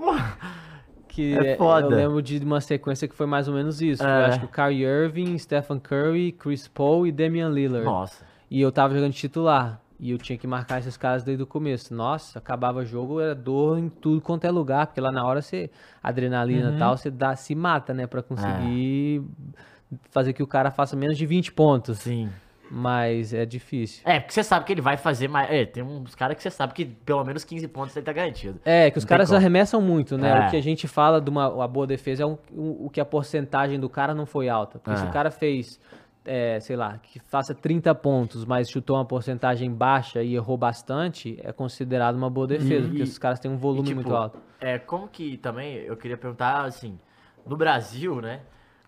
que 1.08 1.38
É 1.38 1.52
é- 1.52 1.58
foda. 1.58 1.88
Eu 1.88 2.08
lembro 2.08 2.22
de 2.24 2.40
uma 2.40 2.60
sequência 2.60 3.08
que 3.08 3.14
foi 3.16 3.28
mais 3.28 3.48
ou 3.48 3.54
menos 3.54 3.80
isso. 3.82 4.04
É. 4.04 4.26
acho 4.26 4.40
que 4.40 4.46
o 4.46 4.50
Kyrie 4.50 4.84
Irving, 4.84 5.38
Stephen 5.38 5.78
Curry, 5.80 6.32
Chris 6.32 6.68
Paul 6.68 7.06
e 7.06 7.12
Damian 7.12 7.50
Lillard. 7.50 7.86
Nossa. 7.86 8.26
E 8.50 8.60
eu 8.60 8.72
tava 8.72 8.96
jogando 8.96 9.14
titular. 9.14 9.80
E 10.00 10.12
eu 10.12 10.18
tinha 10.18 10.38
que 10.38 10.48
marcar 10.48 10.80
esses 10.80 10.96
caras 10.96 11.24
desde 11.24 11.44
o 11.44 11.48
começo. 11.48 11.94
Nossa, 11.94 12.40
acabava 12.40 12.80
o 12.80 12.86
jogo, 12.86 13.20
era 13.20 13.36
dor 13.36 13.78
em 13.78 13.90
tudo 13.90 14.22
quanto 14.22 14.46
é 14.46 14.52
lugar, 14.52 14.88
porque 14.88 15.02
lá 15.02 15.12
na 15.12 15.26
hora 15.26 15.42
você, 15.42 15.70
adrenalina 16.02 16.74
e 16.74 16.78
tal, 16.78 16.96
você 16.98 17.12
dá, 17.12 17.36
se 17.36 17.54
mata, 17.54 17.94
né, 17.94 18.08
pra 18.08 18.24
conseguir 18.24 19.22
fazer 20.12 20.34
que 20.34 20.42
o 20.44 20.48
cara 20.48 20.72
faça 20.72 20.96
menos 20.96 21.18
de 21.18 21.26
20 21.26 21.52
pontos. 21.52 22.00
Sim. 22.00 22.30
Mas 22.72 23.34
é 23.34 23.46
difícil. 23.48 24.04
É, 24.06 24.20
porque 24.20 24.32
você 24.32 24.44
sabe 24.44 24.64
que 24.64 24.72
ele 24.72 24.82
vai 24.82 24.96
fazer 24.96 25.28
mais. 25.28 25.50
É, 25.52 25.66
tem 25.66 25.82
uns 25.82 26.14
caras 26.14 26.38
que 26.38 26.44
você 26.44 26.52
sabe 26.52 26.72
que 26.74 26.86
pelo 26.86 27.24
menos 27.24 27.44
15 27.44 27.68
pontos 27.68 27.96
ele 27.98 28.06
tá 28.06 28.14
garantido. 28.14 28.60
É, 28.64 28.92
que 28.92 28.98
os 29.00 29.04
Não 29.04 29.10
caras 29.10 29.34
arremessam 29.34 29.82
muito, 29.82 30.20
né? 30.20 30.30
É. 30.30 30.48
O 30.48 30.52
que 30.52 30.56
a 30.56 30.62
gente 30.62 30.88
fala 30.88 31.20
de 31.20 31.32
uma, 31.32 31.50
uma 31.50 31.68
boa 31.68 31.88
defesa 31.88 32.22
é 32.22 32.26
o, 32.28 32.38
o, 32.56 32.86
o 32.86 32.90
que 32.92 33.02
a 33.02 33.06
porcentagem 33.06 33.80
do 33.80 33.90
cara 33.90 34.14
não 34.14 34.28
foi 34.28 34.50
alta. 34.50 34.78
Porque 34.78 35.00
se 35.00 35.04
É. 35.04 35.10
o 35.10 35.12
cara 35.12 35.32
fez, 35.32 35.80
é, 36.26 36.60
sei 36.60 36.76
lá, 36.76 36.98
que 36.98 37.20
faça 37.20 37.54
30 37.56 37.94
pontos, 37.96 38.46
mas 38.46 38.70
chutou 38.70 38.96
uma 38.98 39.06
porcentagem 39.06 39.72
baixa 39.74 40.22
e 40.22 40.36
errou 40.36 40.58
bastante, 40.58 41.40
é 41.44 41.52
considerado 41.52 42.16
uma 42.16 42.30
boa 42.30 42.46
defesa, 42.48 42.86
E- 42.86 42.90
porque 42.90 43.04
esses 43.04 43.18
caras 43.18 43.40
têm 43.40 43.50
um 43.50 43.58
volume 43.58 43.82
E, 43.82 43.84
tipo, 43.96 43.96
muito 43.96 44.16
alto. 44.16 44.40
É, 44.62 44.78
como 44.78 45.08
que 45.08 45.38
também, 45.38 45.76
eu 45.76 45.96
queria 45.96 46.18
perguntar, 46.18 46.66
assim, 46.66 47.00
no 47.46 47.56
Brasil, 47.56 48.22
né? 48.22 48.42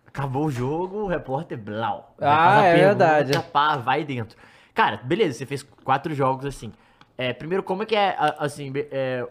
Acabou 0.06 0.46
o 0.48 0.52
jogo, 0.52 0.98
o 1.04 1.08
repórter 1.08 1.58
blau. 1.58 2.14
vai 2.20 2.30
Ah, 2.30 2.64
é 2.66 2.72
pergunta, 2.74 3.06
verdade. 3.06 3.52
Pá, 3.52 3.78
vai 3.78 4.04
dentro. 4.04 4.38
Cara, 4.74 4.98
beleza, 4.98 5.38
você 5.38 5.46
fez 5.46 5.64
quatro 5.64 6.14
jogos 6.14 6.46
assim. 6.46 6.72
É, 7.18 7.32
primeiro, 7.34 7.64
como 7.64 7.84
é 7.84 7.86
que 7.86 7.96
é, 7.96 8.16
assim, 8.38 8.74
é, 8.76 9.26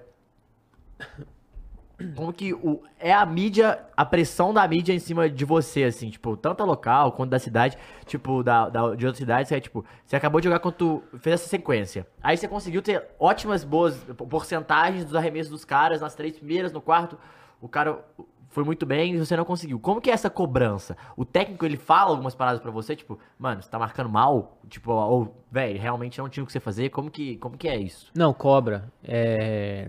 como 2.16 2.32
que 2.32 2.52
o, 2.54 2.82
é 2.98 3.12
a 3.12 3.24
mídia, 3.26 3.78
a 3.96 4.04
pressão 4.04 4.52
da 4.54 4.66
mídia 4.66 4.92
em 4.92 4.98
cima 4.98 5.28
de 5.28 5.44
você, 5.44 5.84
assim, 5.84 6.10
tipo, 6.10 6.36
tanto 6.36 6.64
local 6.64 7.12
quanto 7.12 7.30
da 7.30 7.38
cidade, 7.38 7.76
tipo, 8.06 8.42
da, 8.42 8.68
da- 8.68 8.94
de 8.94 9.06
outras 9.06 9.18
cidades, 9.18 9.50
é 9.52 9.60
tipo, 9.60 9.84
você 10.04 10.16
acabou 10.16 10.40
de 10.40 10.44
jogar 10.46 10.58
quando 10.60 10.74
tu 10.74 11.02
fez 11.18 11.34
essa 11.34 11.48
sequência. 11.48 12.06
Aí 12.22 12.36
você 12.36 12.48
conseguiu 12.48 12.82
ter 12.82 13.04
ótimas, 13.18 13.64
boas 13.64 13.96
porcentagens 14.28 15.04
dos 15.04 15.14
arremessos 15.14 15.50
dos 15.50 15.64
caras 15.64 16.00
nas 16.00 16.14
três 16.14 16.36
primeiras, 16.36 16.72
no 16.72 16.80
quarto, 16.80 17.18
o 17.60 17.68
cara 17.68 18.04
foi 18.48 18.64
muito 18.64 18.84
bem 18.84 19.14
e 19.14 19.18
você 19.18 19.36
não 19.36 19.44
conseguiu. 19.44 19.78
Como 19.78 20.00
que 20.00 20.10
é 20.10 20.12
essa 20.12 20.28
cobrança? 20.28 20.96
O 21.16 21.24
técnico, 21.24 21.64
ele 21.64 21.76
fala 21.76 22.10
algumas 22.10 22.34
paradas 22.34 22.60
pra 22.60 22.70
você, 22.72 22.96
tipo, 22.96 23.16
mano, 23.38 23.62
você 23.62 23.70
tá 23.70 23.78
marcando 23.78 24.08
mal? 24.08 24.58
Tipo, 24.68 24.90
ou, 24.92 25.44
velho, 25.52 25.78
realmente 25.80 26.18
não 26.18 26.28
tinha 26.28 26.42
o 26.42 26.46
que 26.46 26.52
você 26.52 26.58
fazer? 26.58 26.88
Como 26.88 27.10
que, 27.10 27.36
como 27.36 27.56
que 27.56 27.68
é 27.68 27.76
isso? 27.76 28.10
Não, 28.14 28.32
cobra. 28.34 28.90
É... 29.04 29.88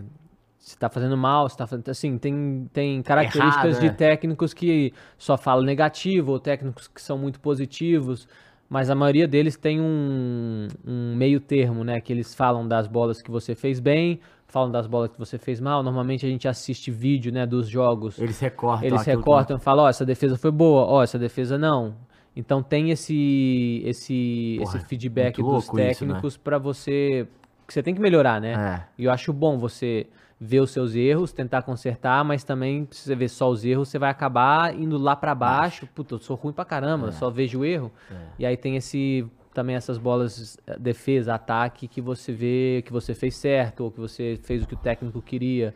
Você 0.62 0.78
tá 0.78 0.90
fazendo 0.90 1.18
mal, 1.18 1.50
você 1.50 1.58
tá 1.58 1.66
fazendo. 1.66 1.90
Assim, 1.90 2.20
tem, 2.20 2.70
tem 2.72 3.02
características 3.02 3.66
Errado, 3.72 3.80
de 3.82 3.88
né? 3.88 3.94
técnicos 3.94 4.54
que 4.54 4.94
só 5.18 5.36
falam 5.36 5.64
negativo, 5.66 6.34
ou 6.34 6.40
técnicos 6.40 6.88
que 6.88 7.02
são 7.02 7.18
muito 7.18 7.40
positivos, 7.40 8.28
mas 8.70 8.88
a 8.92 8.94
maioria 8.96 9.28
deles 9.28 9.58
tem 9.58 9.82
um, 9.82 10.68
um 10.86 11.16
meio 11.16 11.40
termo, 11.40 11.84
né? 11.84 12.00
Que 12.00 12.14
eles 12.14 12.36
falam 12.36 12.68
das 12.68 12.88
bolas 12.88 13.24
que 13.24 13.32
você 13.32 13.56
fez 13.56 13.80
bem, 13.80 14.20
falam 14.48 14.70
das 14.72 14.86
bolas 14.86 15.10
que 15.12 15.18
você 15.18 15.40
fez 15.40 15.60
mal. 15.60 15.82
Normalmente 15.82 16.28
a 16.28 16.30
gente 16.30 16.48
assiste 16.48 16.92
vídeo, 16.92 17.32
né, 17.34 17.44
dos 17.48 17.68
jogos. 17.68 18.20
Eles 18.20 18.40
recortam 18.40 18.88
Eles 18.88 19.04
que- 19.04 19.10
recortam 19.10 19.58
e 19.58 19.60
falam, 19.60 19.86
ó, 19.86 19.90
essa 19.90 20.06
defesa 20.06 20.38
foi 20.38 20.52
boa, 20.52 20.86
ó, 20.86 21.02
essa 21.02 21.18
defesa 21.18 21.58
não. 21.58 21.96
Então 22.36 22.62
tem 22.62 22.92
esse 22.92 23.82
esse, 23.84 24.58
Porra, 24.60 24.78
esse 24.78 24.88
feedback 24.88 25.42
muito 25.42 25.56
dos 25.56 25.74
né? 25.74 25.88
técnicos 25.88 26.38
pra 26.38 26.60
você 26.60 27.28
que 27.68 27.74
você 27.74 27.82
tem 27.82 27.96
que 27.96 28.02
melhorar, 28.02 28.40
né? 28.40 28.54
É. 28.54 29.02
E 29.02 29.06
eu 29.06 29.12
acho 29.12 29.34
bom 29.34 29.58
você 29.58 30.06
ver 30.44 30.60
os 30.60 30.72
seus 30.72 30.96
erros, 30.96 31.32
tentar 31.32 31.62
consertar, 31.62 32.26
mas 32.26 32.44
também 32.44 32.88
se 32.90 33.04
você 33.04 33.16
ver 33.16 33.30
só 33.30 33.48
os 33.48 33.64
erros, 33.64 33.90
você 33.90 34.00
vai 34.00 34.10
acabar 34.10 34.74
indo 34.76 34.98
lá 34.98 35.16
pra 35.16 35.36
baixo. 35.36 35.88
Puta, 35.94 36.16
eu 36.16 36.20
sou 36.20 36.36
ruim 36.36 36.52
pra 36.52 36.66
caramba, 36.66 37.08
eu 37.08 37.12
só 37.12 37.30
vejo 37.30 37.60
o 37.60 37.66
erro. 37.66 37.92
E 38.40 38.46
aí 38.46 38.58
tem 38.58 38.76
esse 38.76 39.24
também 39.54 39.76
essas 39.76 40.00
bolas 40.00 40.58
eh, 40.66 40.80
defesa, 40.80 41.36
ataque 41.36 41.88
que 41.88 42.02
você 42.02 42.32
vê 42.32 42.82
que 42.86 42.92
você 42.92 43.14
fez 43.14 43.36
certo 43.36 43.82
ou 43.84 43.92
que 43.92 44.00
você 44.00 44.40
fez 44.42 44.64
o 44.64 44.68
que 44.68 44.74
o 44.74 44.78
técnico 44.78 45.22
queria. 45.22 45.76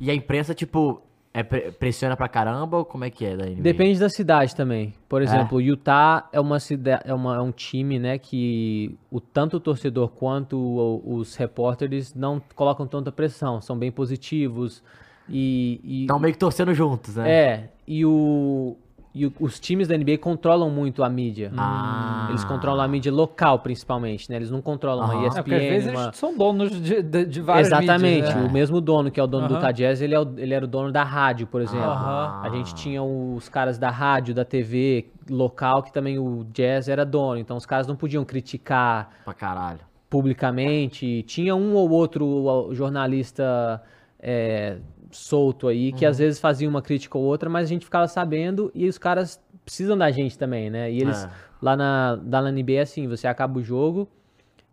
E 0.00 0.10
a 0.10 0.14
imprensa, 0.14 0.54
tipo, 0.54 1.02
é 1.38 1.42
pre- 1.42 1.70
pressiona 1.72 2.16
pra 2.16 2.28
caramba 2.28 2.78
ou 2.78 2.84
como 2.84 3.04
é 3.04 3.10
que 3.10 3.24
é 3.24 3.36
da 3.36 3.44
NBA? 3.44 3.60
Depende 3.62 4.00
da 4.00 4.08
cidade 4.08 4.56
também. 4.56 4.94
Por 5.08 5.20
exemplo, 5.20 5.58
o 5.58 5.60
Utah 5.60 6.28
é 6.32 6.40
uma 6.40 6.58
cida- 6.58 7.02
é, 7.04 7.12
uma, 7.12 7.36
é 7.36 7.40
um 7.40 7.52
time, 7.52 7.98
né, 7.98 8.16
que 8.18 8.96
o 9.10 9.20
tanto 9.20 9.58
o 9.58 9.60
torcedor 9.60 10.08
quanto 10.08 10.56
o- 10.58 11.16
os 11.16 11.36
repórteres 11.36 12.14
não 12.14 12.40
colocam 12.54 12.86
tanta 12.86 13.12
pressão, 13.12 13.60
são 13.60 13.76
bem 13.78 13.92
positivos 13.92 14.82
e, 15.28 15.80
e 15.84 16.00
Estão 16.02 16.18
meio 16.18 16.32
que 16.32 16.38
torcendo 16.40 16.72
juntos, 16.72 17.16
né? 17.16 17.30
é 17.30 17.68
e 17.86 18.04
o 18.04 18.76
e 19.16 19.26
o- 19.26 19.32
os 19.40 19.58
times 19.58 19.88
da 19.88 19.94
NBA 19.96 20.18
controlam 20.18 20.68
muito 20.70 21.02
a 21.02 21.08
mídia. 21.08 21.50
Ah. 21.56 22.26
Eles 22.28 22.44
controlam 22.44 22.84
a 22.84 22.88
mídia 22.88 23.10
local, 23.10 23.60
principalmente, 23.60 24.28
né? 24.30 24.36
Eles 24.36 24.50
não 24.50 24.60
controlam 24.60 25.04
É, 25.10 25.26
ESPN, 25.26 25.38
É, 25.38 25.42
porque 25.42 25.54
às 25.54 25.60
vezes 25.62 25.90
uma... 25.92 26.02
eles 26.04 26.16
são 26.16 26.36
donos 26.36 26.70
de, 26.80 27.02
de, 27.02 27.24
de 27.24 27.40
várias 27.40 27.68
Exatamente, 27.68 28.14
mídias, 28.26 28.34
né? 28.34 28.42
o 28.48 28.52
mesmo 28.52 28.80
dono 28.80 29.10
que 29.10 29.18
é 29.18 29.22
o 29.22 29.26
dono 29.26 29.48
do 29.48 29.72
Jazz, 29.72 30.00
ele, 30.02 30.14
é 30.14 30.20
o- 30.20 30.34
ele 30.36 30.52
era 30.54 30.64
o 30.64 30.68
dono 30.68 30.92
da 30.92 31.02
rádio, 31.02 31.46
por 31.46 31.60
exemplo. 31.62 31.86
A 31.88 32.48
gente 32.52 32.74
tinha 32.74 33.02
os 33.02 33.48
caras 33.48 33.78
da 33.78 33.90
rádio, 33.90 34.34
da 34.34 34.44
TV 34.44 35.06
local, 35.30 35.82
que 35.82 35.92
também 35.92 36.18
o 36.18 36.44
Jazz 36.52 36.88
era 36.88 37.04
dono, 37.04 37.38
então 37.38 37.56
os 37.56 37.64
caras 37.66 37.86
não 37.86 37.96
podiam 37.96 38.24
criticar 38.24 39.08
Pra 39.24 39.32
caralho. 39.34 39.80
publicamente. 40.10 41.22
Tinha 41.22 41.54
um 41.56 41.74
ou 41.74 41.90
outro 41.90 42.68
jornalista 42.72 43.82
é, 44.20 44.78
solto 45.10 45.68
aí, 45.68 45.92
que 45.92 46.04
Uhum. 46.04 46.10
às 46.10 46.18
vezes 46.18 46.38
fazia 46.40 46.68
uma 46.68 46.82
crítica 46.82 47.16
ou 47.16 47.24
outra, 47.24 47.48
mas 47.48 47.64
a 47.64 47.68
gente 47.68 47.84
ficava 47.84 48.06
sabendo 48.08 48.70
e 48.74 48.88
os 48.88 48.98
caras 48.98 49.40
precisam 49.64 49.96
da 49.96 50.10
gente 50.10 50.38
também, 50.38 50.70
né? 50.70 50.90
E 50.90 51.00
eles, 51.00 51.24
É. 51.24 51.28
lá 51.60 51.76
na, 51.76 52.18
lá 52.30 52.42
na 52.42 52.50
NBA, 52.52 52.72
é 52.78 52.80
assim, 52.80 53.06
você 53.08 53.26
acaba 53.26 53.58
o 53.58 53.62
jogo, 53.62 54.08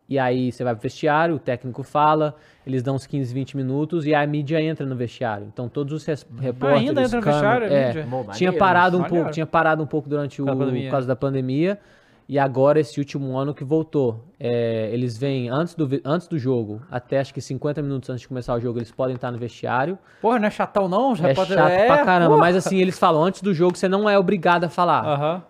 e 0.07 0.19
aí 0.19 0.51
você 0.51 0.63
vai 0.63 0.73
pro 0.75 0.83
vestiário, 0.83 1.35
o 1.35 1.39
técnico 1.39 1.81
fala, 1.81 2.35
eles 2.67 2.83
dão 2.83 2.95
uns 2.95 3.07
15, 3.07 3.33
20 3.33 3.55
minutos 3.57 4.05
e 4.05 4.13
a 4.13 4.25
mídia 4.27 4.61
entra 4.61 4.85
no 4.85 4.95
vestiário. 4.95 5.47
Então 5.51 5.67
todos 5.69 5.93
os 5.93 6.05
res- 6.05 6.27
repórteres, 6.39 6.89
Ainda 6.89 7.01
entra 7.03 7.17
no 7.19 7.23
vestiário, 7.25 7.67
a 7.67 7.69
é, 7.73 7.87
mídia? 7.87 8.07
Bom, 8.09 8.25
tinha 8.31 8.53
parado 8.53 8.97
um 8.99 9.03
pouco, 9.03 9.31
tinha 9.31 9.45
parado 9.45 9.81
um 9.81 9.87
pouco 9.87 10.09
durante 10.09 10.41
o 10.41 10.45
Por 10.45 10.89
causa 10.91 11.07
da 11.07 11.15
pandemia. 11.15 11.79
E 12.27 12.39
agora, 12.39 12.79
esse 12.79 12.99
último 12.99 13.37
ano 13.37 13.53
que 13.53 13.63
voltou. 13.63 14.23
É, 14.39 14.89
eles 14.93 15.17
vêm 15.17 15.49
antes 15.49 15.75
do, 15.75 15.87
antes 16.05 16.27
do 16.27 16.37
jogo, 16.39 16.81
até 16.89 17.19
acho 17.19 17.33
que 17.33 17.41
50 17.41 17.81
minutos 17.81 18.09
antes 18.09 18.21
de 18.21 18.27
começar 18.27 18.53
o 18.55 18.59
jogo, 18.59 18.79
eles 18.79 18.91
podem 18.91 19.15
estar 19.15 19.31
no 19.31 19.37
vestiário. 19.37 19.97
Porra, 20.21 20.39
não 20.39 20.47
é 20.47 20.51
chatão 20.51 20.87
não? 20.87 21.11
Os 21.11 21.21
É 21.21 21.35
chato 21.35 21.47
pra 21.87 22.05
caramba, 22.05 22.29
porra. 22.31 22.39
mas 22.39 22.55
assim, 22.55 22.77
eles 22.77 22.97
falam, 22.97 23.23
antes 23.23 23.41
do 23.41 23.53
jogo 23.53 23.77
você 23.77 23.87
não 23.89 24.09
é 24.09 24.17
obrigado 24.17 24.63
a 24.63 24.69
falar. 24.69 25.05
Aham. 25.05 25.43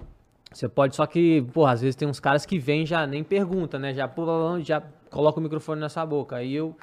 Você 0.51 0.69
pode, 0.69 0.95
só 0.95 1.05
que, 1.07 1.41
porra, 1.53 1.71
às 1.71 1.82
vezes 1.82 1.95
tem 1.95 2.07
uns 2.07 2.19
caras 2.19 2.45
que 2.45 2.59
vêm 2.59 2.86
já 2.86 3.07
nem 3.07 3.24
pergunta, 3.24 3.80
né? 3.80 3.91
Já, 3.93 4.09
já 4.61 4.84
coloca 5.09 5.39
o 5.39 5.43
microfone 5.43 5.82
na 5.82 5.89
sua 5.89 6.05
boca. 6.05 6.36
Aí 6.36 6.53
eu, 6.53 6.76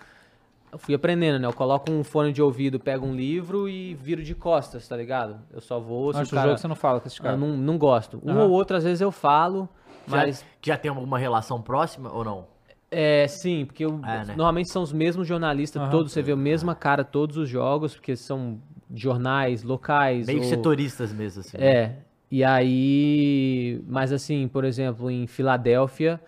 eu 0.72 0.78
fui 0.78 0.94
aprendendo, 0.94 1.38
né? 1.40 1.46
Eu 1.46 1.52
coloco 1.52 1.90
um 1.90 2.02
fone 2.04 2.32
de 2.32 2.40
ouvido, 2.42 2.78
pego 2.78 3.06
um 3.06 3.14
livro 3.14 3.68
e 3.68 3.94
viro 3.94 4.22
de 4.22 4.34
costas, 4.34 4.86
tá 4.88 4.96
ligado? 4.96 5.38
Eu 5.52 5.60
só 5.60 5.78
vou. 5.80 6.12
se 6.12 6.18
Antes 6.18 6.30
o 6.30 6.34
do 6.34 6.36
cara- 6.36 6.48
jogo 6.50 6.60
você 6.60 6.68
não 6.68 6.76
fala 6.76 7.00
com 7.00 7.06
esses 7.08 7.18
eu 7.18 7.24
caras. 7.24 7.38
não, 7.40 7.48
não 7.56 7.76
gosto. 7.78 8.20
Um 8.24 8.30
Aham. 8.30 8.44
ou 8.44 8.50
outro, 8.50 8.76
às 8.76 8.84
vezes 8.84 9.00
eu 9.00 9.10
falo, 9.10 9.68
Já, 10.06 10.16
mas. 10.16 10.44
já 10.64 10.76
tem 10.76 10.88
alguma 10.88 11.18
relação 11.18 11.60
próxima 11.60 12.12
ou 12.12 12.24
não? 12.24 12.46
É, 12.90 13.26
sim, 13.28 13.64
porque 13.66 13.84
eu- 13.84 14.00
É, 14.04 14.24
né? 14.24 14.34
normalmente 14.36 14.68
são 14.70 14.82
os 14.82 14.92
mesmos 14.92 15.26
jornalistas, 15.26 15.80
Aham. 15.80 15.90
todos, 15.90 16.12
você 16.12 16.22
vê 16.22 16.32
a 16.32 16.36
mesma 16.36 16.74
cara 16.74 17.04
todos 17.04 17.36
os 17.36 17.48
jogos, 17.48 17.94
porque 17.94 18.16
são 18.16 18.58
jornais 18.92 19.62
locais. 19.62 20.26
Meio 20.26 20.40
que 20.40 20.44
ou- 20.46 20.50
setoristas 20.50 21.12
mesmo, 21.12 21.40
assim. 21.40 21.56
né? 21.56 21.66
É. 21.66 21.96
E 22.32 22.42
aí. 22.44 23.82
Mas 23.88 24.12
assim, 24.12 24.48
por 24.48 24.64
exemplo, 24.64 25.10
em 25.10 25.26
Filadélfia, 25.26 26.20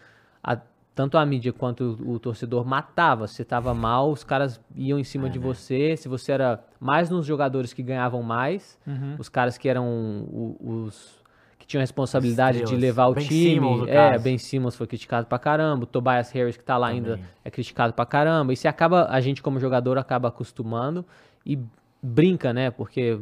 a- 0.43 0.59
tanto 0.95 1.16
a 1.16 1.24
mídia 1.24 1.53
quanto 1.53 1.97
o, 2.05 2.12
o 2.12 2.18
torcedor 2.18 2.64
matava. 2.66 3.26
Se 3.26 3.45
tava 3.45 3.72
mal, 3.74 4.11
os 4.11 4.22
caras 4.24 4.61
iam 4.76 4.99
em 4.99 5.03
É, 5.03 5.05
cima 5.05 5.30
de 5.30 5.38
né? 5.38 5.45
você. 5.45 5.97
Se 5.97 6.09
você 6.09 6.32
era 6.32 6.62
mais 6.78 7.09
nos 7.09 7.24
jogadores 7.26 7.72
que 7.72 7.82
ganhavam 7.82 8.22
mais, 8.22 8.78
Uhum. 8.86 9.16
os 9.18 9.28
caras 9.28 9.57
que 9.57 9.68
eram 9.68 9.86
o- 9.86 10.57
os. 10.86 11.20
que 11.59 11.66
tinham 11.66 11.80
a 11.80 11.84
responsabilidade 11.84 12.62
de 12.64 12.74
levar 12.76 13.07
o 13.07 13.14
Ben 13.14 13.24
time. 13.24 13.55
Simmons, 13.55 13.88
é, 13.88 14.11
caso. 14.11 14.24
Ben 14.24 14.36
Simmons 14.36 14.74
foi 14.74 14.86
criticado 14.88 15.26
pra 15.28 15.38
caramba. 15.38 15.84
O 15.84 15.86
Tobias 15.86 16.30
Harris, 16.32 16.57
que 16.57 16.64
tá 16.64 16.76
lá 16.76 16.88
ainda, 16.88 17.11
Também. 17.12 17.24
é 17.45 17.51
criticado 17.53 17.93
pra 17.95 18.05
caramba. 18.05 18.53
E 18.53 18.57
se 18.57 18.66
acaba, 18.66 19.07
a 19.09 19.20
gente 19.20 19.40
como 19.40 19.61
jogador 19.61 19.97
acaba 19.97 20.26
acostumando 20.28 21.07
e 21.47 21.57
brinca, 22.03 22.53
né? 22.53 22.70
Porque 22.72 23.20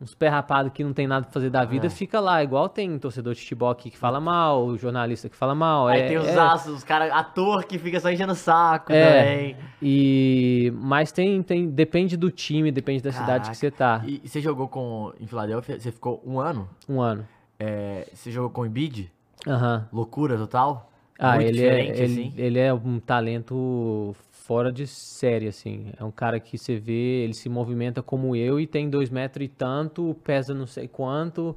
uns 0.00 0.14
pé 0.14 0.28
rapado 0.28 0.70
que 0.70 0.84
não 0.84 0.92
tem 0.92 1.06
nada 1.08 1.24
pra 1.24 1.32
fazer 1.32 1.50
da 1.50 1.64
vida 1.64 1.86
É. 1.88 1.90
fica 1.90 2.20
lá. 2.20 2.42
Igual 2.42 2.68
tem 2.68 2.96
torcedor 2.98 3.34
de 3.34 3.40
futebol 3.40 3.68
aqui 3.70 3.90
que 3.90 3.98
fala 3.98 4.20
mal, 4.20 4.64
o 4.64 4.76
jornalista 4.78 5.28
que 5.28 5.34
fala 5.36 5.54
mal. 5.56 5.88
Aí 5.88 6.02
é, 6.02 6.08
tem 6.08 6.18
os 6.18 6.26
é- 6.28 6.38
aços, 6.38 6.72
os 6.78 6.84
caras, 6.84 7.10
ator 7.12 7.64
que 7.64 7.78
fica 7.78 7.98
só 7.98 8.08
enchendo 8.10 8.32
o 8.32 8.36
saco 8.36 8.92
É. 8.92 9.22
também. 9.22 9.56
E, 9.82 10.72
mas 10.76 11.10
tem, 11.10 11.42
tem, 11.42 11.68
depende 11.68 12.16
do 12.16 12.30
time, 12.30 12.70
depende 12.70 13.02
da 13.02 13.10
cidade 13.10 13.26
Caraca. 13.28 13.50
que 13.50 13.56
você 13.56 13.70
tá. 13.70 14.02
E, 14.06 14.20
você 14.24 14.40
jogou 14.40 14.68
com, 14.68 15.12
em 15.20 15.26
Filadélfia, 15.26 15.80
você 15.80 15.90
ficou 15.90 16.22
um 16.24 16.38
ano? 16.38 16.68
Um 16.88 17.00
ano. 17.00 17.26
É, 17.58 18.06
você 18.14 18.30
jogou 18.30 18.50
com 18.50 18.60
o 18.60 18.66
Embiid? 18.66 19.10
Aham. 19.46 19.88
Loucura 19.92 20.36
total? 20.36 20.90
Ah, 21.18 21.34
Muito 21.34 21.48
ele 21.48 21.64
é, 21.64 21.80
ele, 21.88 22.02
assim? 22.04 22.32
ele 22.36 22.58
é 22.60 22.72
um 22.72 23.00
talento 23.00 24.14
fora 24.48 24.72
de 24.72 24.86
série, 24.86 25.46
assim. 25.46 25.92
É 25.98 26.02
um 26.02 26.10
cara 26.10 26.40
que 26.40 26.56
você 26.56 26.76
vê, 26.76 27.22
ele 27.22 27.34
se 27.34 27.50
movimenta 27.50 28.02
como 28.02 28.34
eu 28.34 28.58
e 28.58 28.66
tem 28.66 28.88
dois 28.88 29.10
metros 29.10 29.44
e 29.44 29.48
tanto, 29.48 30.16
pesa 30.24 30.54
não 30.54 30.66
sei 30.66 30.88
quanto. 30.88 31.54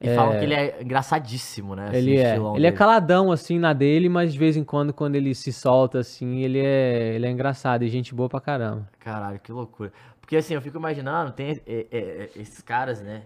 E 0.00 0.12
falam 0.16 0.36
que 0.40 0.44
ele 0.44 0.52
é 0.52 0.82
engraçadíssimo, 0.82 1.76
né? 1.76 1.86
assim, 1.86 1.96
Ele 1.96 2.16
o 2.16 2.20
é, 2.20 2.56
ele 2.56 2.66
é 2.66 2.72
caladão 2.72 3.30
assim 3.30 3.56
na 3.56 3.72
dele, 3.72 4.08
mas 4.08 4.32
de 4.32 4.38
vez 4.38 4.56
em 4.56 4.64
quando 4.64 4.92
quando 4.92 5.14
ele 5.14 5.32
se 5.32 5.52
solta 5.52 6.00
assim, 6.00 6.40
ele 6.40 6.58
é, 6.58 7.14
ele 7.14 7.24
é 7.24 7.30
engraçado 7.30 7.84
e 7.84 7.88
gente 7.88 8.12
boa 8.12 8.28
pra 8.28 8.40
caramba. 8.40 8.88
Caralho, 8.98 9.38
que 9.38 9.52
loucura. 9.52 9.92
Porque 10.20 10.36
assim, 10.36 10.54
eu 10.54 10.60
fico 10.60 10.76
imaginando, 10.76 11.30
tem 11.30 11.52
é, 11.52 11.60
é, 11.64 11.86
é, 11.92 12.30
esses 12.34 12.60
caras, 12.60 13.00
né? 13.00 13.22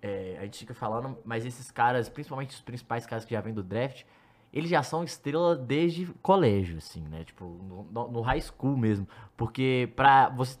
É, 0.00 0.36
a 0.38 0.44
gente 0.44 0.60
fica 0.60 0.74
falando, 0.74 1.18
mas 1.24 1.44
esses 1.44 1.72
caras, 1.72 2.08
principalmente 2.08 2.50
os 2.50 2.60
principais 2.60 3.04
caras 3.04 3.24
que 3.24 3.34
já 3.34 3.40
vêm 3.40 3.52
do 3.52 3.64
draft, 3.64 4.04
eles 4.52 4.70
já 4.70 4.82
são 4.82 5.02
estrela 5.04 5.56
desde 5.56 6.06
colégio, 6.22 6.78
assim, 6.78 7.00
né? 7.02 7.24
Tipo, 7.24 7.44
no, 7.90 8.08
no- 8.08 8.20
high 8.20 8.40
school 8.40 8.76
mesmo. 8.76 9.06
Porque 9.36 9.90
pra 9.96 10.28
você, 10.28 10.58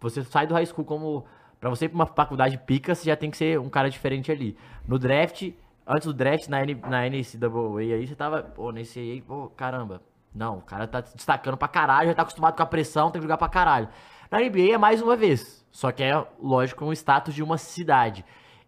você 0.00 0.22
sai 0.24 0.46
do 0.46 0.54
high 0.54 0.66
school 0.66 0.84
como. 0.84 1.24
Pra 1.60 1.70
você 1.70 1.86
ir 1.86 1.88
pra 1.88 1.96
uma 1.96 2.06
faculdade 2.06 2.58
pica, 2.58 2.94
você 2.94 3.04
já 3.06 3.16
tem 3.16 3.30
que 3.30 3.36
ser 3.36 3.58
um 3.58 3.70
cara 3.70 3.88
diferente 3.88 4.30
ali. 4.30 4.56
No 4.86 4.98
draft, 4.98 5.50
antes 5.86 6.06
do 6.06 6.12
draft, 6.12 6.46
na, 6.48 6.62
N, 6.62 6.74
na 6.74 7.06
NCAA 7.06 7.94
aí, 7.96 8.06
você 8.06 8.14
tava, 8.14 8.42
pô, 8.42 8.70
nesse 8.70 8.98
aí, 8.98 9.20
pô, 9.22 9.48
caramba. 9.56 10.02
Não, 10.34 10.58
o 10.58 10.62
cara 10.62 10.86
tá 10.86 11.00
destacando 11.00 11.56
pra 11.56 11.68
caralho, 11.68 12.08
já 12.08 12.14
tá 12.14 12.22
acostumado 12.22 12.56
com 12.56 12.62
a 12.62 12.66
pressão, 12.66 13.10
tem 13.10 13.20
que 13.20 13.24
jogar 13.24 13.38
pra 13.38 13.48
caralho. 13.48 13.88
Na 14.30 14.40
NBA 14.40 14.74
é 14.74 14.78
mais 14.78 15.00
uma 15.00 15.16
vez. 15.16 15.64
Só 15.70 15.90
que 15.92 16.02
é, 16.02 16.26
lógico, 16.42 16.84
um 16.84 16.92
status 16.92 17.34
de 17.34 17.42
uma 17.42 17.56
cidade. 17.56 18.24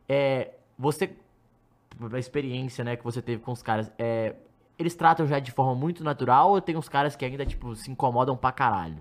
É, 0.09 0.53
você, 0.79 1.11
a 2.13 2.19
experiência, 2.19 2.85
né, 2.85 2.97
que 2.97 3.05
você 3.05 3.23
teve 3.23 3.43
com 3.43 3.53
os 3.53 3.63
caras, 3.63 3.91
é, 3.99 4.35
eles 4.79 4.95
tratam 4.95 5.27
já 5.27 5.39
de 5.39 5.51
forma 5.51 5.75
muito 5.75 6.05
natural 6.05 6.51
ou 6.51 6.61
tem 6.61 6.77
uns 6.77 6.89
caras 6.89 7.17
que 7.17 7.25
ainda, 7.25 7.47
tipo, 7.47 7.75
se 7.75 7.91
incomodam 7.91 8.37
pra 8.37 8.53
caralho? 8.53 8.99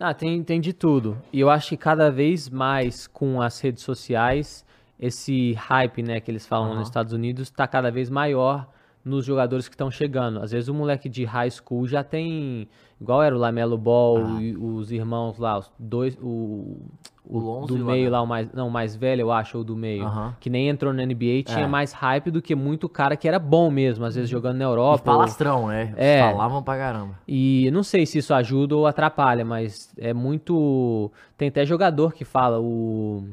Ah, 0.00 0.14
tem, 0.14 0.42
tem 0.42 0.60
de 0.60 0.72
tudo. 0.72 1.20
E 1.32 1.38
eu 1.40 1.50
acho 1.50 1.70
que 1.70 1.76
cada 1.76 2.10
vez 2.10 2.48
mais 2.48 3.06
com 3.06 3.40
as 3.40 3.60
redes 3.60 3.82
sociais, 3.82 4.64
esse 4.98 5.52
hype, 5.52 6.02
né, 6.02 6.20
que 6.20 6.30
eles 6.30 6.46
falam 6.46 6.70
Aham. 6.70 6.78
nos 6.78 6.88
Estados 6.88 7.12
Unidos, 7.12 7.50
tá 7.50 7.66
cada 7.68 7.90
vez 7.90 8.08
maior 8.08 8.66
nos 9.04 9.24
jogadores 9.24 9.68
que 9.68 9.74
estão 9.74 9.90
chegando. 9.90 10.40
Às 10.40 10.52
vezes 10.52 10.68
o 10.68 10.74
moleque 10.74 11.08
de 11.08 11.24
high 11.24 11.50
school 11.50 11.86
já 11.86 12.04
tem, 12.04 12.68
igual 13.00 13.22
era 13.22 13.34
o 13.34 13.38
Lamelo 13.38 13.76
Ball 13.76 14.18
Ah. 14.18 14.40
e 14.42 14.56
os 14.56 14.92
irmãos 14.92 15.38
lá, 15.38 15.58
os 15.58 15.70
dois, 15.78 16.16
o, 16.22 16.76
O 17.24 17.64
e 17.64 17.66
do 17.68 17.74
o 17.76 17.84
meio 17.86 18.10
lá, 18.10 18.20
o 18.20 18.26
mais, 18.26 18.52
não, 18.52 18.66
o 18.68 18.70
mais 18.70 18.94
velho, 18.96 19.22
eu 19.22 19.32
acho, 19.32 19.58
ou 19.58 19.64
do 19.64 19.76
meio, 19.76 20.04
Aham. 20.04 20.34
que 20.40 20.50
nem 20.50 20.68
entrou 20.68 20.92
na 20.92 21.02
NBA, 21.04 21.42
tinha 21.44 21.64
É. 21.64 21.66
mais 21.68 21.92
hype 21.92 22.30
do 22.30 22.42
que 22.42 22.54
muito 22.54 22.88
cara 22.88 23.16
que 23.16 23.26
era 23.28 23.38
bom 23.38 23.70
mesmo, 23.70 24.04
às 24.04 24.14
vezes 24.16 24.28
jogando 24.30 24.56
na 24.58 24.64
Europa. 24.64 25.10
ou- 25.10 25.16
falastrão, 25.16 25.68
né? 25.68 25.94
É. 25.96 26.20
Falavam 26.20 26.62
pra 26.62 26.76
caramba. 26.76 27.14
e 27.26 27.70
não 27.72 27.82
sei 27.82 28.06
se 28.06 28.18
isso 28.18 28.32
ajuda 28.34 28.76
ou 28.76 28.86
atrapalha, 28.86 29.44
mas 29.44 29.92
é 29.98 30.12
muito. 30.12 31.10
Tem 31.36 31.48
até 31.48 31.64
jogador 31.64 32.12
que 32.12 32.24
fala, 32.24 32.60
o 32.60 33.24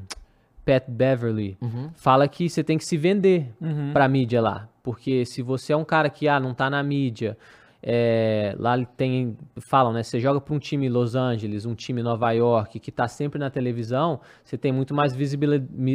Pat 0.66 0.84
Beverly, 0.88 1.58
Uhum. 1.62 1.90
fala 1.96 2.28
que 2.28 2.50
você 2.50 2.64
tem 2.64 2.78
que 2.78 2.86
se 2.86 2.98
vender 2.98 3.52
Uhum. 3.62 3.92
pra 3.94 4.08
mídia 4.08 4.42
lá. 4.42 4.68
Porque 4.84 5.26
se 5.26 5.42
você 5.42 5.74
é 5.74 5.78
um 5.78 5.86
cara 5.86 6.10
que 6.10 6.28
ah, 6.28 6.40
não 6.40 6.54
tá 6.54 6.70
na 6.70 6.82
mídia, 6.84 7.38
é, 7.82 8.56
lá 8.60 8.78
tem. 8.86 9.38
Falam, 9.70 9.94
né? 9.94 10.04
Você 10.04 10.20
joga 10.20 10.42
pra 10.42 10.54
um 10.54 10.60
time 10.60 10.90
Los 10.90 11.16
Angeles, 11.16 11.66
um 11.66 11.74
time 11.76 12.02
Nova 12.04 12.32
York, 12.32 12.80
que 12.80 12.92
tá 12.92 13.08
sempre 13.08 13.40
na 13.40 13.50
televisão, 13.50 14.20
você 14.44 14.58
tem 14.58 14.72
muito 14.72 14.94
mais 14.94 15.14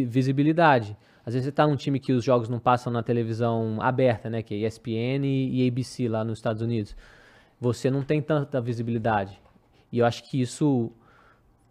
visibilidade. 0.08 0.96
Às 1.26 1.34
vezes 1.34 1.46
você 1.46 1.52
tá 1.52 1.66
num 1.66 1.76
time 1.76 1.98
que 1.98 2.12
os 2.12 2.22
jogos 2.22 2.48
não 2.48 2.58
passam 2.58 2.92
na 2.92 3.02
televisão 3.02 3.78
aberta, 3.80 4.28
né? 4.28 4.42
Que 4.42 4.54
é 4.54 4.66
ESPN 4.66 5.24
e 5.26 5.66
ABC 5.66 6.06
lá 6.08 6.22
nos 6.24 6.38
Estados 6.38 6.60
Unidos. 6.62 6.94
Você 7.60 7.90
não 7.90 8.02
tem 8.02 8.20
tanta 8.20 8.60
visibilidade. 8.60 9.40
E 9.90 9.98
eu 10.00 10.06
acho 10.06 10.28
que 10.28 10.40
isso 10.40 10.92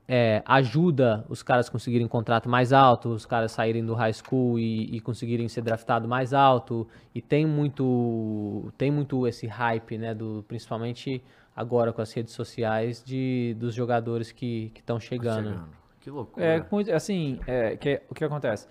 é, 0.08 0.44
ajuda 0.46 1.26
os 1.30 1.42
caras 1.42 1.70
conseguirem 1.70 2.08
contrato 2.08 2.50
mais 2.50 2.74
alto, 2.74 3.10
os 3.10 3.26
caras 3.26 3.52
saírem 3.52 3.86
do 3.86 3.94
high 3.94 4.14
school 4.14 4.60
e, 4.60 4.96
e 4.96 5.00
conseguirem 5.00 5.48
ser 5.48 5.62
draftado 5.62 6.08
mais 6.08 6.34
alto. 6.34 6.88
E 7.16 7.22
tem 7.22 7.46
muito, 7.46 8.72
tem 8.78 8.92
muito 8.92 9.26
esse 9.28 9.48
hype, 9.48 9.98
né? 9.98 10.14
Do, 10.14 10.44
principalmente 10.48 11.24
agora 11.56 11.94
com 11.94 12.02
as 12.02 12.12
redes 12.12 12.34
sociais 12.34 13.04
de, 13.04 13.56
dos 13.60 13.74
jogadores 13.74 14.32
que 14.32 14.72
estão 14.76 15.00
chegando. 15.00 15.50
Chegando. 15.50 15.84
Que 16.02 16.10
loucura. 16.10 16.46
É, 16.46 16.66
muito, 16.70 16.92
assim, 16.92 17.40
é, 17.48 17.78
que, 17.78 18.02
o 18.10 18.14
que 18.14 18.26
acontece? 18.26 18.68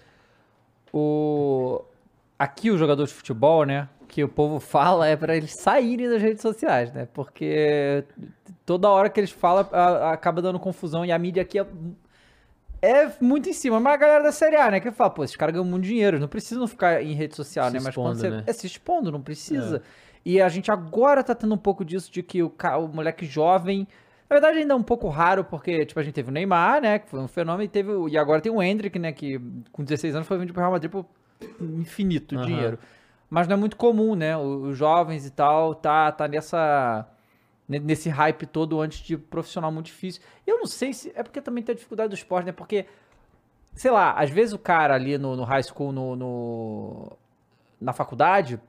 O, 0.93 1.83
aqui 2.39 2.70
o 2.70 2.76
jogador 2.76 3.07
de 3.07 3.12
futebol, 3.12 3.64
né, 3.64 3.89
que 4.12 4.22
o 4.22 4.28
povo 4.28 4.60
fala 4.60 5.08
é 5.08 5.16
pra 5.16 5.34
eles 5.34 5.54
saírem 5.54 6.06
das 6.06 6.20
redes 6.20 6.42
sociais, 6.42 6.92
né, 6.92 7.08
porque 7.14 8.04
toda 8.66 8.90
hora 8.90 9.08
que 9.08 9.18
eles 9.18 9.30
falam 9.30 9.66
a- 9.72 10.12
acaba 10.12 10.42
dando 10.42 10.60
confusão 10.60 11.02
e 11.02 11.10
a 11.10 11.18
mídia 11.18 11.40
aqui 11.42 11.58
é, 11.58 11.66
é 12.82 13.10
muito 13.22 13.48
em 13.48 13.54
cima. 13.54 13.80
Mas 13.80 13.94
a 13.94 13.96
galera 13.96 14.22
da 14.22 14.30
Série 14.30 14.56
A, 14.56 14.70
né, 14.70 14.80
que 14.80 14.90
fala, 14.90 15.08
pô, 15.08 15.24
esses 15.24 15.34
caras 15.34 15.54
ganham 15.54 15.64
muito 15.64 15.84
dinheiro, 15.84 16.20
não 16.20 16.28
precisam 16.28 16.66
ficar 16.66 17.02
em 17.02 17.14
rede 17.14 17.34
social, 17.34 17.68
Se 17.68 17.72
né, 17.72 17.80
mas 17.82 17.94
quando 17.94 18.16
expondo, 18.16 18.18
você... 18.18 18.30
né? 18.30 18.44
É 18.46 18.52
se 18.52 18.66
expondo, 18.66 19.10
não 19.10 19.22
precisa. 19.22 19.82
E 20.26 20.42
a 20.42 20.48
gente 20.50 20.70
agora 20.70 21.24
tá 21.24 21.34
tendo 21.34 21.54
um 21.54 21.58
pouco 21.58 21.82
disso 21.82 22.12
de 22.12 22.22
que 22.22 22.42
o, 22.42 22.52
o 22.80 22.88
moleque 22.88 23.24
jovem 23.24 23.88
na 24.28 24.34
verdade, 24.36 24.58
ainda 24.58 24.72
é 24.72 24.76
um 24.76 24.82
pouco 24.82 25.08
raro, 25.08 25.44
porque, 25.44 25.84
tipo, 25.84 26.00
a 26.00 26.02
gente 26.02 26.14
teve 26.14 26.30
o 26.30 26.32
Neymar, 26.32 26.80
né? 26.80 26.98
Que 26.98 27.06
foi 27.10 27.20
um 27.20 27.28
fenômeno, 27.28 27.64
e 27.64 27.68
teve. 27.68 27.92
E 28.08 28.16
agora 28.16 28.40
tem 28.40 28.50
o 28.50 28.62
Hendrick, 28.62 28.98
né? 28.98 29.12
Que 29.12 29.38
com 29.70 29.84
16 29.84 30.14
anos 30.14 30.26
foi 30.26 30.38
vendido 30.38 30.54
pro 30.54 30.62
Real 30.62 30.72
Madrid 30.72 30.90
por 30.90 31.04
infinito 31.60 32.34
Aham. 32.34 32.46
dinheiro. 32.46 32.78
Mas 33.35 33.49
não 33.49 33.55
é 33.55 33.59
muito 33.59 33.76
comum, 33.78 34.14
né? 34.14 34.37
Os 34.37 34.76
jovens 34.76 35.24
e 35.24 35.30
tal, 35.30 35.74
tá, 35.74 36.12
tá 36.12 36.28
nessa. 36.28 37.07
ne- 37.66 37.78
Nesse 37.80 38.11
hype 38.11 38.45
todo 38.47 38.78
antes 38.78 39.01
de 39.01 39.16
profissional 39.16 39.72
muito 39.72 39.87
difícil. 39.87 40.20
Eu 40.47 40.59
não 40.59 40.66
sei 40.66 40.93
se. 40.93 41.11
É 41.14 41.22
porque 41.22 41.41
também 41.41 41.64
tem 41.64 41.72
a 41.72 41.76
dificuldade 41.76 42.11
do 42.11 42.14
esporte, 42.14 42.45
né? 42.45 42.53
Porque, 42.53 42.85
sei 43.74 43.91
lá, 43.91 44.12
às 44.12 44.30
vezes 44.30 44.53
o 44.53 44.59
cara 44.59 44.95
ali 44.95 45.16
no, 45.18 45.37
no 45.37 45.45
high 45.45 45.62
school, 45.62 45.93
no, 45.93 46.14
no- 46.14 47.12
na 47.80 47.95
faculdade, 47.95 48.61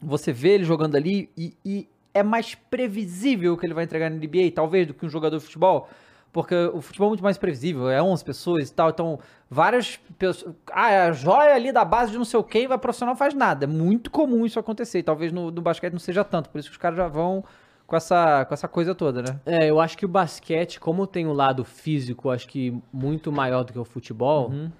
você 0.00 0.32
vê 0.32 0.50
ele 0.50 0.64
jogando 0.64 0.96
ali 0.96 1.30
e, 1.36 1.56
e 1.64 1.88
é 2.14 2.22
mais 2.22 2.54
previsível 2.54 3.54
o 3.54 3.56
que 3.56 3.66
ele 3.66 3.74
vai 3.74 3.84
entregar 3.84 4.10
na 4.10 4.16
NBA, 4.16 4.52
talvez, 4.54 4.86
do 4.86 4.94
que 4.94 5.06
um 5.06 5.08
jogador 5.08 5.38
de 5.38 5.44
futebol. 5.44 5.88
Porque 6.32 6.54
o 6.54 6.80
futebol 6.80 7.08
é 7.08 7.10
muito 7.10 7.22
mais 7.22 7.38
previsível, 7.38 7.88
é 7.88 8.02
11 8.02 8.24
pessoas 8.24 8.68
e 8.68 8.74
tal, 8.74 8.90
então 8.90 9.18
várias 9.50 9.96
pessoas... 10.18 10.54
Ah, 10.70 10.90
é 10.90 11.02
a 11.08 11.12
joia 11.12 11.54
ali 11.54 11.72
da 11.72 11.84
base 11.84 12.12
de 12.12 12.18
não 12.18 12.24
sei 12.24 12.38
o 12.38 12.44
quem, 12.44 12.68
vai 12.68 12.76
profissional, 12.78 13.16
faz 13.16 13.32
nada. 13.34 13.64
É 13.64 13.66
muito 13.66 14.10
comum 14.10 14.44
isso 14.44 14.58
acontecer, 14.58 14.98
e 14.98 15.02
talvez 15.02 15.32
no, 15.32 15.50
no 15.50 15.62
basquete 15.62 15.92
não 15.92 15.98
seja 15.98 16.22
tanto, 16.22 16.50
por 16.50 16.58
isso 16.58 16.68
que 16.68 16.72
os 16.72 16.78
caras 16.78 16.98
já 16.98 17.08
vão 17.08 17.42
com 17.86 17.96
essa, 17.96 18.44
com 18.44 18.52
essa 18.52 18.68
coisa 18.68 18.94
toda, 18.94 19.22
né? 19.22 19.40
É, 19.46 19.70
eu 19.70 19.80
acho 19.80 19.96
que 19.96 20.04
o 20.04 20.08
basquete, 20.08 20.78
como 20.78 21.06
tem 21.06 21.26
o 21.26 21.32
lado 21.32 21.64
físico, 21.64 22.28
acho 22.28 22.46
que 22.46 22.78
muito 22.92 23.32
maior 23.32 23.64
do 23.64 23.72
que 23.72 23.78
o 23.78 23.84
futebol, 23.84 24.50
Uhum. 24.50 24.70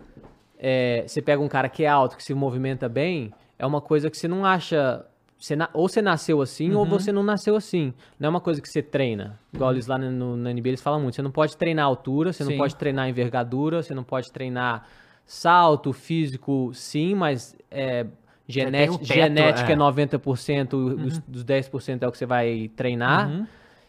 é, 0.59 1.05
você 1.07 1.22
pega 1.22 1.40
um 1.42 1.49
cara 1.49 1.70
que 1.70 1.84
é 1.84 1.88
alto, 1.88 2.16
que 2.16 2.22
se 2.22 2.34
movimenta 2.34 2.86
bem, 2.88 3.32
é 3.59 3.66
uma 3.66 3.80
coisa 3.80 4.11
que 4.11 4.16
você 4.18 4.28
não 4.28 4.44
acha. 4.44 5.05
Você 5.39 5.55
na- 5.55 5.70
ou 5.72 5.89
você 5.89 6.03
nasceu 6.03 6.43
assim, 6.43 6.72
ou 6.74 6.84
você 6.84 7.12
não 7.12 7.22
nasceu 7.22 7.55
assim. 7.55 7.95
Não 8.18 8.26
é 8.26 8.30
uma 8.30 8.41
coisa 8.41 8.61
que 8.61 8.68
você 8.68 8.82
treina. 8.82 9.39
Igual 9.53 9.70
eles 9.70 9.86
lá 9.86 9.97
no, 9.97 10.36
na 10.36 10.51
NBA 10.51 10.68
eles 10.70 10.80
falam 10.80 11.01
muito. 11.01 11.14
Você 11.14 11.22
não 11.22 11.30
pode 11.30 11.57
treinar 11.57 11.86
altura, 11.86 12.32
você 12.32 12.43
Sim. 12.45 12.51
não 12.51 12.59
pode 12.59 12.74
treinar 12.74 13.09
envergadura, 13.09 13.82
você 13.82 13.95
não 13.95 14.03
pode 14.03 14.32
treinar 14.32 14.84
salto, 15.24 15.93
físico, 15.93 16.70
sim, 16.74 17.14
mas 17.14 17.55
é, 17.70 18.07
genet- 18.49 18.91
um 18.91 18.97
teto, 18.99 19.07
genética 19.07 19.70
é. 19.70 19.74
é 19.74 19.76
90%, 19.76 20.74
os, 21.07 21.18
dos 21.20 21.45
10% 21.45 22.03
é 22.03 22.09
o 22.09 22.11
que 22.11 22.18
você 22.18 22.26
vai 22.26 22.68
treinar. 22.74 23.28
Uhum. 23.28 23.47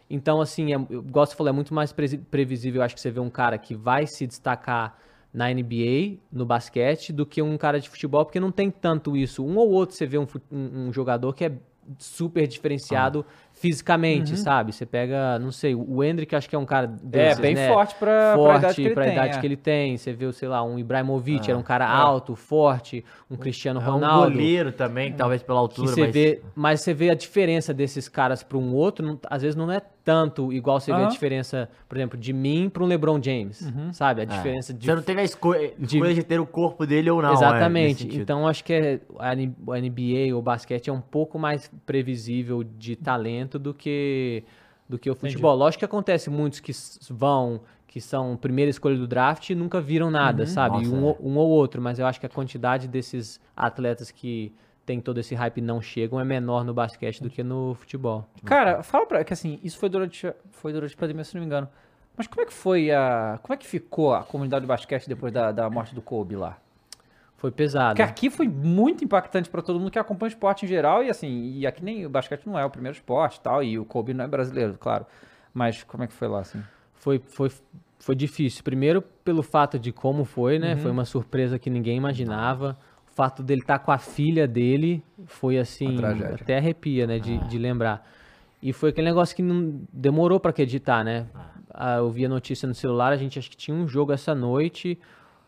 Então, 0.09 0.41
assim, 0.41 0.73
é, 0.73 0.75
eu 0.89 1.01
gosto 1.01 1.31
de 1.31 1.37
falar, 1.37 1.49
é 1.51 1.53
muito 1.53 1.73
mais 1.73 1.93
previsível, 2.29 2.81
acho 2.83 2.93
que 2.93 3.01
você 3.01 3.09
vê 3.09 3.19
um 3.19 3.29
cara 3.29 3.57
que 3.57 3.73
vai 3.73 4.05
se 4.05 4.27
destacar 4.27 4.97
na 5.33 5.49
NBA, 5.53 6.17
no 6.31 6.45
basquete, 6.45 7.13
do 7.13 7.25
que 7.25 7.41
um 7.41 7.57
cara 7.57 7.79
de 7.79 7.89
futebol, 7.89 8.25
porque 8.25 8.39
não 8.39 8.51
tem 8.51 8.71
tanto 8.71 9.15
isso. 9.15 9.45
Um 9.45 9.57
ou 9.57 9.69
outro 9.69 9.95
você 9.95 10.05
vê 10.05 10.17
um, 10.17 10.27
um- 10.51 10.93
jogador 10.93 11.33
que 11.33 11.45
é 11.45 11.51
super 11.97 12.45
diferenciado 12.47 13.25
fisicamente, 13.51 14.37
sabe? 14.37 14.71
Você 14.71 14.85
pega, 14.85 15.37
não 15.39 15.51
sei, 15.51 15.73
o 15.75 16.03
Hendrick 16.03 16.35
acho 16.35 16.47
que 16.49 16.55
é 16.55 16.59
um 16.59 16.65
cara 16.65 16.85
desses, 16.87 17.39
é, 17.39 17.41
bem 17.41 17.55
né? 17.55 17.67
forte 17.67 17.95
pra, 17.95 18.33
pra 18.33 18.35
forte 18.35 18.59
idade 18.59 18.75
que 18.75 18.81
ele 18.83 18.93
pra 18.93 19.03
tem. 19.03 19.13
idade 19.13 19.37
é. 19.37 19.39
que 19.41 19.47
ele 19.47 19.55
tem. 19.57 19.97
Você 19.97 20.13
viu, 20.13 20.31
sei 20.31 20.47
lá, 20.47 20.63
um 20.63 20.77
Ibrahimovic, 20.79 21.47
Ah, 21.47 21.51
era 21.51 21.57
um 21.57 21.63
cara 21.63 21.85
é. 21.85 21.87
alto, 21.87 22.35
forte, 22.35 23.03
um 23.29 23.35
Cristiano 23.35 23.79
É 23.79 23.83
um 23.83 23.93
Ronaldo. 23.93 24.31
goleiro 24.31 24.71
também, 24.71 25.13
talvez 25.13 25.41
pela 25.43 25.59
altura, 25.59 25.87
você 25.87 26.01
mas... 26.01 26.13
vê, 26.13 26.41
mas 26.55 26.81
você 26.81 26.93
vê 26.93 27.09
a 27.09 27.15
diferença 27.15 27.73
desses 27.73 28.07
caras 28.07 28.43
para 28.43 28.57
um 28.57 28.73
outro, 28.73 29.05
não- 29.05 29.19
às 29.29 29.41
vezes 29.41 29.55
não 29.55 29.71
é 29.71 29.81
tanto 30.09 30.51
igual 30.51 30.79
você 30.79 30.91
vê 30.91 30.97
a 30.97 31.01
Aham. 31.01 31.09
diferença, 31.09 31.69
por 31.87 31.95
exemplo, 31.95 32.17
de 32.19 32.33
mim 32.33 32.67
para 32.67 32.83
um 32.83 32.87
LeBron 32.87 33.21
James, 33.21 33.61
Uhum. 33.61 33.93
sabe? 33.93 34.21
A 34.21 34.23
É. 34.23 34.25
diferença 34.25 34.73
de 34.73 34.83
Você 34.87 34.95
não 34.95 35.03
teve 35.03 35.21
a 35.21 35.23
escolha, 35.23 35.71
de- 35.77 35.97
escolha 35.97 36.13
de 36.15 36.23
ter 36.23 36.39
o 36.39 36.47
corpo 36.47 36.85
dele 36.87 37.11
ou 37.11 37.21
não. 37.21 37.29
é, 37.29 37.31
nesse 37.33 37.43
Exatamente. 37.45 38.03
sentido. 38.03 38.21
então 38.21 38.47
acho 38.47 38.63
que 38.63 38.73
é- 38.73 38.99
a 39.19 39.35
N- 39.35 39.53
o 39.67 39.75
NBA 39.75 40.33
ou 40.33 40.39
o 40.39 40.41
basquete 40.41 40.89
é 40.89 40.93
um 40.93 40.99
pouco 41.01 41.37
mais 41.37 41.69
previsível 41.85 42.63
de 42.63 42.95
talento 42.95 43.59
do 43.59 43.73
que 43.73 44.43
do 44.87 44.97
que 44.97 45.07
o 45.07 45.13
futebol. 45.13 45.55
Lógico 45.55 45.79
que 45.79 45.85
acontece 45.85 46.31
muitos 46.31 46.59
que 46.59 46.71
s- 46.71 46.99
vão 47.13 47.61
que 47.85 48.01
são 48.01 48.35
primeira 48.35 48.69
escolha 48.71 48.95
do 48.97 49.07
draft 49.07 49.49
e 49.51 49.55
nunca 49.55 49.79
viram 49.79 50.09
nada, 50.11 50.45
sabe? 50.47 50.77
Nossa, 50.77 50.95
um, 50.95 50.99
é. 50.99 51.03
ou- 51.03 51.17
um 51.21 51.37
ou 51.37 51.47
outro, 51.49 51.79
mas 51.81 51.99
eu 51.99 52.05
acho 52.07 52.19
que 52.19 52.25
a 52.25 52.29
quantidade 52.29 52.87
desses 52.87 53.39
atletas 53.55 54.09
que 54.11 54.51
tem 54.89 54.99
todo 54.99 55.19
esse 55.19 55.35
hype 55.35 55.61
não 55.61 55.79
chegam 55.79 56.19
é 56.19 56.23
menor 56.23 56.63
no 56.65 56.73
basquete 56.73 57.21
do 57.21 57.29
que 57.29 57.43
no 57.43 57.75
futebol. 57.75 58.27
Cara, 58.43 58.81
fala 58.81 59.05
pra. 59.05 59.23
Que 59.23 59.33
assim, 59.33 59.59
isso 59.63 59.77
foi 59.77 59.87
durante, 59.87 60.33
foi 60.49 60.73
durante 60.73 60.95
a 60.95 60.97
pandemia, 60.97 61.23
se 61.23 61.35
não 61.35 61.41
me 61.41 61.45
engano. 61.45 61.69
Mas 62.17 62.25
como 62.25 62.41
é 62.41 62.45
que 62.47 62.53
foi 62.53 62.89
a. 62.89 63.39
Como 63.43 63.53
é 63.53 63.57
que 63.57 63.67
ficou 63.67 64.15
a 64.15 64.23
comunidade 64.23 64.65
do 64.65 64.67
basquete 64.67 65.07
depois 65.07 65.31
da, 65.31 65.51
da 65.51 65.69
morte 65.69 65.93
do 65.93 66.01
Kobe 66.01 66.35
lá? 66.35 66.57
Foi 67.37 67.51
pesado. 67.51 67.89
Porque 67.89 68.01
aqui 68.01 68.31
foi 68.31 68.47
muito 68.47 69.05
impactante 69.05 69.47
pra 69.47 69.61
todo 69.61 69.79
mundo 69.79 69.91
que 69.91 69.99
acompanha 69.99 70.29
o 70.29 70.33
esporte 70.33 70.65
em 70.65 70.67
geral. 70.67 71.03
E 71.03 71.09
assim, 71.11 71.51
e 71.51 71.67
aqui 71.67 71.83
nem 71.83 72.07
o 72.07 72.09
basquete 72.09 72.47
não 72.47 72.57
é 72.57 72.65
o 72.65 72.69
primeiro 72.71 72.97
esporte 72.97 73.37
e 73.37 73.41
tal. 73.41 73.63
E 73.63 73.77
o 73.77 73.85
Kobe 73.85 74.15
não 74.15 74.25
é 74.25 74.27
brasileiro, 74.27 74.75
claro. 74.79 75.05
Mas 75.53 75.83
como 75.83 76.03
é 76.03 76.07
que 76.07 76.13
foi 76.13 76.27
lá, 76.27 76.39
assim? 76.39 76.63
Foi, 76.95 77.19
foi, 77.19 77.51
foi 77.99 78.15
difícil. 78.15 78.63
Primeiro, 78.63 79.03
pelo 79.03 79.43
fato 79.43 79.77
de 79.77 79.91
como 79.91 80.25
foi, 80.25 80.57
né? 80.57 80.73
Uhum. 80.73 80.79
Foi 80.79 80.91
uma 80.91 81.05
surpresa 81.05 81.59
que 81.59 81.69
ninguém 81.69 81.95
imaginava. 81.95 82.75
O 83.19 83.21
fato 83.21 83.43
dele 83.43 83.59
estar 83.59 83.79
com 83.79 83.91
a 83.91 83.97
filha 83.97 84.47
dele 84.47 85.03
foi 85.25 85.57
assim, 85.57 85.97
até 86.33 86.55
arrepia, 86.55 87.05
né? 87.05 87.19
De, 87.19 87.37
de 87.49 87.57
lembrar. 87.57 88.09
E 88.63 88.71
foi 88.71 88.91
aquele 88.91 89.07
negócio 89.09 89.35
que 89.35 89.43
não 89.43 89.81
demorou 89.91 90.39
pra 90.39 90.51
acreditar, 90.51 91.03
né? 91.03 91.27
Ah, 91.73 91.97
eu 91.97 92.09
vi 92.09 92.25
a 92.25 92.29
notícia 92.29 92.65
no 92.65 92.73
celular, 92.73 93.11
a 93.11 93.17
gente 93.17 93.37
acho 93.37 93.49
que 93.49 93.57
tinha 93.57 93.75
um 93.75 93.85
jogo 93.89 94.13
essa 94.13 94.33
noite. 94.33 94.97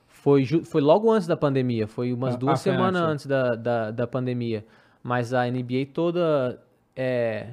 Foi, 0.10 0.46
foi 0.46 0.82
logo 0.82 1.10
antes 1.10 1.28
da 1.28 1.38
pandemia, 1.38 1.88
foi 1.88 2.12
umas 2.12 2.36
Ah, 2.36 2.38
duas 2.38 2.60
ah, 2.60 2.64
semanas 2.64 3.02
antes, 3.02 3.26
da, 3.26 3.56
da, 3.56 3.92
da 3.92 4.06
pandemia. 4.06 4.66
Mas 5.02 5.34
a 5.34 5.50
NBA 5.50 5.88
toda 5.94 6.62
é, 6.94 7.52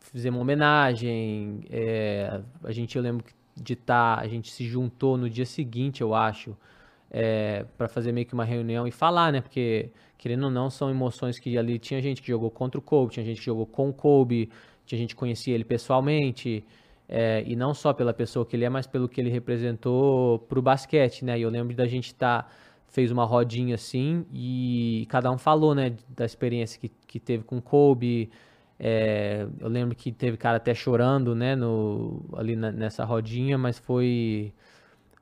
fizemos 0.00 0.36
uma 0.38 0.42
homenagem. 0.42 1.60
é, 1.70 2.40
a 2.64 2.72
gente, 2.72 2.96
eu 2.96 3.02
lembro 3.02 3.24
que 3.24 3.32
de 3.56 3.74
estar, 3.74 4.18
a 4.18 4.26
gente 4.26 4.50
se 4.50 4.64
juntou 4.64 5.16
no 5.16 5.30
dia 5.30 5.46
seguinte, 5.46 6.00
eu 6.00 6.12
acho, 6.12 6.56
é, 7.10 7.64
para 7.76 7.88
fazer 7.88 8.12
meio 8.12 8.26
que 8.26 8.34
uma 8.34 8.44
reunião 8.44 8.86
e 8.86 8.90
falar, 8.90 9.32
né? 9.32 9.40
Porque, 9.40 9.90
querendo 10.16 10.44
ou 10.44 10.50
não, 10.50 10.70
são 10.70 10.90
emoções 10.90 11.38
que 11.38 11.56
ali 11.58 11.78
tinha 11.78 12.00
gente 12.00 12.20
que 12.22 12.28
jogou 12.28 12.50
contra 12.50 12.78
o 12.78 12.82
Kobe, 12.82 13.12
tinha 13.12 13.24
gente 13.24 13.38
que 13.38 13.46
jogou 13.46 13.66
com 13.66 13.88
o 13.88 13.92
Kobe, 13.92 14.50
tinha 14.86 14.98
gente 14.98 15.10
que 15.14 15.16
conhecia 15.20 15.54
ele 15.54 15.64
pessoalmente. 15.64 16.64
é, 17.08 17.42
e 17.46 17.56
não 17.56 17.72
só 17.74 17.92
pela 17.92 18.12
pessoa 18.12 18.44
que 18.44 18.54
ele 18.56 18.64
é, 18.64 18.68
mas 18.68 18.86
pelo 18.86 19.08
que 19.08 19.20
ele 19.20 19.30
representou 19.30 20.40
pro 20.40 20.60
basquete, 20.60 21.24
né? 21.24 21.38
E 21.38 21.42
eu 21.42 21.50
lembro 21.50 21.74
da 21.74 21.86
gente 21.86 22.06
estar 22.08 22.50
fez 22.90 23.10
uma 23.10 23.24
rodinha 23.24 23.74
assim 23.74 24.24
e 24.32 25.06
cada 25.10 25.30
um 25.30 25.36
falou, 25.38 25.74
né, 25.74 25.94
da 26.08 26.24
experiência 26.24 26.80
que, 26.80 26.88
que 27.06 27.20
teve 27.20 27.44
com 27.44 27.58
o 27.58 27.62
Kobe. 27.62 28.30
É, 28.78 29.46
eu 29.60 29.68
lembro 29.68 29.94
que 29.96 30.12
teve 30.12 30.36
cara 30.36 30.56
até 30.58 30.74
chorando, 30.74 31.34
né, 31.34 31.54
no, 31.56 32.24
ali 32.36 32.54
na- 32.56 32.70
nessa 32.72 33.04
rodinha, 33.04 33.58
mas 33.58 33.78
foi, 33.78 34.52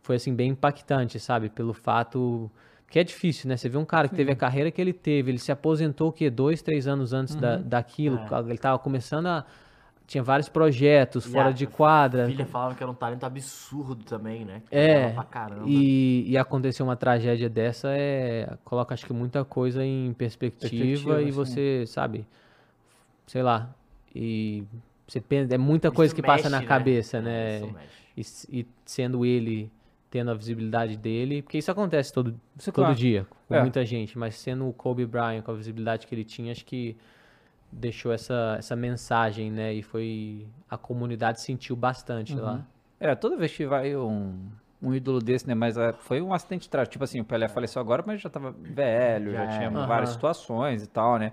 foi 0.06 0.16
assim, 0.16 0.34
bem 0.34 0.50
impactante, 0.50 1.18
sabe? 1.18 1.48
Pelo 1.50 1.72
fato 1.74 2.50
que 2.88 2.98
é 2.98 3.04
difícil, 3.04 3.48
né? 3.48 3.56
Você 3.56 3.68
vê 3.68 3.76
um 3.76 3.84
cara 3.84 4.08
que 4.08 4.14
teve 4.14 4.30
a 4.30 4.36
carreira 4.36 4.70
que 4.70 4.80
ele 4.80 4.92
teve, 4.92 5.30
ele 5.32 5.38
se 5.38 5.50
aposentou, 5.50 6.08
o 6.10 6.12
quê? 6.12 6.30
Dois, 6.30 6.62
três 6.62 6.86
anos 6.86 7.12
antes 7.12 7.34
da, 7.34 7.56
daquilo, 7.56 8.18
ele 8.48 8.58
tava 8.58 8.78
começando 8.78 9.26
a... 9.26 9.44
Tinha 10.06 10.22
vários 10.22 10.48
projetos 10.48 11.26
E 11.26 11.30
fora 11.30 11.52
de 11.52 11.66
quadra. 11.66 12.26
A 12.26 12.28
filha 12.28 12.46
falava 12.46 12.76
que 12.76 12.82
era 12.84 12.92
um 12.92 12.94
talento 12.94 13.24
absurdo 13.24 14.04
também, 14.04 14.44
né? 14.44 14.62
Que 14.70 14.76
É, 14.76 15.12
e, 15.66 16.30
e 16.30 16.38
acontecer 16.38 16.80
uma 16.84 16.94
tragédia 16.94 17.48
dessa 17.50 17.88
é 17.90 18.56
coloca 18.64 18.94
acho 18.94 19.04
que 19.04 19.12
muita 19.12 19.44
coisa 19.44 19.84
em 19.84 20.12
perspectiva, 20.12 21.16
Perspectiva, 21.16 21.22
e 21.22 21.24
sim. 21.24 21.32
você 21.32 21.84
sabe, 21.88 22.24
sei 23.26 23.42
lá, 23.42 23.74
e 24.14 24.62
você 25.08 25.20
pensa, 25.20 25.54
é 25.54 25.58
muita 25.58 25.90
coisa 25.90 26.10
Isso 26.10 26.14
que 26.14 26.22
passa 26.22 26.48
na 26.48 26.58
mexe, 26.58 26.68
cabeça, 26.68 27.20
É, 27.20 27.20
né? 27.20 27.60
mexe. 27.72 28.06
E, 28.16 28.60
e 28.60 28.66
sendo 28.84 29.24
ele 29.26 29.72
tendo 30.10 30.30
a 30.30 30.34
visibilidade 30.34 30.96
dele, 30.96 31.42
porque 31.42 31.58
isso 31.58 31.70
acontece 31.70 32.12
todo, 32.12 32.38
Isso 32.56 32.70
é 32.70 32.72
todo 32.72 32.84
claro. 32.84 32.98
dia 32.98 33.26
com 33.48 33.54
É. 33.54 33.60
muita 33.60 33.84
gente, 33.84 34.16
mas 34.18 34.36
sendo 34.36 34.68
o 34.68 34.72
Kobe 34.72 35.04
Bryant 35.06 35.42
com 35.42 35.50
a 35.50 35.54
visibilidade 35.54 36.06
que 36.06 36.14
ele 36.14 36.24
tinha, 36.24 36.52
acho 36.52 36.64
que 36.64 36.96
deixou 37.70 38.12
essa, 38.12 38.56
essa 38.58 38.76
mensagem, 38.76 39.50
né? 39.50 39.74
E 39.74 39.82
foi 39.82 40.46
a 40.70 40.78
comunidade 40.78 41.40
sentiu 41.40 41.74
bastante 41.76 42.34
lá. 42.34 42.64
É, 42.98 43.14
toda 43.14 43.36
vez 43.36 43.54
que 43.54 43.66
vai 43.66 43.94
um, 43.96 44.38
um 44.80 44.94
ídolo 44.94 45.18
desse, 45.18 45.46
né? 45.46 45.54
Mas 45.54 45.76
é, 45.76 45.92
foi 45.92 46.22
um 46.22 46.32
acidente 46.32 46.70
trágico. 46.70 46.92
Tipo 46.92 47.04
assim, 47.04 47.20
o 47.20 47.24
Pelé 47.24 47.48
faleceu 47.48 47.80
agora, 47.82 48.02
mas 48.06 48.20
já 48.20 48.30
tava 48.30 48.52
velho, 48.52 49.32
já, 49.32 49.44
Já 49.46 49.58
tinha 49.58 49.64
era. 49.68 49.86
várias 49.86 50.10
situações 50.10 50.82
e 50.82 50.86
tal, 50.86 51.18
né? 51.18 51.32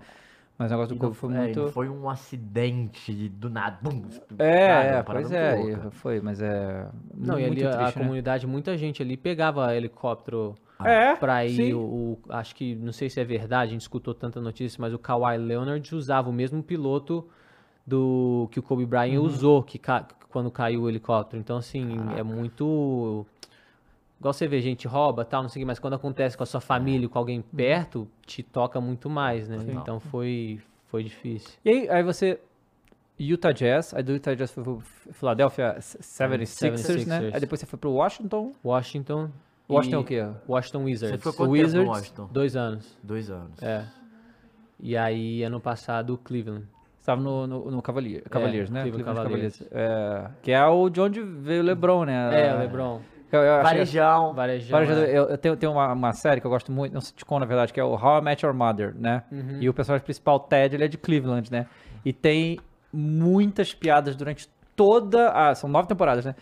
Mas 0.58 0.72
o 0.72 0.76
negócio 0.76 0.95
do 0.95 0.97
E 0.97 0.99
Kobe 0.99 1.16
foi 1.16 1.34
é, 1.34 1.51
e 1.51 1.56
muito. 1.56 1.74
foi 1.74 1.89
um 1.89 2.10
acidente 2.10 3.30
do 3.30 3.49
nada. 3.49 3.80
Bum, 3.82 4.04
É, 4.38 4.68
sabe? 4.68 4.89
é, 4.97 5.04
pois 5.04 5.32
é, 5.32 5.56
louca. 5.56 5.88
e 5.88 5.91
foi, 5.91 6.22
mas 6.22 6.41
é. 6.41 6.88
Não, 7.16 7.39
e 7.39 7.45
muito 7.45 7.60
ali 7.60 7.64
a- 7.66 7.70
a, 7.70 7.78
triste, 7.78 7.99
né? 7.99 8.06
comunidade, 8.06 8.47
muita 8.47 8.78
gente 8.78 9.01
ali 9.01 9.18
pegava 9.18 9.76
helicóptero 9.76 10.56
É, 10.84 11.16
pra 11.16 11.45
ir. 11.45 11.56
sim. 11.56 11.74
O, 11.74 11.80
o- 11.80 12.20
acho 12.30 12.56
que, 12.56 12.76
não 12.76 12.91
sei 12.93 13.10
se 13.10 13.20
é 13.20 13.24
verdade, 13.24 13.70
a 13.70 13.74
gente 13.74 13.82
escutou 13.82 14.14
tanta 14.14 14.39
notícia, 14.41 14.80
mas 14.80 14.93
o 14.93 14.99
Kawhi 14.99 15.38
Leonard 15.38 15.95
usava 15.95 16.30
o 16.30 16.34
mesmo 16.34 16.62
piloto 16.64 17.28
do 17.86 18.47
que 18.51 18.60
o 18.60 18.64
Kobe 18.64 18.86
Bryant 18.86 19.20
Uhum. 19.20 19.26
usou 19.26 19.64
que 19.64 19.78
ca- 19.80 20.08
quando 20.30 20.49
caiu 20.51 20.84
o 20.84 20.89
helicóptero. 20.89 21.39
Então, 21.39 21.58
assim, 21.58 22.14
é 22.14 22.24
muito. 22.24 23.26
Igual 24.24 24.32
você 24.32 24.47
vê, 24.47 24.61
gente 24.61 24.88
rouba 24.88 25.26
tal, 25.26 25.41
não 25.41 25.49
sei 25.49 25.61
o 25.61 25.63
que, 25.63 25.65
mas 25.67 25.80
quando 25.80 25.95
acontece 25.95 26.38
com 26.38 26.43
a 26.43 26.45
sua 26.45 26.61
família, 26.61 27.09
com 27.09 27.19
alguém 27.19 27.39
Uhum. 27.39 27.43
perto, 27.57 28.07
te 28.26 28.41
toca 28.41 28.80
muito 28.80 29.09
mais, 29.09 29.49
né? 29.49 29.57
Então 29.67 29.99
foi, 29.99 30.61
foi 30.88 31.03
difícil. 31.03 31.49
E 31.65 31.69
aí, 31.69 31.89
aí 31.89 32.03
você. 32.03 32.39
Utah 33.19 33.51
Jazz, 33.51 33.93
aí 33.93 34.01
do 34.01 34.13
Utah 34.13 34.34
Jazz 34.34 34.49
foi 34.51 34.63
pro 34.63 34.80
Philadelphia 35.11 35.76
76ers, 35.78 37.05
né? 37.05 37.19
76ers. 37.19 37.34
Aí 37.34 37.39
depois 37.41 37.59
você 37.59 37.65
foi 37.65 37.78
pro 37.78 37.91
Washington. 37.91 38.53
Washington. 38.63 39.30
Washington 39.69 39.95
e- 39.97 39.99
é 39.99 39.99
o 39.99 40.05
quê? 40.05 40.26
Washington 40.47 40.84
Wizards. 40.86 41.11
Você 41.11 41.17
ficou 41.17 41.34
quanto 41.34 41.51
tempo 41.51 41.57
no 41.57 41.63
Wizards, 41.65 41.89
Washington? 41.89 42.30
Dois 42.32 42.55
anos. 42.55 42.97
Dois 43.03 43.30
anos. 43.30 43.61
É. 43.61 43.86
E 44.80 44.95
aí, 44.95 45.43
ano 45.43 45.59
passado, 45.59 46.17
Cleveland. 46.24 46.65
Você 46.97 47.05
tava 47.07 47.21
no, 47.21 47.45
no, 47.45 47.69
no 47.71 47.82
Cavalier, 47.82 48.24
Cavaliers, 48.30 48.69
né? 48.69 48.84
Cleveland 48.84 49.17
Cavaliers. 49.21 49.61
É, 49.69 50.30
que 50.41 50.51
é 50.53 50.65
o 50.65 50.88
de 50.89 51.01
onde 51.01 51.21
veio 51.21 51.61
o 51.61 51.65
LeBron, 51.65 52.05
né? 52.05 52.47
É, 52.47 52.55
o 52.55 52.59
LeBron. 52.59 53.01
Eu, 53.36 53.42
eu 53.42 53.54
achei- 53.56 53.64
Varejão. 53.64 54.34
Varejão. 54.34 54.72
Varejão, 54.72 54.98
é. 55.04 55.10
eu, 55.10 55.24
eu 55.30 55.38
tenho, 55.38 55.56
tenho 55.58 55.72
uma, 55.72 55.92
uma 55.94 56.14
série 56.14 56.40
que 56.42 56.48
eu 56.48 56.52
gosto 56.52 56.72
muito, 56.72 56.94
não 56.94 57.02
sei 57.02 57.14
te 57.16 57.26
na 57.40 57.46
verdade, 57.46 57.74
que 57.74 57.80
é 57.80 57.84
o 57.84 57.94
How 57.96 58.20
I 58.20 58.22
Met 58.22 58.46
Your 58.46 58.54
Mother, 58.56 58.94
né? 58.98 59.24
Uhum. 59.32 59.58
E 59.60 59.70
o 59.70 59.74
personagem 59.74 60.04
principal, 60.04 60.40
Ted, 60.40 60.76
ele 60.76 60.86
é 60.86 60.88
de 60.88 60.98
Cleveland, 60.98 61.52
né? 61.52 61.66
E 62.06 62.12
tem 62.14 62.60
muitas 62.92 63.74
piadas 63.74 64.16
durante 64.16 64.48
toda. 64.76 65.30
Ah, 65.32 65.56
são 65.56 65.70
nove 65.70 65.88
temporadas, 65.88 66.26
né? 66.26 66.36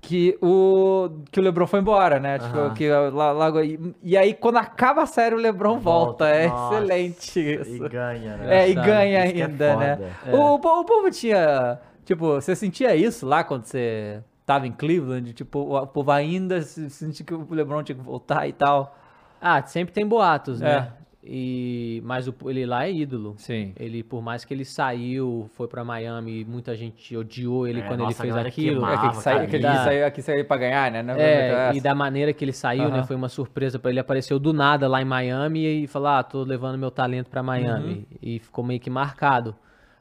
Que 0.00 0.38
o, 0.40 1.10
que 1.30 1.38
o 1.38 1.42
LeBron 1.42 1.66
foi 1.66 1.80
embora, 1.80 2.18
né? 2.18 2.38
Tipo, 2.38 2.70
que 2.74 2.88
lá, 2.90 3.32
lá- 3.32 3.64
e, 3.64 3.78
e 4.02 4.16
aí, 4.16 4.32
quando 4.32 4.56
acaba 4.56 5.02
a 5.02 5.06
série, 5.06 5.34
o 5.34 5.38
LeBron 5.38 5.78
volta. 5.78 6.24
Volta. 6.24 6.28
É 6.28 6.48
Nossa. 6.48 6.74
excelente 6.76 7.40
isso. 7.60 7.84
E 7.84 7.88
ganha, 7.88 8.36
né? 8.38 8.60
É, 8.64 8.68
e 8.70 8.74
ganha 8.74 9.26
Isso 9.26 9.36
é 9.36 9.42
ainda, 9.42 9.76
né? 9.76 9.96
foda. 10.24 10.36
O, 10.36 10.54
o 10.54 10.58
po- 10.58 10.80
o 10.80 10.84
povo 10.84 11.10
tinha. 11.10 11.78
Tipo, 12.04 12.34
você 12.40 12.56
sentia 12.56 12.96
isso 12.96 13.26
lá 13.26 13.44
quando 13.44 13.64
você 13.64 14.22
tava 14.48 14.66
em 14.66 14.72
Cleveland? 14.72 15.34
Tipo, 15.34 15.76
o, 15.76 15.86
povo 15.86 16.10
ainda 16.10 16.62
se- 16.62 16.88
sentia 16.88 17.24
que 17.24 17.34
o 17.34 17.46
LeBron 17.50 17.82
tinha 17.82 17.94
que 17.96 18.02
voltar 18.02 18.48
e 18.48 18.52
tal. 18.54 18.96
Ah, 19.40 19.62
sempre 19.62 19.92
tem 19.92 20.06
boatos, 20.06 20.60
né? 20.60 20.90
É. 20.94 20.98
E, 21.30 22.00
mas 22.06 22.26
o, 22.26 22.34
ele 22.46 22.64
lá 22.64 22.86
é 22.86 22.92
ídolo. 22.92 23.34
Sim. 23.36 23.72
Ele, 23.78 24.02
por 24.02 24.22
mais 24.22 24.46
que 24.46 24.54
ele 24.54 24.64
saiu, 24.64 25.50
foi 25.52 25.68
pra 25.68 25.84
Miami, 25.84 26.44
muita 26.44 26.74
gente 26.74 27.14
odiou 27.14 27.68
ele 27.68 27.80
É, 27.80 27.82
quando 27.82 28.00
nossa, 28.00 28.24
ele 28.24 28.32
fez 28.32 28.46
aquilo. 28.46 28.80
queimava, 28.80 29.06
É, 29.06 29.10
que 29.10 29.16
saiu, 29.16 29.38
Da- 29.40 29.46
que 29.46 29.76
saiu, 29.84 30.06
aqui 30.06 30.22
saiu 30.22 30.44
pra 30.46 30.56
ganhar, 30.56 30.90
né? 30.90 31.02
Não 31.02 31.14
É, 31.14 31.68
essa. 31.68 31.76
e 31.76 31.80
da 31.82 31.94
maneira 31.94 32.32
que 32.32 32.42
ele 32.44 32.52
saiu, 32.54 32.88
né? 32.88 32.98
Aham. 32.98 33.02
Foi 33.06 33.16
uma 33.16 33.28
surpresa 33.28 33.78
pra 33.78 33.90
ele. 33.90 34.00
Apareceu 34.00 34.38
do 34.38 34.52
nada 34.54 34.88
lá 34.88 35.02
em 35.02 35.04
Miami 35.04 35.82
e 35.84 35.86
falou: 35.86 36.08
Ah, 36.08 36.22
tô 36.22 36.42
levando 36.42 36.78
meu 36.78 36.90
talento 36.90 37.28
pra 37.28 37.42
Miami. 37.42 37.92
Uhum. 37.94 38.04
E 38.22 38.38
ficou 38.38 38.64
meio 38.64 38.80
que 38.80 38.88
marcado. 38.88 39.54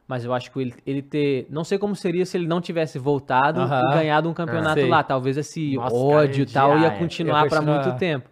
Mas 0.07 0.23
eu 0.23 0.33
acho 0.33 0.49
que 0.51 0.59
ele, 0.59 0.73
ele 0.85 1.01
ter. 1.01 1.47
Não 1.49 1.63
sei 1.65 1.77
como 1.77 1.93
seria 1.95 2.25
se 2.25 2.37
ele 2.37 2.47
não 2.47 2.61
tivesse 2.61 2.97
voltado 2.97 3.59
e 3.61 3.93
ganhado 3.93 4.29
um 4.29 4.33
campeonato 4.33 4.79
Sei. 4.79 4.89
lá. 4.89 5.03
Talvez 5.03 5.35
esse 5.35 5.75
Nossa, 5.75 5.95
ódio 5.95 6.43
e 6.43 6.45
tal 6.45 6.79
ia 6.79 6.91
continuar 6.91 7.43
Ia 7.43 7.49
continuar. 7.49 7.83
muito 7.85 7.99
tempo. 7.99 8.29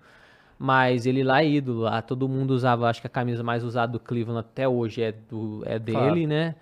Mas 0.58 1.06
ele 1.06 1.22
lá 1.22 1.42
é 1.42 1.48
ídolo. 1.50 1.82
Lá, 1.82 2.02
todo 2.02 2.30
mundo 2.30 2.52
usava, 2.52 2.88
acho 2.90 3.02
que 3.02 3.08
a 3.08 3.10
camisa 3.10 3.44
mais 3.44 3.62
usada 3.62 3.92
do 3.92 4.00
Cleveland 4.00 4.40
até 4.40 4.66
hoje 4.66 5.02
é, 5.02 5.12
do, 5.12 5.64
é 5.66 5.78
dele, 5.78 5.98
Claro. 5.98 6.28
né? 6.28 6.56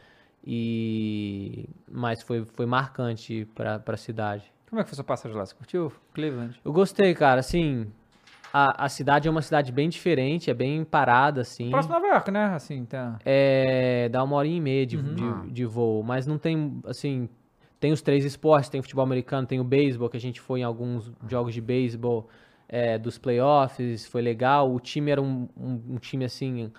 E. 0.44 1.70
Mas 1.92 2.24
foi, 2.24 2.44
foi 2.54 2.66
marcante 2.66 3.48
pra, 3.54 3.78
pra 3.78 3.96
cidade. 3.98 4.52
Como 4.70 4.80
é 4.80 4.84
que 4.84 4.90
foi 4.90 4.96
sua 4.96 5.04
passagem 5.06 5.38
lá? 5.38 5.46
Você 5.46 5.54
curtiu 5.54 5.92
Cleveland? 6.14 6.60
Eu 6.66 6.74
gostei, 6.74 7.14
cara. 7.14 7.40
Assim, 7.40 7.86
a, 8.54 8.86
a 8.86 8.90
cidade 8.90 9.28
é 9.28 9.32
uma 9.32 9.42
cidade 9.42 9.72
bem 9.72 9.90
diferente, 9.90 10.52
é 10.52 10.54
bem 10.54 10.84
parada, 10.86 11.42
assim. 11.42 11.72
Próximo 11.72 11.96
a 11.96 12.00
Nova 12.00 12.14
York, 12.14 12.30
né? 12.32 12.46
Assim, 12.54 12.86
tem... 12.86 13.00
É, 13.26 14.08
dá 14.10 14.24
uma 14.24 14.36
horinha 14.36 14.58
e 14.58 14.62
meia 14.62 14.86
de, 14.86 14.98
Uhum. 14.98 15.42
de, 15.48 15.52
de 15.52 15.66
voo, 15.66 16.04
mas 16.04 16.28
não 16.28 16.38
tem, 16.38 16.80
assim, 16.86 17.28
tem 17.80 17.92
os 17.92 18.02
três 18.02 18.24
esportes, 18.24 18.70
tem 18.70 18.80
o 18.80 18.84
futebol 18.84 19.04
americano, 19.04 19.48
tem 19.48 19.60
o 19.60 19.64
beisebol, 19.64 20.08
que 20.08 20.18
a 20.18 20.20
gente 20.20 20.40
foi 20.40 20.60
em 20.60 20.64
alguns 20.64 21.12
jogos 21.28 21.54
de 21.54 21.60
beisebol 21.62 22.30
é, 22.70 22.98
dos 23.00 23.18
playoffs, 23.18 24.06
foi 24.06 24.22
legal. 24.22 24.72
O 24.74 24.80
time 24.80 25.10
era 25.12 25.22
um, 25.22 25.50
um, 25.58 25.82
um 25.90 25.98
time, 25.98 26.24
assim, 26.24 26.72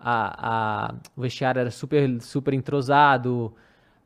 a, 0.00 0.88
a, 0.88 0.94
o 1.16 1.20
vestiário 1.20 1.60
era 1.60 1.70
super, 1.70 2.20
super 2.22 2.54
entrosado, 2.54 3.54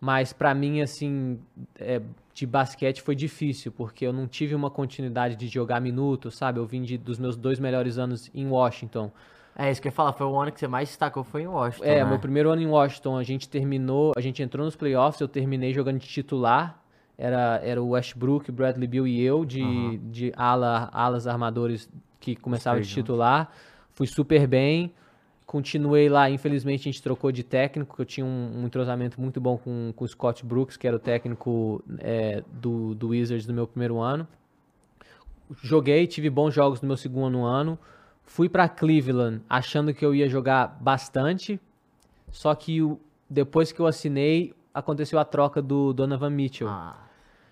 mas 0.00 0.32
pra 0.32 0.52
mim, 0.54 0.80
assim, 0.82 1.38
é, 1.78 2.02
de 2.34 2.46
basquete 2.46 3.02
foi 3.02 3.14
difícil, 3.14 3.70
porque 3.72 4.06
eu 4.06 4.12
não 4.12 4.26
tive 4.26 4.54
uma 4.54 4.70
continuidade 4.70 5.36
de 5.36 5.48
jogar 5.48 5.80
minutos, 5.80 6.36
sabe? 6.36 6.58
Eu 6.58 6.66
vim 6.66 6.82
de, 6.82 6.96
dos 6.96 7.18
meus 7.18 7.36
dois 7.36 7.58
melhores 7.58 7.98
anos 7.98 8.30
em 8.34 8.46
Washington. 8.46 9.10
É, 9.54 9.70
isso 9.70 9.82
que 9.82 9.88
eu 9.88 9.90
ia 9.90 9.94
falar, 9.94 10.14
foi 10.14 10.26
o 10.26 10.40
ano 10.40 10.50
que 10.50 10.58
você 10.58 10.66
mais 10.66 10.88
destacou, 10.88 11.22
foi 11.22 11.42
em 11.42 11.46
Washington, 11.46 11.84
É, 11.84 12.02
né? 12.02 12.08
meu 12.08 12.18
primeiro 12.18 12.50
ano 12.50 12.62
em 12.62 12.66
Washington, 12.66 13.18
a 13.18 13.22
gente 13.22 13.48
terminou, 13.48 14.12
a 14.16 14.20
gente 14.20 14.42
entrou 14.42 14.64
nos 14.64 14.74
playoffs, 14.74 15.20
eu 15.20 15.28
terminei 15.28 15.74
jogando 15.74 15.98
de 15.98 16.06
titular. 16.08 16.78
Era, 17.18 17.60
era 17.62 17.80
o 17.80 17.90
Westbrook, 17.90 18.50
Bradley 18.50 18.88
Beal 18.88 19.06
e 19.06 19.20
eu, 19.20 19.44
de, 19.44 19.98
de 20.10 20.32
ala, 20.34 20.88
alas 20.92 21.26
armadores 21.26 21.88
que 22.18 22.34
começava 22.34 22.80
de 22.80 22.88
titular. 22.88 23.52
Fui 23.90 24.06
super 24.06 24.46
bem. 24.46 24.92
Continuei 25.52 26.08
lá, 26.08 26.30
infelizmente 26.30 26.80
a 26.80 26.84
gente 26.84 27.02
trocou 27.02 27.30
de 27.30 27.42
técnico, 27.42 28.00
eu 28.00 28.06
tinha 28.06 28.24
um, 28.24 28.62
um 28.62 28.64
entrosamento 28.66 29.20
muito 29.20 29.38
bom 29.38 29.58
com, 29.58 29.92
com 29.94 30.02
o 30.02 30.08
Scott 30.08 30.42
Brooks, 30.46 30.78
que 30.78 30.86
era 30.88 30.96
o 30.96 30.98
técnico 30.98 31.84
é, 31.98 32.42
do, 32.50 32.94
do 32.94 33.08
Wizards 33.08 33.46
no 33.46 33.52
meu 33.52 33.66
primeiro 33.66 34.00
ano. 34.00 34.26
Joguei, 35.62 36.06
tive 36.06 36.30
bons 36.30 36.54
jogos 36.54 36.80
no 36.80 36.88
meu 36.88 36.96
segundo 36.96 37.44
ano. 37.44 37.78
Fui 38.24 38.48
para 38.48 38.66
Cleveland 38.66 39.42
achando 39.46 39.92
que 39.92 40.02
eu 40.02 40.14
ia 40.14 40.26
jogar 40.26 40.78
bastante, 40.80 41.60
só 42.30 42.54
que 42.54 42.80
o- 42.80 42.98
depois 43.28 43.70
que 43.72 43.80
eu 43.80 43.86
assinei, 43.86 44.54
aconteceu 44.72 45.18
a 45.18 45.24
troca 45.24 45.60
do 45.60 45.92
Donovan 45.92 46.30
Mitchell. 46.30 46.68
Ah, 46.70 46.96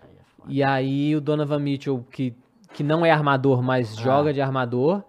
aí 0.03 0.09
é. 0.09 0.53
E 0.55 0.63
aí 0.63 1.15
o 1.17 1.21
Donovan 1.21 1.59
Mitchell, 1.59 2.03
que, 2.11 2.33
que 2.73 2.83
não 2.83 3.05
é 3.05 3.11
armador, 3.11 3.63
mas 3.63 3.93
Ah. 3.99 4.03
joga 4.03 4.33
de 4.33 4.41
armador, 4.41 5.03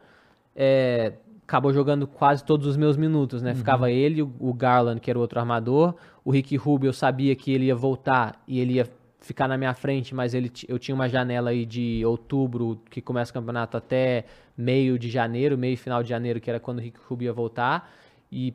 é, 0.53 1.13
acabou 1.51 1.73
jogando 1.73 2.07
quase 2.07 2.45
todos 2.45 2.65
os 2.65 2.77
meus 2.77 2.95
minutos, 2.95 3.41
né? 3.41 3.53
Ficava 3.53 3.91
ele, 3.91 4.21
o, 4.21 4.53
Garland, 4.53 5.01
que 5.01 5.09
era 5.09 5.19
o 5.19 5.21
outro 5.21 5.37
armador, 5.37 5.93
o 6.23 6.31
Ricky 6.31 6.55
Rubio, 6.55 6.87
eu 6.87 6.93
sabia 6.93 7.35
que 7.35 7.51
ele 7.51 7.65
ia 7.65 7.75
voltar 7.75 8.41
e 8.47 8.61
ele 8.61 8.75
ia 8.75 8.87
ficar 9.19 9.49
na 9.49 9.57
minha 9.57 9.73
frente, 9.73 10.15
mas 10.15 10.33
ele, 10.33 10.49
eu 10.69 10.79
tinha 10.79 10.95
uma 10.95 11.09
janela 11.09 11.49
aí 11.49 11.65
de 11.65 12.05
outubro, 12.05 12.81
que 12.89 13.01
começa 13.01 13.31
o 13.31 13.33
campeonato, 13.33 13.75
até 13.75 14.23
meio 14.57 14.97
de 14.97 15.09
janeiro, 15.09 15.57
meio 15.57 15.73
e 15.73 15.77
final 15.77 16.01
de 16.01 16.07
janeiro, 16.07 16.39
que 16.39 16.49
era 16.49 16.59
quando 16.59 16.77
o 16.77 16.81
Ricky 16.81 16.99
Rubio 17.05 17.25
ia 17.25 17.33
voltar, 17.33 17.91
e 18.31 18.53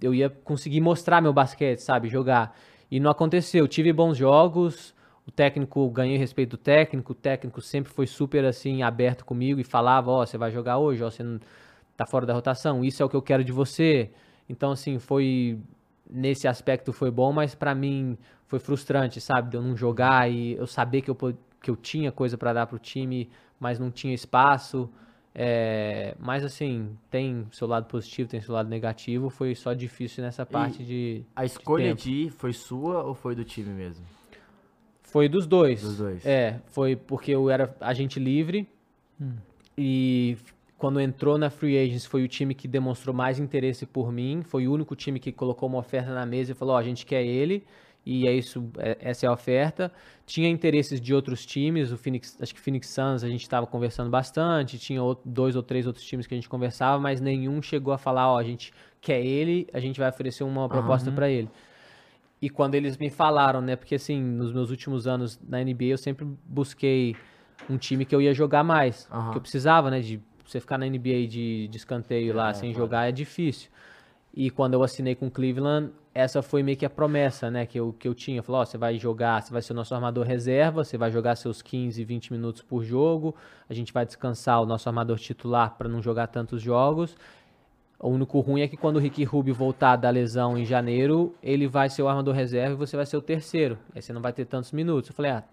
eu 0.00 0.14
ia 0.14 0.30
conseguir 0.30 0.80
mostrar 0.80 1.20
meu 1.20 1.34
basquete, 1.34 1.80
sabe? 1.80 2.08
Jogar. 2.08 2.56
E 2.90 2.98
não 2.98 3.10
aconteceu. 3.10 3.68
Tive 3.68 3.92
bons 3.92 4.16
jogos, 4.16 4.94
o 5.26 5.30
técnico, 5.30 5.88
ganhei 5.90 6.16
respeito 6.16 6.52
do 6.52 6.56
técnico, 6.56 7.12
o 7.12 7.14
técnico 7.14 7.60
sempre 7.60 7.92
foi 7.92 8.06
super 8.06 8.46
assim, 8.46 8.82
aberto 8.82 9.26
comigo 9.26 9.60
e 9.60 9.64
falava, 9.64 10.10
ó, 10.10 10.24
você 10.24 10.38
vai 10.38 10.50
jogar 10.50 10.78
hoje, 10.78 11.04
ó, 11.04 11.10
você 11.10 11.22
não 11.22 11.38
tá 12.00 12.06
fora 12.06 12.24
da 12.24 12.32
rotação, 12.32 12.82
isso 12.82 13.02
é 13.02 13.06
o 13.06 13.10
que 13.10 13.16
eu 13.16 13.20
quero 13.20 13.44
de 13.44 13.52
você. 13.52 14.10
Então, 14.48 14.70
assim, 14.70 14.98
foi, 14.98 15.58
nesse 16.10 16.48
aspecto 16.48 16.94
foi 16.94 17.10
bom, 17.10 17.30
mas 17.30 17.54
pra 17.54 17.74
mim 17.74 18.16
foi 18.46 18.58
frustrante, 18.58 19.20
sabe? 19.20 19.50
De 19.50 19.56
eu 19.58 19.62
não 19.62 19.76
jogar 19.76 20.30
e 20.30 20.54
eu 20.54 20.66
saber 20.66 21.02
que 21.02 21.10
eu, 21.10 21.16
que 21.62 21.70
eu 21.70 21.76
tinha 21.76 22.10
coisa 22.10 22.38
pra 22.38 22.54
dar 22.54 22.66
pro 22.66 22.78
time, 22.78 23.28
mas 23.58 23.78
não 23.78 23.90
tinha 23.90 24.14
espaço. 24.14 24.88
É, 25.34 26.16
mas 26.18 26.42
assim, 26.42 26.96
tem 27.10 27.46
seu 27.52 27.68
lado 27.68 27.84
positivo, 27.84 28.30
tem 28.30 28.40
seu 28.40 28.54
lado 28.54 28.70
negativo, 28.70 29.28
foi 29.28 29.54
só 29.54 29.74
difícil 29.74 30.24
nessa 30.24 30.46
parte 30.46 30.82
de... 30.82 31.22
A 31.36 31.44
escolha 31.44 31.90
tempo. 31.90 32.00
de 32.00 32.10
ir 32.12 32.30
foi 32.30 32.54
sua 32.54 33.04
ou 33.04 33.14
foi 33.14 33.34
do 33.34 33.44
time 33.44 33.70
mesmo? 33.70 34.04
Foi 35.02 35.28
dos 35.28 35.46
dois. 35.46 35.82
Dos 35.82 35.98
dois. 35.98 36.24
É, 36.24 36.60
foi 36.68 36.96
porque 36.96 37.30
eu 37.30 37.50
era 37.50 37.76
agente 37.78 38.18
livre 38.18 38.66
e 39.76 40.38
quando 40.80 40.98
entrou 40.98 41.36
na 41.36 41.50
Free 41.50 41.78
Agents 41.78 42.06
foi 42.06 42.24
o 42.24 42.28
time 42.28 42.54
que 42.54 42.66
demonstrou 42.66 43.14
mais 43.14 43.38
interesse 43.38 43.84
por 43.84 44.10
mim, 44.10 44.42
foi 44.42 44.66
o 44.66 44.72
único 44.72 44.96
time 44.96 45.20
que 45.20 45.30
colocou 45.30 45.68
uma 45.68 45.76
oferta 45.76 46.14
na 46.14 46.24
mesa 46.24 46.52
e 46.52 46.54
falou, 46.54 46.74
ó, 46.74 46.78
a 46.78 46.82
gente 46.82 47.04
quer 47.04 47.22
ele 47.22 47.66
e 48.04 48.26
é 48.26 48.32
isso, 48.32 48.66
é- 48.78 48.96
essa 48.98 49.26
é 49.26 49.28
a 49.28 49.32
oferta. 49.32 49.92
Tinha 50.24 50.48
interesses 50.48 50.98
de 50.98 51.14
outros 51.14 51.44
times, 51.44 51.92
o 51.92 51.98
Phoenix, 51.98 52.34
acho 52.40 52.54
que 52.54 52.60
Phoenix 52.60 52.88
Suns 52.88 53.22
a 53.22 53.28
gente 53.28 53.42
estava 53.42 53.66
conversando 53.66 54.08
bastante, 54.08 54.78
tinha 54.78 55.02
dois 55.22 55.54
ou 55.54 55.62
três 55.62 55.86
outros 55.86 56.02
times 56.02 56.26
que 56.26 56.32
a 56.32 56.38
gente 56.38 56.48
conversava, 56.48 56.98
mas 56.98 57.20
nenhum 57.20 57.60
chegou 57.60 57.92
a 57.92 57.98
falar, 57.98 58.32
ó, 58.32 58.38
a 58.38 58.42
gente 58.42 58.72
quer 59.02 59.20
ele, 59.20 59.68
a 59.74 59.80
gente 59.80 60.00
vai 60.00 60.08
oferecer 60.08 60.44
uma 60.44 60.66
proposta 60.66 61.12
para 61.12 61.28
ele. 61.28 61.50
E 62.40 62.48
quando 62.48 62.74
eles 62.74 62.96
me 62.96 63.10
falaram, 63.10 63.60
né? 63.60 63.76
Porque 63.76 63.96
assim, 63.96 64.18
nos 64.18 64.50
meus 64.50 64.70
últimos 64.70 65.06
anos 65.06 65.38
na 65.46 65.60
NBA 65.60 65.88
eu 65.88 65.98
sempre 65.98 66.26
busquei 66.46 67.14
um 67.68 67.76
time 67.76 68.06
que 68.06 68.14
eu 68.14 68.22
ia 68.22 68.32
jogar 68.32 68.64
mais. 68.64 69.06
Aham. 69.12 69.32
Que 69.32 69.36
eu 69.36 69.42
precisava, 69.42 69.90
né? 69.90 70.00
De 70.00 70.22
você 70.50 70.60
ficar 70.60 70.78
na 70.78 70.86
NBA 70.86 71.26
de, 71.28 71.68
de 71.68 71.76
escanteio 71.76 72.34
lá 72.34 72.50
É, 72.50 72.54
sem 72.54 72.72
claro. 72.72 72.84
jogar 72.84 73.08
é 73.08 73.12
difícil. 73.12 73.70
E 74.32 74.48
quando 74.48 74.74
eu 74.74 74.82
assinei 74.82 75.14
com 75.14 75.26
o 75.26 75.30
Cleveland, 75.30 75.90
essa 76.14 76.40
foi 76.40 76.62
meio 76.62 76.76
que 76.76 76.86
a 76.86 76.90
promessa, 76.90 77.50
né? 77.50 77.66
Que 77.66 77.80
eu, 77.80 77.92
que 77.92 78.06
eu 78.06 78.14
tinha. 78.14 78.42
Falou, 78.42 78.60
ó, 78.60 78.64
você 78.64 78.78
vai 78.78 78.96
jogar, 78.96 79.42
você 79.42 79.52
vai 79.52 79.60
ser 79.60 79.72
o 79.72 79.76
nosso 79.76 79.92
armador 79.94 80.24
reserva, 80.24 80.84
você 80.84 80.96
vai 80.96 81.10
jogar 81.10 81.34
seus 81.36 81.60
15, 81.62 82.04
20 82.04 82.32
minutos 82.32 82.62
por 82.62 82.84
jogo, 82.84 83.34
a 83.68 83.74
gente 83.74 83.92
vai 83.92 84.06
descansar 84.06 84.62
o 84.62 84.66
nosso 84.66 84.88
armador 84.88 85.18
titular 85.18 85.74
para 85.76 85.88
não 85.88 86.00
jogar 86.00 86.28
tantos 86.28 86.62
jogos. 86.62 87.16
O 87.98 88.08
único 88.08 88.40
ruim 88.40 88.62
é 88.62 88.68
que 88.68 88.76
quando 88.76 88.96
o 88.96 88.98
Ricky 88.98 89.24
Rubio 89.24 89.54
voltar 89.54 89.96
da 89.96 90.08
lesão 90.08 90.56
em 90.56 90.64
janeiro, 90.64 91.34
ele 91.42 91.66
vai 91.66 91.90
ser 91.90 92.02
o 92.02 92.08
armador 92.08 92.34
reserva 92.34 92.72
e 92.72 92.76
você 92.76 92.96
vai 92.96 93.04
ser 93.04 93.16
o 93.16 93.20
terceiro. 93.20 93.76
Aí 93.94 94.00
você 94.00 94.12
não 94.12 94.22
vai 94.22 94.32
ter 94.32 94.46
tantos 94.46 94.72
minutos. 94.72 95.10
Eu 95.10 95.14
falei, 95.14 95.32
ah, 95.32 95.44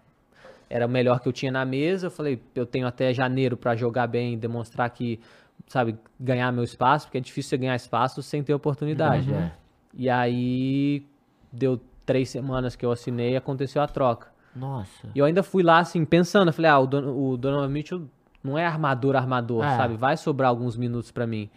era 0.70 0.86
o 0.86 0.88
melhor 0.88 1.20
que 1.20 1.28
eu 1.28 1.32
tinha 1.32 1.50
na 1.52 1.64
mesa. 1.64 2.06
Eu 2.06 2.10
falei, 2.10 2.40
eu 2.54 2.66
tenho 2.66 2.86
até 2.86 3.12
janeiro 3.14 3.56
pra 3.56 3.74
jogar 3.76 4.06
bem, 4.06 4.38
demonstrar 4.38 4.88
que, 4.90 5.18
sabe, 5.66 5.96
ganhar 6.18 6.52
meu 6.52 6.64
espaço, 6.64 7.06
porque 7.06 7.18
é 7.18 7.20
difícil 7.20 7.50
você 7.50 7.56
ganhar 7.58 7.74
espaço 7.76 8.22
sem 8.22 8.42
ter 8.42 8.54
oportunidade. 8.54 9.26
Verdade, 9.26 9.52
é. 9.54 9.58
E 9.94 10.08
aí, 10.10 11.06
deu 11.52 11.80
três 12.04 12.28
semanas 12.30 12.76
que 12.76 12.84
eu 12.84 12.92
assinei 12.92 13.32
e 13.32 13.36
aconteceu 13.36 13.80
a 13.82 13.86
troca. 13.86 14.28
Nossa. 14.54 15.08
E 15.14 15.18
eu 15.18 15.24
ainda 15.24 15.42
fui 15.42 15.62
lá, 15.62 15.78
assim, 15.78 16.04
pensando, 16.04 16.48
eu 16.48 16.52
falei, 16.52 16.70
ah, 16.70 16.78
o, 16.78 16.86
Don 16.86 17.32
o 17.32 17.36
Donovan 17.36 17.68
Mitchell 17.68 18.02
não 18.42 18.56
é 18.58 18.64
armador, 18.66 19.14
armador, 19.16 19.64
É. 19.64 19.76
sabe? 19.76 19.94
Vai 19.96 20.16
sobrar 20.16 20.48
alguns 20.50 20.76
minutos 20.76 21.10
pra 21.10 21.26
mim. 21.26 21.48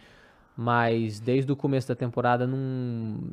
Mas 0.54 1.18
desde 1.18 1.50
o 1.50 1.56
começo 1.56 1.88
da 1.88 1.94
temporada 1.94 2.46
não, 2.46 2.58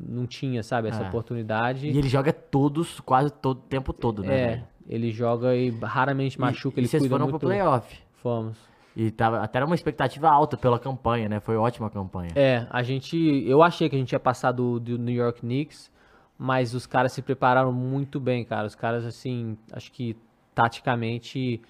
não 0.08 0.26
tinha, 0.26 0.62
sabe, 0.62 0.88
essa 0.88 1.02
É. 1.02 1.08
oportunidade. 1.08 1.86
E 1.88 1.96
ele 1.98 2.08
joga 2.08 2.32
todos, 2.32 2.98
quase 3.00 3.30
todo 3.30 3.58
o 3.58 3.62
tempo 3.62 3.92
todo, 3.92 4.22
né? 4.22 4.34
é? 4.40 4.64
Ele 4.90 5.10
joga 5.12 5.54
e 5.54 5.70
raramente 5.70 6.38
machuca, 6.38 6.78
e, 6.78 6.80
ele 6.80 6.86
e 6.86 6.88
vocês 6.90 7.00
cuida 7.02 7.14
foram 7.14 7.26
muito. 7.26 7.38
pro 7.38 7.48
playoff. 7.48 7.98
Fomos. 8.16 8.58
E 8.96 9.10
tava, 9.12 9.38
até 9.40 9.58
era 9.58 9.66
uma 9.66 9.74
expectativa 9.76 10.28
alta 10.28 10.56
pela 10.56 10.78
campanha, 10.78 11.28
né? 11.28 11.38
Foi 11.40 11.56
ótima 11.56 11.88
campanha. 11.88 12.32
É, 12.34 12.66
a 12.68 12.82
gente, 12.82 13.16
eu 13.46 13.62
achei 13.62 13.88
que 13.88 13.94
a 13.94 13.98
gente 13.98 14.12
ia 14.12 14.18
passar 14.20 14.50
do, 14.52 14.80
do 14.80 14.98
New 14.98 15.14
York 15.14 15.40
Knicks, 15.40 15.90
mas 16.36 16.74
os 16.74 16.86
caras 16.86 17.12
se 17.12 17.22
prepararam 17.22 17.72
muito 17.72 18.18
bem, 18.18 18.44
cara. 18.44 18.66
Os 18.66 18.74
caras, 18.74 19.06
assim, 19.06 19.56
acho 19.72 19.92
que 19.92 20.16
taticamente. 20.54 21.60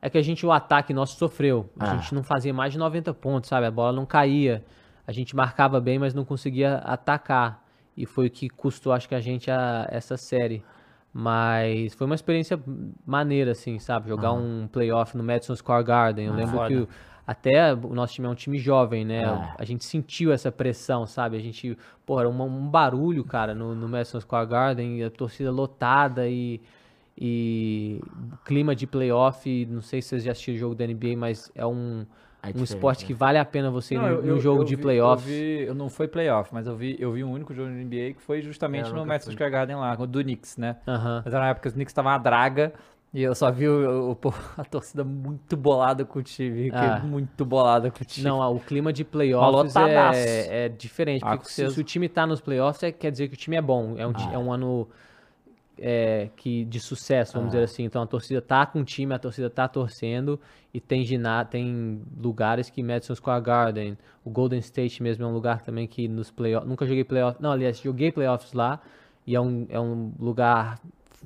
É 0.00 0.08
que 0.08 0.16
a 0.18 0.22
gente, 0.22 0.46
o 0.46 0.52
ataque 0.52 0.94
nosso 0.94 1.16
sofreu. 1.18 1.68
A 1.78 1.90
Ah. 1.92 1.96
gente 1.96 2.14
não 2.14 2.22
fazia 2.22 2.52
mais 2.54 2.72
de 2.72 2.78
90 2.78 3.12
pontos, 3.14 3.48
sabe? 3.48 3.66
A 3.66 3.70
bola 3.70 3.92
não 3.92 4.06
caía. 4.06 4.64
A 5.06 5.10
gente 5.12 5.34
marcava 5.34 5.80
bem, 5.80 5.98
mas 5.98 6.14
não 6.14 6.24
conseguia 6.24 6.76
atacar. 6.78 7.64
E 7.96 8.06
foi 8.06 8.26
o 8.28 8.30
que 8.30 8.48
custou, 8.48 8.92
acho 8.92 9.08
que, 9.08 9.14
a 9.14 9.20
gente 9.20 9.50
a, 9.50 9.88
essa 9.90 10.16
série. 10.16 10.62
Mas 11.12 11.94
foi 11.94 12.06
uma 12.06 12.14
experiência 12.14 12.60
maneira, 13.06 13.52
assim, 13.52 13.78
sabe? 13.78 14.08
Jogar 14.08 14.32
um 14.32 14.68
playoff 14.70 15.16
no 15.16 15.24
Madison 15.24 15.56
Square 15.56 15.84
Garden. 15.84 16.26
Eu 16.26 16.32
lembro 16.34 16.58
que 16.68 16.74
o- 16.82 16.88
até 17.26 17.74
o 17.74 17.94
nosso 17.94 18.14
time 18.14 18.26
é 18.26 18.30
um 18.30 18.34
time 18.34 18.58
jovem, 18.58 19.04
né? 19.04 19.24
Ah. 19.24 19.54
A 19.58 19.64
gente 19.64 19.84
sentiu 19.84 20.32
essa 20.32 20.50
pressão, 20.52 21.06
sabe? 21.06 21.36
A 21.36 21.40
gente, 21.40 21.76
pô, 22.06 22.18
era 22.20 22.28
uma- 22.28 22.44
um 22.44 22.68
barulho, 22.68 23.24
cara, 23.24 23.54
no, 23.54 23.74
no 23.74 23.88
Madison 23.88 24.20
Square 24.20 24.48
Garden, 24.48 25.02
a 25.04 25.10
torcida 25.10 25.50
lotada 25.50 26.28
e, 26.28 26.60
e 27.16 28.00
clima 28.44 28.74
de 28.76 28.86
playoff. 28.86 29.66
Não 29.66 29.82
sei 29.82 30.00
se 30.00 30.08
vocês 30.10 30.24
já 30.24 30.32
assistiram 30.32 30.56
o 30.56 30.60
jogo 30.60 30.74
da 30.74 30.84
NBA, 30.86 31.16
mas 31.16 31.50
é 31.54 31.66
um, 31.66 32.00
É 32.00 32.06
um 32.56 32.62
diferente, 32.62 32.74
esporte 32.76 33.00
né? 33.02 33.06
que 33.06 33.14
vale 33.14 33.38
a 33.38 33.44
pena 33.44 33.70
você 33.70 33.94
ir 33.94 33.98
no, 33.98 34.06
eu- 34.06 34.22
no 34.22 34.28
eu- 34.28 34.40
jogo 34.40 34.60
eu 34.62 34.64
de 34.64 34.76
vi- 34.76 34.82
playoffs. 34.82 35.26
Eu, 35.28 35.32
vi, 35.34 35.62
eu 35.66 35.74
não 35.74 35.88
foi 35.88 36.08
playoff, 36.08 36.52
mas 36.52 36.66
eu 36.66 36.76
vi, 36.76 36.96
eu 36.98 37.12
vi 37.12 37.22
um 37.24 37.32
único 37.32 37.52
jogo 37.54 37.68
de 37.70 37.74
NBA 37.84 38.14
que 38.14 38.20
foi 38.22 38.40
justamente 38.42 38.90
É, 38.90 38.92
no 38.92 39.04
Madison. 39.06 39.32
Square 39.32 39.50
Garden 39.52 39.76
lá, 39.76 39.94
do 39.94 40.22
Knicks, 40.22 40.56
né? 40.56 40.76
Aham. 40.86 41.22
Mas 41.24 41.34
era 41.34 41.42
na 41.44 41.50
época 41.50 41.62
que 41.62 41.68
os 41.68 41.74
Knicks 41.74 41.90
estavam 41.92 42.12
uma 42.12 42.18
draga 42.18 42.72
e 43.14 43.22
eu 43.22 43.34
só 43.34 43.50
vi 43.50 43.66
o, 43.68 44.12
o- 44.12 44.18
a 44.56 44.64
torcida 44.64 45.02
muito 45.04 45.56
bolada 45.56 46.04
com 46.04 46.18
o 46.18 46.22
time. 46.22 46.70
Ah. 46.72 47.00
Muito 47.04 47.44
bolada 47.44 47.90
com 47.90 48.02
o 48.02 48.04
time. 48.04 48.26
Não, 48.28 48.54
o 48.54 48.60
clima 48.60 48.92
de 48.92 49.04
playoffs 49.04 49.74
é, 49.76 50.64
é 50.66 50.68
diferente. 50.68 51.22
Ah, 51.24 51.36
Porque 51.36 51.50
se, 51.50 51.70
se 51.70 51.80
o 51.80 51.84
time 51.84 52.08
tá 52.08 52.26
nos 52.26 52.40
playoffs, 52.40 52.82
é, 52.82 52.92
quer 52.92 53.10
dizer 53.10 53.28
que 53.28 53.34
o 53.34 53.36
time 53.36 53.56
é 53.56 53.62
bom. 53.62 53.94
É 53.96 54.06
um, 54.06 54.12
Ah. 54.14 54.30
é 54.34 54.38
um 54.38 54.52
ano 54.52 54.88
é, 55.80 56.28
que, 56.36 56.64
de 56.64 56.80
sucesso, 56.80 57.34
vamos 57.34 57.48
Ah. 57.48 57.50
dizer 57.52 57.64
assim. 57.64 57.84
Então 57.84 58.02
a 58.02 58.06
torcida 58.06 58.40
tá 58.40 58.66
com 58.66 58.80
o 58.80 58.84
time, 58.84 59.14
a 59.14 59.18
torcida 59.18 59.48
tá 59.50 59.66
torcendo. 59.68 60.40
E 60.72 60.80
tem, 60.80 61.04
gina, 61.04 61.44
tem 61.44 62.02
lugares 62.20 62.68
que 62.70 62.82
Madison 62.82 63.14
Square 63.14 63.42
Garden, 63.42 63.96
o 64.24 64.30
Golden 64.30 64.58
State 64.58 65.02
mesmo 65.02 65.24
é 65.24 65.26
um 65.26 65.32
lugar 65.32 65.62
também 65.62 65.86
que 65.86 66.06
nos 66.08 66.30
playoffs. 66.30 66.68
Nunca 66.68 66.84
joguei 66.86 67.04
playoffs. 67.04 67.40
Não, 67.40 67.50
aliás, 67.52 67.80
joguei 67.80 68.12
playoffs 68.12 68.52
lá. 68.52 68.80
E 69.26 69.34
é 69.34 69.40
um, 69.40 69.66
é 69.68 69.78
um 69.78 70.12
lugar 70.18 70.78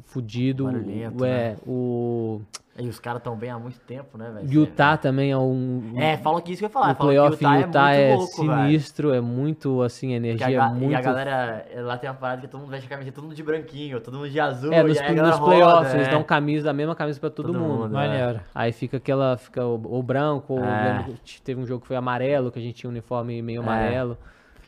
fudido. 0.05 0.65
Barulhento, 0.65 1.25
é, 1.25 1.51
né? 1.51 1.57
o 1.67 2.41
E 2.79 2.89
os 2.89 2.99
caras 2.99 3.19
estão 3.19 3.37
bem 3.37 3.51
há 3.51 3.59
muito 3.59 3.79
tempo, 3.81 4.17
né, 4.17 4.31
velho? 4.35 4.51
Utah 4.51 4.97
também 4.97 5.31
é 5.31 5.37
um. 5.37 5.93
É, 5.97 6.17
falam 6.17 6.41
que 6.41 6.53
isso 6.53 6.61
que 6.61 6.65
eu 6.65 6.69
ia 6.69 6.73
falar. 6.73 6.93
O 6.93 6.97
playoff 6.97 7.37
que 7.37 7.45
em 7.45 7.61
Utah 7.61 7.91
é, 7.93 8.17
muito 8.17 8.19
louco, 8.21 8.35
sinistro, 8.35 9.13
é 9.13 9.21
muito, 9.21 9.83
assim, 9.83 10.15
energia 10.15 10.63
a 10.65 10.69
é 10.69 10.73
muito... 10.73 10.91
E 10.91 10.95
a 10.95 11.01
galera, 11.01 11.67
lá 11.83 11.99
tem 11.99 12.09
uma 12.09 12.17
parada 12.17 12.41
que 12.41 12.49
todo 12.49 12.61
mundo 12.63 12.71
veste 12.71 12.87
a 12.87 12.89
camiseta, 12.89 13.15
todo 13.15 13.25
mundo 13.25 13.37
de 13.37 13.43
branquinho, 13.43 14.01
todo 14.01 14.17
mundo 14.17 14.31
de 14.31 14.41
azul, 14.41 14.73
É, 14.73 14.83
nos, 14.83 14.99
nos 14.99 15.39
playoffs, 15.41 15.89
roda, 15.89 15.95
eles 15.95 16.09
é. 16.09 16.11
dão 16.11 16.23
camisa, 16.23 16.71
a 16.71 16.73
mesma 16.73 16.95
camisa 16.95 17.21
pra 17.21 17.29
todo, 17.31 17.47
Todo 17.53 17.59
mundo. 17.59 17.83
mundo, 17.85 17.99
é. 17.99 18.41
Aí 18.55 18.73
fica 18.73 18.97
aquela, 18.97 19.37
fica 19.37 19.65
o, 19.67 19.99
o 19.99 20.03
branco, 20.03 20.55
ou 20.55 20.65
É. 20.65 21.05
teve 21.45 21.61
um 21.61 21.67
jogo 21.67 21.83
que 21.83 21.87
foi 21.89 21.97
amarelo, 21.97 22.51
que 22.51 22.59
a 22.59 22.63
gente 22.63 22.75
tinha 22.77 22.89
um 22.89 22.93
uniforme 22.93 23.43
meio 23.43 23.61
É. 23.61 23.63
amarelo. 23.63 24.17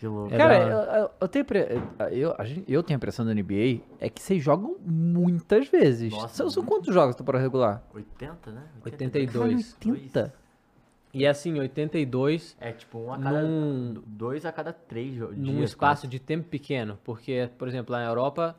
Que 0.04 0.08
louco. 0.08 0.34
É 0.34 0.36
Cara, 0.36 0.54
eu, 0.58 0.78
eu- 1.02 1.10
eu 1.22 1.28
tenho, 1.28 1.46
eu, 2.12 2.34
a 2.36 2.44
gente- 2.44 2.64
eu 2.70 2.82
tenho 2.82 2.96
a 2.96 2.98
impressão 2.98 3.24
da 3.24 3.32
NBA 3.34 3.80
é 3.98 4.10
que 4.10 4.20
vocês 4.22 4.42
jogam 4.42 4.76
muitas 4.84 5.66
vezes. 5.68 6.12
Nossa, 6.12 6.48
são, 6.50 6.62
quantos 6.62 6.92
jogos 6.92 7.16
temporada 7.16 7.42
regular? 7.42 7.82
80, 7.94 8.50
né? 8.50 8.62
82. 8.84 9.72
Caralho, 9.80 10.00
80? 10.02 10.34
E 11.14 11.26
assim, 11.26 11.58
82 11.58 12.56
É 12.60 12.72
tipo 12.72 12.98
um 12.98 13.12
a 13.14 13.18
cada. 13.18 13.40
Num- 13.42 14.02
Dois 14.04 14.44
a 14.44 14.52
cada 14.52 14.72
três 14.72 15.14
dias. 15.14 15.30
num 15.38 15.62
espaço 15.62 16.06
de 16.06 16.18
tempo 16.18 16.48
pequeno, 16.48 16.98
porque, 17.04 17.48
por 17.56 17.66
exemplo, 17.68 17.92
lá 17.92 18.00
na 18.00 18.06
Europa 18.08 18.54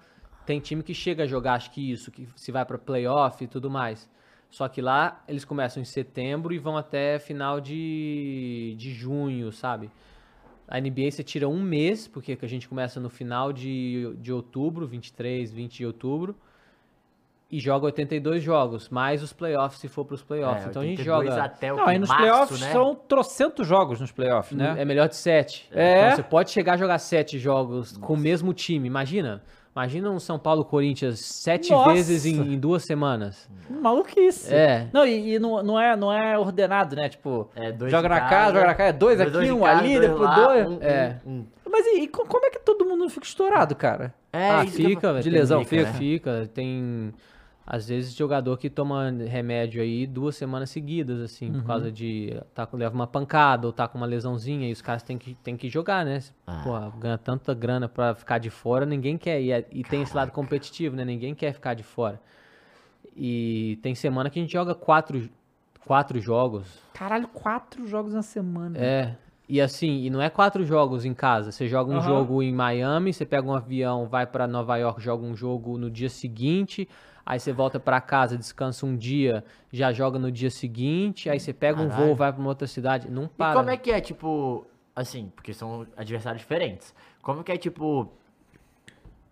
tem 0.48 0.60
time 0.60 0.82
que 0.82 0.94
chega 0.94 1.24
a 1.24 1.28
jogar, 1.28 1.56
acho 1.56 1.70
que 1.72 1.92
isso, 1.92 2.10
que 2.12 2.28
se 2.36 2.52
vai 2.52 2.66
para 2.66 2.78
playoff 2.78 3.44
e 3.44 3.48
tudo 3.48 3.70
mais. 3.70 4.10
Só 4.50 4.68
que 4.70 4.82
lá 4.82 5.22
eles 5.28 5.44
começam 5.44 5.82
em 5.82 5.86
setembro 5.86 6.54
e 6.54 6.58
vão 6.58 6.78
até 6.78 7.20
final 7.20 7.60
de, 7.60 8.74
de 8.78 8.92
junho, 8.94 9.52
sabe? 9.52 9.92
A 10.68 10.80
NBA 10.80 11.12
você 11.12 11.24
tira 11.24 11.48
um 11.48 11.62
mês, 11.62 12.08
porque 12.08 12.38
a 12.42 12.48
gente 12.48 12.68
começa 12.68 13.00
no 13.00 13.10
final 13.10 13.54
de, 13.54 14.16
de 14.20 14.32
outubro, 14.34 14.88
23, 14.88 15.52
20 15.52 15.78
de 15.78 15.86
outubro, 15.86 16.36
e 17.52 17.60
joga 17.60 17.86
82 17.86 18.44
jogos, 18.44 18.90
mais 18.90 19.22
os 19.22 19.32
playoffs 19.32 19.80
se 19.80 19.88
for 19.88 20.04
para 20.04 20.16
os 20.16 20.24
playoffs. 20.24 20.66
É, 20.66 20.70
então 20.70 20.82
a 20.82 20.86
gente 20.86 21.00
82 21.00 21.30
joga. 21.30 21.44
até 21.44 21.72
o 21.72 21.78
Não, 21.78 21.86
aí 21.86 22.00
nos 22.00 22.10
março, 22.10 22.24
playoffs 22.24 22.60
né? 22.62 22.72
são 22.72 22.96
trocentos 22.96 23.68
jogos 23.68 24.02
nos 24.02 24.12
playoffs, 24.12 24.58
né? 24.58 24.76
É 24.78 24.84
melhor 24.86 25.08
de 25.08 25.16
sete. 25.16 25.70
É. 25.72 26.06
Então 26.06 26.16
você 26.16 26.24
pode 26.24 26.50
chegar 26.50 26.74
a 26.74 26.78
jogar 26.78 26.98
sete 26.98 27.38
jogos 27.38 27.96
com 27.98 28.14
o 28.14 28.18
mesmo 28.18 28.54
time. 28.54 28.88
Imagina. 28.88 29.44
Imagina 29.76 30.10
um 30.10 30.20
São 30.22 30.40
Paulo 30.40 30.64
Corinthians 30.64 31.20
sete 31.20 31.70
Nossa. 31.72 31.92
vezes 31.92 32.26
em, 32.26 32.54
em 32.54 32.58
duas 32.58 32.84
semanas. 32.86 33.50
Maluquice. 33.70 34.54
É. 34.54 34.88
Não, 34.94 35.06
e, 35.06 35.34
e 35.36 35.40
não, 35.40 35.62
não, 35.62 35.78
é, 35.80 35.96
não 35.98 36.14
é 36.14 36.40
ordenado, 36.40 36.96
né? 36.96 37.10
Tipo, 37.10 37.50
É, 37.54 37.74
dois 37.74 37.92
joga 37.92 38.08
na 38.08 38.22
casa, 38.22 38.54
joga 38.54 38.68
na 38.68 38.74
casa, 38.74 38.90
é 38.90 38.94
dois 38.94 39.20
aqui, 39.20 39.32
de 39.32 39.52
um 39.52 39.60
casa, 39.60 39.80
ali, 39.80 39.96
dois 39.96 40.10
depois 40.10 40.30
lá, 40.30 40.36
dois. 40.36 40.68
um- 40.70 40.78
É. 40.82 41.20
um- 41.26 41.30
um. 41.32 41.46
Mas 41.70 41.86
e, 41.88 42.00
e 42.04 42.08
co- 42.08 42.26
como 42.26 42.46
é 42.46 42.50
que 42.52 42.60
todo 42.60 42.86
mundo 42.86 43.10
fica 43.10 43.26
estourado, 43.26 43.76
cara? 43.76 44.14
É, 44.32 44.50
ah, 44.50 44.66
que 44.66 44.72
fica, 44.72 45.12
velho. 45.12 45.24
de 45.24 45.30
lesão, 45.30 45.66
fica, 45.66 45.86
fica. 45.88 45.98
fica. 45.98 46.50
Tem, 46.54 47.14
às 47.68 47.88
vezes, 47.88 48.14
jogador 48.14 48.58
que 48.58 48.70
toma 48.70 49.10
remédio 49.10 49.82
aí 49.82 50.06
duas 50.06 50.36
semanas 50.36 50.70
seguidas, 50.70 51.20
assim, 51.20 51.48
Uhum. 51.50 51.54
por 51.62 51.64
causa 51.66 51.92
de. 51.92 52.40
Tá, 52.54 52.66
com- 52.68 52.78
leva 52.78 52.94
uma 52.94 53.08
pancada 53.08 53.66
ou 53.66 53.74
tá 53.74 53.88
com 53.88 53.98
uma 53.98 54.06
lesãozinha 54.06 54.70
e 54.70 54.72
os 54.72 54.82
caras 54.82 55.02
têm 55.02 55.18
que, 55.18 55.34
têm 55.36 55.58
que 55.58 55.68
jogar, 55.68 56.06
né? 56.06 56.20
Ah. 56.46 56.62
Pô, 56.64 57.00
ganha 57.00 57.18
tanta 57.18 57.54
grana 57.56 57.90
pra 57.90 58.14
ficar 58.14 58.38
de 58.38 58.50
fora, 58.52 58.86
ninguém 58.86 59.18
quer. 59.18 59.42
E, 59.42 59.52
é- 59.52 59.66
e 59.72 59.84
tem 59.84 60.04
esse 60.04 60.16
lado 60.16 60.32
competitivo, 60.32 60.96
né? 60.96 61.04
Ninguém 61.04 61.34
quer 61.34 61.54
ficar 61.54 61.74
de 61.74 61.82
fora. 61.84 62.22
E 63.16 63.80
tem 63.82 63.96
semana 63.96 64.30
que 64.30 64.38
a 64.40 64.42
gente 64.42 64.52
joga 64.54 64.76
quatro, 64.76 65.30
quatro 65.86 66.20
jogos. 66.20 66.68
Caralho, 66.94 67.28
quatro 67.28 67.88
jogos 67.88 68.14
na 68.14 68.22
semana. 68.22 68.78
É. 68.78 69.16
E 69.48 69.62
assim, 69.62 70.04
e 70.04 70.10
não 70.10 70.22
é 70.22 70.30
quatro 70.30 70.66
jogos 70.66 71.06
em 71.06 71.14
casa. 71.14 71.52
Você 71.52 71.68
joga 71.68 71.92
um 71.92 71.98
Aham. 71.98 72.08
jogo 72.08 72.42
em 72.44 72.52
Miami, 72.52 73.14
você 73.14 73.26
pega 73.26 73.48
um 73.48 73.54
avião, 73.54 74.08
vai 74.08 74.26
pra 74.26 74.48
Nova 74.48 74.76
York, 74.78 75.02
joga 75.02 75.24
um 75.24 75.36
jogo 75.36 75.78
no 75.78 75.90
dia 75.90 76.10
seguinte, 76.10 76.90
aí 77.26 77.40
você 77.40 77.52
volta 77.52 77.80
pra 77.80 78.00
casa, 78.00 78.38
descansa 78.38 78.86
um 78.86 78.96
dia, 78.96 79.44
já 79.72 79.92
joga 79.92 80.20
no 80.20 80.32
dia 80.32 80.52
seguinte, 80.52 81.30
aí 81.30 81.40
você 81.40 81.52
pega 81.54 81.82
um 81.82 81.88
Caralho. 81.90 82.08
voo, 82.08 82.16
vai 82.16 82.32
pra 82.32 82.40
uma 82.40 82.50
outra 82.50 82.68
cidade, 82.68 83.10
não 83.10 83.24
E 83.26 83.30
para. 83.30 83.54
como 83.56 83.70
é 83.70 83.78
que 83.78 83.92
é, 83.92 84.00
tipo, 84.00 84.66
assim, 84.96 85.32
porque 85.36 85.54
são 85.54 85.86
adversários 85.98 86.42
diferentes. 86.42 86.94
Como 87.22 87.44
que 87.44 87.52
é, 87.52 87.58
tipo, 87.58 88.08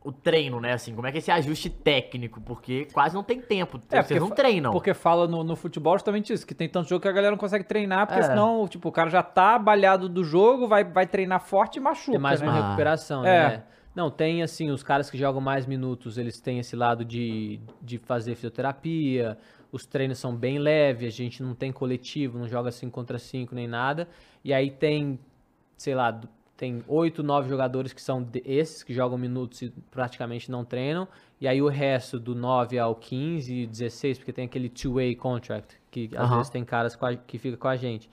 o 0.03 0.11
treino, 0.11 0.59
né, 0.59 0.73
assim? 0.73 0.93
Como 0.93 1.07
é 1.07 1.11
que 1.11 1.17
é 1.17 1.19
esse 1.19 1.31
ajuste 1.31 1.69
técnico? 1.69 2.41
Porque 2.41 2.87
quase 2.91 3.15
não 3.15 3.23
tem 3.23 3.39
tempo. 3.39 3.79
Vocês 3.87 4.05
porque 4.07 4.19
não 4.19 4.29
treinam. 4.31 4.71
Porque 4.73 4.93
fala 4.93 5.27
no, 5.27 5.43
no 5.45 5.55
futebol 5.55 5.93
justamente 5.93 6.33
isso, 6.33 6.45
que 6.45 6.53
tem 6.53 6.67
tanto 6.67 6.89
jogo 6.89 7.01
que 7.01 7.07
a 7.07 7.11
galera 7.11 7.31
não 7.31 7.37
consegue 7.37 7.63
treinar, 7.63 8.07
porque 8.07 8.19
É. 8.19 8.23
senão, 8.23 8.67
tipo, 8.67 8.89
o 8.89 8.91
cara 8.91 9.09
já 9.09 9.23
tá 9.23 9.57
balhado 9.57 10.09
do 10.09 10.21
jogo, 10.23 10.67
vai, 10.67 10.83
vai 10.83 11.05
treinar 11.07 11.39
forte 11.39 11.77
e 11.77 11.79
machuca, 11.79 12.17
É 12.17 12.19
mais 12.19 12.41
né? 12.41 12.47
uma 12.49 12.57
Ah. 12.59 12.63
recuperação, 12.65 13.25
É. 13.25 13.47
né? 13.49 13.63
Não, 13.95 14.09
tem 14.09 14.41
assim, 14.41 14.71
os 14.71 14.81
caras 14.81 15.09
que 15.09 15.17
jogam 15.17 15.39
mais 15.39 15.65
minutos, 15.65 16.17
eles 16.17 16.39
têm 16.39 16.59
esse 16.59 16.75
lado 16.75 17.05
de, 17.05 17.59
de 17.81 17.97
fazer 17.97 18.35
fisioterapia, 18.35 19.37
os 19.71 19.85
treinos 19.85 20.17
são 20.17 20.35
bem 20.35 20.57
leves, 20.57 21.13
a 21.13 21.17
gente 21.17 21.43
não 21.43 21.53
tem 21.53 21.71
coletivo, 21.71 22.39
não 22.39 22.47
joga 22.47 22.71
5 22.71 22.91
contra 22.91 23.19
5 23.19 23.53
nem 23.53 23.67
nada. 23.67 24.07
E 24.43 24.53
aí 24.53 24.71
tem, 24.71 25.19
sei 25.77 25.93
lá, 25.93 26.19
tem 26.57 26.83
8, 26.87 27.21
9 27.21 27.49
jogadores 27.49 27.93
que 27.93 28.01
são 28.01 28.27
esses, 28.45 28.83
que 28.83 28.93
jogam 28.93 29.17
minutos 29.17 29.61
e 29.61 29.69
praticamente 29.91 30.49
não 30.49 30.63
treinam. 30.63 31.07
E 31.41 31.47
aí 31.47 31.61
o 31.61 31.67
resto, 31.67 32.19
do 32.19 32.33
9 32.33 32.79
ao 32.79 32.95
15, 32.95 33.67
16, 33.67 34.17
porque 34.17 34.31
tem 34.31 34.45
aquele 34.45 34.69
two-way 34.69 35.15
contract, 35.15 35.75
que 35.91 36.09
às 36.15 36.25
Aham. 36.25 36.37
vezes 36.37 36.49
tem 36.49 36.63
caras 36.63 36.97
que 37.27 37.37
fica 37.37 37.57
com 37.57 37.67
a 37.67 37.75
gente. 37.75 38.09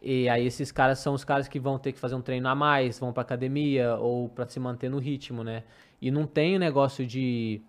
E 0.00 0.28
aí 0.28 0.46
esses 0.46 0.70
caras 0.70 1.00
são 1.00 1.14
os 1.14 1.24
caras 1.24 1.48
que 1.48 1.58
vão 1.58 1.78
ter 1.78 1.92
que 1.92 1.98
fazer 1.98 2.14
um 2.14 2.22
treino 2.22 2.48
a 2.48 2.54
mais, 2.54 2.98
vão 2.98 3.12
pra 3.12 3.22
academia 3.22 3.96
ou 3.96 4.28
pra 4.28 4.46
se 4.46 4.60
manter 4.60 4.88
no 4.88 4.98
ritmo, 4.98 5.42
né? 5.42 5.64
E 6.00 6.10
não 6.10 6.26
tem 6.26 6.56
o 6.56 6.58
negócio 6.58 7.04
de 7.04 7.60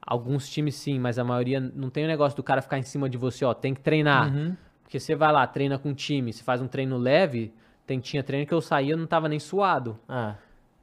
alguns 0.00 0.48
times 0.48 0.74
sim, 0.74 0.98
mas 0.98 1.18
a 1.18 1.24
maioria 1.24 1.58
não 1.60 1.88
tem 1.88 2.04
o 2.04 2.08
negócio 2.08 2.36
do 2.36 2.42
cara 2.42 2.60
ficar 2.60 2.78
em 2.78 2.82
cima 2.82 3.08
de 3.08 3.16
você, 3.16 3.44
ó, 3.44 3.54
tem 3.54 3.74
que 3.74 3.80
treinar. 3.80 4.34
Uhum. 4.34 4.54
Porque 4.82 5.00
você 5.00 5.14
vai 5.14 5.32
lá, 5.32 5.46
treina 5.46 5.78
com 5.78 5.88
um 5.88 5.94
time, 5.94 6.32
você 6.32 6.44
faz 6.44 6.60
um 6.60 6.68
treino 6.68 6.98
leve, 6.98 7.52
tem 7.86 7.98
tinha 7.98 8.22
treino 8.22 8.46
que 8.46 8.52
eu 8.52 8.60
saía, 8.60 8.92
eu 8.92 8.98
não 8.98 9.06
tava 9.06 9.28
nem 9.28 9.40
suado. 9.40 9.98
Ah, 10.06 10.34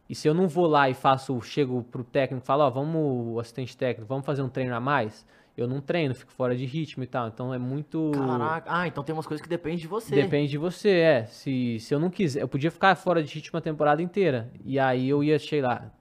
E 0.10 0.16
se 0.16 0.28
eu 0.28 0.34
não 0.34 0.48
vou 0.48 0.68
lá 0.68 0.90
e 0.90 0.94
faço, 0.94 1.40
chego 1.42 1.84
pro 1.84 2.04
técnico 2.04 2.44
e 2.44 2.46
falo, 2.46 2.64
ó, 2.64 2.70
vamos, 2.70 3.40
assistente 3.40 3.78
técnico, 3.78 4.10
vamos 4.10 4.26
fazer 4.26 4.42
um 4.42 4.50
treino 4.50 4.76
a 4.76 4.80
mais? 4.80 5.26
Eu 5.62 5.68
não 5.68 5.80
treino, 5.82 6.14
fico 6.16 6.32
fora 6.32 6.56
de 6.56 6.66
ritmo 6.66 7.04
e 7.04 7.08
tal. 7.08 7.28
Então 7.28 7.54
é 7.54 7.58
muito. 7.58 8.12
caraca. 8.14 8.70
Ah, 8.74 8.88
então 8.88 9.04
tem 9.04 9.14
umas 9.14 9.28
coisas 9.28 9.42
que 9.42 9.50
dependem 9.50 9.78
de 9.78 9.88
você. 9.88 10.16
Depende 10.16 10.50
de 10.52 10.58
você, 10.58 10.90
é. 10.90 11.26
Se, 11.26 11.80
se 11.80 11.94
eu 11.94 12.00
não 12.00 12.10
quiser, 12.10 12.42
eu 12.42 12.48
podia 12.48 12.72
ficar 12.72 12.96
fora 12.96 13.24
de 13.24 13.34
ritmo 13.34 13.58
a 13.58 13.62
temporada 13.62 14.02
inteira. 14.02 14.52
E 14.66 14.78
aí 14.80 15.08
eu 15.10 15.24
ia, 15.24 15.38
sei 15.40 15.62
lá, 15.62 15.92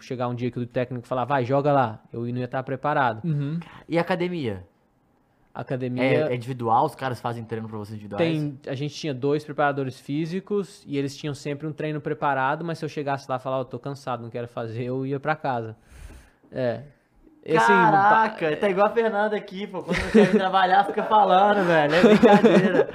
chegar 0.00 0.28
um 0.28 0.34
dia 0.34 0.50
que 0.50 0.58
o 0.58 0.66
técnico 0.66 1.06
falar, 1.06 1.24
vai, 1.24 1.44
joga 1.44 1.72
lá. 1.72 2.02
Eu 2.12 2.22
não 2.22 2.38
ia 2.38 2.44
estar 2.44 2.62
preparado. 2.62 3.24
Uhum. 3.24 3.58
E 3.88 3.98
academia? 3.98 4.66
Academia 5.54 6.02
É, 6.02 6.32
é 6.32 6.34
individual? 6.34 6.84
Os 6.84 6.96
caras 6.96 7.20
fazem 7.20 7.44
treino 7.44 7.68
pra 7.68 7.78
vocês 7.78 7.94
individuais? 7.94 8.20
tem. 8.28 8.58
A 8.66 8.74
gente 8.74 8.92
tinha 8.92 9.14
dois 9.14 9.44
preparadores 9.44 10.00
físicos 10.00 10.82
e 10.84 10.98
eles 10.98 11.16
tinham 11.16 11.32
sempre 11.32 11.64
um 11.64 11.72
treino 11.72 12.00
preparado, 12.00 12.64
mas 12.64 12.78
se 12.78 12.84
eu 12.84 12.88
chegasse 12.88 13.30
lá 13.30 13.36
e 13.36 13.38
falar, 13.38 13.58
eu 13.58 13.64
tô 13.64 13.78
cansado, 13.78 14.20
não 14.20 14.30
quero 14.30 14.48
fazer, 14.48 14.82
eu 14.82 15.06
ia 15.06 15.20
pra 15.20 15.36
casa. 15.36 15.76
É. 16.50 16.82
E, 17.46 17.56
assim, 17.56 17.72
Caraca, 17.72 18.56
tá 18.56 18.70
igual 18.70 18.86
a 18.86 18.90
Fernanda 18.90 19.36
aqui, 19.36 19.66
pô. 19.66 19.82
Quando 19.82 19.98
não 20.02 20.10
quer 20.10 20.30
trabalhar, 20.30 20.84
fica 20.84 21.02
falando, 21.02 21.66
velho. 21.66 21.94
É 21.94 22.00
brincadeira. 22.02 22.88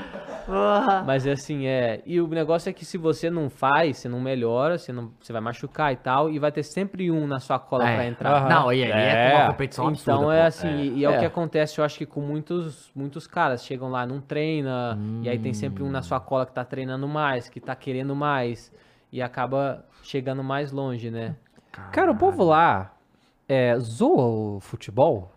Porra. 0.45 1.03
Mas 1.05 1.27
é 1.27 1.33
assim, 1.33 1.67
é. 1.67 2.01
E 2.03 2.19
o 2.19 2.27
negócio 2.27 2.67
é 2.67 2.73
que 2.73 2.83
se 2.83 2.97
você 2.97 3.29
não 3.29 3.51
faz, 3.51 3.97
você 3.97 4.09
não 4.09 4.19
melhora, 4.19 4.79
você, 4.79 4.91
não, 4.91 5.11
você 5.21 5.31
vai 5.31 5.39
machucar 5.41 5.93
e 5.93 5.95
tal, 5.97 6.31
e 6.31 6.39
vai 6.39 6.51
ter 6.51 6.63
sempre 6.63 7.11
um 7.11 7.27
na 7.27 7.39
sua 7.39 7.59
cola 7.59 7.83
pra 7.83 8.07
entrar. 8.07 8.31
Aham. 8.33 8.49
Não, 8.49 8.73
e 8.73 8.83
aí 8.83 8.91
é, 8.91 9.31
É. 9.33 9.35
uma 9.35 9.51
competição 9.51 9.87
absurda. 9.89 10.13
Então 10.19 10.31
é 10.31 10.41
pô. 10.41 10.47
assim, 10.47 10.67
e- 10.75 10.97
e 10.97 11.05
é, 11.05 11.09
o 11.09 11.13
É. 11.13 11.19
que 11.19 11.25
acontece, 11.25 11.77
eu 11.79 11.85
acho 11.85 11.99
que 11.99 12.05
com 12.07 12.21
muitos, 12.21 12.91
muitos 12.95 13.27
caras. 13.27 13.63
Chegam 13.63 13.89
lá, 13.91 14.07
não 14.07 14.19
treina, 14.19 14.97
e 15.21 15.29
aí 15.29 15.37
tem 15.37 15.53
sempre 15.53 15.83
um 15.83 15.91
na 15.91 16.01
sua 16.01 16.19
cola 16.19 16.47
que 16.47 16.53
tá 16.53 16.65
treinando 16.65 17.07
mais, 17.07 17.47
que 17.47 17.59
tá 17.59 17.75
querendo 17.75 18.15
mais, 18.15 18.71
e 19.11 19.21
acaba 19.21 19.85
chegando 20.01 20.43
mais 20.43 20.71
longe, 20.71 21.11
né? 21.11 21.35
Cara, 21.91 22.09
o 22.11 22.15
povo 22.15 22.43
lá 22.43 22.91
é, 23.49 23.77
zoa 23.79 24.25
o 24.57 24.59
futebol. 24.61 25.31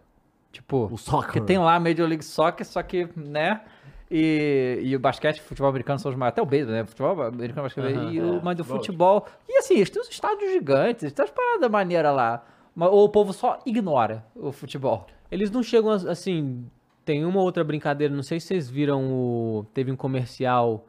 Tipo, 0.52 0.86
O 0.92 0.98
soccer. 0.98 1.32
porque 1.32 1.40
tem 1.40 1.58
lá 1.58 1.80
Major 1.80 2.06
League 2.06 2.22
Soccer, 2.22 2.66
só 2.66 2.82
que, 2.82 3.08
né? 3.16 3.62
E, 4.10 4.80
e 4.82 4.94
o 4.94 5.00
basquete 5.00 5.38
o 5.38 5.42
futebol 5.42 5.70
americano 5.70 5.98
são 5.98 6.10
os 6.10 6.16
maiores. 6.16 6.34
Até 6.34 6.42
o 6.42 6.46
beisebol, 6.46 6.74
né? 6.74 6.84
Futebol 6.84 7.22
americano, 7.22 7.62
basquete, 7.62 7.94
Aham, 7.94 8.12
e 8.12 8.20
o, 8.20 8.36
é, 8.36 8.40
mas 8.42 8.56
do 8.58 8.62
futebol. 8.62 9.26
E 9.48 9.56
assim, 9.56 9.76
eles 9.76 9.88
têm 9.88 10.02
uns 10.02 10.10
estádios 10.10 10.52
gigantes, 10.52 11.10
têm 11.10 11.24
umas 11.24 11.30
paradas 11.30 11.70
maneiras 11.70 12.14
lá. 12.14 12.44
Mas, 12.76 12.90
ou 12.90 13.04
o 13.04 13.08
povo 13.08 13.32
só 13.32 13.58
ignora 13.64 14.22
o 14.36 14.52
futebol. 14.52 15.06
Eles 15.30 15.50
não 15.50 15.62
chegam 15.62 15.90
assim. 15.90 16.66
Tem 17.06 17.24
uma 17.24 17.40
outra 17.40 17.64
brincadeira, 17.64 18.14
não 18.14 18.22
sei 18.22 18.38
se 18.38 18.48
vocês 18.48 18.68
viram 18.68 19.10
o. 19.10 19.66
Teve 19.72 19.90
um 19.90 19.96
comercial 19.96 20.86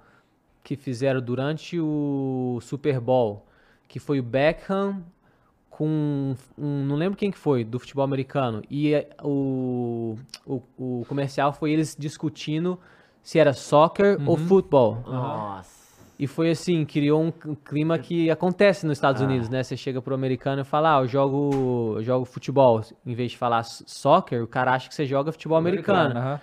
que 0.62 0.76
fizeram 0.76 1.22
durante 1.22 1.80
o 1.80 2.60
Super 2.62 3.00
Bowl, 3.00 3.46
que 3.88 4.00
foi 4.00 4.20
o 4.20 4.24
Beckham 4.24 5.02
com 5.78 6.36
um, 6.58 6.86
não 6.86 6.96
lembro 6.96 7.18
quem 7.18 7.32
que 7.32 7.38
foi, 7.38 7.64
do 7.64 7.80
futebol 7.80 8.04
americano. 8.04 8.62
E 8.70 8.94
é, 8.94 9.10
o, 9.24 10.16
o, 10.46 10.62
o 10.78 11.06
comercial 11.10 11.52
foi 11.52 11.72
eles 11.72 11.96
discutindo 11.98 12.80
se 13.24 13.40
era 13.40 13.54
soccer 13.54 14.20
ou 14.26 14.38
futebol. 14.38 15.04
Nossa. 15.08 15.84
E 16.20 16.28
foi 16.28 16.52
assim, 16.52 16.86
criou 16.86 17.24
um 17.24 17.32
clima 17.56 17.98
que 17.98 18.30
acontece 18.30 18.86
nos 18.86 18.98
Estados 18.98 19.20
Unidos, 19.22 19.50
né? 19.50 19.64
Você 19.64 19.76
chega 19.76 20.00
pro 20.00 20.14
americano 20.14 20.62
e 20.62 20.64
fala, 20.64 20.98
ah, 20.98 21.02
eu 21.02 21.08
jogo, 21.08 21.96
eu 21.98 22.04
jogo 22.04 22.24
futebol. 22.24 22.82
Em 23.04 23.16
vez 23.16 23.32
de 23.32 23.38
falar 23.38 23.64
soccer, 23.64 24.44
o 24.44 24.48
cara 24.48 24.74
acha 24.74 24.88
que 24.88 24.94
você 24.94 25.08
joga 25.08 25.32
futebol 25.32 25.58
americano. 25.58 26.18
Aham. 26.18 26.40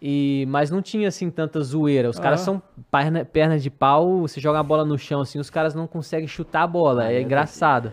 E, 0.00 0.46
mas 0.48 0.70
não 0.70 0.80
tinha 0.80 1.08
assim 1.08 1.30
tanta 1.30 1.60
zoeira. 1.60 2.08
Os 2.08 2.18
caras 2.18 2.40
Ah. 2.42 2.44
são 2.44 2.62
perna, 2.90 3.24
perna 3.24 3.58
de 3.58 3.70
pau, 3.70 4.20
você 4.20 4.40
joga 4.40 4.60
a 4.60 4.62
bola 4.62 4.84
no 4.84 4.96
chão 4.98 5.20
assim, 5.20 5.38
os 5.38 5.50
caras 5.50 5.74
não 5.74 5.86
conseguem 5.86 6.28
chutar 6.28 6.62
a 6.62 6.66
bola. 6.66 7.04
Ah, 7.04 7.12
é 7.12 7.16
é 7.16 7.22
engraçado. 7.22 7.92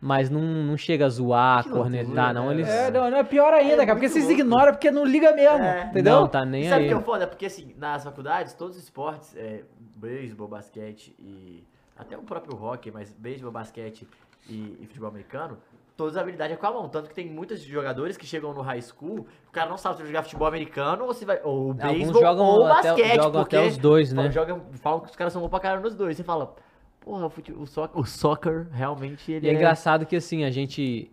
Mas 0.00 0.30
não, 0.30 0.40
não 0.40 0.76
chega 0.76 1.06
a 1.06 1.08
zoar, 1.08 1.64
Que 1.64 1.70
cornetar, 1.70 2.06
loucura, 2.06 2.32
não. 2.34 2.46
né, 2.46 2.54
Eles. 2.54 2.68
É, 2.68 2.90
não, 2.90 3.10
não 3.10 3.18
é 3.18 3.24
pior 3.24 3.52
ainda, 3.52 3.82
É 3.82 3.86
cara, 3.86 3.94
porque 3.94 4.08
vocês 4.08 4.24
louco. 4.26 4.40
ignoram 4.40 4.72
porque 4.72 4.90
não 4.92 5.04
liga 5.04 5.32
mesmo, 5.34 5.64
É. 5.64 5.86
entendeu? 5.86 6.20
Não, 6.20 6.28
tá 6.28 6.44
nem 6.44 6.62
E 6.62 6.68
sabe 6.68 6.80
o 6.80 6.82
aí. 6.82 6.88
que 6.88 6.94
é 6.94 6.96
o 6.96 7.00
foda? 7.02 7.26
Porque 7.26 7.46
assim, 7.46 7.74
nas 7.76 8.04
faculdades, 8.04 8.54
todos 8.54 8.76
os 8.76 8.82
esportes, 8.84 9.34
é, 9.36 9.64
beisebol, 9.96 10.46
basquete 10.46 11.16
e 11.18 11.64
até 11.96 12.16
o 12.16 12.22
próprio 12.22 12.56
hockey, 12.56 12.92
mas 12.92 13.12
beisebol, 13.12 13.50
basquete 13.50 14.06
e, 14.48 14.78
e 14.80 14.86
futebol 14.86 15.08
americano, 15.08 15.58
todas 15.96 16.16
as 16.16 16.22
habilidades 16.22 16.56
com 16.56 16.66
a 16.68 16.72
mão. 16.72 16.88
Tanto 16.88 17.08
que 17.08 17.14
tem 17.16 17.28
muitos 17.28 17.60
jogadores 17.64 18.16
que 18.16 18.24
chegam 18.24 18.54
no 18.54 18.60
high 18.62 18.80
school, 18.80 19.26
o 19.48 19.50
cara 19.50 19.68
não 19.68 19.76
sabe 19.76 19.96
se 19.96 20.02
vai 20.02 20.12
jogar 20.12 20.22
futebol 20.22 20.46
americano 20.46 21.06
ou 21.06 21.12
se 21.12 21.24
vai. 21.24 21.40
Ou 21.42 21.74
beisebol 21.74 22.22
jogam 22.22 22.46
ou 22.46 22.66
até- 22.66 22.90
basquete. 22.92 23.16
jogam 23.16 23.42
porque 23.42 23.56
até 23.56 23.66
os 23.66 23.76
dois, 23.76 24.12
né? 24.12 24.30
falam- 24.30 24.32
Jogam, 24.32 24.62
falam 24.80 25.00
que 25.00 25.10
os 25.10 25.16
caras 25.16 25.32
são 25.32 25.42
bons 25.42 25.48
pra 25.48 25.58
caramba 25.58 25.82
nos 25.82 25.96
dois. 25.96 26.16
Você 26.16 26.22
fala, 26.22 26.54
porra, 27.00 27.26
o, 27.26 27.30
fute- 27.30 27.52
o, 27.52 27.66
soccer, 27.66 28.00
o 28.00 28.04
soccer 28.04 28.68
realmente 28.70 29.30
ele 29.32 29.46
E 29.46 29.48
é 29.48 29.52
engraçado 29.52 30.06
que 30.06 30.16
assim, 30.16 30.44
a 30.44 30.50
gente 30.50 31.10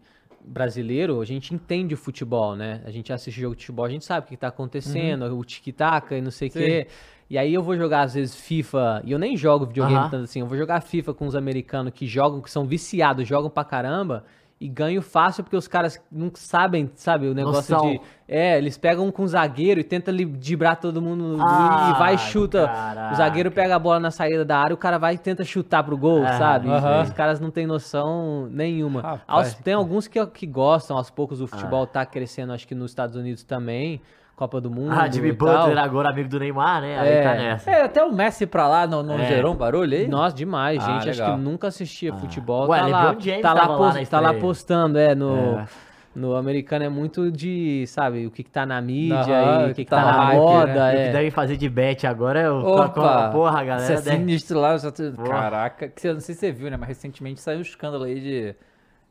brasileiro, 0.47 1.21
a 1.21 1.25
gente 1.25 1.53
entende 1.55 1.93
o 1.95 1.97
futebol, 1.97 2.55
né? 2.55 2.81
A 2.85 2.91
gente 2.91 3.11
assiste 3.11 3.39
jogo 3.41 3.55
de 3.55 3.63
futebol, 3.63 3.85
a 3.85 3.89
gente 3.89 4.05
sabe 4.05 4.25
o 4.25 4.29
que 4.29 4.37
tá 4.37 4.47
acontecendo, 4.49 5.25
o 5.37 5.43
tic-tac 5.43 6.13
e 6.13 6.21
não 6.21 6.29
sei 6.31 6.49
o 6.49 6.51
quê. 6.51 6.87
E 7.29 7.37
aí 7.37 7.51
eu 7.53 7.63
vou 7.63 7.75
jogar 7.75 8.01
às 8.01 8.13
vezes 8.13 8.35
FIFA, 8.35 9.01
e 9.03 9.11
eu 9.11 9.17
nem 9.17 9.35
jogo 9.35 9.65
videogame 9.65 10.05
Aham. 10.05 10.09
tanto 10.11 10.25
assim, 10.25 10.41
eu 10.41 10.45
vou 10.47 10.57
jogar 10.57 10.81
FIFA 10.81 11.13
com 11.15 11.25
os 11.25 11.35
americanos 11.35 11.91
que 11.93 12.05
jogam, 12.05 12.41
que 12.41 12.51
são 12.51 12.65
viciados, 12.67 13.27
jogam 13.27 13.49
pra 13.49 13.63
caramba. 13.63 14.23
E 14.59 14.69
ganho 14.69 15.01
fácil 15.01 15.43
porque 15.43 15.57
os 15.57 15.67
caras 15.67 16.01
não 16.09 16.31
sabem, 16.33 16.89
sabe, 16.95 17.27
o 17.27 17.33
negócio 17.33 17.75
Noção. 17.75 17.91
de. 17.91 18.01
É, 18.25 18.57
eles 18.57 18.77
pegam 18.77 19.11
com 19.11 19.23
o 19.23 19.27
zagueiro 19.27 19.81
e 19.81 19.83
tenta 19.83 20.11
li- 20.11 20.23
driblar 20.23 20.77
todo 20.79 21.01
mundo 21.01 21.35
no- 21.37 21.45
Ah, 21.45 21.91
e 21.93 21.99
vai 21.99 22.15
e 22.15 22.17
chuta. 22.17 22.65
caraca. 22.65 23.13
O 23.13 23.17
zagueiro 23.17 23.51
pega 23.51 23.75
a 23.75 23.79
bola 23.79 23.99
na 23.99 24.11
saída 24.11 24.45
da 24.45 24.57
área, 24.57 24.73
o 24.73 24.77
cara 24.77 24.97
vai 24.97 25.15
e 25.15 25.17
tenta 25.17 25.43
chutar 25.43 25.83
pro 25.83 25.97
gol, 25.97 26.23
Ah, 26.23 26.37
sabe? 26.37 26.69
aham. 26.69 27.03
Os 27.03 27.11
caras 27.11 27.39
não 27.41 27.51
têm 27.51 27.67
noção 27.67 28.47
nenhuma. 28.49 29.01
Rapaz. 29.01 29.21
Aos- 29.27 29.53
tem 29.55 29.73
alguns 29.73 30.07
que, 30.07 30.25
que 30.27 30.47
gostam, 30.47 30.95
aos 30.95 31.09
poucos 31.09 31.41
o 31.41 31.47
futebol 31.47 31.83
Ah. 31.83 31.87
tá 31.87 32.05
crescendo, 32.05 32.53
acho 32.53 32.65
que 32.65 32.73
nos 32.73 32.91
Estados 32.91 33.17
Unidos 33.17 33.43
também, 33.43 34.01
Copa 34.35 34.59
do 34.59 34.69
Mundo. 34.69 34.91
Ah, 34.91 35.09
Jimmy. 35.09 35.31
Butler 35.31 35.77
agora 35.77 36.09
amigo 36.09 36.27
do 36.27 36.37
Neymar, 36.39 36.81
né? 36.81 36.99
Aí 36.99 37.07
É. 37.09 37.23
tá 37.23 37.33
nessa. 37.35 37.71
É, 37.71 37.83
até 37.83 38.03
o 38.03 38.11
Messi 38.11 38.45
pra 38.45 38.67
lá 38.67 38.85
não, 38.85 39.01
não 39.01 39.17
É. 39.17 39.25
gerou 39.27 39.53
um 39.53 39.55
barulho 39.55 39.95
aí? 39.97 40.07
Nossa, 40.07 40.35
demais, 40.35 40.77
Ah, 40.83 40.85
gente. 40.99 41.09
Acho 41.09 41.21
legal. 41.21 41.37
que 41.37 41.41
nunca 41.43 41.67
assistia 41.67 42.13
futebol. 42.13 42.67
Ué, 42.67 42.79
tá 42.79 42.87
lá, 42.87 43.03
LeBron 43.05 43.21
James 43.21 43.41
tá 43.41 43.53
lá, 43.53 43.61
tava 43.61 43.71
lá 43.71 43.77
pos- 43.77 43.95
na 44.01 44.05
tá 44.05 44.19
lá 44.19 44.33
postando, 44.33 44.97
é, 44.99 45.15
no, 45.15 45.59
É. 45.59 45.65
no 46.13 46.35
americano 46.35 46.83
é 46.83 46.89
muito 46.89 47.31
de, 47.31 47.85
sabe, 47.87 48.27
o 48.27 48.31
que, 48.31 48.43
que 48.43 48.49
tá 48.51 48.65
na 48.65 48.81
mídia 48.81 49.17
Aham, 49.19 49.67
e 49.67 49.71
o 49.71 49.73
que, 49.73 49.85
que 49.85 49.89
tá 49.89 50.01
tá, 50.01 50.05
na 50.05 50.23
hype, 50.25 50.37
moda. 50.37 50.67
E 50.67 50.71
o 50.71 50.73
que 50.73 51.07
é. 51.07 51.11
devem 51.13 51.31
fazer 51.31 51.55
de 51.55 51.69
bet 51.69 52.05
agora 52.05 52.39
é 52.41 52.51
o 52.51 52.59
Opa! 52.59 53.29
porra, 53.31 53.61
a 53.61 53.63
galera. 53.63 53.83
Isso 53.83 53.91
é 53.93 54.11
deve- 54.11 54.17
sinistro 54.17 54.59
lá. 54.59 54.75
Porra. 55.15 55.27
Caraca, 55.29 55.87
que 55.87 56.01
você, 56.01 56.11
não 56.13 56.19
sei 56.19 56.35
se 56.35 56.41
você 56.41 56.51
viu, 56.51 56.69
né? 56.69 56.75
Mas 56.75 56.89
recentemente 56.89 57.39
saiu 57.39 57.59
um 57.59 57.61
escândalo 57.61 58.03
aí 58.03 58.19
de, 58.19 58.55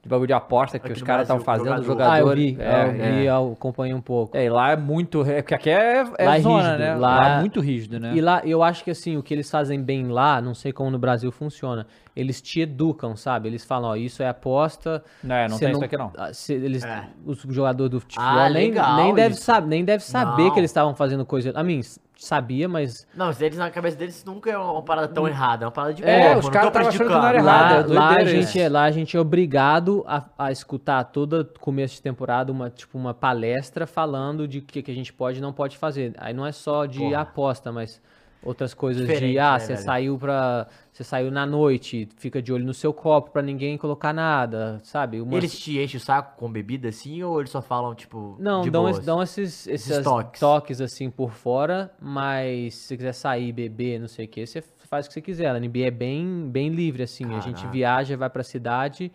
de 0.04 0.08
bagulho 0.10 0.26
de 0.26 0.32
aposta 0.34 0.78
que 0.78 0.84
Aqui 0.84 0.92
os 0.92 0.98
estavam 0.98 1.24
Brasil, 1.24 1.44
fazendo, 1.44 1.82
jogador. 1.82 2.12
Ah, 2.12 2.18
eu 2.20 2.28
vi, 2.36 2.56
é, 2.60 2.84
eu 2.88 2.92
vi, 3.16 3.24
eu 3.24 3.52
acompanhei 3.54 3.94
um 3.94 4.02
pouco. 4.02 4.36
É, 4.36 4.44
e 4.44 4.50
lá 4.50 4.72
é 4.72 4.76
muito. 4.76 5.22
É, 5.24 5.40
porque 5.40 5.54
aqui 5.54 5.70
é, 5.70 6.04
é 6.18 6.24
Lá 6.26 6.36
é 6.36 6.40
zona, 6.40 6.62
rígido, 6.62 6.78
né? 6.78 6.94
lá- 6.94 7.16
Lá 7.16 7.28
é 7.36 7.40
muito 7.40 7.58
rígido, 7.60 7.98
né? 7.98 8.12
E 8.14 8.20
lá, 8.20 8.42
eu 8.44 8.62
acho 8.62 8.84
que 8.84 8.90
assim, 8.90 9.16
o 9.16 9.22
que 9.22 9.32
eles 9.32 9.50
fazem 9.50 9.82
bem 9.82 10.08
lá, 10.08 10.42
não 10.42 10.52
sei 10.54 10.74
como 10.74 10.90
no 10.90 10.98
Brasil 10.98 11.32
funciona, 11.32 11.86
eles 12.14 12.42
te 12.42 12.60
educam, 12.60 13.16
sabe? 13.16 13.48
Eles 13.48 13.64
falam, 13.64 13.90
ó, 13.92 13.96
isso 13.96 14.22
é 14.22 14.28
aposta. 14.28 15.02
Não, 15.22 15.34
é, 15.34 15.48
não 15.48 15.58
tem 15.58 15.70
isso 15.72 15.82
aqui 15.84 15.96
não. 15.96 16.12
ah, 16.18 16.32
se 16.34 16.52
eles, 16.52 16.84
É. 16.84 17.04
Os 17.24 17.40
jogadores 17.48 17.90
do 17.90 17.98
futebol 18.00 18.26
Ah, 18.28 18.50
nem, 18.50 18.68
legal 18.68 18.96
nem, 18.96 19.14
deve 19.14 19.34
saber, 19.36 19.66
nem 19.68 19.84
deve 19.86 20.04
saber 20.04 20.42
Não. 20.42 20.50
que 20.52 20.60
eles 20.60 20.70
estavam 20.70 20.94
fazendo 20.94 21.24
coisa. 21.24 21.50
A 21.54 21.64
mim, 21.64 21.80
sabia, 22.16 22.68
mas 22.68 23.06
Não, 23.14 23.30
eles 23.40 23.58
na 23.58 23.70
cabeça 23.70 23.96
deles 23.96 24.24
nunca 24.24 24.50
é 24.50 24.56
uma 24.56 24.82
parada 24.82 25.08
tão 25.08 25.26
errada, 25.28 25.64
é 25.64 25.66
uma 25.66 25.72
parada 25.72 25.94
de 25.94 26.02
É, 26.04 26.28
boa, 26.28 26.38
os 26.38 26.46
pô, 26.46 26.50
caras 26.52 26.64
não 26.66 26.72
tô 26.72 26.78
tavam 26.78 26.88
achando 26.88 27.06
que 27.08 27.14
não 27.14 27.26
era 27.26 27.38
errado, 27.38 27.44
lá, 27.44 27.94
é 27.94 27.98
lá, 27.98 28.08
a 28.10 28.14
doideira 28.16 28.30
gente, 28.30 28.44
isso. 28.44 28.58
é, 28.58 28.68
lá 28.68 28.84
a 28.84 28.90
gente 28.90 29.16
é 29.16 29.20
obrigado 29.20 30.04
a, 30.06 30.24
a 30.38 30.52
escutar 30.52 31.02
todo 31.04 31.44
começo 31.60 31.94
de 31.96 32.02
temporada 32.02 32.50
uma, 32.52 32.70
tipo, 32.70 32.96
uma 32.96 33.12
palestra 33.14 33.86
falando 33.86 34.46
de 34.48 34.58
o 34.58 34.62
que, 34.62 34.82
que 34.82 34.90
a 34.90 34.94
gente 34.94 35.12
pode 35.12 35.38
e 35.38 35.42
não 35.42 35.52
pode 35.52 35.76
fazer. 35.76 36.14
Aí 36.18 36.32
não 36.32 36.46
é 36.46 36.52
só 36.52 36.86
de 36.86 36.98
Porra. 37.00 37.20
aposta, 37.20 37.72
mas 37.72 38.00
outras 38.44 38.74
coisas 38.74 39.06
Diferente, 39.06 39.32
de, 39.32 39.38
ah, 39.38 39.52
né, 39.54 39.58
você 39.60 39.72
velho? 39.74 39.84
saiu 39.84 40.18
pra. 40.18 40.66
Você 40.92 41.02
saiu 41.02 41.30
na 41.30 41.44
noite, 41.44 42.08
fica 42.16 42.40
de 42.40 42.52
olho 42.52 42.64
no 42.64 42.72
seu 42.74 42.92
copo 42.92 43.30
pra 43.32 43.42
ninguém 43.42 43.76
colocar 43.76 44.12
nada, 44.12 44.78
sabe? 44.84 45.20
Uma- 45.20 45.36
Eles 45.36 45.58
te 45.58 45.80
enchem 45.80 45.98
o 45.98 46.00
saco 46.00 46.36
com 46.38 46.50
bebida 46.52 46.88
assim 46.88 47.20
ou 47.22 47.40
eles 47.40 47.50
só 47.50 47.60
falam, 47.60 47.94
tipo, 47.96 48.36
Não, 48.38 48.62
de 48.62 48.70
dão, 48.70 48.82
boas? 48.82 48.98
es- 48.98 49.04
dão 49.04 49.20
esses, 49.22 49.66
esses 49.66 50.04
toques. 50.04 50.38
toques. 50.40 50.80
assim 50.80 51.10
por 51.10 51.32
fora, 51.32 51.90
mas 52.00 52.74
se 52.74 52.80
você 52.88 52.96
quiser 52.96 53.12
sair, 53.12 53.50
beber, 53.52 53.98
não 53.98 54.06
sei 54.06 54.26
o 54.26 54.28
que, 54.28 54.46
você 54.46 54.62
faz 54.78 55.06
o 55.06 55.08
que 55.08 55.14
você 55.14 55.20
quiser. 55.20 55.48
A 55.50 55.58
NBA 55.58 55.86
é 55.86 55.90
bem, 55.90 56.48
bem 56.48 56.68
livre, 56.68 57.02
assim. 57.02 57.24
A 57.34 57.40
gente 57.40 57.56
Caraca. 57.56 57.72
viaja, 57.72 58.16
vai 58.16 58.30
pra 58.30 58.44
cidade, 58.44 59.10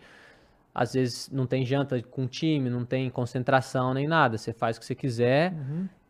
às 0.74 0.92
vezes 0.92 1.30
não 1.32 1.46
tem 1.46 1.64
janta 1.64 2.02
com 2.02 2.26
time, 2.26 2.68
não 2.68 2.84
tem 2.84 3.08
concentração 3.08 3.94
nem 3.94 4.06
nada. 4.06 4.36
Você 4.36 4.52
faz 4.52 4.76
o 4.76 4.80
que 4.80 4.84
você 4.86 4.94
quiser 4.94 5.54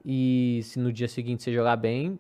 e 0.05 0.61
se 0.65 0.79
no 0.81 0.93
dia 0.93 1.07
seguinte 1.07 1.43
você 1.45 1.53
jogar 1.53 1.77
bem, 1.77 2.19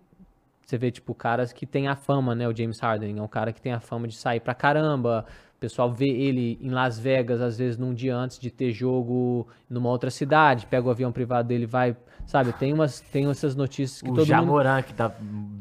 você 0.71 0.79
vê, 0.79 0.91
tipo, 0.91 1.15
caras 1.15 1.53
que 1.53 1.67
tem 1.67 1.89
a 1.89 1.97
fama, 1.97 2.35
né? 2.35 2.49
O 2.49 2.57
James 2.57 2.79
Harden 2.79 3.19
é 3.19 3.23
um 3.23 3.29
cara 3.29 3.53
que 3.53 3.61
tem 3.61 3.73
a 3.73 3.81
fama 3.81 4.07
de 4.07 4.17
sair 4.17 4.41
pra 4.41 4.55
caramba. 4.55 5.25
O 5.57 5.61
pessoal 5.61 5.91
vê 5.93 6.09
ele 6.09 6.59
em 6.63 6.71
Las 6.71 6.99
Vegas, 6.99 7.41
às 7.41 7.59
vezes 7.59 7.77
num 7.77 7.93
dia 7.93 8.17
antes 8.17 8.39
de 8.39 8.51
ter 8.51 8.73
jogo 8.73 9.47
numa 9.69 9.91
outra 9.91 10.11
cidade, 10.11 10.65
pega 10.67 10.87
o 10.87 10.91
avião 10.91 11.13
privado 11.13 11.49
dele, 11.49 11.67
vai, 11.67 11.95
sabe? 12.25 12.53
Tem 12.55 12.73
umas, 12.73 13.01
tem 13.01 13.29
essas 13.29 13.55
notícias 13.55 14.01
que 14.01 14.09
O 14.09 14.15
todo 14.15 14.21
mundo 14.21 14.27
Jamoran, 14.27 14.81
que 14.81 14.95
tá 14.95 15.13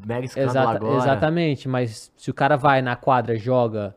mega 0.06 0.26
escândalo 0.26 0.52
Exata- 0.52 0.76
agora. 0.78 0.98
Exatamente, 1.04 1.68
mas 1.68 2.12
se 2.16 2.32
o 2.32 2.34
cara 2.34 2.56
vai 2.56 2.82
na 2.82 2.96
quadra, 2.96 3.36
joga, 3.36 3.94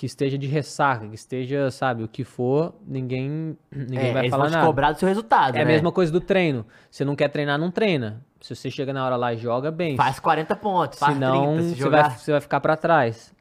que 0.00 0.06
esteja 0.06 0.38
de 0.38 0.46
ressaca, 0.46 1.06
que 1.06 1.14
esteja, 1.14 1.70
sabe, 1.70 2.02
o 2.02 2.08
que 2.08 2.24
for, 2.24 2.72
ninguém, 2.86 3.54
ninguém 3.70 3.98
É, 4.08 4.12
vai 4.14 4.22
eles 4.22 4.30
falar 4.30 4.44
vão 4.44 4.50
te 4.50 4.54
nada. 4.54 4.66
cobrar 4.66 4.92
do 4.92 4.98
seu 4.98 5.06
resultado, 5.06 5.54
É 5.56 5.60
a 5.60 5.64
né? 5.66 5.72
mesma 5.72 5.92
coisa 5.92 6.10
do 6.10 6.22
treino. 6.22 6.64
Você 6.90 7.04
não 7.04 7.14
quer 7.14 7.28
treinar, 7.28 7.58
não 7.58 7.70
treina. 7.70 8.24
Se 8.40 8.56
você 8.56 8.70
chega 8.70 8.94
na 8.94 9.04
hora 9.04 9.14
lá 9.16 9.34
e 9.34 9.36
joga, 9.36 9.70
bem. 9.70 9.98
Faz 9.98 10.18
40 10.18 10.56
pontos, 10.56 10.98
faz 10.98 11.12
Senão, 11.12 11.52
30 11.56 11.62
se 11.64 11.68
você 11.68 11.74
jogar. 11.76 12.08
vai, 12.08 12.16
você 12.18 12.32
vai 12.32 12.40
ficar 12.40 12.60
pra 12.60 12.78
trás. 12.78 13.34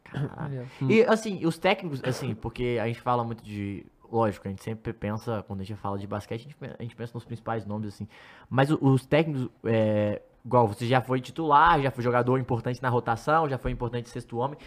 E 0.90 1.02
assim, 1.04 1.46
os 1.46 1.58
técnicos, 1.58 2.02
assim, 2.04 2.36
porque 2.36 2.78
a 2.82 2.88
gente 2.88 3.00
fala 3.00 3.24
muito 3.24 3.42
de. 3.42 3.86
Lógico, 4.12 4.46
a 4.46 4.52
gente 4.52 4.62
sempre 4.62 4.92
pensa, 4.92 5.42
quando 5.48 5.62
a 5.62 5.64
gente 5.64 5.80
fala 5.80 5.98
de 5.98 6.08
basquete, 6.08 6.42
a 6.42 6.44
gente, 6.44 6.56
pe- 6.56 6.76
a 6.78 6.84
gente 6.84 6.96
pensa 6.96 7.12
nos 7.14 7.24
principais 7.24 7.66
nomes, 7.66 7.88
assim. 7.94 8.06
Mas 8.50 8.70
os 8.70 9.06
técnicos, 9.06 9.48
é, 9.64 10.22
igual 10.44 10.68
você 10.68 10.86
já 10.88 11.00
foi 11.00 11.22
titular, 11.22 11.80
já 11.82 11.90
foi 11.92 12.04
jogador 12.04 12.38
importante 12.38 12.82
na 12.82 12.90
rotação, 12.90 13.48
já 13.48 13.58
foi 13.58 13.72
importante 13.72 14.10
sexto 14.10 14.38
homem. 14.40 14.58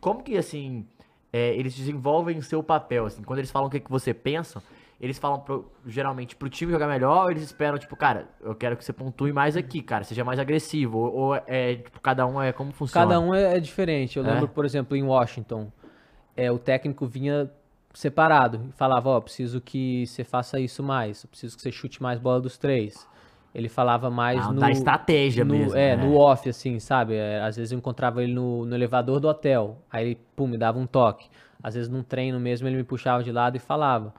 Como 0.00 0.22
que, 0.22 0.34
assim, 0.38 0.86
é, 1.32 1.54
eles 1.56 1.74
desenvolvem 1.74 2.38
o 2.38 2.42
seu 2.42 2.62
papel, 2.62 3.06
assim? 3.06 3.22
Quando 3.22 3.38
eles 3.38 3.50
falam 3.50 3.68
o 3.68 3.70
que, 3.70 3.80
que 3.80 3.90
você 3.90 4.12
pensa, 4.12 4.62
eles 5.00 5.18
falam 5.18 5.40
pro- 5.40 5.70
geralmente 5.86 6.36
pro 6.36 6.48
time 6.48 6.70
jogar 6.70 6.86
melhor, 6.86 7.24
ou 7.24 7.30
eles 7.30 7.42
esperam, 7.42 7.78
tipo, 7.78 7.96
cara, 7.96 8.28
eu 8.40 8.54
quero 8.54 8.76
que 8.76 8.84
você 8.84 8.92
pontue 8.92 9.32
mais 9.32 9.56
aqui, 9.56 9.82
cara, 9.82 10.04
seja 10.04 10.24
mais 10.24 10.38
agressivo. 10.38 10.98
Ou, 10.98 11.12
ou 11.14 11.34
é, 11.46 11.76
tipo, 11.76 12.00
cada 12.00 12.26
um 12.26 12.40
é 12.40 12.52
como 12.52 12.70
funciona. 12.72 13.06
Cada 13.06 13.20
um 13.20 13.34
é, 13.34 13.56
é 13.56 13.60
diferente. 13.60 14.18
Eu 14.18 14.24
É? 14.24 14.32
lembro, 14.32 14.48
por 14.48 14.64
exemplo, 14.64 14.96
em 14.96 15.02
Washington, 15.02 15.72
é, 16.36 16.52
o 16.52 16.58
técnico 16.58 17.06
vinha 17.06 17.50
separado 17.94 18.60
e 18.68 18.72
falava, 18.72 19.10
ó, 19.10 19.20
preciso 19.20 19.60
que 19.60 20.06
você 20.06 20.24
faça 20.24 20.58
isso 20.60 20.82
mais, 20.82 21.24
eu 21.24 21.28
preciso 21.28 21.56
que 21.56 21.62
você 21.62 21.70
chute 21.72 22.02
mais 22.02 22.18
bola 22.18 22.40
dos 22.40 22.56
três. 22.56 23.06
Ele 23.54 23.68
falava 23.68 24.08
mais 24.10 24.44
Ah, 24.46 24.52
no... 24.52 24.60
da 24.60 24.70
estratégia 24.70 25.44
no, 25.44 25.54
mesmo. 25.54 25.76
É, 25.76 25.94
né? 25.96 26.04
no 26.04 26.16
off, 26.16 26.48
assim, 26.48 26.78
sabe? 26.78 27.14
É, 27.14 27.40
às 27.42 27.56
vezes 27.56 27.72
eu 27.72 27.78
encontrava 27.78 28.22
ele 28.22 28.32
no, 28.32 28.64
no 28.64 28.74
elevador 28.74 29.20
do 29.20 29.28
hotel, 29.28 29.78
aí 29.90 30.06
ele, 30.06 30.18
pum, 30.34 30.46
me 30.46 30.56
dava 30.56 30.78
um 30.78 30.86
toque. 30.86 31.28
Às 31.62 31.74
vezes 31.74 31.88
num 31.88 32.02
treino 32.02 32.40
mesmo 32.40 32.66
ele 32.66 32.76
me 32.76 32.84
puxava 32.84 33.22
de 33.22 33.30
lado 33.30 33.56
e 33.56 33.58
falava. 33.60 34.14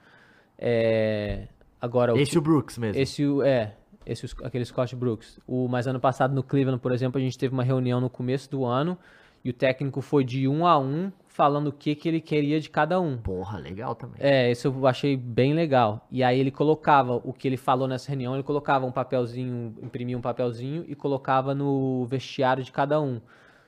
É, 0.57 1.47
agora, 1.81 2.14
o 2.14 2.18
Esse 2.18 2.35
é 2.35 2.39
o 2.39 2.41
Brooks 2.41 2.77
mesmo. 2.77 3.01
esse 3.01 3.26
o- 3.26 3.41
é, 3.43 3.73
esse 4.05 4.26
aquele 4.43 4.65
Scott 4.65 4.95
Brooks. 4.95 5.39
O 5.47 5.68
mas 5.68 5.88
ano 5.88 5.99
passado 5.99 6.34
no 6.34 6.43
Cleveland, 6.43 6.80
por 6.81 6.91
exemplo, 6.91 7.19
a 7.19 7.22
gente 7.23 7.38
teve 7.38 7.53
uma 7.53 7.64
reunião 7.64 7.99
no 7.99 8.10
começo 8.10 8.49
do 8.49 8.64
ano 8.65 8.97
e 9.43 9.49
o 9.49 9.53
técnico 9.53 10.01
foi 10.01 10.23
de 10.23 10.47
um 10.47 10.65
a 10.65 10.77
um 10.79 11.11
falando 11.27 11.67
o 11.67 11.71
que 11.71 11.95
que 11.95 12.07
ele 12.07 12.21
queria 12.21 12.59
de 12.59 12.69
cada 12.69 13.01
um. 13.01 13.17
Porra, 13.17 13.57
legal 13.57 13.95
também. 13.95 14.17
É, 14.19 14.51
isso 14.51 14.67
eu 14.67 14.87
achei 14.87 15.17
bem 15.17 15.53
legal. 15.53 16.07
E 16.11 16.23
aí 16.23 16.39
ele 16.39 16.51
colocava 16.51 17.15
o 17.15 17.33
que 17.33 17.47
ele 17.47 17.57
falou 17.57 17.87
nessa 17.87 18.09
reunião, 18.09 18.35
ele 18.35 18.43
colocava 18.43 18.85
um 18.85 18.91
papelzinho, 18.91 19.75
imprimia 19.81 20.17
um 20.17 20.21
papelzinho 20.21 20.85
e 20.87 20.95
colocava 20.95 21.55
no 21.55 22.05
vestiário 22.05 22.63
de 22.63 22.71
cada 22.71 23.01
um. 23.01 23.19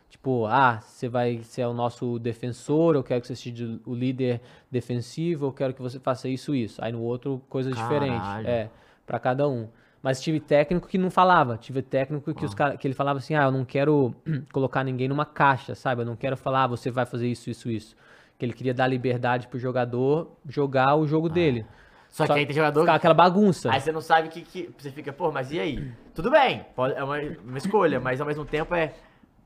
Tipo, 0.07 0.45
ah, 0.45 0.80
você 0.80 1.10
vai 1.10 1.41
ser 1.43 1.65
o 1.65 1.73
nosso 1.73 2.19
defensor, 2.19 2.95
eu 2.95 3.03
quero 3.03 3.19
que 3.19 3.27
você 3.27 3.35
seja 3.35 3.80
o 3.85 3.93
líder 3.93 4.39
defensivo, 4.72 5.47
eu 5.47 5.52
quero 5.52 5.73
que 5.73 5.81
você 5.81 5.99
faça 5.99 6.30
isso 6.30 6.53
isso. 6.53 6.81
Aí 6.84 6.91
no 6.91 7.02
outro, 7.02 7.41
coisa 7.49 7.72
diferente. 7.72 8.22
Caralho. 8.22 8.47
É, 8.47 8.69
pra 9.06 9.19
cada 9.19 9.47
um. 9.47 9.68
Mas 10.06 10.22
tive 10.22 10.40
técnico 10.40 10.88
que 10.88 10.99
não 10.99 11.10
falava. 11.10 11.57
Tive 11.57 11.82
técnico 11.82 12.32
que, 12.32 12.45
os 12.45 12.53
cara, 12.53 12.77
que 12.77 12.86
ele 12.86 12.94
falava 12.94 13.18
assim: 13.18 13.34
ah, 13.34 13.45
eu 13.45 13.52
não 13.52 13.65
quero 13.65 14.14
colocar 14.53 14.84
ninguém 14.84 15.07
numa 15.07 15.26
caixa, 15.26 15.73
sabe? 15.73 16.03
Eu 16.03 16.06
não 16.06 16.15
quero 16.15 16.38
falar, 16.38 16.65
ah, 16.65 16.68
você 16.68 16.91
vai 16.91 17.07
fazer 17.07 17.27
isso, 17.27 17.49
isso, 17.49 17.72
isso. 17.72 17.95
Que 18.38 18.45
ele 18.45 18.53
queria 18.53 18.72
dar 18.72 18.86
liberdade 18.86 19.48
pro 19.48 19.57
jogador 19.57 20.38
jogar 20.48 20.95
o 20.95 21.07
jogo 21.07 21.27
dele. 21.27 21.65
Só, 22.07 22.27
que 22.27 22.34
aí 22.34 22.45
tem 22.45 22.56
jogador. 22.56 22.82
Ficar 22.82 22.94
aquela 22.94 23.15
bagunça. 23.15 23.72
Aí 23.72 23.82
você 23.82 23.91
não 23.91 23.99
sabe 23.99 24.27
o 24.27 24.32
que, 24.32 24.44
que. 24.44 24.69
Você 24.77 24.91
fica, 24.91 25.11
pô, 25.11 25.32
mas 25.32 25.52
e 25.52 25.60
aí? 25.60 25.91
Tudo 26.14 26.30
bem, 26.30 26.64
é 26.95 27.03
uma, 27.03 27.18
uma 27.44 27.57
escolha, 27.57 27.99
mas 27.99 28.22
ao 28.22 28.27
mesmo 28.27 28.45
tempo 28.45 28.76
é 28.76 28.94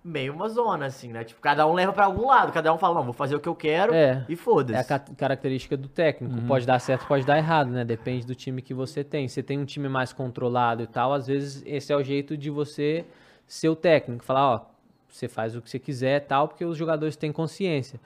meio 0.04 0.34
uma 0.34 0.48
zona, 0.48 0.86
assim, 0.86 1.10
né? 1.12 1.24
Tipo, 1.24 1.42
cada 1.42 1.68
um 1.68 1.74
leva 1.74 1.92
pra 1.92 2.06
algum 2.06 2.28
lado, 2.28 2.52
cada 2.54 2.74
um 2.74 2.78
fala, 2.78 2.96
não, 2.96 3.04
vou 3.04 3.14
fazer 3.14 3.36
o 3.36 3.40
que 3.40 3.50
eu 3.50 3.56
quero 3.56 3.94
É. 3.94 4.26
e 4.30 4.34
É 4.34 4.36
a 4.36 4.38
foda-se. 4.38 4.88
ca- 4.88 5.00
característica 5.18 5.76
do 5.76 5.88
técnico. 5.90 6.42
Pode 6.48 6.66
dar 6.66 6.80
certo, 6.80 7.06
pode 7.06 7.26
dar 7.26 7.38
errado, 7.38 7.70
né? 7.70 7.84
Depende 7.84 8.26
do 8.26 8.34
time 8.34 8.62
que 8.62 8.74
você 8.74 9.04
tem. 9.04 9.28
Você 9.28 9.44
tem 9.44 9.60
um 9.60 9.66
time 9.66 9.90
mais 9.90 10.14
controlado 10.14 10.82
e 10.84 10.88
tal, 10.88 11.14
às 11.14 11.28
vezes 11.28 11.62
esse 11.66 11.92
é 11.92 11.96
o 11.96 12.04
jeito 12.04 12.38
de 12.38 12.50
você 12.50 13.06
ser 13.46 13.68
o 13.70 13.76
técnico. 13.76 14.24
Falar, 14.24 14.54
ó, 14.54 14.62
você 15.10 15.28
faz 15.28 15.56
o 15.56 15.62
que 15.62 15.70
você 15.70 15.80
quiser 15.80 16.18
e 16.18 16.26
tal, 16.26 16.48
porque 16.48 16.64
os 16.64 16.78
jogadores 16.78 17.16
têm 17.16 17.32
consciência. 17.32 18.00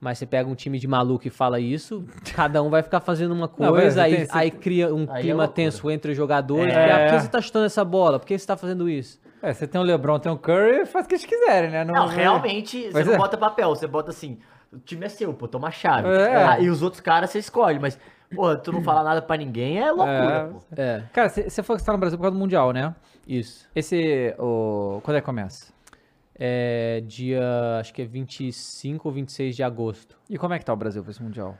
Mas 0.00 0.18
você 0.18 0.26
pega 0.26 0.48
um 0.50 0.54
time 0.54 0.78
de 0.78 0.86
maluco 0.88 1.26
e 1.26 1.30
fala 1.30 1.58
isso, 1.60 2.04
cada 2.34 2.62
um 2.62 2.68
vai 2.68 2.82
ficar 2.82 3.00
fazendo 3.00 3.32
uma 3.32 3.50
Não, 3.58 3.70
coisa, 3.72 3.80
mas 3.84 3.98
aí, 3.98 4.26
você 4.26 4.36
aí 4.36 4.50
cria 4.50 4.94
um 4.94 5.06
Aí 5.08 5.18
é 5.18 5.20
clima 5.22 5.44
loucura. 5.44 5.48
tenso 5.54 5.90
entre 5.90 6.10
os 6.10 6.16
jogadores. 6.16 6.74
É. 6.74 6.90
ah, 6.92 6.98
por 7.10 7.14
que 7.16 7.22
você 7.22 7.28
tá 7.28 7.40
chutando 7.40 7.64
essa 7.66 7.84
bola? 7.84 8.18
Por 8.18 8.26
que 8.26 8.36
você 8.38 8.46
tá 8.46 8.56
fazendo 8.56 8.88
isso? 8.88 9.18
É, 9.44 9.52
você 9.52 9.66
tem 9.66 9.80
o 9.80 9.84
LeBron, 9.84 10.18
tem 10.18 10.32
o 10.32 10.38
Curry, 10.38 10.86
faz 10.86 11.04
o 11.04 11.08
que 11.08 11.14
eles 11.14 11.24
quiserem, 11.26 11.70
né? 11.70 11.84
Não, 11.84 12.06
realmente, 12.06 12.88
Pois 12.90 13.04
você 13.04 13.04
não 13.04 13.14
é. 13.14 13.18
bota 13.18 13.36
papel, 13.36 13.68
você 13.70 13.86
bota 13.86 14.10
assim, 14.10 14.38
o 14.72 14.78
time 14.78 15.04
é 15.04 15.08
seu, 15.08 15.34
pô, 15.34 15.46
toma 15.46 15.68
a 15.68 15.70
chave. 15.70 16.08
É. 16.08 16.36
Ah, 16.44 16.58
e 16.60 16.70
os 16.70 16.82
outros 16.82 17.00
caras 17.00 17.30
você 17.30 17.38
escolhe, 17.40 17.78
mas, 17.78 17.98
pô, 18.34 18.56
tu 18.56 18.72
não 18.72 18.82
fala 18.82 19.02
nada 19.02 19.20
pra 19.20 19.36
ninguém, 19.36 19.78
é 19.78 19.90
loucura, 19.92 20.34
É. 20.34 20.44
pô. 20.48 20.60
É, 20.76 21.02
Cara, 21.12 21.28
você 21.28 21.50
você 21.50 21.62
falou 21.62 21.76
que 21.76 21.82
você 21.82 21.86
tá 21.86 21.92
no 21.92 21.98
Brasil 21.98 22.16
por 22.18 22.22
causa 22.22 22.36
do 22.36 22.40
Mundial, 22.40 22.72
né? 22.72 22.94
isso. 23.26 23.68
Esse, 23.74 24.34
o... 24.38 25.00
quando 25.02 25.16
é 25.16 25.20
que 25.20 25.26
começa? 25.26 25.72
É 26.36 27.02
dia, 27.06 27.42
acho 27.80 27.92
que 27.94 28.02
é 28.02 28.04
25 28.04 29.06
ou 29.08 29.14
26 29.14 29.54
de 29.54 29.62
agosto. 29.62 30.16
E 30.28 30.36
como 30.36 30.52
é 30.54 30.58
que 30.58 30.64
tá 30.64 30.72
o 30.72 30.76
Brasil 30.76 31.02
pra 31.02 31.10
esse 31.10 31.22
Mundial? 31.22 31.56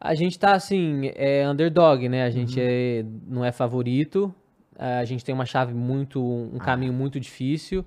A 0.00 0.14
gente 0.14 0.38
tá 0.38 0.52
assim, 0.54 1.10
é 1.14 1.48
underdog, 1.48 2.08
né? 2.08 2.24
A 2.24 2.30
gente 2.30 2.58
Uhum. 2.58 2.66
é- 2.68 3.04
não 3.26 3.44
é 3.44 3.52
favorito. 3.52 4.34
A 4.78 5.04
gente 5.04 5.24
tem 5.24 5.34
uma 5.34 5.46
chave 5.46 5.72
muito, 5.74 6.20
Ah. 6.20 6.56
um 6.56 6.58
caminho 6.58 6.92
muito 6.92 7.20
difícil, 7.20 7.84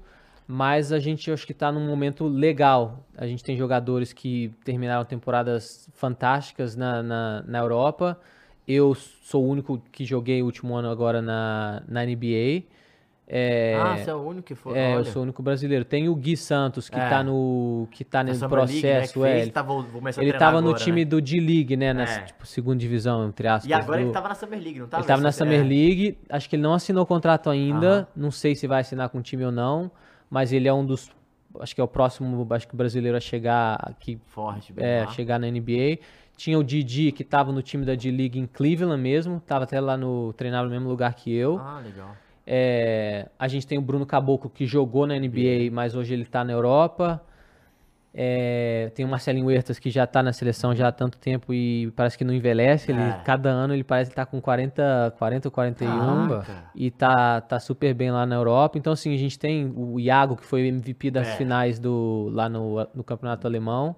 mas 0.47 0.91
a 0.91 0.99
gente 0.99 1.30
acho 1.31 1.45
que 1.45 1.53
tá 1.53 1.72
num 1.72 1.85
momento 1.85 2.26
legal. 2.27 3.05
A 3.18 3.27
gente 3.27 3.43
tem 3.43 3.57
jogadores 3.57 4.14
que 4.14 4.53
terminaram 4.64 5.03
temporadas 5.03 5.89
fantásticas 5.93 6.76
na, 6.76 7.03
na, 7.03 7.43
na 7.45 7.59
Europa. 7.59 8.19
Eu 8.68 8.95
sou 8.95 9.45
o 9.45 9.49
único 9.49 9.81
que 9.91 10.05
joguei 10.05 10.41
o 10.41 10.45
último 10.45 10.76
ano 10.76 10.89
agora 10.89 11.22
na, 11.22 11.84
na 11.88 12.05
NBA. 12.05 12.64
É, 13.29 13.75
Ah, 13.77 13.97
você 13.97 14.09
é 14.09 14.15
o 14.15 14.21
único 14.21 14.47
que 14.47 14.55
foi, 14.55 14.77
é, 14.77 14.93
eu 14.93 14.97
olha. 14.99 15.03
sou 15.11 15.19
o 15.19 15.23
único 15.23 15.43
brasileiro. 15.43 15.83
Tem 15.83 16.07
o 16.07 16.15
Gui 16.15 16.37
Santos, 16.37 16.89
que 16.89 16.97
É. 16.97 17.09
tá 17.09 17.21
no 17.21 17.85
que 17.91 18.05
tá 18.05 18.19
Na 18.19 18.29
nesse 18.29 18.39
Summer 18.39 18.59
League, 18.59 18.75
né, 18.75 18.79
processo, 18.99 19.25
é. 19.25 19.29
fez, 19.31 19.41
ele- 19.43 19.51
tá, 19.51 19.61
vou, 19.61 19.83
vou 19.83 20.01
ele 20.17 20.31
tava 20.33 20.61
no 20.61 20.69
agora, 20.69 20.81
time 20.83 21.03
né? 21.03 21.09
do 21.09 21.21
D-League, 21.21 21.75
né? 21.75 21.93
Nessa 21.93 22.21
É. 22.21 22.23
tipo, 22.23 22.45
segunda 22.47 22.77
divisão, 22.77 23.27
entre 23.27 23.47
aspas. 23.49 23.69
E 23.69 23.73
agora 23.73 23.97
do- 23.99 24.05
ele 24.05 24.13
tava 24.13 24.29
na 24.29 24.35
Summer 24.35 24.59
League, 24.61 24.79
não 24.79 24.87
tava? 24.87 25.01
ele 25.01 25.07
tava 25.07 25.21
na 25.21 25.31
Summer 25.33 25.59
é. 25.59 25.63
League. 25.63 26.17
Acho 26.29 26.49
que 26.49 26.55
ele 26.55 26.63
não 26.63 26.73
assinou 26.73 27.05
contrato 27.05 27.49
ainda. 27.49 27.87
Aham. 27.89 28.07
Não 28.15 28.31
sei 28.31 28.55
se 28.55 28.65
vai 28.65 28.79
assinar 28.79 29.09
com 29.09 29.17
o 29.17 29.21
time 29.21 29.43
ou 29.43 29.51
não. 29.51 29.91
Mas 30.29 30.53
ele 30.53 30.67
é 30.69 30.73
um 30.73 30.85
dos. 30.85 31.11
Acho 31.59 31.75
que 31.75 31.81
é 31.81 31.83
o 31.83 31.87
próximo 31.87 32.47
acho 32.51 32.65
que 32.67 32.75
brasileiro 32.77 33.17
a 33.17 33.19
chegar 33.19 33.75
aqui. 33.81 34.17
Forte, 34.27 34.71
bem 34.71 34.85
É, 34.85 35.01
lá. 35.05 35.07
chegar 35.11 35.37
na 35.37 35.47
NBA. 35.47 35.99
Tinha 36.37 36.57
o 36.57 36.63
Didi, 36.63 37.11
que 37.11 37.23
tava 37.25 37.51
no 37.51 37.61
time 37.61 37.83
da 37.83 37.95
D-League 37.95 38.39
em 38.39 38.45
Cleveland 38.45 39.01
mesmo. 39.01 39.41
Tava 39.45 39.65
até 39.65 39.81
lá 39.81 39.97
no. 39.97 40.31
treinava 40.33 40.65
no 40.65 40.71
mesmo 40.71 40.87
lugar 40.87 41.13
que 41.13 41.33
eu. 41.33 41.57
Ah, 41.59 41.81
legal. 41.83 42.15
É, 42.49 43.28
a 43.38 43.48
gente 43.49 43.68
tem 43.68 43.78
o 43.78 43.82
Bruno 43.82 44.06
Caboclo 44.06 44.49
que 44.49 44.65
jogou 44.65 45.06
na 45.06 45.15
NBA, 45.19 45.69
mas 45.69 45.94
hoje 45.95 46.14
ele 46.14 46.24
tá 46.24 46.45
na 46.45 46.53
Europa. 46.53 47.22
É, 48.19 48.90
tem 48.95 49.06
o 49.06 49.07
Marcelinho 49.07 49.45
Huertas 49.45 49.78
que 49.78 49.91
já 49.91 50.07
tá 50.07 50.24
na 50.24 50.34
seleção 50.34 50.74
já 50.74 50.88
há 50.88 50.91
tanto 50.91 51.19
tempo 51.19 51.53
e 51.53 51.91
parece 51.95 52.18
que 52.18 52.24
não 52.24 52.34
envelhece. 52.34 52.90
Ele, 52.91 53.02
É. 53.02 53.22
Cada 53.26 53.49
ano 53.49 53.74
ele 53.74 53.84
parece 53.84 54.10
que 54.10 54.15
tá 54.15 54.26
com 54.26 54.40
40, 54.41 55.14
40 55.19 55.48
ou 55.49 55.52
41 55.52 56.28
Caraca. 56.30 56.64
e 56.74 56.90
tá, 56.90 57.41
tá 57.41 57.60
super 57.60 57.94
bem 57.94 58.10
lá 58.10 58.26
na 58.26 58.36
Europa. 58.36 58.78
Então, 58.78 58.94
assim, 58.94 59.14
a 59.14 59.18
gente 59.18 59.38
tem 59.38 59.72
o 59.76 59.99
Iago, 59.99 60.36
que 60.38 60.45
foi 60.45 60.65
MVP 60.68 61.11
das 61.11 61.28
É. 61.28 61.32
finais 61.36 61.78
do, 61.80 62.30
lá 62.34 62.48
no, 62.49 62.88
no 62.95 63.03
campeonato 63.03 63.45
alemão. 63.45 63.95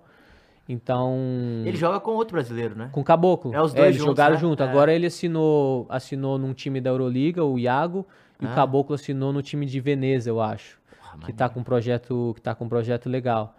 Então. 0.68 1.18
Ele 1.66 1.78
joga 1.78 2.00
com 2.00 2.12
outro 2.12 2.34
brasileiro, 2.34 2.76
né? 2.76 2.90
Com 2.92 3.02
o 3.02 3.04
Caboclo. 3.04 3.54
É, 3.56 3.62
os 3.62 3.74
dois 3.74 3.88
eles 3.88 3.98
juntos, 3.98 4.12
jogaram 4.12 4.36
né? 4.36 4.42
junto. 4.42 4.62
É. 4.64 4.68
Agora 4.68 4.94
ele 4.94 5.06
assinou, 5.06 5.86
assinou 5.88 6.38
num 6.38 6.54
time 6.54 6.82
da 6.82 6.90
Euroliga, 6.90 7.44
o 7.44 7.58
Iago, 7.58 8.06
e 8.42 8.46
Ah. 8.46 8.52
o 8.52 8.56
Caboclo 8.56 8.96
assinou 8.96 9.32
no 9.34 9.42
time 9.42 9.66
de 9.66 9.80
Veneza, 9.80 10.30
eu 10.30 10.42
acho. 10.42 10.80
Que 11.26 11.34
tá 11.34 11.50
com 11.50 11.60
um 11.60 11.64
projeto, 11.64 12.34
que 12.36 12.42
tá 12.42 12.54
com 12.56 12.66
um 12.66 12.70
projeto 12.70 13.10
legal. 13.10 13.56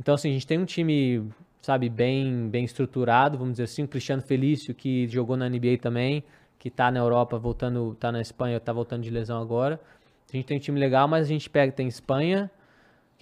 Então, 0.00 0.14
assim, 0.14 0.30
a 0.30 0.32
gente 0.32 0.46
tem 0.46 0.58
um 0.58 0.64
time, 0.64 1.22
sabe, 1.60 1.88
bem, 1.88 2.48
bem 2.48 2.64
estruturado, 2.64 3.38
vamos 3.38 3.52
dizer 3.54 3.64
assim, 3.64 3.84
o 3.84 3.88
Cristiano 3.88 4.22
Felício, 4.22 4.74
que 4.74 5.06
jogou 5.08 5.36
na 5.36 5.48
NBA 5.48 5.78
também, 5.80 6.24
que 6.58 6.70
tá 6.70 6.90
na 6.90 6.98
Europa, 6.98 7.38
voltando, 7.38 7.94
tá 8.00 8.10
na 8.10 8.20
Espanha, 8.20 8.58
tá 8.58 8.72
voltando 8.72 9.02
de 9.02 9.10
lesão 9.10 9.40
agora. 9.40 9.78
A 10.32 10.36
gente 10.36 10.46
tem 10.46 10.56
um 10.56 10.60
time 10.60 10.80
legal, 10.80 11.06
mas 11.06 11.26
a 11.26 11.28
gente 11.28 11.48
pega, 11.48 11.70
tem 11.70 11.86
Espanha, 11.86 12.50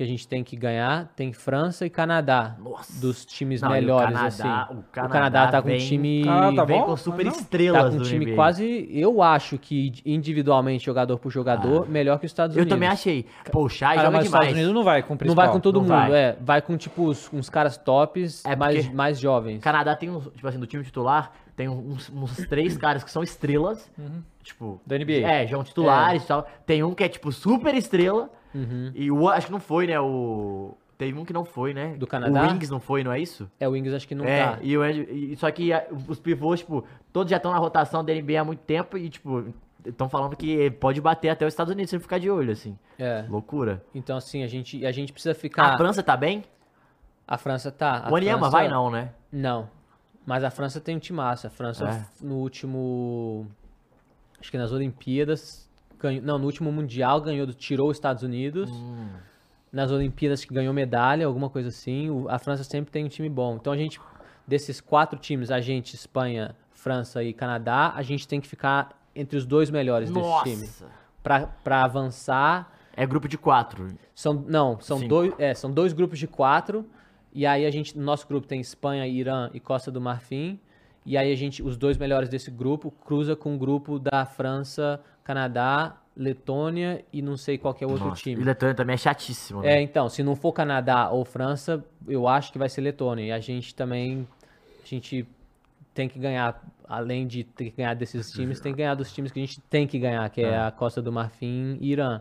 que 0.02 0.08
a 0.08 0.08
gente 0.10 0.26
tem 0.26 0.42
que 0.42 0.56
ganhar, 0.56 1.06
tem 1.14 1.32
França 1.32 1.86
e 1.86 1.90
Canadá, 1.90 2.56
Nossa. 2.58 3.00
dos 3.00 3.24
times 3.24 3.60
Não, 3.62 3.68
e 3.68 3.70
o 3.70 3.74
melhores, 3.74 4.12
Canadá- 4.16 4.62
assim. 4.64 4.74
o 4.78 4.82
Canadá 4.90 5.46
tá 5.48 5.62
com 5.62 5.68
um 5.68 5.70
vem- 5.70 5.80
time... 5.86 6.24
Ah, 6.28 6.52
tá 6.54 6.64
Vem 6.64 6.80
bom? 6.80 6.86
com 6.86 6.96
super 6.96 7.24
não. 7.24 7.32
estrelas 7.32 7.82
Tá 7.84 7.90
com 7.90 7.96
um 7.96 8.02
time 8.02 8.24
NBA. 8.26 8.34
quase, 8.34 8.88
eu 8.90 9.22
acho 9.22 9.58
que 9.58 9.92
individualmente, 10.04 10.84
jogador 10.84 11.18
por 11.18 11.30
jogador, 11.30 11.88
melhor 11.88 12.18
que 12.18 12.26
os 12.26 12.30
Estados 12.32 12.56
Ah. 12.56 12.58
Eu 12.58 12.62
Unidos. 12.62 12.76
também 12.76 12.88
achei. 12.88 13.26
Pô, 13.50 13.64
o 13.64 13.68
Shai 13.68 13.96
Cara, 13.96 14.06
joga 14.08 14.16
mas 14.18 14.24
os 14.24 14.30
demais. 14.30 14.42
Estados 14.46 14.58
Unidos 14.58 14.74
não 14.74 14.84
vai 14.84 15.02
com 15.02 15.08
o 15.08 15.10
Não 15.12 15.16
principal. 15.18 15.44
vai 15.44 15.52
com 15.54 15.60
todo 15.60 15.74
não 15.76 15.82
mundo, 15.82 15.90
vai. 15.90 16.12
é. 16.14 16.36
Vai 16.40 16.62
com, 16.62 16.76
tipo, 16.76 17.04
os- 17.06 17.32
uns 17.32 17.48
caras 17.48 17.76
tops, 17.76 18.44
É 18.44 18.56
mais, 18.56 18.92
mais 18.92 19.18
jovens. 19.20 19.58
O 19.58 19.62
Canadá 19.62 19.94
tem 19.94 20.10
uns, 20.10 20.24
tipo 20.34 20.46
assim, 20.48 20.58
do 20.58 20.66
time 20.66 20.82
titular, 20.84 21.32
tem 21.54 21.68
uns, 21.68 22.10
uns 22.10 22.36
três 22.48 22.76
caras 22.76 23.04
que 23.04 23.10
são 23.10 23.22
estrelas, 23.22 23.90
tipo... 24.42 24.80
Da 24.86 24.96
NBA. 24.96 25.12
É, 25.26 25.46
já 25.46 25.56
são 25.56 25.64
titulares 25.64 26.24
e 26.24 26.26
tal. 26.26 26.46
Tem 26.66 26.82
um 26.82 26.94
que 26.94 27.04
é, 27.04 27.08
tipo, 27.08 27.30
super 27.30 27.74
estrela, 27.74 28.30
Uhum. 28.54 28.92
e 28.94 29.10
o 29.10 29.28
acho 29.28 29.46
que 29.46 29.52
não 29.52 29.60
foi, 29.60 29.86
né, 29.86 29.98
o... 30.00 30.76
Teve 30.98 31.18
um 31.18 31.24
que 31.24 31.32
não 31.32 31.44
foi, 31.44 31.74
né? 31.74 31.96
Do 31.96 32.06
Canadá? 32.06 32.46
O 32.46 32.52
Wings 32.52 32.70
não 32.70 32.78
foi, 32.78 33.02
não 33.02 33.10
é 33.10 33.18
isso? 33.18 33.50
É, 33.58 33.66
o 33.66 33.72
Wings 33.72 33.92
acho 33.92 34.06
que 34.06 34.14
não 34.14 34.24
é, 34.24 34.44
tá. 34.52 34.58
e, 34.62 34.76
o, 34.78 34.82
Andrew- 34.82 35.36
só 35.36 35.50
que 35.50 35.72
a- 35.72 35.84
os 36.06 36.20
pivôs, 36.20 36.60
tipo, 36.60 36.84
todos 37.12 37.28
já 37.30 37.38
estão 37.38 37.50
na 37.50 37.58
rotação 37.58 38.04
da 38.04 38.12
NBA 38.14 38.40
há 38.40 38.44
muito 38.44 38.60
tempo 38.60 38.96
e, 38.96 39.08
tipo, 39.10 39.52
estão 39.84 40.08
falando 40.08 40.36
que 40.36 40.70
pode 40.72 41.00
bater 41.00 41.30
até 41.30 41.44
os 41.44 41.52
Estados 41.52 41.72
Unidos 41.72 41.90
se 41.90 41.96
ele 41.96 42.02
ficar 42.02 42.18
de 42.18 42.30
olho, 42.30 42.52
assim. 42.52 42.78
É. 42.98 43.24
Loucura. 43.28 43.82
Então, 43.92 44.16
assim, 44.16 44.44
a 44.44 44.46
gente, 44.46 44.86
a 44.86 44.92
gente 44.92 45.12
precisa 45.12 45.32
A 45.32 45.34
ficar... 45.34 45.76
França 45.76 46.04
tá 46.04 46.16
bem? 46.16 46.44
A 47.26 47.36
França 47.36 47.72
tá. 47.72 48.06
A 48.06 48.10
o 48.10 48.14
Onyema 48.14 48.38
França- 48.38 48.52
vai 48.52 48.68
não, 48.68 48.88
né? 48.88 49.10
Não. 49.32 49.68
Mas 50.24 50.44
a 50.44 50.50
França 50.50 50.80
tem 50.80 50.94
um 50.94 51.00
timaço. 51.00 51.48
A 51.48 51.50
França, 51.50 51.84
É. 51.88 52.04
no 52.24 52.36
último... 52.36 53.44
Acho 54.40 54.52
que 54.52 54.58
nas 54.58 54.70
Olimpíadas... 54.70 55.68
Ganhou, 56.02 56.22
não, 56.22 56.38
no 56.38 56.46
último 56.46 56.70
Mundial 56.72 57.20
ganhou, 57.20 57.46
tirou 57.54 57.88
os 57.90 57.96
Estados 57.96 58.22
Unidos. 58.22 58.70
Hum. 58.70 59.08
nas 59.72 59.90
Olimpíadas 59.90 60.44
que 60.44 60.52
ganhou 60.52 60.74
medalha, 60.74 61.24
alguma 61.26 61.48
coisa 61.48 61.70
assim. 61.70 62.10
O- 62.10 62.28
a 62.28 62.38
França 62.38 62.62
sempre 62.62 62.90
tem 62.92 63.06
um 63.06 63.08
time 63.08 63.30
bom. 63.30 63.56
Então 63.56 63.72
a 63.72 63.76
gente, 63.76 63.98
desses 64.46 64.82
quatro 64.82 65.18
times, 65.18 65.50
a 65.50 65.62
gente, 65.62 65.94
Espanha, 65.94 66.54
França 66.72 67.24
e 67.24 67.32
Canadá, 67.32 67.90
a 67.96 68.02
gente 68.02 68.28
tem 68.28 68.38
que 68.38 68.46
ficar 68.46 68.90
entre 69.16 69.34
os 69.38 69.46
dois 69.46 69.70
melhores 69.70 70.10
desse 70.10 70.42
time. 70.42 70.66
Nossa! 70.66 70.86
Pra, 71.22 71.46
pra 71.64 71.84
avançar. 71.84 72.70
É 72.94 73.06
grupo 73.06 73.26
de 73.26 73.38
quatro. 73.38 73.88
São, 74.14 74.34
não, 74.46 74.78
são 74.78 74.98
Cinco. 74.98 75.08
dois, 75.08 75.32
é, 75.38 75.54
são 75.54 75.70
dois 75.70 75.94
grupos 75.94 76.18
de 76.18 76.26
quatro. 76.26 76.84
E 77.32 77.46
aí 77.46 77.64
a 77.64 77.70
gente, 77.70 77.96
no 77.96 78.04
nosso 78.04 78.28
grupo 78.28 78.46
tem 78.46 78.60
Espanha, 78.60 79.06
Irã 79.06 79.48
e 79.54 79.58
Costa 79.60 79.90
do 79.90 80.02
Marfim. 80.02 80.60
E 81.06 81.16
aí 81.16 81.32
a 81.32 81.36
gente, 81.36 81.62
os 81.62 81.78
dois 81.78 81.96
melhores 81.96 82.28
desse 82.28 82.50
grupo, 82.50 82.90
cruza 82.90 83.34
com 83.34 83.54
o 83.54 83.58
grupo 83.58 83.98
da 83.98 84.26
França, 84.26 85.00
Canadá, 85.24 85.96
Letônia 86.16 87.04
e 87.12 87.22
não 87.22 87.36
sei 87.36 87.56
qual 87.56 87.72
que 87.72 87.82
é 87.82 87.86
o 87.86 87.90
outro 87.90 88.08
Nossa, 88.08 88.22
time. 88.22 88.42
E 88.42 88.44
Letônia 88.44 88.74
também 88.74 88.94
é 88.94 88.98
chatíssimo, 88.98 89.60
É, 89.62 89.76
né? 89.76 89.82
então, 89.82 90.08
se 90.08 90.22
não 90.22 90.36
for 90.36 90.52
Canadá 90.52 91.08
ou 91.10 91.24
França, 91.24 91.84
eu 92.06 92.28
acho 92.28 92.52
que 92.52 92.58
vai 92.58 92.68
ser 92.68 92.82
Letônia. 92.82 93.24
E 93.26 93.32
a 93.32 93.40
gente 93.40 93.74
também, 93.74 94.28
a 94.82 94.86
gente 94.86 95.26
tem 95.94 96.08
que 96.08 96.18
ganhar, 96.18 96.62
além 96.86 97.26
de 97.26 97.44
ter 97.44 97.70
que 97.70 97.76
ganhar 97.76 97.94
desses 97.94 98.30
times, 98.30 98.60
tem 98.60 98.72
que 98.72 98.78
ganhar 98.78 98.94
dos 98.94 99.12
times 99.12 99.32
que 99.32 99.38
a 99.38 99.42
gente 99.42 99.60
tem 99.62 99.86
que 99.86 99.98
ganhar, 99.98 100.28
que 100.30 100.42
é, 100.42 100.58
a 100.58 100.70
Costa 100.70 101.00
do 101.00 101.10
Marfim 101.12 101.78
e 101.80 101.92
Irã. 101.92 102.20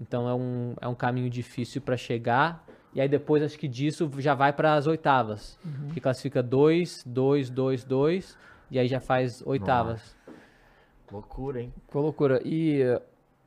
Então 0.00 0.28
é 0.28 0.34
um, 0.34 0.74
é 0.80 0.88
um 0.88 0.94
caminho 0.94 1.28
difícil 1.28 1.82
para 1.82 1.96
chegar. 1.96 2.64
E 2.94 3.00
aí 3.00 3.08
depois, 3.08 3.42
acho 3.42 3.58
que 3.58 3.68
disso 3.68 4.10
já 4.18 4.34
vai 4.34 4.52
para 4.52 4.74
as 4.74 4.86
oitavas, 4.86 5.58
que 5.92 6.00
classifica 6.00 6.42
2, 6.42 7.04
2, 7.04 7.50
2, 7.50 7.84
2, 7.84 8.38
e 8.70 8.78
aí 8.78 8.88
já 8.88 9.00
faz 9.00 9.42
oitavas. 9.46 10.16
Loucura, 11.10 11.62
hein? 11.62 11.72
Ficou 11.86 12.02
loucura. 12.02 12.40
E, 12.44 12.80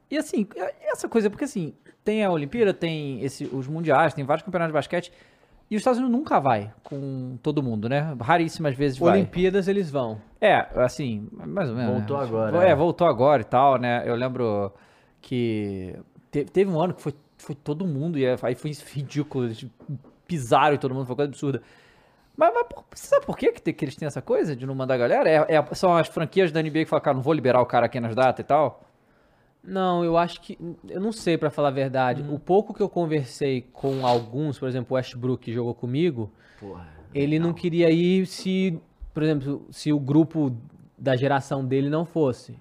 e 0.09 0.17
assim, 0.17 0.47
essa 0.81 1.07
coisa, 1.07 1.29
porque 1.29 1.45
assim, 1.45 1.73
tem 2.03 2.23
a 2.23 2.31
Olimpíada, 2.31 2.73
tem 2.73 3.21
esse, 3.23 3.45
os 3.45 3.67
mundiais, 3.67 4.13
tem 4.13 4.25
vários 4.25 4.43
campeonatos 4.45 4.71
de 4.71 4.77
basquete, 4.77 5.11
e 5.69 5.75
os 5.75 5.79
Estados 5.79 5.99
Unidos 5.99 6.17
nunca 6.17 6.39
vai 6.39 6.73
com 6.83 7.37
todo 7.41 7.63
mundo, 7.63 7.87
né? 7.87 8.13
Raríssimas 8.19 8.75
vezes 8.75 8.97
vai. 8.97 9.13
Olimpíadas 9.19 9.67
eles 9.69 9.89
vão. 9.89 10.19
É, 10.41 10.67
assim, 10.75 11.27
mais 11.31 11.69
ou 11.69 11.75
menos. 11.75 11.93
Voltou 11.93 12.17
né? 12.17 12.23
agora, 12.23 12.67
É, 12.67 12.71
é. 12.71 12.75
voltou 12.75 13.07
agora 13.07 13.41
e 13.41 13.45
tal, 13.45 13.77
né? 13.77 14.03
Eu 14.05 14.15
lembro 14.15 14.73
que 15.21 15.95
te- 16.29 16.43
teve 16.45 16.69
um 16.69 16.81
ano 16.81 16.93
que 16.93 17.01
foi, 17.01 17.13
foi 17.37 17.55
todo 17.55 17.85
mundo, 17.87 18.17
e 18.19 18.25
aí 18.27 18.55
foi 18.55 18.71
ridículo, 18.91 19.45
eles 19.45 19.65
pisaram 20.27 20.75
e 20.75 20.77
todo 20.77 20.93
mundo, 20.93 21.05
foi 21.05 21.11
uma 21.13 21.17
coisa 21.17 21.31
absurda. 21.31 21.61
Mas, 22.35 22.53
mas 22.53 22.63
por- 22.67 22.85
você 22.93 23.07
sabe 23.07 23.25
por 23.25 23.37
que, 23.37 23.51
que, 23.51 23.85
eles 23.85 23.95
têm 23.95 24.05
essa 24.07 24.21
coisa 24.21 24.55
de 24.55 24.65
não 24.65 24.73
mandar 24.73 24.95
a 24.95 24.97
galera? 24.97 25.29
É, 25.29 25.55
é- 25.55 25.75
são 25.75 25.95
as 25.95 26.07
franquias 26.07 26.51
da 26.51 26.59
NBA 26.61 26.79
que 26.83 26.85
falam, 26.85 27.03
cara, 27.03 27.15
não 27.15 27.21
vou 27.23 27.33
liberar 27.33 27.61
o 27.61 27.65
cara 27.65 27.85
aqui 27.85 27.99
nas 27.99 28.15
datas 28.15 28.43
e 28.43 28.47
tal? 28.47 28.83
Não, 29.63 30.03
eu 30.03 30.17
acho 30.17 30.41
que. 30.41 30.57
Eu 30.89 30.99
não 30.99 31.11
sei, 31.11 31.37
pra 31.37 31.51
falar 31.51 31.67
a 31.67 31.71
verdade. 31.71 32.25
O 32.31 32.39
pouco 32.39 32.73
que 32.73 32.81
eu 32.81 32.89
conversei 32.89 33.61
com 33.73 34.05
alguns, 34.07 34.57
por 34.57 34.67
exemplo, 34.67 34.93
o 34.93 34.95
Westbrook 34.95 35.43
que 35.45 35.51
jogou 35.53 35.75
comigo, 35.75 36.31
Porra. 36.59 36.87
ele 37.13 37.37
não 37.37 37.53
queria 37.53 37.91
ir 37.91 38.25
se, 38.25 38.81
por 39.13 39.21
exemplo, 39.21 39.67
se 39.69 39.93
o 39.93 39.99
grupo 39.99 40.55
da 40.97 41.15
geração 41.15 41.63
dele 41.63 41.89
não 41.89 42.05
fosse. 42.05 42.57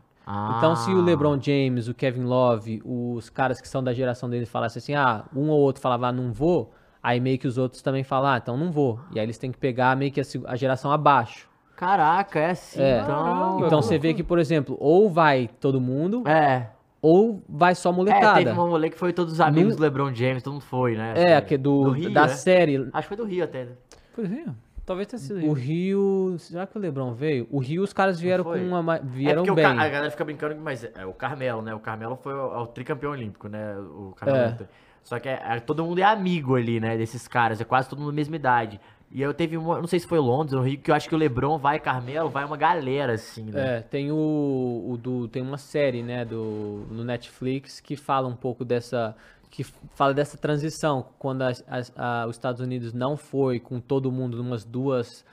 Então, 0.58 0.76
se 0.76 0.90
Ah. 0.90 0.94
o 0.94 1.00
LeBron 1.00 1.40
James, 1.40 1.88
o 1.88 1.94
Kevin 1.94 2.22
Love, 2.22 2.82
os 2.84 3.28
caras 3.30 3.60
que 3.60 3.66
são 3.66 3.82
da 3.82 3.92
geração 3.92 4.28
dele 4.30 4.46
falassem 4.46 4.78
assim, 4.78 4.94
ah, 4.94 5.24
um 5.34 5.48
ou 5.48 5.58
outro 5.58 5.80
falava, 5.82 6.08
ah, 6.08 6.12
não 6.12 6.32
vou, 6.32 6.72
Aí 7.02 7.18
meio 7.20 7.38
que 7.38 7.46
os 7.46 7.56
outros 7.58 7.80
também 7.82 8.04
falam, 8.04 8.30
ah, 8.32 8.36
então 8.36 8.56
não 8.56 8.70
vou. 8.70 9.00
E 9.12 9.18
aí 9.18 9.24
eles 9.24 9.38
têm 9.38 9.50
que 9.50 9.58
pegar 9.58 9.96
meio 9.96 10.12
que 10.12 10.20
a, 10.20 10.24
a 10.46 10.56
geração 10.56 10.92
abaixo. 10.92 11.48
Caraca, 11.76 12.38
é 12.38 12.50
assim, 12.50 12.80
É. 12.82 13.00
então. 13.00 13.60
Então 13.66 13.80
você 13.82 13.98
vê 13.98 14.12
que, 14.12 14.22
por 14.22 14.38
exemplo, 14.38 14.76
ou 14.78 15.08
vai 15.08 15.48
todo 15.60 15.80
mundo, 15.80 16.22
É. 16.28 16.66
ou 17.00 17.42
vai 17.48 17.74
só 17.74 17.88
É, 17.88 17.92
teve 17.94 17.98
molecada. 18.10 18.52
uma 18.52 18.66
moleque 18.66 18.92
que 18.94 18.98
foi 19.00 19.14
todos 19.14 19.32
os 19.32 19.40
amigos 19.40 19.76
do 19.76 19.82
LeBron 19.82 20.12
James, 20.14 20.42
todo 20.42 20.52
mundo 20.52 20.62
foi, 20.64 20.94
né? 20.94 21.14
É, 21.16 21.40
que 21.40 21.54
é 21.54 21.58
do, 21.58 21.88
Rio, 21.90 22.12
da 22.12 22.22
né? 22.22 22.28
série. 22.28 22.76
Acho 22.92 23.08
que 23.08 23.14
foi 23.14 23.16
do 23.16 23.24
Rio 23.24 23.44
até. 23.44 23.66
Pois 24.14 24.30
é, 24.30 24.44
talvez 24.84 25.08
tenha 25.08 25.18
sido 25.20 25.42
O. 25.46 25.54
Rio. 25.54 26.34
Será 26.38 26.66
que 26.66 26.76
o 26.76 26.80
Lebron 26.80 27.14
veio? 27.14 27.46
O 27.50 27.58
Rio, 27.60 27.82
os 27.82 27.94
caras 27.94 28.20
vieram 28.20 28.44
com 28.44 28.50
foi? 28.50 28.62
uma. 28.62 28.82
ma- 28.82 28.96
É 28.96 29.00
Vieram 29.02 29.36
porque 29.36 29.50
o 29.50 29.54
bem. 29.54 29.64
Ca- 29.64 29.70
a 29.82 29.88
galera 29.88 30.10
fica 30.10 30.24
brincando, 30.26 30.56
mas 30.60 30.84
é 30.84 31.06
o 31.06 31.14
Carmelo, 31.14 31.62
né? 31.62 31.74
O 31.74 31.80
Carmelo 31.80 32.16
foi 32.22 32.34
o, 32.34 32.52
é 32.54 32.58
o 32.58 32.66
tricampeão 32.66 33.12
olímpico, 33.12 33.48
né? 33.48 33.74
O 33.78 34.12
Carmelo 34.14 34.38
É. 34.60 34.66
Só 35.02 35.18
que 35.18 35.28
é- 35.28 35.40
é- 35.44 35.60
todo 35.60 35.84
mundo 35.84 35.98
é 35.98 36.04
amigo 36.04 36.54
ali, 36.56 36.78
né? 36.80 36.96
Desses 36.96 37.26
caras, 37.26 37.60
é 37.60 37.64
quase 37.64 37.88
todo 37.88 37.98
mundo 37.98 38.10
da 38.10 38.16
mesma 38.16 38.36
idade. 38.36 38.80
E 39.12 39.20
eu 39.20 39.34
teve 39.34 39.56
uma, 39.56 39.80
não 39.80 39.88
sei 39.88 39.98
se 39.98 40.06
foi 40.06 40.20
Londres 40.20 40.52
ou 40.52 40.62
Rio, 40.62 40.78
que 40.78 40.88
eu 40.88 40.94
acho 40.94 41.08
que 41.08 41.14
o 41.14 41.18
Lebron 41.18 41.58
vai, 41.58 41.80
Carmelo, 41.80 42.28
vai 42.30 42.44
uma 42.44 42.56
galera, 42.56 43.14
assim, 43.14 43.42
né? 43.44 43.78
É, 43.78 43.80
tem 43.80 44.12
o, 44.12 44.86
o 44.88 44.96
do 44.96 45.26
tem 45.26 45.42
uma 45.42 45.58
série, 45.58 46.00
né, 46.00 46.24
do 46.24 46.86
no 46.90 47.02
Netflix 47.02 47.80
que 47.80 47.96
fala 47.96 48.28
um 48.28 48.36
pouco 48.36 48.64
dessa 48.64 49.16
que 49.50 49.64
fala 49.96 50.14
dessa 50.14 50.38
transição 50.38 51.04
quando 51.18 51.42
as- 51.42 51.64
as- 51.66 51.92
a- 51.96 52.24
os 52.28 52.36
Estados 52.36 52.60
Unidos 52.60 52.92
não 52.92 53.16
foi 53.16 53.58
com 53.58 53.80
todo 53.80 54.12
mundo 54.12 54.36
numas 54.36 54.64
duas 54.64 55.24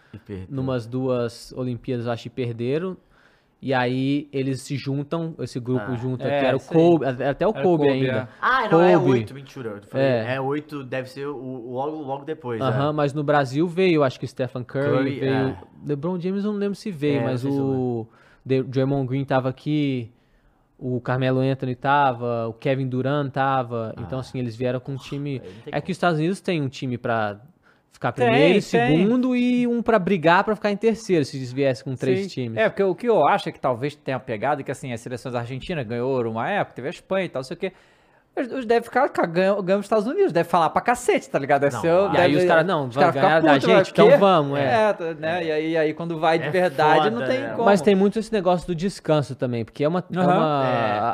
numas 0.49 0.87
duas 0.87 1.53
Olimpíadas, 1.55 2.07
acho 2.07 2.23
que 2.23 2.29
perderam. 2.31 2.97
E 3.59 3.73
aí 3.73 4.29
eles 4.31 4.61
se 4.61 4.77
juntam, 4.77 5.33
esse 5.39 5.59
grupo 5.59 5.85
Ah, 5.89 5.95
junta, 5.95 6.25
é, 6.27 6.39
que 6.39 6.45
era 6.45 6.57
o. 6.57 6.59
Kobe, 6.59 7.05
até 7.05 7.47
o 7.47 7.49
Era 7.49 7.63
Kobe, 7.63 7.85
Kobe, 7.85 7.89
ainda. 7.89 8.17
é. 8.19 8.27
Ah, 8.39 8.67
não, 8.69 8.81
é 8.83 8.93
Kobe. 8.95 9.09
oito, 9.11 9.33
mentira. 9.33 9.69
Eu 9.69 9.81
falei, 9.83 10.05
É. 10.05 10.35
é 10.35 10.41
oito, 10.41 10.83
deve 10.83 11.09
ser 11.09 11.25
o, 11.27 11.35
o 11.35 11.71
logo, 11.73 11.97
logo 12.03 12.23
depois. 12.23 12.61
Aham, 12.61 12.89
é. 12.89 12.93
mas 12.93 13.13
no 13.13 13.23
Brasil 13.23 13.67
veio, 13.67 14.03
acho 14.03 14.19
que 14.19 14.25
o 14.25 14.27
Stephen 14.27 14.63
Curry, 14.63 14.89
Curry, 14.97 15.19
veio. 15.19 15.31
é. 15.33 15.57
LeBron 15.87 16.19
James 16.19 16.45
eu 16.45 16.51
não 16.51 16.59
lembro 16.59 16.75
se 16.75 16.91
veio, 16.91 17.19
É, 17.21 17.23
mas 17.23 17.43
o 17.43 18.07
Draymond 18.45 19.07
Green 19.07 19.25
tava 19.25 19.49
aqui, 19.49 20.11
o 20.77 21.01
Carmelo 21.01 21.39
Anthony 21.39 21.73
tava, 21.75 22.47
o 22.47 22.53
Kevin 22.53 22.87
Durant 22.87 23.31
tava. 23.31 23.93
Então, 23.97 24.19
assim, 24.19 24.37
eles 24.37 24.55
vieram 24.55 24.79
com 24.79 24.91
um 24.93 24.97
time. 24.97 25.41
É 25.71 25.81
que 25.81 25.91
os 25.91 25.97
Estados 25.97 26.19
Unidos 26.19 26.39
tem 26.41 26.61
um 26.61 26.69
time 26.69 26.95
pra 26.97 27.39
ficar 27.97 28.11
Tem, 28.11 28.25
primeiro, 28.27 28.53
tem. 28.53 28.61
segundo 28.61 29.35
e 29.35 29.67
um 29.67 29.81
pra 29.81 29.97
brigar 29.99 30.43
pra 30.43 30.55
ficar 30.55 30.71
em 30.71 30.77
terceiro, 30.77 31.25
se 31.25 31.35
eles 31.37 31.51
viessem 31.51 31.83
com 31.83 31.95
três 31.95 32.21
Sim. 32.21 32.27
times. 32.27 32.57
É, 32.57 32.69
porque 32.69 32.83
o 32.83 32.95
que 32.95 33.07
eu 33.09 33.27
acho 33.27 33.49
é 33.49 33.51
que 33.51 33.59
talvez 33.59 33.95
tenha 33.95 34.19
pegado, 34.19 34.63
que 34.63 34.71
assim, 34.71 34.93
as 34.93 35.01
seleções 35.01 35.35
argentinas 35.35 35.85
ganhou 35.85 36.09
ouro 36.09 36.31
uma 36.31 36.49
época, 36.49 36.75
teve 36.75 36.87
a 36.87 36.91
Espanha 36.91 37.25
e 37.25 37.29
tal, 37.29 37.39
não 37.41 37.43
sei 37.43 37.55
o 37.57 37.59
quê. 37.59 37.73
Os, 38.55 38.67
deve 38.67 38.83
ficar, 38.85 39.09
cara, 39.09 39.27
ganham, 39.27 39.63
ganham 39.63 39.79
os 39.79 39.85
Estados 39.87 40.05
Unidos, 40.05 40.31
deve 40.31 40.47
falar 40.47 40.69
pra 40.69 40.79
cacete, 40.79 41.27
tá 41.27 41.39
ligado? 41.39 41.61
Deve 41.61 41.73
Não, 41.73 41.81
ser, 41.81 41.87
e 41.87 41.91
E 41.91 42.17
aí 42.21 42.31
deve- 42.33 42.35
os 42.37 42.45
caras, 42.47 42.67
não, 42.67 42.87
os 42.87 42.93
ficam 42.95 43.11
ganhar 43.11 43.41
da 43.41 43.53
putos, 43.53 43.65
vai, 43.67 43.77
gente, 43.77 43.89
então 43.91 44.19
vamos, 44.19 44.59
é. 44.59 44.89
É, 44.89 44.93
tá, 44.93 45.13
né? 45.15 45.43
E 45.43 45.51
aí, 45.51 45.75
aí 45.77 45.93
quando 45.95 46.19
vai 46.19 46.37
de 46.37 46.45
É 46.45 46.51
verdade, 46.51 46.97
foda, 47.05 47.09
não 47.09 47.25
tem 47.25 47.39
né? 47.39 47.49
como. 47.55 47.65
Mas 47.65 47.81
tem 47.81 47.95
muito 47.95 48.19
esse 48.19 48.31
negócio 48.31 48.67
do 48.67 48.75
descanso 48.75 49.33
também, 49.35 49.65
porque 49.65 49.83
é 49.83 49.87
uma, 49.87 50.03
é 50.13 50.17
Aham. 50.19 50.37
uma- 50.37 50.65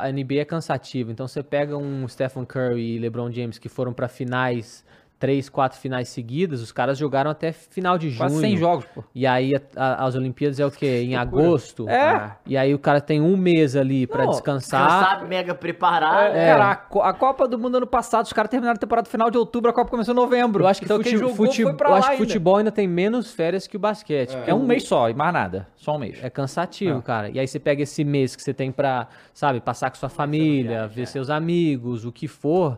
É. 0.04 0.08
a 0.08 0.12
NBA 0.12 0.42
é 0.42 0.46
cansativa. 0.46 1.14
Então 1.14 1.26
você 1.26 1.42
pega 1.42 1.78
um 1.78 2.06
Stephen 2.10 2.44
Curry 2.44 2.96
e 2.98 3.00
LeBron 3.00 3.32
James 3.32 3.58
que 3.58 3.70
foram 3.70 3.94
pra 3.94 4.10
finais, 4.10 4.84
três, 5.24 5.48
quatro 5.48 5.80
finais 5.80 6.10
seguidas, 6.10 6.60
os 6.62 6.74
caras 6.74 6.98
jogaram 6.98 7.32
até 7.32 7.54
final 7.54 7.98
de 7.98 8.10
junho. 8.10 8.18
Quase 8.30 8.42
100 8.42 8.58
jogos, 8.58 8.84
pô. 8.94 9.06
E 9.16 9.26
aí 9.26 9.54
a- 9.56 9.62
a- 9.82 10.06
as 10.06 10.16
Olimpíadas 10.16 10.60
é 10.60 10.66
o 10.66 10.70
quê? 10.70 11.02
Em 11.08 11.16
agosto. 11.16 11.88
É. 11.88 12.34
E 12.46 12.58
aí 12.58 12.74
o 12.74 12.78
cara 12.80 13.00
tem 13.00 13.22
um 13.22 13.38
mês 13.38 13.74
ali 13.78 14.06
pra 14.06 14.26
Não, 14.26 14.32
descansar. 14.32 14.90
Cansado, 14.90 15.26
mega 15.26 15.56
preparado. 15.56 16.36
É, 16.36 16.48
Cara, 16.52 16.72
a, 16.72 16.76
Co- 16.76 17.02
a 17.02 17.14
Copa 17.14 17.48
do 17.48 17.58
Mundo 17.58 17.78
ano 17.78 17.88
passado, 17.88 18.26
os 18.26 18.34
caras 18.34 18.50
terminaram 18.52 18.76
a 18.76 18.78
temporada 18.80 19.08
final 19.10 19.32
de 19.32 19.38
outubro, 19.38 19.70
a 19.72 19.74
Copa 19.74 19.90
começou 19.90 20.14
em 20.14 20.18
novembro. 20.18 20.66
Eu 20.66 20.68
acho 20.68 20.82
que, 20.82 20.86
então 20.88 20.98
fute- 20.98 21.18
fute- 21.34 21.64
foi 21.64 21.74
pra 21.74 21.88
eu 21.88 21.92
lá 21.94 22.00
acho 22.00 22.08
que 22.10 22.14
ainda. 22.16 22.26
futebol 22.26 22.58
ainda 22.58 22.72
tem 22.74 22.86
menos 22.86 23.32
férias 23.32 23.66
que 23.66 23.78
o 23.78 23.80
basquete. 23.80 24.36
porque 24.36 24.52
É 24.52 24.54
um 24.54 24.60
o- 24.64 24.68
mês 24.68 24.84
só, 24.84 25.10
e 25.10 25.14
mais 25.14 25.32
nada. 25.34 25.68
Só 25.78 25.96
um 25.96 26.00
mês. 26.00 26.20
É 26.22 26.30
cansativo, 26.30 27.02
cara. 27.02 27.30
E 27.30 27.40
aí 27.40 27.48
você 27.48 27.60
pega 27.60 27.82
esse 27.82 28.04
mês 28.04 28.36
que 28.36 28.42
você 28.44 28.54
tem 28.54 28.74
pra, 28.74 29.08
sabe, 29.34 29.62
passar 29.62 29.90
com 29.90 29.96
sua 29.96 30.10
família, 30.10 30.86
ver 30.86 31.04
é. 31.04 31.06
seus 31.06 31.30
amigos, 31.30 32.04
o 32.04 32.12
que 32.12 32.28
for. 32.28 32.78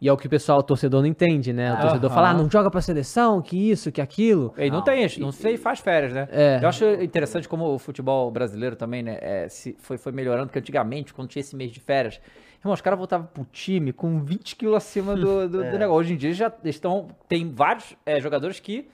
E 0.00 0.08
é 0.08 0.12
o 0.12 0.16
que 0.16 0.26
o 0.26 0.30
pessoal, 0.30 0.58
o 0.58 0.62
torcedor 0.62 1.00
não 1.00 1.08
entende, 1.08 1.54
né? 1.54 1.72
O 1.72 1.80
torcedor 1.80 2.10
Aham. 2.10 2.14
fala, 2.14 2.30
ah, 2.30 2.34
não 2.34 2.50
joga 2.50 2.70
pra 2.70 2.82
seleção, 2.82 3.40
que 3.40 3.70
isso, 3.70 3.90
que 3.90 4.00
aquilo. 4.00 4.52
E 4.58 4.68
não, 4.68 4.78
Não. 4.78 4.84
tem, 4.84 5.08
não 5.18 5.32
sei, 5.32 5.56
faz 5.56 5.80
férias, 5.80 6.12
né? 6.12 6.28
É. 6.30 6.58
Eu 6.62 6.68
acho 6.68 6.84
interessante 7.02 7.48
como 7.48 7.64
o 7.74 7.78
futebol 7.78 8.30
brasileiro 8.30 8.76
também, 8.76 9.02
né, 9.02 9.16
é, 9.22 9.48
se 9.48 9.74
foi, 9.78 9.96
foi 9.96 10.12
melhorando, 10.12 10.48
porque 10.48 10.58
antigamente, 10.58 11.14
quando 11.14 11.28
tinha 11.28 11.40
esse 11.40 11.56
mês 11.56 11.70
de 11.72 11.80
férias, 11.80 12.20
irmão, 12.60 12.74
os 12.74 12.82
caras 12.82 12.98
voltavam 12.98 13.26
pro 13.26 13.46
time 13.50 13.90
com 13.90 14.20
20 14.22 14.54
quilos 14.56 14.76
acima 14.76 15.16
do, 15.16 15.48
do, 15.48 15.64
É. 15.64 15.70
do 15.70 15.78
negócio. 15.78 16.00
Hoje 16.00 16.12
em 16.12 16.16
dia 16.18 16.32
já 16.34 16.52
estão, 16.64 17.08
tem 17.26 17.50
vários 17.50 17.96
é, 18.04 18.20
jogadores 18.20 18.60
que, 18.60 18.86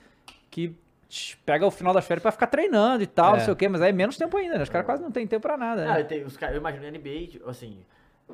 que 0.49 0.73
pega 1.45 1.67
o 1.67 1.71
final 1.71 1.93
das 1.93 2.05
férias 2.07 2.21
pra 2.21 2.31
ficar 2.31 2.47
treinando 2.47 3.03
e 3.03 3.07
tal, 3.07 3.31
É. 3.35 3.37
não 3.39 3.39
sei 3.43 3.51
o 3.53 3.57
quê, 3.57 3.67
mas 3.67 3.81
aí 3.81 3.89
é 3.89 3.91
menos 3.91 4.15
tempo 4.17 4.37
ainda, 4.37 4.55
né? 4.55 4.63
Os 4.63 4.69
caras 4.69 4.85
quase 4.85 5.03
não 5.03 5.11
tem 5.11 5.27
tempo 5.27 5.41
pra 5.41 5.57
nada, 5.57 5.83
Ah, 5.83 5.93
né? 5.95 5.99
eu, 6.01 6.05
tenho- 6.05 6.25
os 6.25 6.41
eu 6.41 6.55
imagino 6.55 6.85
NBA, 6.85 7.27
tipo, 7.27 7.49
assim, 7.49 7.77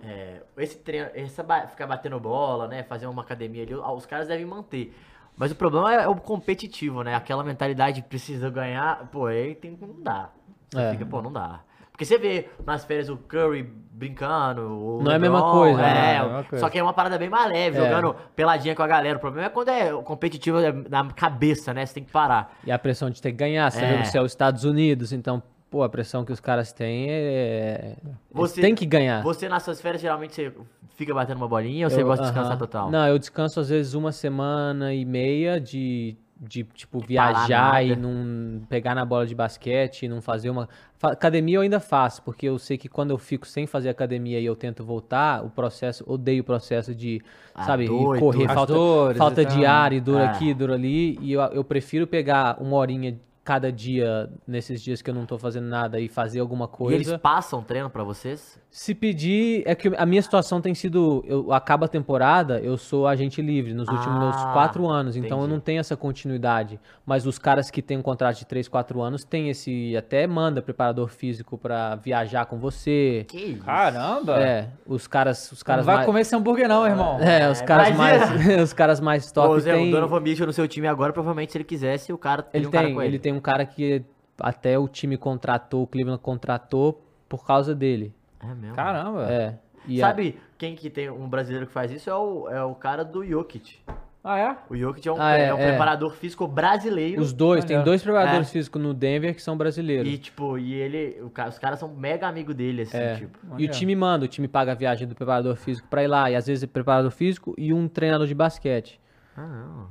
é, 0.04 0.42
esse 0.58 0.78
treino, 0.78 1.10
essa 1.14 1.44
ficar 1.68 1.88
batendo 1.88 2.20
bola, 2.20 2.68
né, 2.68 2.84
fazer 2.84 3.08
uma 3.08 3.22
academia 3.22 3.64
ali, 3.64 3.74
os 3.76 4.06
caras 4.06 4.28
devem 4.28 4.46
manter. 4.46 4.96
Mas 5.38 5.52
o 5.52 5.56
problema 5.56 5.94
é 5.94 6.08
o 6.08 6.16
competitivo, 6.16 7.02
né? 7.02 7.16
Aquela 7.16 7.46
mentalidade 7.46 8.02
precisa 8.02 8.50
ganhar, 8.50 9.08
pô, 9.10 9.28
aí 9.28 9.56
tem 9.56 9.74
que 9.76 9.86
não 9.86 10.02
dá. 10.02 10.30
É. 10.76 10.92
fica, 10.92 11.06
pô, 11.06 11.22
não 11.22 11.32
dá. 11.32 11.62
Porque 11.92 12.06
você 12.06 12.18
vê 12.18 12.50
nas 12.66 12.86
férias 12.86 13.10
o 13.10 13.18
Curry 13.18 13.64
brincando, 13.64 14.62
o 14.62 15.02
Não 15.04 15.12
é 15.12 15.16
a 15.16 15.20
mesma 15.20 15.42
coisa, 15.52 15.82
é, 15.82 15.94
né? 15.94 16.14
É 16.14 16.18
a 16.18 16.24
mesma 16.24 16.44
coisa. 16.44 16.66
só 16.66 16.70
que 16.70 16.78
é 16.80 16.84
uma 16.84 16.94
parada 16.94 17.18
bem 17.18 17.30
mais 17.30 17.50
leve, 17.52 17.78
É. 17.78 17.82
jogando 17.82 18.16
peladinha 18.36 18.76
com 18.76 18.84
a 18.84 18.88
galera. 18.88 19.18
O 19.18 19.22
problema 19.22 19.48
é 19.48 19.50
quando 19.50 19.70
é 19.70 19.92
competitivo 20.04 20.60
é 20.60 20.72
na 20.72 21.06
cabeça, 21.12 21.74
né? 21.74 21.86
Você 21.86 21.94
tem 21.96 22.04
que 22.04 22.12
parar. 22.12 22.58
E 22.66 22.72
a 22.72 22.80
pressão 22.80 23.10
de 23.10 23.22
ter 23.22 23.32
que 23.32 23.38
ganhar, 23.38 23.70
você 23.72 23.82
É. 23.84 23.98
vê 23.98 24.06
você 24.06 24.18
é 24.18 24.22
os 24.22 24.32
Estados 24.32 24.64
Unidos, 24.64 25.12
então, 25.12 25.44
pô, 25.70 25.84
a 25.84 25.90
pressão 25.90 26.26
que 26.26 26.32
os 26.32 26.40
caras 26.40 26.72
têm 26.74 27.08
é. 27.10 27.96
Eles 28.04 28.18
Você 28.32 28.62
têm 28.62 28.76
que 28.76 28.86
ganhar. 28.86 29.22
Você 29.24 29.48
nas 29.48 29.64
suas 29.64 29.80
férias 29.82 30.02
geralmente 30.02 30.34
você 30.34 30.52
fica 30.96 31.14
batendo 31.14 31.38
uma 31.38 31.48
bolinha 31.48 31.86
ou 31.86 31.90
você 31.92 32.02
Eu- 32.02 32.06
gosta 32.08 32.26
de 32.26 32.32
descansar 32.32 32.58
total? 32.58 32.90
Não, 32.92 33.08
eu 33.08 33.18
descanso 33.20 33.60
às 33.60 33.70
vezes 33.70 33.94
uma 33.94 34.12
semana 34.12 34.94
e 34.94 35.06
meia 35.06 35.60
de, 35.60 36.18
de 36.40 36.64
tipo, 36.64 37.00
viajar 37.00 37.86
e 37.86 37.96
não 37.96 38.62
pegar 38.68 38.96
na 38.96 39.06
bola 39.06 39.26
de 39.26 39.36
basquete, 39.36 40.04
e 40.04 40.10
não 40.10 40.22
fazer 40.22 40.50
uma. 40.50 40.68
Academia 41.02 41.56
eu 41.58 41.62
ainda 41.62 41.80
faço, 41.80 42.22
porque 42.24 42.46
eu 42.46 42.58
sei 42.60 42.78
que 42.78 42.90
quando 42.90 43.12
eu 43.12 43.18
fico 43.18 43.48
sem 43.48 43.66
fazer 43.66 43.88
academia 43.90 44.40
e 44.40 44.46
eu 44.46 44.56
tento 44.56 44.84
voltar, 44.84 45.46
o 45.46 45.50
processo, 45.50 46.04
odeio 46.06 46.42
o 46.42 46.44
processo 46.44 46.94
de, 46.94 47.22
A 47.56 47.64
sabe, 47.64 47.86
dor 47.86 48.18
e 48.18 48.20
correr, 48.20 48.48
falta, 48.48 48.74
dores 48.74 49.18
falta 49.18 49.46
de 49.46 49.66
ar 49.66 49.94
e 49.94 50.02
dor 50.02 50.20
É. 50.20 50.26
aqui, 50.26 50.54
dor 50.54 50.72
ali, 50.72 51.18
e 51.22 51.32
eu, 51.32 51.42
eu 51.42 51.64
prefiro 51.64 52.06
pegar 52.06 52.58
uma 52.62 52.76
horinha 52.76 53.18
cada 53.50 53.72
dia, 53.72 54.30
nesses 54.48 54.80
dias 54.80 55.02
que 55.02 55.10
eu 55.10 55.14
não 55.16 55.26
tô 55.26 55.36
fazendo 55.36 55.66
nada, 55.66 56.00
e 56.00 56.08
fazer 56.08 56.40
alguma 56.40 56.66
E 56.66 56.68
coisa. 56.68 56.96
eles 56.96 57.18
passam 57.18 57.64
treino 57.64 57.90
pra 57.90 58.04
vocês? 58.04 58.62
Se 58.72 58.94
pedir, 58.94 59.64
é 59.66 59.74
que 59.74 59.92
a 59.98 60.06
minha 60.06 60.22
situação 60.22 60.62
tem 60.62 60.76
sido, 60.76 61.24
eu 61.28 61.52
acaba 61.52 61.88
a 61.88 61.90
temporada, 61.90 62.60
eu 62.60 62.78
sou 62.78 63.08
agente 63.08 63.42
livre 63.42 63.74
nos 63.74 63.90
últimos 63.90 64.16
Ah, 64.16 64.20
meus 64.20 64.36
quatro 64.54 64.88
anos, 64.88 65.16
então 65.16 65.40
eu 65.40 65.46
entendi. 65.46 65.54
não 65.54 65.60
tenho 65.60 65.80
essa 65.80 65.98
continuidade. 65.98 66.80
Mas 67.04 67.26
os 67.26 67.40
caras 67.40 67.72
que 67.72 67.82
têm 67.82 67.98
um 67.98 68.02
contrato 68.04 68.38
de 68.38 68.46
três, 68.46 68.68
quatro 68.68 69.02
anos 69.02 69.24
têm 69.24 69.50
esse, 69.50 69.98
até 69.98 70.28
manda 70.28 70.62
preparador 70.62 71.08
físico 71.10 71.58
pra 71.58 71.96
viajar 71.96 72.46
com 72.46 72.60
você. 72.60 73.26
Que 73.28 73.38
isso? 73.40 73.64
Caramba! 73.64 74.40
É, 74.40 74.68
os 74.86 75.08
caras, 75.08 75.52
os 75.52 75.60
Não 75.62 75.66
caras 75.66 75.86
vai 75.86 75.96
mais, 75.96 76.06
comer 76.06 76.22
esse 76.22 76.36
hambúrguer 76.36 76.70
não, 76.70 76.86
irmão. 76.86 77.20
é, 77.20 77.50
os 77.50 77.62
É, 77.62 77.66
caras 77.66 77.96
mais, 77.98 78.22
imagina. 78.30 78.62
os 78.62 78.74
caras 78.74 79.00
mais 79.00 79.32
top 79.32 79.60
Zé, 79.62 79.74
tem, 79.74 79.88
o 79.90 79.92
Donovan 79.92 80.20
Mitchell 80.20 80.46
no 80.46 80.54
seu 80.54 80.68
time 80.68 80.88
agora, 80.88 81.12
provavelmente 81.12 81.52
se 81.52 81.58
ele 81.58 81.64
quisesse, 81.66 82.14
o 82.14 82.20
cara 82.20 82.48
ele 82.54 82.68
um 82.68 82.72
cara 82.72 82.86
tem, 82.86 82.94
com 82.96 83.02
ele 83.02 83.12
ele. 83.14 83.20
tem 83.20 83.34
um 83.34 83.42
cara 83.42 83.66
que 83.66 84.04
até 84.40 84.78
o 84.78 84.88
time 84.88 85.18
contratou, 85.18 85.82
o 85.84 85.88
Cleveland 85.88 86.22
contratou 86.22 87.04
por 87.28 87.44
causa 87.44 87.74
dele. 87.74 88.14
É 88.42 88.54
mesmo? 88.54 88.76
Caramba. 88.76 89.32
É. 89.32 89.58
E 89.88 90.02
a- 90.02 90.08
Sabe 90.08 90.38
quem 90.58 90.76
que 90.76 90.90
tem 90.90 91.10
um 91.10 91.28
brasileiro 91.28 91.66
que 91.68 91.72
faz 91.74 91.92
isso? 91.92 92.10
É 92.10 92.16
o, 92.16 92.50
é 92.50 92.64
o 92.64 92.76
cara 92.76 93.04
do 93.04 93.26
Jokic. 93.26 93.80
Ah, 94.22 94.38
é? 94.38 94.58
O 94.70 94.76
Jokic 94.76 95.08
é 95.08 95.12
um, 95.14 95.16
Ah, 95.22 95.38
é, 95.38 95.46
é 95.46 95.54
um 95.54 95.58
é. 95.60 95.70
preparador 95.70 96.12
físico 96.14 96.46
brasileiro. 96.46 97.22
Os 97.22 97.32
dois, 97.32 97.64
tem 97.64 97.82
dois 97.84 98.04
preparadores 98.04 98.50
É. 98.50 98.52
físicos 98.52 98.82
no 98.82 98.94
Denver 98.94 99.34
que 99.34 99.42
são 99.42 99.58
brasileiros. 99.58 100.12
E, 100.12 100.18
tipo, 100.18 100.58
e 100.58 100.74
ele. 100.74 101.22
os 101.48 101.58
caras 101.58 101.80
são 101.80 101.88
mega 101.88 102.28
amigo 102.28 102.54
dele, 102.54 102.82
assim, 102.82 102.98
É. 102.98 103.16
tipo. 103.16 103.40
E 103.58 103.66
o 103.66 103.70
time 103.72 103.96
manda, 103.96 104.26
o 104.26 104.28
time 104.28 104.48
paga 104.48 104.74
a 104.74 104.76
viagem 104.76 105.08
do 105.08 105.16
preparador 105.16 105.56
físico 105.56 105.88
pra 105.88 106.04
ir 106.04 106.08
lá, 106.08 106.30
e 106.30 106.36
às 106.36 106.46
vezes 106.48 106.64
é 106.64 106.68
preparador 106.68 107.12
físico 107.12 107.56
e 107.58 107.74
um 107.74 107.88
treinador 107.88 108.28
de 108.28 108.36
basquete. 108.36 109.00
Ah, 109.38 109.48
não. 109.48 109.88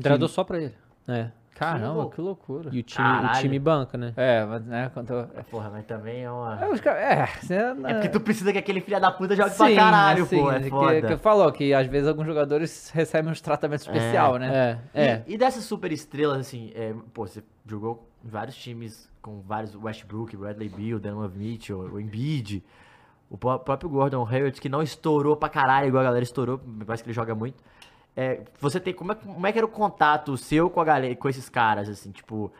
Treinador 0.00 0.28
só 0.28 0.44
pra 0.44 0.58
ele. 0.62 0.74
É. 1.08 1.30
Caramba, 1.62 2.10
que 2.10 2.20
loucura. 2.20 2.70
E 2.72 2.80
o 2.80 2.82
time, 2.82 3.08
o 3.08 3.32
time 3.40 3.58
banca, 3.58 3.96
né? 3.98 4.12
É, 4.16 4.44
mas, 4.44 4.64
né, 4.64 4.90
quando... 4.92 5.12
É, 5.34 5.42
porra, 5.42 5.70
mas 5.70 5.84
também 5.84 6.22
é 6.24 6.30
uma. 6.30 6.58
É, 6.60 6.68
os 6.68 6.80
é, 6.84 7.26
você- 7.40 7.54
É 7.54 7.94
porque 7.94 8.08
tu 8.08 8.20
precisa 8.20 8.52
que 8.52 8.58
aquele 8.58 8.80
filho 8.80 9.00
da 9.00 9.10
puta 9.10 9.34
jogue 9.36 9.50
Sim, 9.50 9.56
pra 9.56 9.74
caralho, 9.74 10.22
assim, 10.24 10.40
pô. 10.40 10.50
É 10.52 10.60
que- 10.60 10.70
foda. 10.70 11.08
Que, 11.08 11.16
falou 11.16 11.52
que 11.52 11.72
às 11.74 11.86
vezes 11.86 12.08
alguns 12.08 12.26
jogadores 12.26 12.90
recebem 12.90 13.30
uns 13.30 13.40
tratamentos 13.40 13.86
especial, 13.86 14.36
né? 14.36 14.78
É, 14.94 15.02
é. 15.04 15.22
E, 15.26 15.34
e 15.34 15.38
dessas 15.38 15.64
super 15.64 15.90
estrelas, 15.92 16.38
assim, 16.38 16.72
é, 16.74 16.94
pô, 17.14 17.26
você 17.26 17.42
jogou 17.66 18.08
vários 18.22 18.56
times 18.56 19.10
com 19.20 19.40
vários 19.40 19.74
Westbrook, 19.76 20.36
Bradley 20.36 20.68
Beal, 20.68 20.98
Donovan 20.98 21.30
Mitchell, 21.36 21.78
o 21.78 22.00
Embiid, 22.00 22.62
o 23.30 23.38
pró- 23.38 23.58
próprio 23.58 23.88
Gordon 23.88 24.26
Hayward, 24.28 24.60
que 24.60 24.68
não 24.68 24.82
estourou 24.82 25.36
pra 25.36 25.48
caralho 25.48 25.86
igual 25.88 26.00
a 26.02 26.04
galera 26.06 26.22
estourou, 26.24 26.60
me 26.64 26.84
parece 26.84 27.02
que 27.02 27.08
ele 27.08 27.14
joga 27.14 27.34
muito. 27.34 27.62
É, 28.16 28.40
você 28.60 28.78
tem. 28.80 28.92
Como 28.94 29.12
é, 29.12 29.14
como 29.14 29.46
é 29.46 29.52
que 29.52 29.58
era 29.58 29.66
o 29.66 29.70
contato 29.70 30.36
seu 30.36 30.68
com 30.70 30.80
a 30.80 30.84
galera, 30.84 31.14
com 31.16 31.28
esses 31.28 31.48
caras, 31.48 31.88
assim? 31.88 32.10
Tipo, 32.10 32.52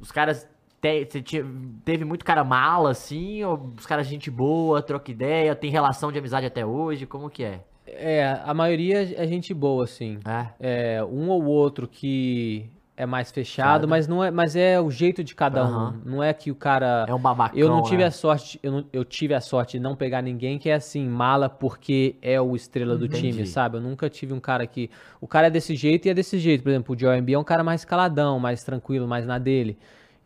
os 0.00 0.10
caras. 0.12 0.48
te- 0.80 1.06
Você 1.06 1.22
tinha, 1.22 1.44
teve 1.84 2.04
muito 2.04 2.24
cara 2.24 2.42
mala, 2.44 2.90
assim? 2.90 3.42
Ou 3.44 3.72
os 3.78 3.86
caras 3.86 4.06
gente 4.06 4.30
boa, 4.30 4.82
troca 4.82 5.10
ideia, 5.10 5.54
tem 5.54 5.70
relação 5.70 6.10
de 6.12 6.18
amizade 6.18 6.46
até 6.46 6.64
hoje? 6.66 7.06
Como 7.06 7.30
que 7.30 7.44
é? 7.44 7.60
É, 7.86 8.40
a 8.44 8.52
maioria 8.52 8.98
é 9.16 9.26
gente 9.28 9.54
boa, 9.54 9.84
assim. 9.84 10.18
É. 10.26 10.96
É, 10.98 11.04
um 11.04 11.28
ou 11.28 11.44
outro 11.44 11.86
que 11.86 12.68
é 12.96 13.04
mais 13.04 13.30
fechado, 13.30 13.86
mas 13.86 14.08
não 14.08 14.24
é, 14.24 14.30
mas 14.30 14.56
é 14.56 14.80
o 14.80 14.90
jeito 14.90 15.22
de 15.22 15.34
cada 15.34 15.62
Aham. 15.62 15.94
um. 16.04 16.10
Não 16.10 16.22
é 16.22 16.32
que 16.32 16.50
o 16.50 16.54
cara 16.54 17.04
É 17.06 17.14
um 17.14 17.18
babacão. 17.18 17.58
Eu 17.58 17.68
não 17.68 17.82
tive 17.82 17.98
né? 17.98 18.04
a 18.04 18.10
sorte, 18.10 18.58
eu, 18.62 18.72
não- 18.72 18.84
eu 18.92 19.04
tive 19.04 19.34
a 19.34 19.40
sorte 19.40 19.76
de 19.76 19.82
não 19.82 19.94
pegar 19.94 20.22
ninguém 20.22 20.58
que 20.58 20.70
é 20.70 20.74
assim, 20.74 21.06
mala 21.06 21.48
porque 21.48 22.16
é 22.22 22.40
o 22.40 22.56
estrela 22.56 22.96
do 22.96 23.04
Entendi. 23.04 23.32
time, 23.32 23.46
sabe? 23.46 23.76
Eu 23.76 23.82
nunca 23.82 24.08
tive 24.08 24.32
um 24.32 24.40
cara 24.40 24.66
que. 24.66 24.90
O 25.20 25.26
cara 25.28 25.48
é 25.48 25.50
desse 25.50 25.76
jeito 25.76 26.06
e 26.06 26.10
é 26.10 26.14
desse 26.14 26.38
jeito. 26.38 26.62
Por 26.62 26.70
exemplo, 26.70 26.94
o 26.94 26.98
Joel 26.98 27.18
Embiid 27.18 27.34
é 27.34 27.38
um 27.38 27.44
cara 27.44 27.62
mais 27.62 27.84
caladão, 27.84 28.40
mais 28.40 28.64
tranquilo, 28.64 29.06
mais 29.06 29.26
na 29.26 29.38
dele. 29.38 29.76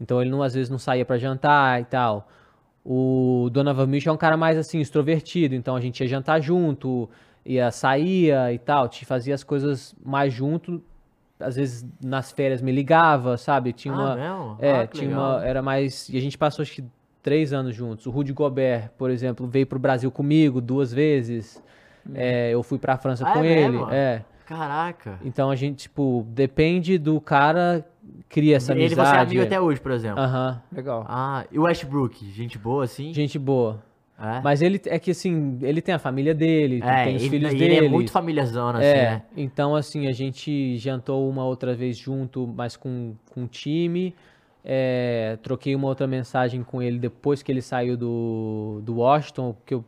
Então 0.01 0.21
ele 0.21 0.31
não, 0.31 0.43
às 0.43 0.55
vezes 0.55 0.71
não 0.71 0.79
saía 0.79 1.05
pra 1.05 1.19
jantar 1.19 1.81
e 1.81 1.85
tal. 1.85 2.29
O 2.85 3.51
Donovan 3.53 3.87
Mitchell 3.87 4.13
é 4.13 4.15
um 4.15 4.19
cara 4.19 4.37
mais 4.37 4.57
assim, 4.57 4.81
extrovertido, 4.81 5.55
então 5.55 5.77
a 5.77 5.81
gente 5.81 6.01
ia 6.01 6.09
jantar 6.09 6.41
junto, 6.41 7.11
ia 7.45 7.71
saía 7.71 8.53
e 8.53 8.59
tal, 8.59 8.89
te 8.89 9.05
fazia 9.05 9.35
as 9.35 9.45
coisas 9.45 9.95
mais 10.03 10.33
junto. 10.33 10.83
Às 11.41 11.57
vezes 11.57 11.87
nas 12.03 12.31
férias 12.31 12.61
me 12.61 12.71
ligava, 12.73 13.37
sabe? 13.37 13.73
Tinha 13.73 13.95
Ah, 13.95 13.97
uma. 13.99 14.17
mesmo? 14.17 14.57
É, 14.61 14.81
Ah, 14.81 14.87
que 14.87 14.99
tinha 14.99 15.11
legal. 15.11 15.37
uma. 15.39 15.45
Era 15.45 15.63
mais. 15.63 16.09
E 16.09 16.17
a 16.17 16.21
gente 16.21 16.37
passou 16.39 16.63
acho 16.63 16.73
que 16.75 16.85
três 17.23 17.53
anos 17.53 17.75
juntos. 17.75 18.07
O 18.07 18.11
Rudy 18.11 18.33
Gobert, 18.33 18.91
por 18.97 19.11
exemplo, 19.11 19.47
veio 19.47 19.67
pro 19.67 19.79
Brasil 19.79 20.11
comigo 20.11 20.61
duas 20.61 20.93
vezes. 20.93 21.63
É, 22.15 22.51
eu 22.51 22.63
fui 22.63 22.79
pra 22.79 22.97
França 22.97 23.27
Ah, 23.29 23.33
com 23.33 23.45
é 23.45 23.47
ele. 23.47 23.71
mesmo? 23.79 23.91
É. 23.91 24.25
Caraca. 24.47 25.19
Então 25.25 25.49
a 25.51 25.55
gente, 25.55 25.83
tipo, 25.83 26.27
depende 26.31 26.99
do 26.99 27.21
cara, 27.21 27.87
cria 28.29 28.57
essa 28.57 28.73
Ele 28.73 28.87
amizade. 28.87 29.09
você 29.11 29.17
é 29.17 29.21
amigo 29.21 29.43
é. 29.43 29.47
até 29.47 29.61
hoje, 29.61 29.81
por 29.81 29.93
exemplo. 29.93 30.19
Aham. 30.19 30.61
Legal. 30.73 31.05
Ah, 31.09 31.45
e 31.53 31.59
o 31.59 31.63
Westbrook? 31.63 32.29
Gente 32.33 32.59
boa, 32.59 32.83
assim? 32.85 33.13
Gente 33.15 33.39
boa. 33.39 33.81
É. 34.21 34.41
Mas 34.43 34.61
ele 34.63 34.81
é 34.87 34.99
que 34.99 35.11
assim, 35.13 35.59
ele 35.63 35.81
tem 35.81 35.95
a 35.95 35.99
família 35.99 36.35
dele, 36.35 36.81
é, 36.85 37.05
tem 37.05 37.17
os 37.17 37.23
ele, 37.23 37.31
filhos 37.31 37.51
ele 37.53 37.59
dele. 37.69 37.87
é 37.87 37.89
muito 37.89 38.11
famíliazona, 38.13 38.79
assim, 38.79 38.87
É, 38.89 39.11
né? 39.13 39.23
então 39.37 39.75
assim, 39.75 40.07
a 40.09 40.13
gente 40.13 40.77
jantou 40.77 41.29
uma 41.29 41.45
outra 41.45 41.75
vez 41.75 41.97
junto, 41.97 42.47
mas 42.47 42.77
com, 42.77 43.15
com 43.33 43.45
o 43.45 43.49
time. 43.49 44.15
É, 44.63 45.39
troquei 45.43 45.75
uma 45.75 45.89
outra 45.89 46.07
mensagem 46.07 46.63
com 46.63 46.83
ele 46.83 46.99
depois 46.99 47.43
que 47.43 47.51
ele 47.51 47.63
saiu 47.63 47.97
do, 47.97 48.81
do 48.85 48.97
Washington, 48.97 49.55
porque 49.55 49.73
eu, 49.73 49.83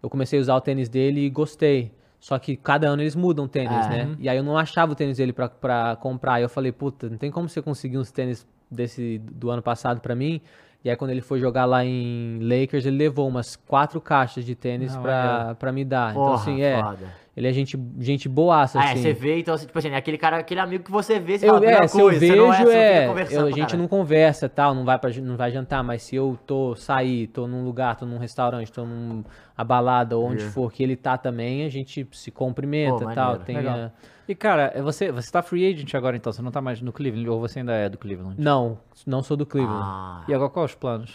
eu 0.00 0.08
comecei 0.08 0.38
a 0.38 0.42
usar 0.42 0.54
o 0.54 0.60
tênis 0.60 0.88
dele 0.88 1.22
e 1.22 1.28
gostei. 1.30 1.90
Só 2.20 2.38
que 2.38 2.54
cada 2.56 2.86
ano 2.88 3.02
eles 3.02 3.16
mudam 3.16 3.46
o 3.46 3.48
tênis, 3.48 3.84
É. 3.86 3.88
né? 3.88 4.16
E 4.20 4.28
aí 4.28 4.36
eu 4.36 4.44
não 4.44 4.56
achava 4.56 4.92
o 4.92 4.94
tênis 4.94 5.16
dele 5.16 5.32
pra, 5.32 5.48
pra 5.48 5.96
comprar. 5.96 6.34
Aí 6.34 6.44
eu 6.44 6.48
falei, 6.48 6.70
puta, 6.70 7.08
não 7.10 7.18
tem 7.18 7.32
como 7.32 7.48
você 7.48 7.60
conseguir 7.60 7.98
uns 7.98 8.12
tênis 8.12 8.46
desse 8.70 9.18
do 9.18 9.50
ano 9.50 9.60
passado 9.60 10.00
pra 10.00 10.14
mim. 10.14 10.40
E 10.84 10.90
aí 10.90 10.96
quando 10.96 11.10
ele 11.12 11.20
foi 11.20 11.38
jogar 11.38 11.64
lá 11.64 11.84
em 11.84 12.38
Lakers, 12.42 12.86
ele 12.86 12.96
levou 12.96 13.28
umas 13.28 13.54
quatro 13.56 14.00
caixas 14.00 14.44
de 14.44 14.54
tênis 14.54 14.94
Não, 14.94 15.02
pra, 15.02 15.54
pra 15.58 15.70
me 15.72 15.84
dar. 15.84 16.10
então 16.10 16.22
Porra, 16.24 16.34
assim, 16.34 16.62
é. 16.62 16.82
foda. 16.82 17.22
Ele 17.34 17.48
é 17.48 17.52
gente, 17.52 17.80
gente 17.98 18.28
boaça, 18.28 18.78
Ah, 18.78 18.88
é, 18.90 18.92
assim. 18.92 19.02
você 19.04 19.12
vê, 19.14 19.38
então, 19.38 19.54
assim, 19.54 19.64
tipo 19.64 19.78
assim, 19.78 19.88
é 19.88 19.96
aquele 19.96 20.18
cara, 20.18 20.36
aquele 20.36 20.60
amigo 20.60 20.84
que 20.84 20.90
você 20.90 21.18
vê, 21.18 21.38
você 21.38 21.48
Eu, 21.48 21.54
fala 21.54 21.66
a 21.66 21.70
é, 21.70 21.86
se 21.86 21.98
eu 21.98 22.04
coisa, 22.04 22.20
vejo, 22.20 22.36
não 22.36 22.52
é, 22.52 22.56
fica 22.58 22.70
é, 22.74 23.06
conversando 23.08 23.40
eu- 23.40 23.46
a 23.46 23.50
gente 23.50 23.60
caralho. 23.60 23.78
não 23.78 23.88
conversa 23.88 24.48
tal, 24.50 24.74
não 24.74 24.84
vai, 24.84 24.98
pra, 24.98 25.10
não 25.22 25.34
vai 25.38 25.50
jantar, 25.50 25.82
mas 25.82 26.02
se 26.02 26.14
eu 26.14 26.38
tô 26.46 26.74
sair, 26.76 27.28
tô 27.28 27.46
num 27.46 27.64
lugar, 27.64 27.96
tô 27.96 28.04
num 28.04 28.18
restaurante, 28.18 28.70
tô 28.70 28.84
num 28.84 29.24
a 29.56 29.64
balada, 29.64 30.18
ou 30.18 30.26
onde 30.26 30.42
É. 30.44 30.46
for 30.48 30.70
que 30.70 30.82
ele 30.82 30.94
tá 30.94 31.16
também, 31.16 31.64
a 31.64 31.70
gente 31.70 32.06
se 32.12 32.30
cumprimenta 32.30 32.98
Pô, 33.06 33.14
tal. 33.14 33.38
maneiro. 33.38 33.44
Tem, 33.44 33.56
Legal. 33.56 33.90
E, 34.32 34.34
cara, 34.34 34.72
é 34.74 34.80
você, 34.80 35.12
você 35.12 35.30
tá 35.30 35.42
free 35.42 35.66
agent 35.70 35.92
agora, 35.94 36.16
então? 36.16 36.32
Você 36.32 36.40
não 36.40 36.50
tá 36.50 36.62
mais 36.62 36.80
no 36.80 36.90
Cleveland? 36.90 37.28
Ou 37.28 37.38
você 37.38 37.58
ainda 37.58 37.74
é 37.74 37.86
do 37.88 37.98
Cleveland? 37.98 38.40
não, 38.40 38.78
não 39.06 39.22
sou 39.22 39.36
do 39.36 39.44
Cleveland. 39.44 39.82
Ah, 39.84 40.24
E 40.26 40.32
agora, 40.32 40.48
quais 40.48 40.70
os 40.70 40.74
planos? 40.74 41.12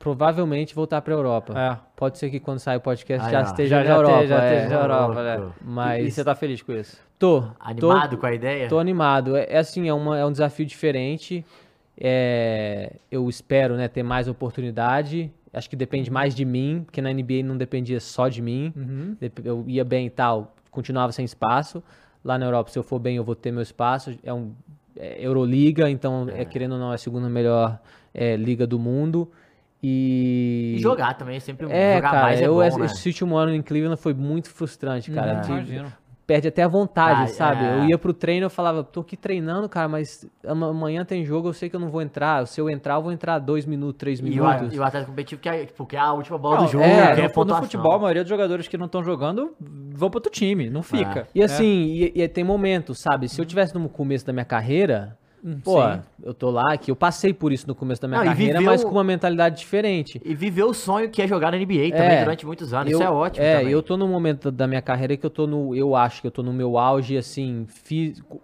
Provavelmente 0.00 0.74
voltar 0.74 1.00
pra 1.02 1.12
Europa. 1.14 1.52
É. 1.56 1.78
Pode 1.94 2.18
ser 2.18 2.28
que 2.30 2.40
quando 2.40 2.58
sair 2.58 2.78
o 2.78 2.80
podcast 2.80 3.26
Aí, 3.26 3.32
já 3.32 3.42
esteja 3.42 3.76
Já- 3.76 3.80
na 3.82 3.84
já 3.86 3.94
Europa. 3.96 4.14
esteja- 4.16 4.36
já 4.36 4.42
é. 4.44 4.56
esteja 4.56 4.74
na 4.76 4.82
Europa, 4.82 5.22
né? 5.22 5.52
Mas 5.62 6.04
E, 6.04 6.08
e 6.08 6.10
você 6.10 6.24
tá 6.24 6.34
feliz 6.34 6.60
com 6.62 6.72
isso? 6.72 7.00
tô. 7.18 7.44
animado 7.60 8.10
tô, 8.10 8.18
com 8.18 8.26
a 8.26 8.34
ideia? 8.34 8.68
Tô 8.68 8.78
animado. 8.80 9.36
É, 9.36 9.46
é 9.48 9.58
assim, 9.58 9.86
é, 9.88 9.92
uma, 9.94 10.18
é 10.18 10.24
um 10.24 10.32
desafio 10.32 10.66
diferente. 10.66 11.44
É, 11.98 12.94
eu 13.10 13.28
espero 13.28 13.76
né, 13.76 13.86
ter 13.88 14.02
mais 14.02 14.26
oportunidade. 14.26 15.30
Acho 15.52 15.68
que 15.68 15.76
depende 15.76 16.10
mais 16.10 16.34
de 16.34 16.44
mim, 16.44 16.82
porque 16.84 17.02
na 17.02 17.10
NBA 17.12 17.42
não 17.44 17.56
dependia 17.56 18.00
só 18.00 18.26
de 18.28 18.40
mim. 18.40 18.72
Dep- 19.20 19.44
Eu 19.44 19.64
ia 19.68 19.84
bem 19.84 20.06
e 20.06 20.10
tal, 20.10 20.54
continuava 20.70 21.12
sem 21.12 21.24
espaço. 21.24 21.82
Lá 22.24 22.38
na 22.38 22.46
Europa, 22.46 22.70
se 22.70 22.78
eu 22.78 22.82
for 22.82 22.98
bem, 22.98 23.16
eu 23.16 23.24
vou 23.24 23.34
ter 23.34 23.50
meu 23.50 23.62
espaço. 23.62 24.16
É 24.22 24.32
um 24.32 24.52
é 24.96 25.24
Euroliga, 25.24 25.88
então, 25.88 26.26
é. 26.34 26.44
querendo 26.44 26.72
ou 26.72 26.78
não, 26.78 26.92
é 26.92 26.96
a 26.96 26.98
segunda 26.98 27.28
melhor 27.28 27.78
é, 28.12 28.36
liga 28.36 28.66
do 28.66 28.78
mundo. 28.78 29.30
E, 29.82 30.74
E 30.76 30.82
jogar 30.82 31.14
também, 31.14 31.36
é 31.36 31.40
sempre 31.40 31.66
é, 31.70 31.96
jogar 31.96 32.10
cara, 32.10 32.22
mais 32.22 32.40
é 32.40 32.46
eu, 32.46 32.54
bom, 32.54 32.62
esse, 32.62 32.78
né? 32.78 32.84
esse 32.86 33.08
último 33.08 33.36
ano 33.36 33.54
em 33.54 33.62
Cleveland 33.62 34.00
foi 34.00 34.12
muito 34.12 34.50
frustrante, 34.50 35.10
cara. 35.10 35.36
Uhum, 35.36 35.40
Tive- 35.40 35.52
Imagino. 35.54 35.92
Perde 36.30 36.46
até 36.46 36.62
a 36.62 36.68
vontade, 36.68 37.22
Ah, 37.22 37.26
sabe? 37.26 37.64
é. 37.64 37.74
Eu 37.74 37.84
ia 37.86 37.98
pro 37.98 38.12
treino, 38.12 38.46
eu 38.46 38.50
falava, 38.50 38.84
tô 38.84 39.00
aqui 39.00 39.16
treinando, 39.16 39.68
cara, 39.68 39.88
mas 39.88 40.24
ama- 40.44 40.68
amanhã 40.68 41.04
tem 41.04 41.24
jogo, 41.24 41.48
eu 41.48 41.52
sei 41.52 41.68
que 41.68 41.74
eu 41.74 41.80
não 41.80 41.88
vou 41.88 42.00
entrar. 42.00 42.46
Se 42.46 42.60
eu 42.60 42.70
entrar, 42.70 42.94
eu 42.94 43.02
vou 43.02 43.10
entrar 43.10 43.40
dois 43.40 43.66
minutos, 43.66 43.98
três 43.98 44.20
E 44.20 44.22
o, 44.22 44.26
minutos. 44.26 44.72
e 44.72 44.78
o 44.78 44.84
atleta 44.84 45.06
competitivo 45.06 45.40
que 45.40 45.48
é, 45.48 45.66
tipo, 45.66 45.84
que 45.84 45.96
é 45.96 45.98
a 45.98 46.12
última 46.12 46.38
bola 46.38 46.58
Não, 46.58 46.64
do 46.66 46.70
jogo, 46.70 46.84
é, 46.84 47.14
que 47.16 47.20
é 47.22 47.28
no, 47.34 47.44
no 47.44 47.54
futebol, 47.56 47.94
a 47.94 47.98
maioria 47.98 48.22
dos 48.22 48.30
jogadores 48.30 48.68
que 48.68 48.78
não 48.78 48.86
estão 48.86 49.02
jogando 49.02 49.52
vão 49.60 50.08
pro 50.08 50.18
outro 50.18 50.30
time, 50.30 50.70
não 50.70 50.84
fica. 50.84 51.26
E 51.34 51.42
assim, 51.42 52.10
e, 52.14 52.22
e 52.22 52.28
tem 52.28 52.44
momentos, 52.44 53.00
sabe? 53.00 53.28
Se 53.28 53.40
eu 53.40 53.44
tivesse 53.44 53.74
no 53.74 53.88
começo 53.88 54.24
da 54.24 54.32
minha 54.32 54.44
carreira, 54.44 55.18
pô, 55.64 55.82
sim. 55.82 56.00
eu 56.22 56.34
tô 56.34 56.50
lá, 56.50 56.76
que 56.76 56.90
eu 56.90 56.96
passei 56.96 57.32
por 57.32 57.52
isso 57.52 57.66
no 57.66 57.74
começo 57.74 58.00
da 58.02 58.08
minha 58.08 58.18
Não, 58.20 58.26
carreira, 58.26 58.58
viveu- 58.58 58.70
mas 58.72 58.84
com 58.84 58.90
uma 58.90 59.04
mentalidade 59.04 59.58
diferente. 59.58 60.20
E 60.24 60.34
viver 60.34 60.64
o 60.64 60.74
sonho 60.74 61.08
que 61.10 61.22
é 61.22 61.26
jogar 61.26 61.50
na 61.50 61.56
NBA 61.58 61.90
também 61.90 62.16
É. 62.16 62.24
durante 62.24 62.44
muitos 62.46 62.72
anos. 62.74 62.90
Eu- 62.92 62.98
Isso 62.98 63.06
é 63.06 63.10
ótimo 63.10 63.44
É, 63.44 63.58
também. 63.58 63.72
eu 63.72 63.82
tô 63.82 63.96
num 63.96 64.08
momento 64.08 64.50
da 64.50 64.66
minha 64.66 64.82
carreira 64.82 65.16
que 65.16 65.24
eu 65.24 65.30
tô 65.30 65.46
no. 65.46 65.74
Eu 65.74 65.96
acho 65.96 66.20
que 66.20 66.26
eu 66.26 66.30
tô 66.30 66.42
no 66.42 66.52
meu 66.52 66.76
auge, 66.78 67.16
assim. 67.16 67.66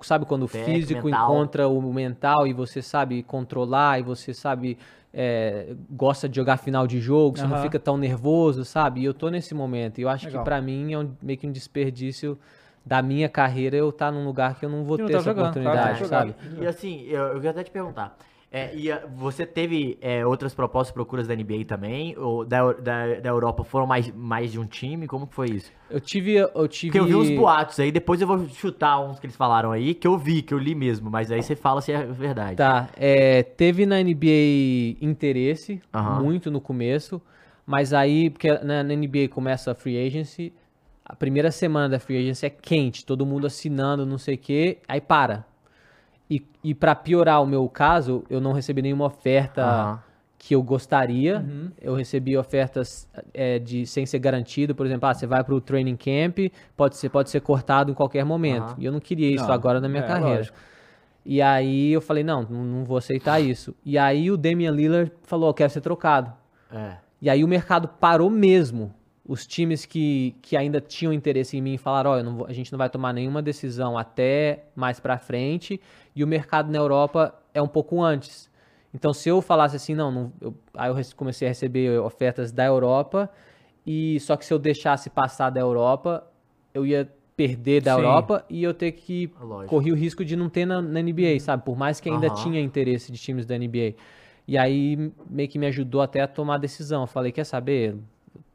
Sabe 0.02 0.24
quando 0.24 0.44
o 0.44 0.48
físico 0.48 1.04
mental. 1.06 1.30
encontra 1.34 1.68
o 1.68 1.92
mental 1.92 2.46
e 2.46 2.52
você 2.52 2.80
sabe 2.82 3.22
controlar 3.22 4.00
e 4.00 4.02
você 4.02 4.32
sabe. 4.34 4.78
é, 5.18 5.74
gosta 5.92 6.28
de 6.28 6.36
jogar 6.36 6.58
final 6.58 6.86
de 6.86 7.00
jogo, 7.00 7.38
você 7.38 7.46
não 7.46 7.54
Aham. 7.54 7.62
fica 7.62 7.78
tão 7.78 7.96
nervoso, 7.96 8.66
sabe? 8.66 9.00
E 9.00 9.04
eu 9.06 9.14
tô 9.14 9.30
nesse 9.30 9.54
momento. 9.54 9.98
E 9.98 10.02
eu 10.02 10.10
acho 10.10 10.26
Legal. 10.26 10.42
que 10.42 10.44
pra 10.44 10.60
mim 10.60 10.92
é 10.92 10.98
um- 10.98 11.08
meio 11.22 11.38
que 11.38 11.46
um 11.46 11.50
desperdício 11.52 12.38
da 12.86 13.02
minha 13.02 13.28
carreira 13.28 13.76
eu 13.76 13.88
estar 13.88 14.12
num 14.12 14.24
lugar 14.24 14.54
que 14.58 14.64
eu 14.64 14.70
não 14.70 14.84
vou 14.84 14.96
não 14.96 15.06
ter 15.06 15.14
tá 15.14 15.18
essa 15.18 15.30
jogando, 15.30 15.42
oportunidade, 15.46 15.98
jogar. 15.98 16.28
sabe? 16.28 16.34
E 16.60 16.64
assim, 16.64 17.02
eu, 17.08 17.20
eu 17.24 17.34
queria 17.34 17.50
até 17.50 17.64
te 17.64 17.70
perguntar. 17.72 18.16
é, 18.50 18.72
e 18.76 18.92
ah, 18.92 19.02
você 19.16 19.44
teve 19.44 19.98
é, 20.00 20.24
outras 20.24 20.54
propostas 20.54 20.90
e 20.92 20.94
procuras 20.94 21.26
da 21.26 21.34
NBA 21.34 21.64
também? 21.66 22.16
Ou 22.16 22.44
da, 22.44 22.72
da, 22.74 23.14
da 23.20 23.28
Europa 23.28 23.64
foram 23.64 23.88
mais, 23.88 24.08
mais 24.14 24.52
de 24.52 24.60
um 24.60 24.64
time? 24.66 25.08
Como 25.08 25.26
que 25.26 25.34
foi 25.34 25.50
isso? 25.50 25.72
Eu 25.90 26.00
tive. 26.00 26.36
Eu 26.36 26.68
tive. 26.68 26.92
Porque 26.92 27.00
eu 27.00 27.06
vi 27.06 27.16
uns 27.16 27.30
boatos 27.36 27.80
aí, 27.80 27.90
depois 27.90 28.20
eu 28.20 28.26
vou 28.28 28.48
chutar 28.48 29.00
uns 29.00 29.18
que 29.18 29.26
eles 29.26 29.34
falaram 29.36 29.72
aí, 29.72 29.92
que 29.92 30.06
eu 30.06 30.16
vi, 30.16 30.40
que 30.42 30.54
eu 30.54 30.58
li 30.58 30.74
mesmo, 30.74 31.10
mas 31.10 31.32
aí 31.32 31.42
você 31.42 31.56
fala 31.56 31.80
se 31.80 31.90
é 31.90 32.04
verdade. 32.06 32.56
Tá, 32.56 32.88
é, 32.96 33.42
teve 33.42 33.84
na 33.84 34.00
NBA 34.00 34.96
interesse, 35.00 35.82
Aham. 35.92 36.22
muito 36.22 36.50
no 36.52 36.60
começo, 36.60 37.20
mas 37.66 37.92
aí, 37.92 38.30
porque 38.30 38.48
na, 38.60 38.84
na 38.84 38.94
NBA 38.94 39.28
começa 39.28 39.72
a 39.72 39.74
free 39.74 39.98
agency, 40.06 40.52
a 41.08 41.14
primeira 41.14 41.52
semana 41.52 41.88
da 41.88 42.00
free 42.00 42.18
agency 42.18 42.46
é 42.46 42.50
quente, 42.50 43.06
todo 43.06 43.24
mundo 43.24 43.46
assinando, 43.46 44.04
não 44.04 44.18
sei 44.18 44.34
o 44.34 44.38
quê, 44.38 44.78
aí 44.88 45.00
para. 45.00 45.44
E, 46.28 46.44
e 46.64 46.74
para 46.74 46.96
piorar 46.96 47.40
o 47.40 47.46
meu 47.46 47.68
caso, 47.68 48.24
eu 48.28 48.40
não 48.40 48.52
recebi 48.52 48.82
nenhuma 48.82 49.04
oferta 49.04 49.62
Aham. 49.62 50.02
que 50.36 50.56
eu 50.56 50.62
gostaria. 50.64 51.46
Eu 51.80 51.94
recebi 51.94 52.36
ofertas 52.36 53.08
é, 53.32 53.60
de 53.60 53.86
sem 53.86 54.04
ser 54.04 54.18
garantido, 54.18 54.74
por 54.74 54.84
exemplo, 54.84 55.08
ah, 55.08 55.14
você 55.14 55.28
vai 55.28 55.44
para 55.44 55.54
o 55.54 55.60
training 55.60 55.96
camp, 55.96 56.52
pode 56.76 56.96
ser, 56.96 57.08
pode 57.08 57.30
ser 57.30 57.40
cortado 57.40 57.92
em 57.92 57.94
qualquer 57.94 58.24
momento. 58.24 58.70
Aham. 58.70 58.76
E 58.78 58.84
eu 58.84 58.90
não 58.90 58.98
queria 58.98 59.32
isso 59.32 59.46
Não, 59.46 59.54
agora 59.54 59.80
na 59.80 59.88
minha 59.88 60.02
é, 60.02 60.06
carreira. 60.08 60.38
lógico. 60.38 60.58
E 61.24 61.40
aí 61.40 61.92
eu 61.92 62.00
falei, 62.00 62.24
não, 62.24 62.42
não 62.42 62.64
não 62.64 62.84
vou 62.84 62.96
aceitar 62.96 63.38
isso. 63.38 63.72
E 63.84 63.96
aí 63.96 64.28
o 64.28 64.36
Damian 64.36 64.72
Lillard 64.72 65.12
falou, 65.22 65.48
eu 65.50 65.54
quero 65.54 65.70
ser 65.70 65.80
trocado. 65.80 66.32
É. 66.72 66.96
E 67.22 67.30
aí 67.30 67.44
o 67.44 67.48
mercado 67.48 67.86
parou 67.86 68.28
mesmo. 68.28 68.92
Os 69.28 69.46
times 69.46 69.84
que, 69.84 70.34
que 70.40 70.56
ainda 70.56 70.80
tinham 70.80 71.12
interesse 71.12 71.56
em 71.56 71.60
mim 71.60 71.76
falaram, 71.76 72.36
vou- 72.36 72.46
a 72.46 72.52
gente 72.52 72.70
não 72.72 72.78
vai 72.78 72.88
tomar 72.88 73.12
nenhuma 73.12 73.42
decisão 73.42 73.98
até 73.98 74.64
mais 74.74 75.00
pra 75.00 75.18
frente. 75.18 75.80
E 76.14 76.22
o 76.22 76.26
mercado 76.26 76.70
na 76.70 76.78
Europa 76.78 77.34
é 77.52 77.60
um 77.60 77.66
pouco 77.68 78.00
antes. 78.02 78.48
Então 78.94 79.12
se 79.12 79.28
eu 79.28 79.42
falasse 79.42 79.76
assim, 79.76 79.94
não, 79.94 80.10
não 80.12 80.32
eu- 80.40 80.54
aí 80.74 80.90
eu 80.90 80.96
comecei 81.16 81.48
a 81.48 81.50
receber 81.50 81.98
ofertas 82.00 82.52
da 82.52 82.64
Europa. 82.64 83.28
E 83.86 84.18
só 84.20 84.36
que 84.36 84.44
se 84.44 84.52
eu 84.52 84.58
deixasse 84.58 85.10
passar 85.10 85.50
da 85.50 85.60
Europa, 85.60 86.24
eu 86.74 86.84
ia 86.84 87.08
perder 87.36 87.82
da 87.82 87.92
Sim. 87.92 87.98
Europa 87.98 88.44
e 88.48 88.62
eu 88.62 88.72
ter 88.74 88.92
que 88.92 89.30
Lógico. 89.40 89.70
corri 89.70 89.92
o 89.92 89.94
risco 89.94 90.24
de 90.24 90.34
não 90.36 90.48
ter 90.48 90.64
na, 90.66 90.80
na 90.82 91.00
NBA, 91.00 91.40
sabe? 91.40 91.64
Por 91.64 91.76
mais 91.76 92.00
que 92.00 92.08
ainda 92.08 92.28
Aham. 92.28 92.34
tinha 92.34 92.60
interesse 92.60 93.12
de 93.12 93.18
times 93.18 93.44
da 93.46 93.54
NBA. 93.56 94.02
E 94.48 94.56
aí 94.58 95.12
meio 95.28 95.48
que 95.48 95.58
me 95.58 95.66
ajudou 95.66 96.00
até 96.00 96.20
a 96.20 96.28
tomar 96.28 96.54
a 96.56 96.58
decisão. 96.58 97.02
Eu 97.02 97.06
falei, 97.06 97.32
quer 97.32 97.44
saber? 97.44 97.96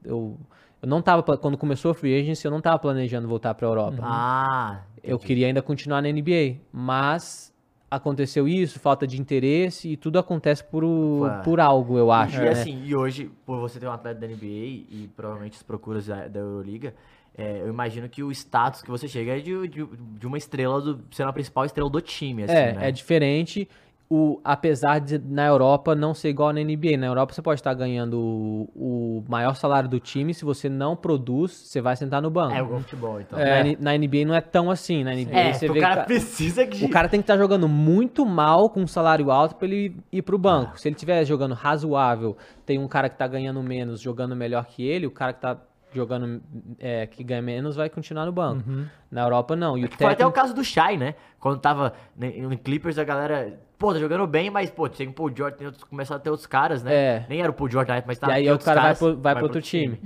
Eu, 0.03 0.37
Eu 0.81 0.87
não 0.87 1.01
tava, 1.01 1.21
quando 1.37 1.57
começou 1.57 1.91
a 1.91 1.93
free 1.93 2.19
agency, 2.19 2.45
eu 2.45 2.51
não 2.51 2.59
tava 2.61 2.79
planejando 2.79 3.27
voltar 3.27 3.53
pra 3.53 3.67
Europa. 3.67 3.97
Ah, 4.01 4.81
Eu 5.03 5.19
queria 5.19 5.47
ainda 5.47 5.61
continuar 5.61 6.01
na 6.01 6.09
NBA, 6.09 6.57
mas 6.71 7.53
aconteceu 7.89 8.47
isso, 8.47 8.79
falta 8.79 9.05
de 9.05 9.19
interesse 9.19 9.89
e 9.89 9.97
tudo 9.97 10.17
acontece 10.17 10.63
por, 10.63 10.83
o- 10.83 11.25
por 11.43 11.59
algo, 11.59 11.97
eu 11.97 12.11
acho. 12.11 12.37
E 12.37 12.39
né? 12.39 12.49
assim, 12.49 12.83
e 12.85 12.95
hoje, 12.95 13.29
por 13.45 13.59
você 13.59 13.79
ter 13.79 13.87
um 13.87 13.91
atleta 13.91 14.19
da 14.19 14.27
NBA 14.27 14.45
e 14.45 15.09
provavelmente 15.15 15.57
as 15.57 15.63
procuras 15.63 16.05
da, 16.07 16.27
da 16.27 16.39
Euroliga, 16.39 16.93
é, 17.37 17.59
eu 17.61 17.67
imagino 17.69 18.07
que 18.09 18.23
o 18.23 18.31
status 18.31 18.81
que 18.81 18.89
você 18.89 19.07
chega 19.07 19.37
é 19.37 19.39
de, 19.39 19.67
de, 19.67 19.85
de 19.85 20.27
uma 20.27 20.37
estrela, 20.37 20.81
do, 20.81 21.01
sendo 21.11 21.29
a 21.29 21.33
principal 21.33 21.65
estrela 21.65 21.89
do 21.89 22.01
time, 22.01 22.43
assim, 22.43 22.53
é, 22.53 22.73
né? 22.73 22.87
é 22.87 22.91
diferente. 22.91 23.67
O, 24.13 24.41
apesar 24.43 24.99
de 24.99 25.17
na 25.17 25.45
Europa 25.47 25.95
não 25.95 26.13
ser 26.13 26.27
igual 26.27 26.51
na 26.51 26.59
NBA. 26.61 26.97
Na 26.97 27.07
Europa 27.07 27.33
você 27.33 27.41
pode 27.41 27.61
estar 27.61 27.73
ganhando 27.73 28.19
o, 28.19 28.69
o 28.75 29.23
maior 29.29 29.55
salário 29.55 29.87
do 29.87 30.01
time. 30.01 30.33
Se 30.33 30.43
você 30.43 30.67
não 30.67 30.97
produz, 30.97 31.51
você 31.53 31.79
vai 31.79 31.95
sentar 31.95 32.21
no 32.21 32.29
banco. 32.29 32.53
É, 32.53 32.59
igual 32.59 32.81
futebol, 32.81 33.21
então. 33.21 33.39
Na, 33.39 33.59
N- 33.61 33.77
na 33.79 33.97
NBA 33.97 34.25
não 34.25 34.35
é 34.35 34.41
tão 34.41 34.69
assim. 34.69 35.01
Na 35.05 35.11
NBA 35.15 35.31
É, 35.31 35.53
você 35.53 35.69
o 35.69 35.73
vê 35.73 35.79
cara 35.79 36.01
que 36.01 36.07
precisa 36.07 36.67
que... 36.67 36.83
o 36.83 36.89
cara 36.89 37.07
tem 37.07 37.21
que 37.21 37.23
estar 37.23 37.37
jogando 37.37 37.69
muito 37.69 38.25
mal 38.25 38.69
com 38.69 38.81
um 38.81 38.87
salário 38.87 39.31
alto 39.31 39.55
para 39.55 39.65
ele 39.69 39.95
ir 40.11 40.21
pro 40.23 40.37
banco. 40.37 40.77
Se 40.77 40.89
ele 40.89 40.95
estiver 40.95 41.23
jogando 41.23 41.53
razoável, 41.53 42.35
tem 42.65 42.77
um 42.77 42.89
cara 42.89 43.07
que 43.07 43.15
tá 43.17 43.25
ganhando 43.27 43.63
menos 43.63 44.01
jogando 44.01 44.35
melhor 44.35 44.65
que 44.65 44.85
ele, 44.85 45.07
o 45.07 45.11
cara 45.11 45.31
que 45.31 45.39
tá 45.39 45.57
jogando 45.93 46.41
é, 46.79 47.05
que 47.07 47.23
ganha 47.23 47.41
menos 47.41 47.75
vai 47.75 47.89
continuar 47.89 48.25
no 48.25 48.31
banco. 48.31 48.63
Na 49.09 49.21
Europa 49.23 49.55
não. 49.55 49.77
E 49.77 49.85
o 49.85 49.89
Foi 49.89 50.07
até 50.13 50.25
o 50.25 50.31
caso 50.31 50.53
do 50.53 50.63
Shai, 50.63 50.97
né? 50.97 51.15
Quando 51.39 51.59
tava 51.59 51.93
né, 52.17 52.31
no 52.41 52.57
Clippers, 52.57 52.97
a 52.97 53.03
galera, 53.03 53.59
pô, 53.77 53.91
tá 53.93 53.99
jogando 53.99 54.25
bem, 54.27 54.49
mas, 54.49 54.69
pô, 54.69 54.87
tem 54.87 55.07
o 55.07 55.13
Paul 55.13 55.31
George, 55.35 55.57
tem 55.57 55.67
outros, 55.67 55.83
começaram 55.83 56.19
a 56.19 56.23
ter 56.23 56.29
outros 56.29 56.47
caras, 56.47 56.81
né? 56.83 56.93
É. 56.93 57.25
Nem 57.27 57.41
era 57.41 57.49
o 57.49 57.53
Paul 57.53 57.69
George 57.69 57.89
na 57.89 57.95
época, 57.97 58.07
mas 58.07 58.17
E 58.17 58.21
tava 58.21 58.33
aí 58.33 58.43
tem 58.43 58.49
o 58.49 58.53
outros 58.53 58.65
cara 58.65 58.79
vai 58.81 58.87
caras, 58.89 58.99
pro, 58.99 59.17
vai 59.17 59.35
pro 59.35 59.43
outro 59.43 59.61
time. 59.61 59.99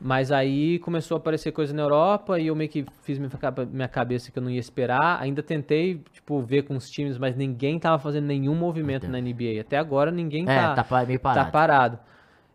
Mas 0.00 0.30
aí 0.30 0.78
começou 0.78 1.16
a 1.16 1.18
aparecer 1.18 1.50
coisa 1.50 1.74
na 1.74 1.82
Europa 1.82 2.38
e 2.38 2.46
eu 2.46 2.54
meio 2.54 2.70
que 2.70 2.86
fiz 3.02 3.18
minha 3.18 3.28
ca- 3.30 3.52
minha 3.70 3.88
cabeça 3.88 4.30
que 4.30 4.38
eu 4.38 4.42
não 4.42 4.48
ia 4.48 4.60
esperar. 4.60 5.20
Ainda 5.20 5.42
tentei, 5.42 6.00
tipo, 6.12 6.40
ver 6.40 6.62
com 6.62 6.76
os 6.76 6.88
times, 6.88 7.18
mas 7.18 7.34
ninguém 7.34 7.78
tava 7.80 7.98
fazendo 7.98 8.24
nenhum 8.26 8.54
movimento 8.54 9.08
na 9.08 9.18
NBA. 9.20 9.60
Até 9.60 9.76
agora 9.76 10.12
ninguém 10.12 10.44
É, 10.48 10.54
tá, 10.74 10.84
tá 10.84 11.04
meio 11.04 11.18
parado. 11.18 11.46
tá 11.46 11.50
parado. 11.50 11.98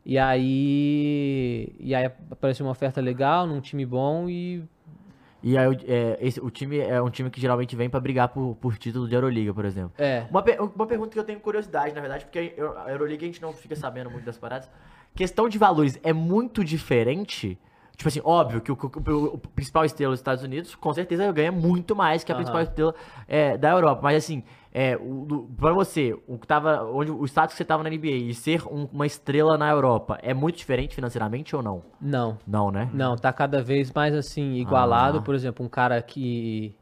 E 0.06 0.18
aí, 0.18 1.74
e 1.80 1.96
aí 1.96 2.06
apareceu 2.30 2.66
uma 2.66 2.72
oferta 2.72 3.00
legal 3.02 3.48
num 3.48 3.62
time 3.62 3.86
bom 3.86 4.30
e 4.30 4.64
E 5.42 5.58
aí, 5.58 5.68
o- 5.68 5.78
é, 5.88 6.18
esse, 6.22 6.40
o 6.40 6.50
time 6.50 6.78
é 6.80 7.02
um 7.02 7.10
time 7.10 7.30
que 7.30 7.40
geralmente 7.40 7.76
vem 7.76 7.90
pra 7.90 8.00
brigar 8.00 8.30
por, 8.30 8.56
por 8.62 8.78
título 8.78 9.08
de 9.08 9.16
Euroliga, 9.16 9.54
por 9.54 9.66
exemplo. 9.66 9.92
é, 9.98 10.26
Uma, 10.30 10.44
uma 10.76 10.86
pergunta 10.88 11.12
que 11.12 11.20
eu 11.20 11.24
tenho 11.24 11.40
curiosidade, 11.40 11.94
na 11.94 12.02
verdade, 12.02 12.26
porque 12.26 12.54
a 12.86 12.92
Euroliga 12.92 13.24
a 13.24 13.26
gente 13.28 13.42
não 13.42 13.54
fica 13.54 13.76
sabendo 13.76 14.10
muito 14.10 14.26
das 14.26 14.38
paradas. 14.38 14.70
Questão 15.16 15.48
de 15.50 15.58
valores 15.58 16.00
é 16.04 16.12
muito 16.14 16.64
diferente. 16.64 17.58
Tipo 17.96 18.08
assim, 18.08 18.22
óbvio 18.24 18.60
que 18.62 18.72
o, 18.72 18.76
o- 18.76 19.26
o 19.36 19.38
principal 19.38 19.86
estrela 19.86 20.12
dos 20.12 20.20
Estados 20.20 20.44
Unidos 20.44 20.74
com 20.76 20.92
certeza 20.94 21.32
ganha 21.32 21.52
muito 21.52 21.96
mais 21.96 22.24
que 22.24 22.32
a 22.32 22.36
Aham. 22.36 22.42
principal 22.44 22.62
estrela 22.64 22.96
é, 23.28 23.58
da 23.58 23.70
Europa. 23.70 24.02
Mas 24.02 24.18
assim, 24.24 24.44
é, 24.74 24.98
pra 25.58 25.72
você, 25.72 26.18
o 26.28 26.38
que 26.38 26.48
tava. 26.48 26.84
Onde, 26.86 27.12
o 27.12 27.24
status 27.26 27.54
que 27.54 27.58
você 27.58 27.64
tava 27.66 27.84
na 27.84 27.90
NBA 27.90 28.08
e 28.08 28.34
ser 28.34 28.66
um- 28.68 28.88
uma 28.92 29.06
estrela 29.06 29.56
na 29.58 29.70
Europa 29.70 30.18
é 30.24 30.34
muito 30.34 30.58
diferente 30.58 30.96
financeiramente 30.96 31.56
ou 31.56 31.62
não? 31.62 31.84
não. 32.02 32.38
Não, 32.48 32.72
né? 32.72 32.90
Não, 32.92 33.16
tá 33.16 33.32
cada 33.32 33.62
vez 33.62 33.92
mais 33.94 34.16
assim, 34.16 34.54
igualado. 34.56 35.20
Ah. 35.20 35.22
Por 35.22 35.36
exemplo, 35.36 35.64
um 35.66 35.70
cara 35.70 36.02
que. 36.02 36.74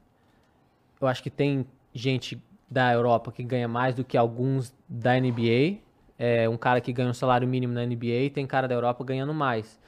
Eu 1.02 1.08
acho 1.08 1.22
que 1.22 1.30
tem 1.30 1.66
gente 1.94 2.42
da 2.70 2.94
Europa 2.94 3.32
que 3.32 3.44
ganha 3.44 3.68
mais 3.68 3.94
do 3.96 4.04
que 4.06 4.16
alguns 4.18 4.74
da 4.88 5.18
NBA. 5.20 5.80
É 6.18 6.48
um 6.48 6.56
cara 6.58 6.80
que 6.80 6.94
ganha 6.94 7.10
um 7.10 7.14
salário 7.14 7.48
mínimo 7.48 7.74
na 7.74 7.84
NBA, 7.84 8.30
tem 8.34 8.46
cara 8.46 8.68
da 8.68 8.76
Europa 8.76 9.04
ganhando 9.04 9.34
mais. 9.34 9.80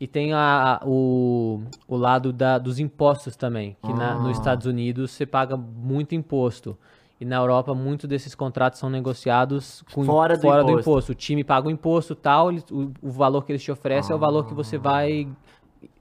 E 0.00 0.06
tem 0.06 0.32
a, 0.32 0.80
o, 0.84 1.60
o 1.86 1.96
lado 1.96 2.32
da, 2.32 2.56
dos 2.56 2.78
impostos 2.78 3.36
também, 3.36 3.76
que 3.82 3.92
na- 3.92 4.12
Ah. 4.12 4.18
nos 4.18 4.38
Estados 4.38 4.64
Unidos 4.66 5.10
você 5.10 5.26
paga 5.26 5.56
muito 5.56 6.14
imposto. 6.14 6.78
E 7.22 7.24
na 7.24 7.36
Europa, 7.36 7.72
muitos 7.72 8.08
desses 8.08 8.34
contratos 8.34 8.80
são 8.80 8.90
negociados 8.90 9.84
com, 9.94 10.04
Fora 10.04 10.64
do 10.64 10.70
imposto. 10.80 11.12
O 11.12 11.14
time 11.14 11.44
paga 11.44 11.68
o 11.68 11.70
imposto 11.70 12.16
tal, 12.16 12.50
ele- 12.50 12.64
o, 12.68 12.90
o 13.00 13.10
valor 13.12 13.44
que 13.46 13.52
eles 13.52 13.62
te 13.62 13.70
oferecem 13.70 14.12
é 14.12 14.16
o 14.16 14.18
valor 14.18 14.44
que 14.44 14.52
você 14.54 14.76
vai 14.76 15.28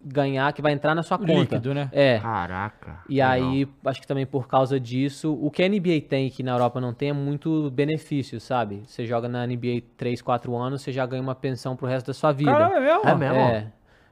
ganhar, 0.03 0.52
que 0.52 0.64
vai 0.64 0.72
entrar 0.73 0.95
na 0.95 1.03
sua 1.03 1.19
conta. 1.19 1.31
Líquido, 1.57 1.76
né? 1.76 1.89
É. 1.91 2.18
Caraca. 2.19 3.02
E 3.07 3.22
aí, 3.22 3.68
acho 3.85 4.02
que 4.02 4.07
também 4.07 4.26
por 4.26 4.48
causa 4.48 4.80
disso, 4.80 5.38
o 5.39 5.52
que 5.52 5.61
a 5.61 5.68
NBA 5.69 6.02
tem 6.10 6.27
que 6.31 6.41
na 6.41 6.53
Europa 6.53 6.81
não 6.81 6.91
tem 6.91 7.10
é 7.10 7.14
muito 7.14 7.69
benefício, 7.69 8.39
sabe? 8.39 8.81
Você 8.88 9.06
joga 9.06 9.30
na 9.30 9.45
NBA 9.45 9.84
3, 9.95 10.23
4 10.23 10.56
anos, 10.57 10.81
você 10.81 10.91
já 10.91 11.06
ganha 11.06 11.22
uma 11.22 11.35
pensão 11.35 11.76
pro 11.76 11.85
resto 11.85 12.07
da 12.07 12.14
sua 12.15 12.31
vida. 12.31 12.52
Caramba, 12.52 12.76
é 12.77 12.80
mesmo? 12.80 13.07
É 13.10 13.15
mesmo? 13.15 13.35
É. 13.35 13.72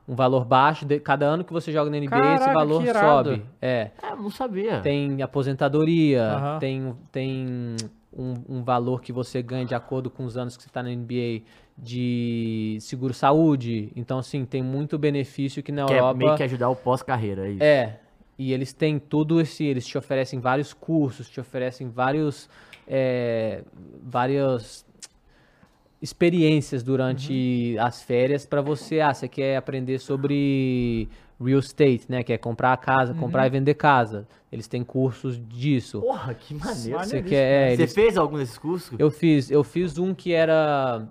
Um 0.10 0.16
valor 0.16 0.44
baixo, 0.44 0.86
de- 0.86 1.00
cada 1.00 1.28
ano 1.28 1.44
que 1.44 1.54
você 1.54 1.72
joga 1.72 1.90
na 1.92 1.98
NBA, 1.98 2.18
esse 2.18 2.40
Caraca, 2.40 2.54
valor 2.54 2.82
que 2.82 2.90
irado. 2.90 3.30
sobe. 3.30 3.46
É. 3.62 3.92
É, 4.02 4.12
eu 4.12 4.18
não 4.18 4.32
sabia. 4.32 4.80
Tem 4.82 5.22
aposentadoria, 5.22 6.24
Aham. 6.24 6.60
tem, 6.60 6.96
tem 7.12 7.76
um, 8.12 8.34
um 8.50 8.64
valor 8.64 9.02
que 9.02 9.14
você 9.14 9.40
ganha 9.44 9.66
de 9.66 9.76
acordo 9.76 10.10
com 10.10 10.26
os 10.26 10.36
anos 10.36 10.58
que 10.58 10.64
você 10.64 10.70
está 10.70 10.82
na 10.82 10.90
NBA 10.90 11.44
de 11.78 12.78
seguro-saúde. 12.82 13.92
Então, 13.96 14.18
assim, 14.18 14.46
tem 14.46 14.64
muito 14.64 14.98
benefício 14.98 15.62
que 15.62 15.72
na 15.72 15.86
Que 15.86 15.94
é 15.94 15.98
Europa... 15.98 16.18
meio 16.18 16.36
que 16.36 16.44
ajudar 16.44 16.70
o 16.70 16.76
pós-carreira, 16.76 17.48
é 17.48 17.52
isso. 17.52 17.64
É, 17.64 18.00
e 18.38 18.52
eles 18.52 18.74
têm 18.74 18.98
tudo 18.98 19.40
esse, 19.40 19.64
eles 19.64 19.86
te 19.86 19.98
oferecem 19.98 20.40
vários 20.40 20.74
cursos, 20.74 21.30
te 21.30 21.40
oferecem 21.40 21.88
vários, 21.90 22.50
é, 22.88 23.64
várias 24.02 24.86
experiências 26.02 26.82
durante 26.82 27.76
as 27.80 28.02
férias 28.02 28.46
para 28.46 28.62
você, 28.62 29.02
ah, 29.02 29.14
você 29.14 29.28
quer 29.28 29.58
aprender 29.58 30.00
sobre 30.00 31.10
real 31.42 31.60
estate, 31.60 32.06
né, 32.10 32.24
quer 32.24 32.38
comprar 32.38 32.74
a 32.74 32.78
casa, 32.78 33.14
comprar 33.14 33.46
e 33.48 33.50
vender 33.50 33.74
casa. 33.74 34.28
Eles 34.52 34.68
têm 34.68 34.84
cursos 34.84 35.40
disso. 35.48 36.02
Porra, 36.02 36.34
que 36.34 36.54
maneiro. 36.54 37.00
Você 37.00 37.22
quer, 37.22 37.72
é, 37.72 37.76
Você 37.76 37.82
eles- 37.84 37.94
fez 37.94 38.18
algum 38.18 38.38
desses 38.38 38.58
cursos? 38.58 38.98
eu 39.00 39.12
fiz, 39.12 39.50
eu 39.52 39.64
fiz 39.64 39.98
um 39.98 40.14
que 40.14 40.32
era 40.34 41.08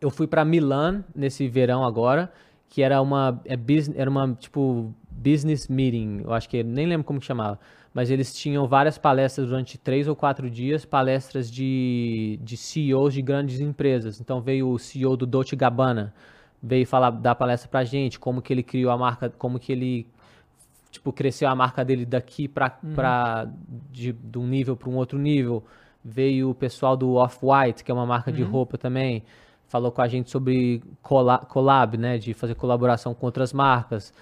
eu 0.00 0.10
fui 0.10 0.26
pra 0.26 0.44
Milan 0.44 1.04
nesse 1.14 1.46
verão 1.48 1.84
agora, 1.84 2.32
que 2.68 2.82
era 2.82 3.02
uma 3.02 3.40
é 3.44 3.56
business, 3.56 3.98
era 3.98 4.08
uma 4.08 4.32
tipo 4.34 4.94
business 5.10 5.68
meeting, 5.68 6.22
eu 6.24 6.32
acho 6.32 6.48
que 6.48 6.62
nem 6.62 6.86
lembro 6.86 7.04
como 7.04 7.20
que 7.20 7.26
chamava, 7.26 7.58
mas 7.92 8.10
eles 8.10 8.34
tinham 8.34 8.66
várias 8.68 8.96
palestras 8.98 9.48
durante 9.48 9.76
três 9.78 10.06
ou 10.06 10.14
quatro 10.14 10.48
dias, 10.50 10.84
palestras 10.84 11.50
de, 11.50 12.38
de 12.42 12.56
CEOs 12.56 13.14
de 13.14 13.22
grandes 13.22 13.60
empresas. 13.60 14.20
Então 14.20 14.40
veio 14.40 14.68
o 14.70 14.78
CEO 14.78 15.16
do 15.16 15.26
Dolce 15.26 15.56
Gabbana, 15.56 16.14
veio 16.62 16.86
falar 16.86 17.10
dar 17.10 17.34
palestra 17.34 17.68
pra 17.68 17.82
gente, 17.84 18.18
como 18.18 18.40
que 18.40 18.52
ele 18.52 18.62
criou 18.62 18.92
a 18.92 18.96
marca, 18.98 19.30
como 19.30 19.58
que 19.58 19.72
ele 19.72 20.06
tipo, 20.90 21.12
cresceu 21.12 21.48
a 21.48 21.54
marca 21.54 21.84
dele 21.84 22.04
daqui 22.04 22.48
pra, 22.48 22.70
pra 22.94 23.48
de, 23.92 24.12
de 24.12 24.38
um 24.38 24.46
nível 24.46 24.76
para 24.76 24.88
um 24.90 24.96
outro 24.96 25.18
nível. 25.18 25.62
Veio 26.04 26.50
o 26.50 26.54
pessoal 26.54 26.96
do 26.96 27.14
Off-White, 27.14 27.84
que 27.84 27.90
é 27.90 27.94
uma 27.94 28.06
marca 28.06 28.32
de 28.32 28.42
roupa 28.50 28.78
também, 28.78 29.22
falou 29.68 29.92
com 29.92 30.00
a 30.02 30.08
gente 30.08 30.30
sobre 30.30 30.82
cola- 31.02 31.38
collab, 31.38 31.96
né, 31.96 32.18
de 32.18 32.34
fazer 32.34 32.54
colaboração 32.54 33.14
com 33.14 33.26
outras 33.26 33.52
marcas. 33.52 34.12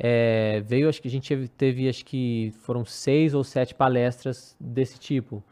É, 0.00 0.60
veio, 0.60 0.88
acho 0.88 1.02
que 1.02 1.08
a 1.08 1.10
gente 1.10 1.28
teve, 1.28 1.48
teve, 1.48 1.88
acho 1.88 2.04
que 2.04 2.52
foram 2.60 2.84
seis 2.84 3.34
ou 3.34 3.42
sete 3.42 3.74
palestras 3.74 4.56
desse 4.60 4.96
tipo. 4.96 5.42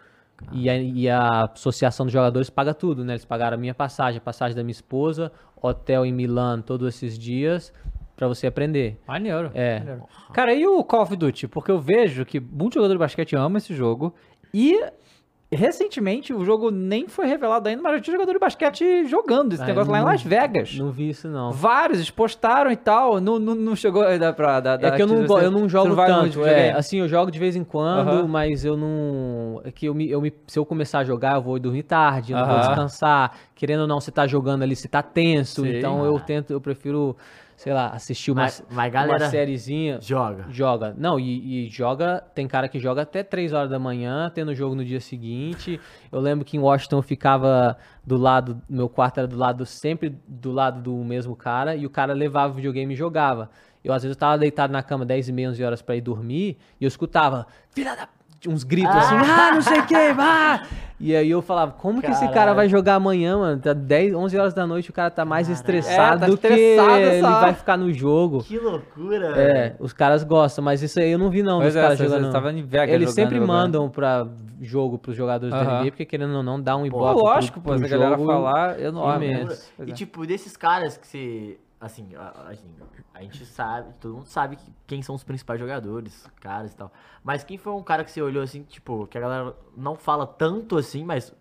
E 0.53 0.71
a, 0.71 0.77
e 0.77 1.09
a 1.09 1.45
Associação 1.53 2.07
dos 2.07 2.13
Jogadores 2.13 2.49
paga 2.49 2.73
tudo, 2.73 3.05
né? 3.05 3.15
Eles 3.15 3.25
pagaram 3.25 3.57
a 3.57 3.61
minha 3.61 3.75
passagem, 3.75 4.19
a 4.19 4.21
passagem 4.21 4.55
da 4.55 4.63
minha 4.63 4.73
esposa, 4.73 5.33
hotel 5.61 6.07
em 6.07 6.13
Milão 6.13 6.63
todos 6.63 6.87
esses 6.95 7.19
dias, 7.19 7.73
pra 8.15 8.29
você 8.29 8.47
aprender. 8.47 9.01
Maneiro. 9.09 9.51
É. 9.53 9.81
maneiro. 9.81 10.05
Cara, 10.33 10.55
e 10.55 10.65
o 10.65 10.85
Call 10.85 11.03
of 11.03 11.17
Duty? 11.17 11.49
Porque 11.49 11.71
eu 11.71 11.81
vejo 11.81 12.25
que 12.25 12.39
muitos 12.39 12.75
jogadores 12.75 12.99
de 12.99 13.05
basquete 13.05 13.35
amam 13.35 13.57
esse 13.57 13.75
jogo. 13.75 14.15
E 14.55 14.79
recentemente 15.53 16.33
o 16.35 16.45
jogo 16.45 16.71
nem 16.71 17.07
foi 17.09 17.27
revelado 17.27 17.69
ainda, 17.69 17.81
mas 17.83 17.95
já 17.95 18.01
tinha 18.01 18.15
jogador 18.15 18.33
de 18.33 18.39
basquete 18.39 19.07
jogando 19.07 19.53
esse 19.53 19.63
Ah, 19.63 19.67
negócio 19.67 19.93
lá 19.93 20.01
em 20.01 20.05
Las 20.05 20.23
Vegas. 20.23 20.77
Não 20.77 20.91
vi 20.91 21.11
isso, 21.11 21.29
não. 21.29 21.53
Vários 21.53 21.99
eles 21.99 22.11
postaram 22.11 22.71
e 22.71 22.77
tal. 22.77 23.21
Não, 23.21 23.39
não, 23.39 23.55
não 23.55 23.77
chegou 23.77 24.03
ainda 24.03 24.33
pra. 24.33 24.59
Da, 24.61 24.77
da 24.77 24.89
É 24.89 24.91
que 24.93 25.03
eu 25.03 25.07
não, 25.07 25.25
go- 25.27 25.41
eu 25.41 25.51
não 25.51 25.61
você 25.63 25.69
jogo 25.69 25.97
tanto. 25.97 26.45
É, 26.45 26.73
assim, 26.73 26.99
eu 26.99 27.09
jogo 27.09 27.31
de 27.31 27.39
vez 27.39 27.55
em 27.57 27.65
quando, 27.65 28.09
Aham. 28.09 28.27
mas 28.29 28.65
eu 28.65 28.77
não. 28.77 29.61
É 29.65 29.71
que 29.71 29.87
eu 29.87 29.95
me, 29.95 30.11
eu 30.11 30.21
me, 30.21 30.33
se 30.47 30.59
eu 30.59 30.67
começar 30.67 30.99
a 31.01 31.05
jogar, 31.05 31.37
eu 31.37 31.43
vou 31.43 31.59
dormir 31.59 31.85
tarde, 31.85 32.33
eu 32.33 32.39
não 32.39 32.47
vou 32.47 32.59
descansar. 32.59 33.33
Querendo 33.55 33.81
ou 33.83 33.87
não, 33.87 34.01
você 34.01 34.11
tá 34.11 34.27
jogando 34.27 34.63
ali, 34.63 34.75
você 34.75 34.89
tá 34.89 35.03
tenso. 35.03 35.63
Sim. 35.63 35.79
Então 35.79 36.05
eu 36.05 36.19
tento, 36.19 36.53
eu 36.53 36.61
prefiro, 36.61 37.17
sei 37.57 37.73
lá, 37.73 37.89
assistir 37.89 38.31
uma, 38.31 38.43
Mas- 38.43 38.63
mas, 38.71 38.93
galera- 38.93 39.25
uma 39.25 39.31
sériezinha. 39.31 39.99
Joga. 40.01 40.45
Joga. 40.51 40.95
Não, 40.97 41.19
e, 41.19 41.67
e 41.67 41.71
joga. 41.71 42.23
Tem 42.35 42.47
cara 42.47 42.69
que 42.69 42.79
joga 42.79 43.03
até 43.03 43.23
3 43.23 43.53
horas 43.53 43.71
da 43.71 43.79
manhã, 43.79 44.31
tendo 44.35 44.55
jogo 44.55 44.75
no 44.75 44.85
dia 44.85 45.01
seguinte. 45.01 45.81
Eu 46.13 46.21
lembro 46.21 46.45
que 46.45 46.57
em 46.57 46.61
Washington 46.61 46.99
eu 46.99 47.03
ficava 47.03 47.77
do 48.05 48.17
lado. 48.17 48.61
Meu 48.69 48.89
quarto 48.89 49.19
era 49.19 49.27
do 49.27 49.37
lado, 49.37 49.65
sempre 49.67 50.17
do 50.29 50.53
lado 50.53 50.81
do 50.83 50.95
mesmo 51.05 51.35
cara, 51.35 51.75
e 51.75 51.87
o 51.87 51.91
cara 51.91 52.13
levava 52.13 52.53
o 52.53 52.57
videogame 52.57 52.93
e 52.95 52.97
jogava. 52.97 53.51
Eu, 53.83 53.93
às 53.93 54.03
vezes, 54.03 54.17
eu 54.17 54.19
tava 54.21 54.37
deitado 54.37 54.73
na 54.73 54.83
cama 54.83 55.05
10 55.07 55.29
e 55.29 55.33
meia, 55.33 55.49
11 55.49 55.63
horas 55.65 55.81
pra 55.81 55.95
ir 55.97 56.01
dormir, 56.01 56.59
e 56.81 56.85
eu 56.85 56.89
escutava, 56.89 57.47
filha 57.71 57.95
da. 57.95 58.09
Uns 58.47 58.65
gritos 58.65 58.95
assim, 58.95 59.15
ah, 59.17 59.51
não 59.55 59.63
sei 59.63 59.81
o 59.81 59.87
que, 59.87 60.13
vá! 60.13 60.63
E 60.99 61.15
aí 61.15 61.29
eu 61.31 61.43
falava, 61.43 61.73
como 61.73 62.01
que 62.01 62.07
esse 62.11 62.21
cara 62.21 62.33
Caralho. 62.33 62.57
vai 62.57 62.69
jogar 62.71 62.95
amanhã, 62.95 63.37
mano? 63.37 63.61
Tá 63.61 63.73
10, 63.75 64.15
11 64.15 64.39
horas 64.39 64.55
da 64.55 64.67
noite, 64.67 64.89
o 64.89 64.93
cara 64.95 65.11
tá 65.11 65.25
mais 65.27 65.47
Caralho. 65.47 65.61
estressado 65.61 66.17
É, 66.17 66.19
tá 66.21 66.27
do 66.27 66.39
que 66.39 66.47
estressado 66.47 67.01
ele 67.01 67.21
vai 67.23 67.55
ficar 67.55 67.77
no 67.77 67.93
jogo. 67.93 68.43
Que 68.45 68.59
loucura, 68.59 69.27
É, 69.39 69.77
os 69.79 69.93
caras 69.93 70.25
gostam, 70.25 70.65
mas 70.65 70.83
isso 70.83 70.99
aí 70.99 71.11
eu 71.11 71.19
não 71.19 71.29
vi 71.29 71.43
não, 71.43 71.59
Pois 71.61 71.75
dos 71.75 71.77
é, 71.77 71.83
caras 71.83 71.99
jogando. 71.99 72.27
estavam 72.27 72.51
em 72.51 72.63
Vegas 72.63 72.95
Eles 72.95 73.11
jogando, 73.11 73.15
sempre 73.15 73.35
jogando. 73.37 73.49
mandam 73.49 73.91
pra 73.91 74.27
jogo 74.63 74.97
pros 74.99 75.15
jogadores 75.17 75.55
da 75.55 75.61
Aham. 75.61 75.81
NBA, 75.83 75.91
porque 75.91 76.07
querendo 76.07 76.35
ou 76.37 76.43
não, 76.43 76.61
dá 76.61 76.75
um 76.77 76.81
Pô, 76.81 76.87
ibope 76.87 77.21
lógico, 77.23 77.61
pro, 77.61 77.73
pô, 77.73 77.79
pro 77.79 77.87
se 77.89 77.95
a 77.95 77.99
galera 77.99 78.17
jogo. 78.17 78.27
falar, 78.33 78.81
eu 78.81 78.91
não 78.93 79.15
imenso. 79.17 79.71
Pois 79.77 79.89
E 79.89 79.93
é. 79.93 79.95
tipo, 79.95 80.27
desses 80.27 80.57
caras 80.57 80.97
que 80.97 81.07
você. 81.07 81.59
Assim, 81.79 82.15
a, 82.17 82.49
assim, 82.51 82.71
a 83.13 83.21
gente 83.23 83.45
sabe, 83.45 83.93
todo 84.01 84.15
mundo 84.15 84.27
sabe 84.27 84.57
que- 84.57 84.73
quem 84.87 85.03
são 85.03 85.15
os 85.15 85.23
principais 85.23 85.61
jogadores, 85.61 86.27
caras 86.41 86.73
e 86.73 86.77
tal. 86.77 86.91
Mas 87.23 87.45
quem 87.45 87.59
foi 87.59 87.73
um 87.73 87.83
cara 87.83 88.03
que 88.03 88.11
você 88.11 88.23
olhou 88.23 88.43
assim, 88.43 88.63
tipo, 88.63 89.07
que 89.07 89.19
a 89.19 89.21
galera 89.21 89.55
não 89.77 89.95
fala 89.95 90.27
tanto 90.27 90.79
assim, 90.79 91.05
mas 91.05 91.35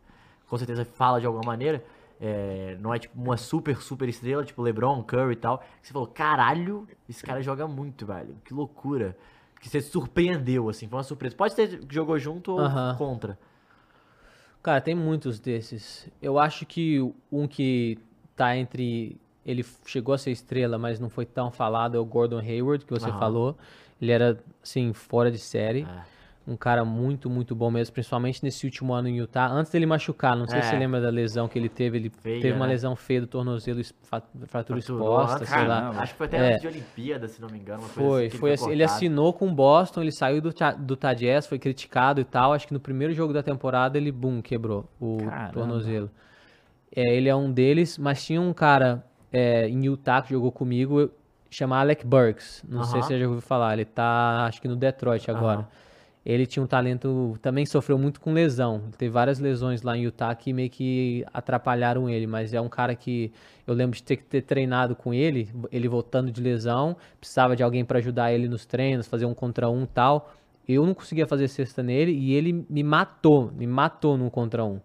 com 0.48 0.58
certeza 0.58 0.84
fala 0.84 1.20
de 1.22 1.26
alguma 1.26 1.46
maneira. 1.46 1.84
é, 2.20 2.78
não 2.80 2.94
é 2.94 3.00
tipo 3.00 3.22
uma 3.22 3.36
super, 3.36 3.82
super 3.82 4.08
estrela, 4.08 4.44
tipo 4.46 4.62
LeBron, 4.62 5.04
Curry 5.04 5.34
e 5.34 5.36
tal. 5.36 5.58
Que 5.60 5.66
você 5.88 5.92
falou, 5.94 6.08
caralho, 6.08 6.88
esse 7.10 7.22
cara 7.22 7.42
joga 7.42 7.68
muito, 7.68 8.06
velho. 8.06 8.38
Que 8.46 8.54
loucura. 8.54 9.18
Que 9.60 9.68
você 9.68 9.82
surpreendeu, 9.82 10.70
assim, 10.70 10.88
foi 10.88 10.98
uma 10.98 11.04
surpresa. 11.04 11.36
Pode 11.36 11.54
ser 11.54 11.80
que 11.86 11.94
jogou 11.94 12.18
junto 12.18 12.52
ou 12.54 12.60
contra. 12.98 13.38
Cara, 14.64 14.80
tem 14.82 14.96
muitos 14.96 15.40
desses. 15.40 16.10
Eu 16.22 16.40
acho 16.40 16.66
que 16.66 17.00
um 17.32 17.48
que 17.48 17.98
tá 18.36 18.56
entre. 18.56 19.20
Ele 19.46 19.64
chegou 19.86 20.16
a 20.16 20.18
ser 20.18 20.32
estrela, 20.32 20.78
mas 20.78 21.00
não 21.00 21.10
foi 21.10 21.26
tão 21.26 21.52
falado, 21.52 21.96
é 21.96 22.00
o 22.00 22.06
Gordon 22.06 22.40
Hayward, 22.40 22.84
que 22.84 22.92
você 22.92 23.10
Aham. 23.10 23.20
falou. 23.20 23.58
Ele 24.02 24.12
era, 24.12 24.38
assim, 24.64 24.92
fora 24.92 25.32
de 25.32 25.38
série. 25.38 25.84
É. 25.84 26.16
Um 26.48 26.56
cara 26.56 26.86
muito, 26.86 27.28
muito 27.28 27.56
bom 27.56 27.72
mesmo, 27.72 27.92
principalmente 27.92 28.44
nesse 28.44 28.66
último 28.68 28.94
ano 28.94 29.08
em 29.08 29.18
Utah. 29.18 29.48
Antes 29.48 29.72
dele 29.72 29.88
machucar, 29.88 30.36
não 30.36 30.46
sei 30.46 30.62
se 30.62 30.68
É. 30.68 30.72
você 30.72 30.76
lembra 30.78 31.02
da 31.02 31.10
lesão 31.10 31.48
que 31.48 31.58
ele 31.58 31.70
teve. 31.70 31.98
Ele 31.98 32.10
Feia, 32.10 32.40
teve 32.40 32.56
uma 32.56 32.68
né? 32.68 32.74
lesão 32.74 32.96
feia 32.96 33.22
do 33.22 33.26
tornozelo, 33.26 33.82
fratura 34.46 34.78
exposta, 34.78 35.38
antes, 35.38 35.50
sei 35.50 35.68
lá. 35.68 35.90
Acho 35.90 36.12
que 36.14 36.18
foi 36.20 36.28
até 36.28 36.38
É. 36.38 36.48
antes 36.50 36.62
de 36.62 36.68
Olimpíada, 36.68 37.28
se 37.28 37.42
não 37.42 37.50
me 37.50 37.58
engano. 37.58 37.82
Foi, 37.82 38.28
assim, 38.28 38.38
foi 38.38 38.54
assim, 38.54 38.72
ele 38.72 38.84
assinou 38.84 39.34
com 39.34 39.48
o 39.48 39.52
Boston, 39.52 40.02
ele 40.04 40.12
saiu 40.12 40.40
do, 40.40 40.54
do 40.80 40.96
Tadjess, 40.96 41.48
foi 41.48 41.58
criticado 41.58 42.22
e 42.22 42.24
tal. 42.24 42.54
Acho 42.54 42.68
que 42.68 42.74
no 42.74 42.80
primeiro 42.80 43.12
jogo 43.12 43.34
da 43.34 43.42
temporada 43.42 43.98
ele, 43.98 44.12
bum, 44.12 44.40
quebrou 44.40 44.88
o 45.02 45.18
Caramba. 45.18 45.52
tornozelo. 45.52 46.12
É, 46.96 47.02
ele 47.16 47.28
é 47.28 47.36
um 47.36 47.52
deles, 47.52 47.98
mas 47.98 48.24
tinha 48.24 48.40
um 48.40 48.54
cara 48.54 49.04
é, 49.32 49.68
em 49.68 49.86
Utah 49.86 50.22
que 50.22 50.30
jogou 50.30 50.52
comigo, 50.52 51.12
chama 51.50 51.78
Alec 51.78 52.06
Burks. 52.06 52.64
Não 52.68 52.84
sei 52.84 53.00
Aham. 53.00 53.02
se 53.02 53.08
você 53.08 53.20
já 53.20 53.28
ouviu 53.28 53.42
falar, 53.42 53.74
ele 53.74 53.86
tá, 53.86 54.46
acho 54.46 54.62
que 54.62 54.68
no 54.68 54.76
Detroit 54.76 55.30
agora. 55.30 55.60
Aham. 55.60 55.68
Ele 56.26 56.48
tinha 56.48 56.64
um 56.64 56.66
talento, 56.66 57.38
também 57.40 57.68
sofreu 57.68 58.00
muito 58.00 58.20
com 58.20 58.34
lesão. 58.34 58.82
Ele 58.86 58.94
teve 58.98 59.12
várias 59.12 59.38
lesões 59.38 59.84
lá 59.84 59.96
em 59.96 60.02
Utah 60.02 60.34
que 60.34 60.52
meio 60.52 60.72
que 60.72 61.24
atrapalharam 61.32 62.10
ele, 62.10 62.26
mas 62.26 62.52
é 62.52 62.60
um 62.60 62.68
cara 62.68 62.96
que 62.96 63.32
eu 63.68 63.76
lembro 63.76 63.96
de 63.96 64.02
ter 64.02 64.16
que 64.16 64.24
ter 64.24 64.42
treinado 64.42 64.96
com 64.96 65.14
ele, 65.14 65.52
ele 65.72 65.88
voltando 65.88 66.32
de 66.32 66.42
lesão, 66.42 66.98
precisava 67.20 67.56
de 67.56 67.62
alguém 67.62 67.86
para 67.86 68.00
ajudar 68.00 68.34
ele 68.34 68.48
nos 68.48 68.66
treinos, 68.66 69.06
fazer 69.06 69.28
um 69.28 69.36
contra 69.36 69.70
um 69.70 69.84
e 69.84 69.88
tal. 69.88 70.34
Eu 70.68 70.84
não 70.84 70.96
conseguia 70.96 71.28
fazer 71.28 71.48
cesta 71.48 71.84
nele 71.84 72.12
e 72.12 72.34
ele 72.34 72.66
me 72.68 72.82
matou, 72.82 73.52
me 73.56 73.68
matou 73.68 74.18
no 74.18 74.32
contra 74.32 74.66
um. 74.66 74.80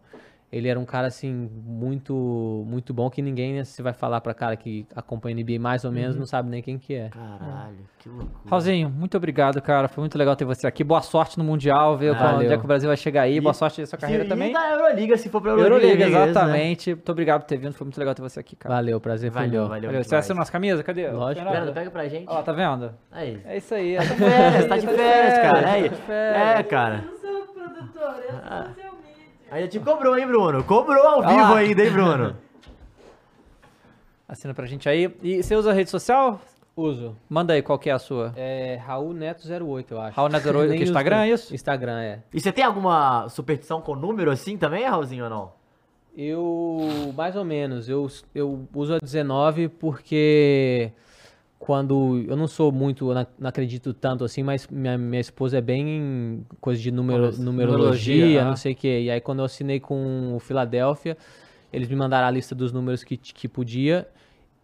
Ele 0.52 0.68
era 0.68 0.80
um 0.80 0.84
cara 0.84 1.06
assim 1.06 1.48
muito 1.64 2.64
muito 2.66 2.92
bom 2.92 3.08
que 3.08 3.22
ninguém 3.22 3.54
né, 3.54 3.64
se 3.64 3.80
vai 3.82 3.92
falar 3.92 4.20
pra 4.20 4.34
cara 4.34 4.56
que 4.56 4.84
acompanha 4.96 5.36
NBA 5.36 5.60
mais 5.60 5.84
ou 5.84 5.92
menos 5.92 6.16
não 6.16 6.26
sabe 6.26 6.50
nem 6.50 6.60
quem 6.60 6.76
que 6.76 6.92
é. 6.94 7.08
Caralho, 7.08 7.76
que 8.00 8.08
loucura. 8.08 8.30
Raulzinho, 8.50 8.90
muito 8.90 9.16
obrigado, 9.16 9.62
cara. 9.62 9.86
Foi 9.86 10.02
muito 10.02 10.18
legal 10.18 10.34
ter 10.34 10.44
você 10.44 10.66
aqui. 10.66 10.82
Boa 10.82 11.02
sorte 11.02 11.38
no 11.38 11.44
Mundial, 11.44 11.96
ver 11.96 12.16
onde 12.16 12.46
é 12.52 12.58
que 12.58 12.64
o 12.64 12.66
Brasil 12.66 12.88
vai 12.88 12.96
chegar 12.96 13.22
aí. 13.22 13.40
Boa 13.40 13.54
sorte 13.54 13.80
na 13.80 13.86
sua 13.86 13.96
carreira 13.98 14.24
e, 14.24 14.28
também. 14.28 14.50
E 14.50 14.52
da 14.52 14.70
Euroliga, 14.72 15.16
se 15.16 15.28
for 15.28 15.40
pra 15.40 15.52
Euroliga. 15.52 15.86
Euroliga, 15.86 16.08
né? 16.08 16.30
exatamente. 16.30 16.90
Muito 16.94 17.12
obrigado 17.12 17.40
por 17.42 17.46
ter 17.46 17.56
vindo. 17.56 17.72
Foi 17.72 17.84
muito 17.84 17.98
legal 17.98 18.14
ter 18.16 18.22
você 18.22 18.40
aqui, 18.40 18.56
cara. 18.56 18.74
Valeu, 18.74 19.00
prazer 19.00 19.30
foi 19.30 19.42
Valeu, 19.42 19.60
meu. 19.60 19.68
valeu. 19.68 19.88
Valeu. 19.90 20.02
Você 20.04 20.16
assina 20.16 20.34
nossa 20.40 20.50
camisa? 20.50 20.82
Cadê? 20.82 21.08
Lógico. 21.10 21.48
Fernando, 21.48 21.72
pega 21.72 21.90
pra 21.92 22.08
gente. 22.08 22.24
Ó, 22.28 22.42
tá 22.42 22.50
vendo? 22.52 22.92
Aí. 23.12 23.40
É 23.44 23.56
isso 23.56 23.72
aí. 23.72 23.96
Tá 23.96 24.02
de 24.04 24.16
férias, 24.16 24.66
tá 24.66 24.76
de 24.76 24.86
férias, 24.88 25.38
cara. 25.38 25.62
Tá 25.62 25.78
de 25.78 25.88
férias. 25.90 26.58
É, 26.58 26.62
cara. 26.64 27.04
Eu 27.08 27.16
sou 27.18 27.54
produtora, 27.54 28.24
eu 28.28 28.36
Ah. 28.42 28.64
sou 28.74 28.74
seu 28.82 28.99
Aí 29.50 29.66
te 29.66 29.80
cobrou, 29.80 30.16
hein, 30.16 30.26
Bruno? 30.26 30.62
Cobrou 30.62 31.04
ao 31.04 31.22
vivo 31.22 31.34
lá. 31.34 31.56
ainda, 31.56 31.84
hein, 31.84 31.90
Bruno? 31.90 32.36
Assina 34.28 34.54
pra 34.54 34.64
gente 34.64 34.88
aí. 34.88 35.12
E 35.22 35.42
você 35.42 35.56
usa 35.56 35.72
rede 35.72 35.90
social? 35.90 36.40
Uso. 36.76 37.16
Manda 37.28 37.52
aí 37.52 37.62
qual 37.62 37.78
que 37.78 37.90
é 37.90 37.92
a 37.92 37.98
sua. 37.98 38.32
É 38.36 38.76
Raul 38.76 39.12
Neto 39.12 39.42
08, 39.46 39.92
eu 39.92 40.00
acho. 40.00 40.16
Raul 40.16 40.28
Neto 40.28 40.48
08, 40.48 40.56
Nem 40.70 40.78
que 40.78 40.84
uso 40.84 40.92
Instagram, 40.92 41.22
é 41.22 41.30
isso? 41.30 41.52
Instagram, 41.54 42.00
é. 42.00 42.22
E 42.32 42.40
você 42.40 42.52
tem 42.52 42.62
alguma 42.62 43.28
superstição 43.28 43.80
com 43.80 43.96
número 43.96 44.30
assim 44.30 44.56
também, 44.56 44.86
Raulzinho, 44.86 45.24
ou 45.24 45.30
não? 45.30 45.52
Eu, 46.16 47.12
mais 47.16 47.34
ou 47.34 47.44
menos, 47.44 47.88
eu, 47.88 48.06
eu 48.34 48.68
uso 48.72 48.94
a 48.94 48.98
19 48.98 49.68
porque 49.68 50.92
quando, 51.60 52.24
eu 52.26 52.34
não 52.38 52.48
sou 52.48 52.72
muito, 52.72 53.12
não, 53.12 53.26
acredito 53.44 53.92
tanto 53.92 54.24
assim, 54.24 54.42
mas 54.42 54.66
minha, 54.66 54.96
minha 54.96 55.20
esposa 55.20 55.58
é 55.58 55.60
bem 55.60 55.88
em 55.88 56.46
coisa 56.58 56.80
de 56.80 56.90
numero, 56.90 57.30
Numerologia, 57.38 57.44
numerologia, 57.44 58.44
não 58.46 58.56
sei 58.56 58.72
o 58.72 58.76
que. 58.76 59.00
E 59.02 59.10
aí 59.10 59.20
quando 59.20 59.40
eu 59.40 59.44
assinei 59.44 59.78
com 59.78 60.34
o 60.34 60.40
Philadelphia, 60.40 61.18
eles 61.70 61.86
me 61.86 61.94
mandaram 61.94 62.26
a 62.26 62.30
lista 62.30 62.54
dos 62.54 62.72
números 62.72 63.04
que, 63.04 63.14
que 63.14 63.46
podia 63.46 64.08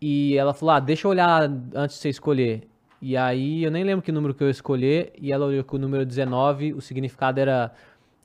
e 0.00 0.38
ela 0.38 0.54
falou, 0.54 0.74
ah, 0.74 0.80
deixa 0.80 1.06
eu 1.06 1.10
olhar 1.10 1.42
antes 1.74 1.96
de 1.96 2.02
você 2.02 2.08
escolher. 2.08 2.66
E 3.00 3.14
aí 3.14 3.62
eu 3.62 3.70
nem 3.70 3.84
lembro 3.84 4.02
que 4.02 4.10
número 4.10 4.32
que 4.32 4.42
eu 4.42 4.48
escolher 4.48 5.12
e 5.20 5.30
ela 5.30 5.44
olhou 5.44 5.62
que 5.62 5.76
o 5.76 5.78
número 5.78 6.04
19, 6.06 6.72
o 6.72 6.80
significado 6.80 7.38
era 7.38 7.72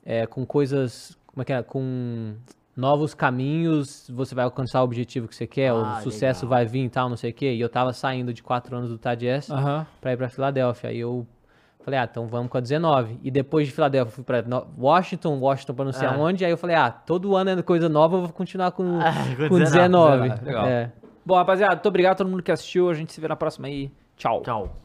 é, 0.02 0.26
com 0.26 0.46
coisas, 0.46 1.14
como 1.26 1.42
é 1.42 1.44
que 1.44 1.52
era, 1.52 1.62
com 1.62 2.34
novos 2.76 3.12
caminhos, 3.14 4.08
você 4.10 4.34
vai 4.34 4.44
alcançar 4.44 4.80
o 4.80 4.84
objetivo 4.84 5.28
que 5.28 5.34
você 5.36 5.46
quer, 5.46 5.68
Ah, 5.70 5.98
o 5.98 6.02
sucesso 6.02 6.46
legal. 6.46 6.58
vai 6.58 6.66
vir 6.66 6.84
e 6.84 6.88
tal, 6.88 7.08
não 7.08 7.16
sei 7.16 7.30
o 7.30 7.34
quê. 7.34 7.52
E 7.52 7.60
eu 7.60 7.68
tava 7.68 7.92
saindo 7.92 8.32
de 8.32 8.42
quatro 8.42 8.76
anos 8.76 8.88
do 8.90 8.98
TADS 8.98 9.50
Aham. 9.50 9.86
pra 10.00 10.12
ir 10.12 10.16
pra 10.16 10.28
Filadélfia. 10.28 10.90
Aí 10.90 10.98
eu 10.98 11.26
falei, 11.84 12.00
ah, 12.00 12.08
então 12.10 12.26
vamos 12.26 12.50
com 12.50 12.56
a 12.56 12.60
19. 12.60 13.18
E 13.22 13.30
depois 13.30 13.66
de 13.66 13.74
Filadélfia, 13.74 14.10
eu 14.10 14.14
fui 14.14 14.24
pra 14.24 14.42
Washington, 14.78 15.38
Washington 15.38 15.74
pra 15.74 15.84
não 15.84 15.92
sei 15.92 16.08
Ah. 16.08 16.14
aonde. 16.14 16.44
Aí 16.44 16.50
eu 16.50 16.56
falei, 16.56 16.76
ah, 16.76 16.90
todo 16.90 17.36
ano 17.36 17.50
é 17.50 17.62
coisa 17.62 17.88
nova, 17.88 18.16
eu 18.16 18.20
vou 18.22 18.32
continuar 18.32 18.70
com, 18.72 18.98
Ah, 19.00 19.12
com 19.36 19.48
com 19.48 19.58
19. 19.58 20.28
19. 20.28 20.44
Legal. 20.44 20.66
É. 20.66 20.92
Bom, 21.26 21.34
rapaziada, 21.36 21.74
muito 21.74 21.88
obrigado 21.88 22.12
a 22.12 22.16
todo 22.16 22.30
mundo 22.30 22.42
que 22.42 22.50
assistiu. 22.50 22.88
A 22.88 22.94
gente 22.94 23.12
se 23.12 23.20
vê 23.20 23.28
na 23.28 23.36
próxima 23.36 23.68
aí. 23.68 23.90
Tchau. 24.16 24.40
Tchau. 24.42 24.76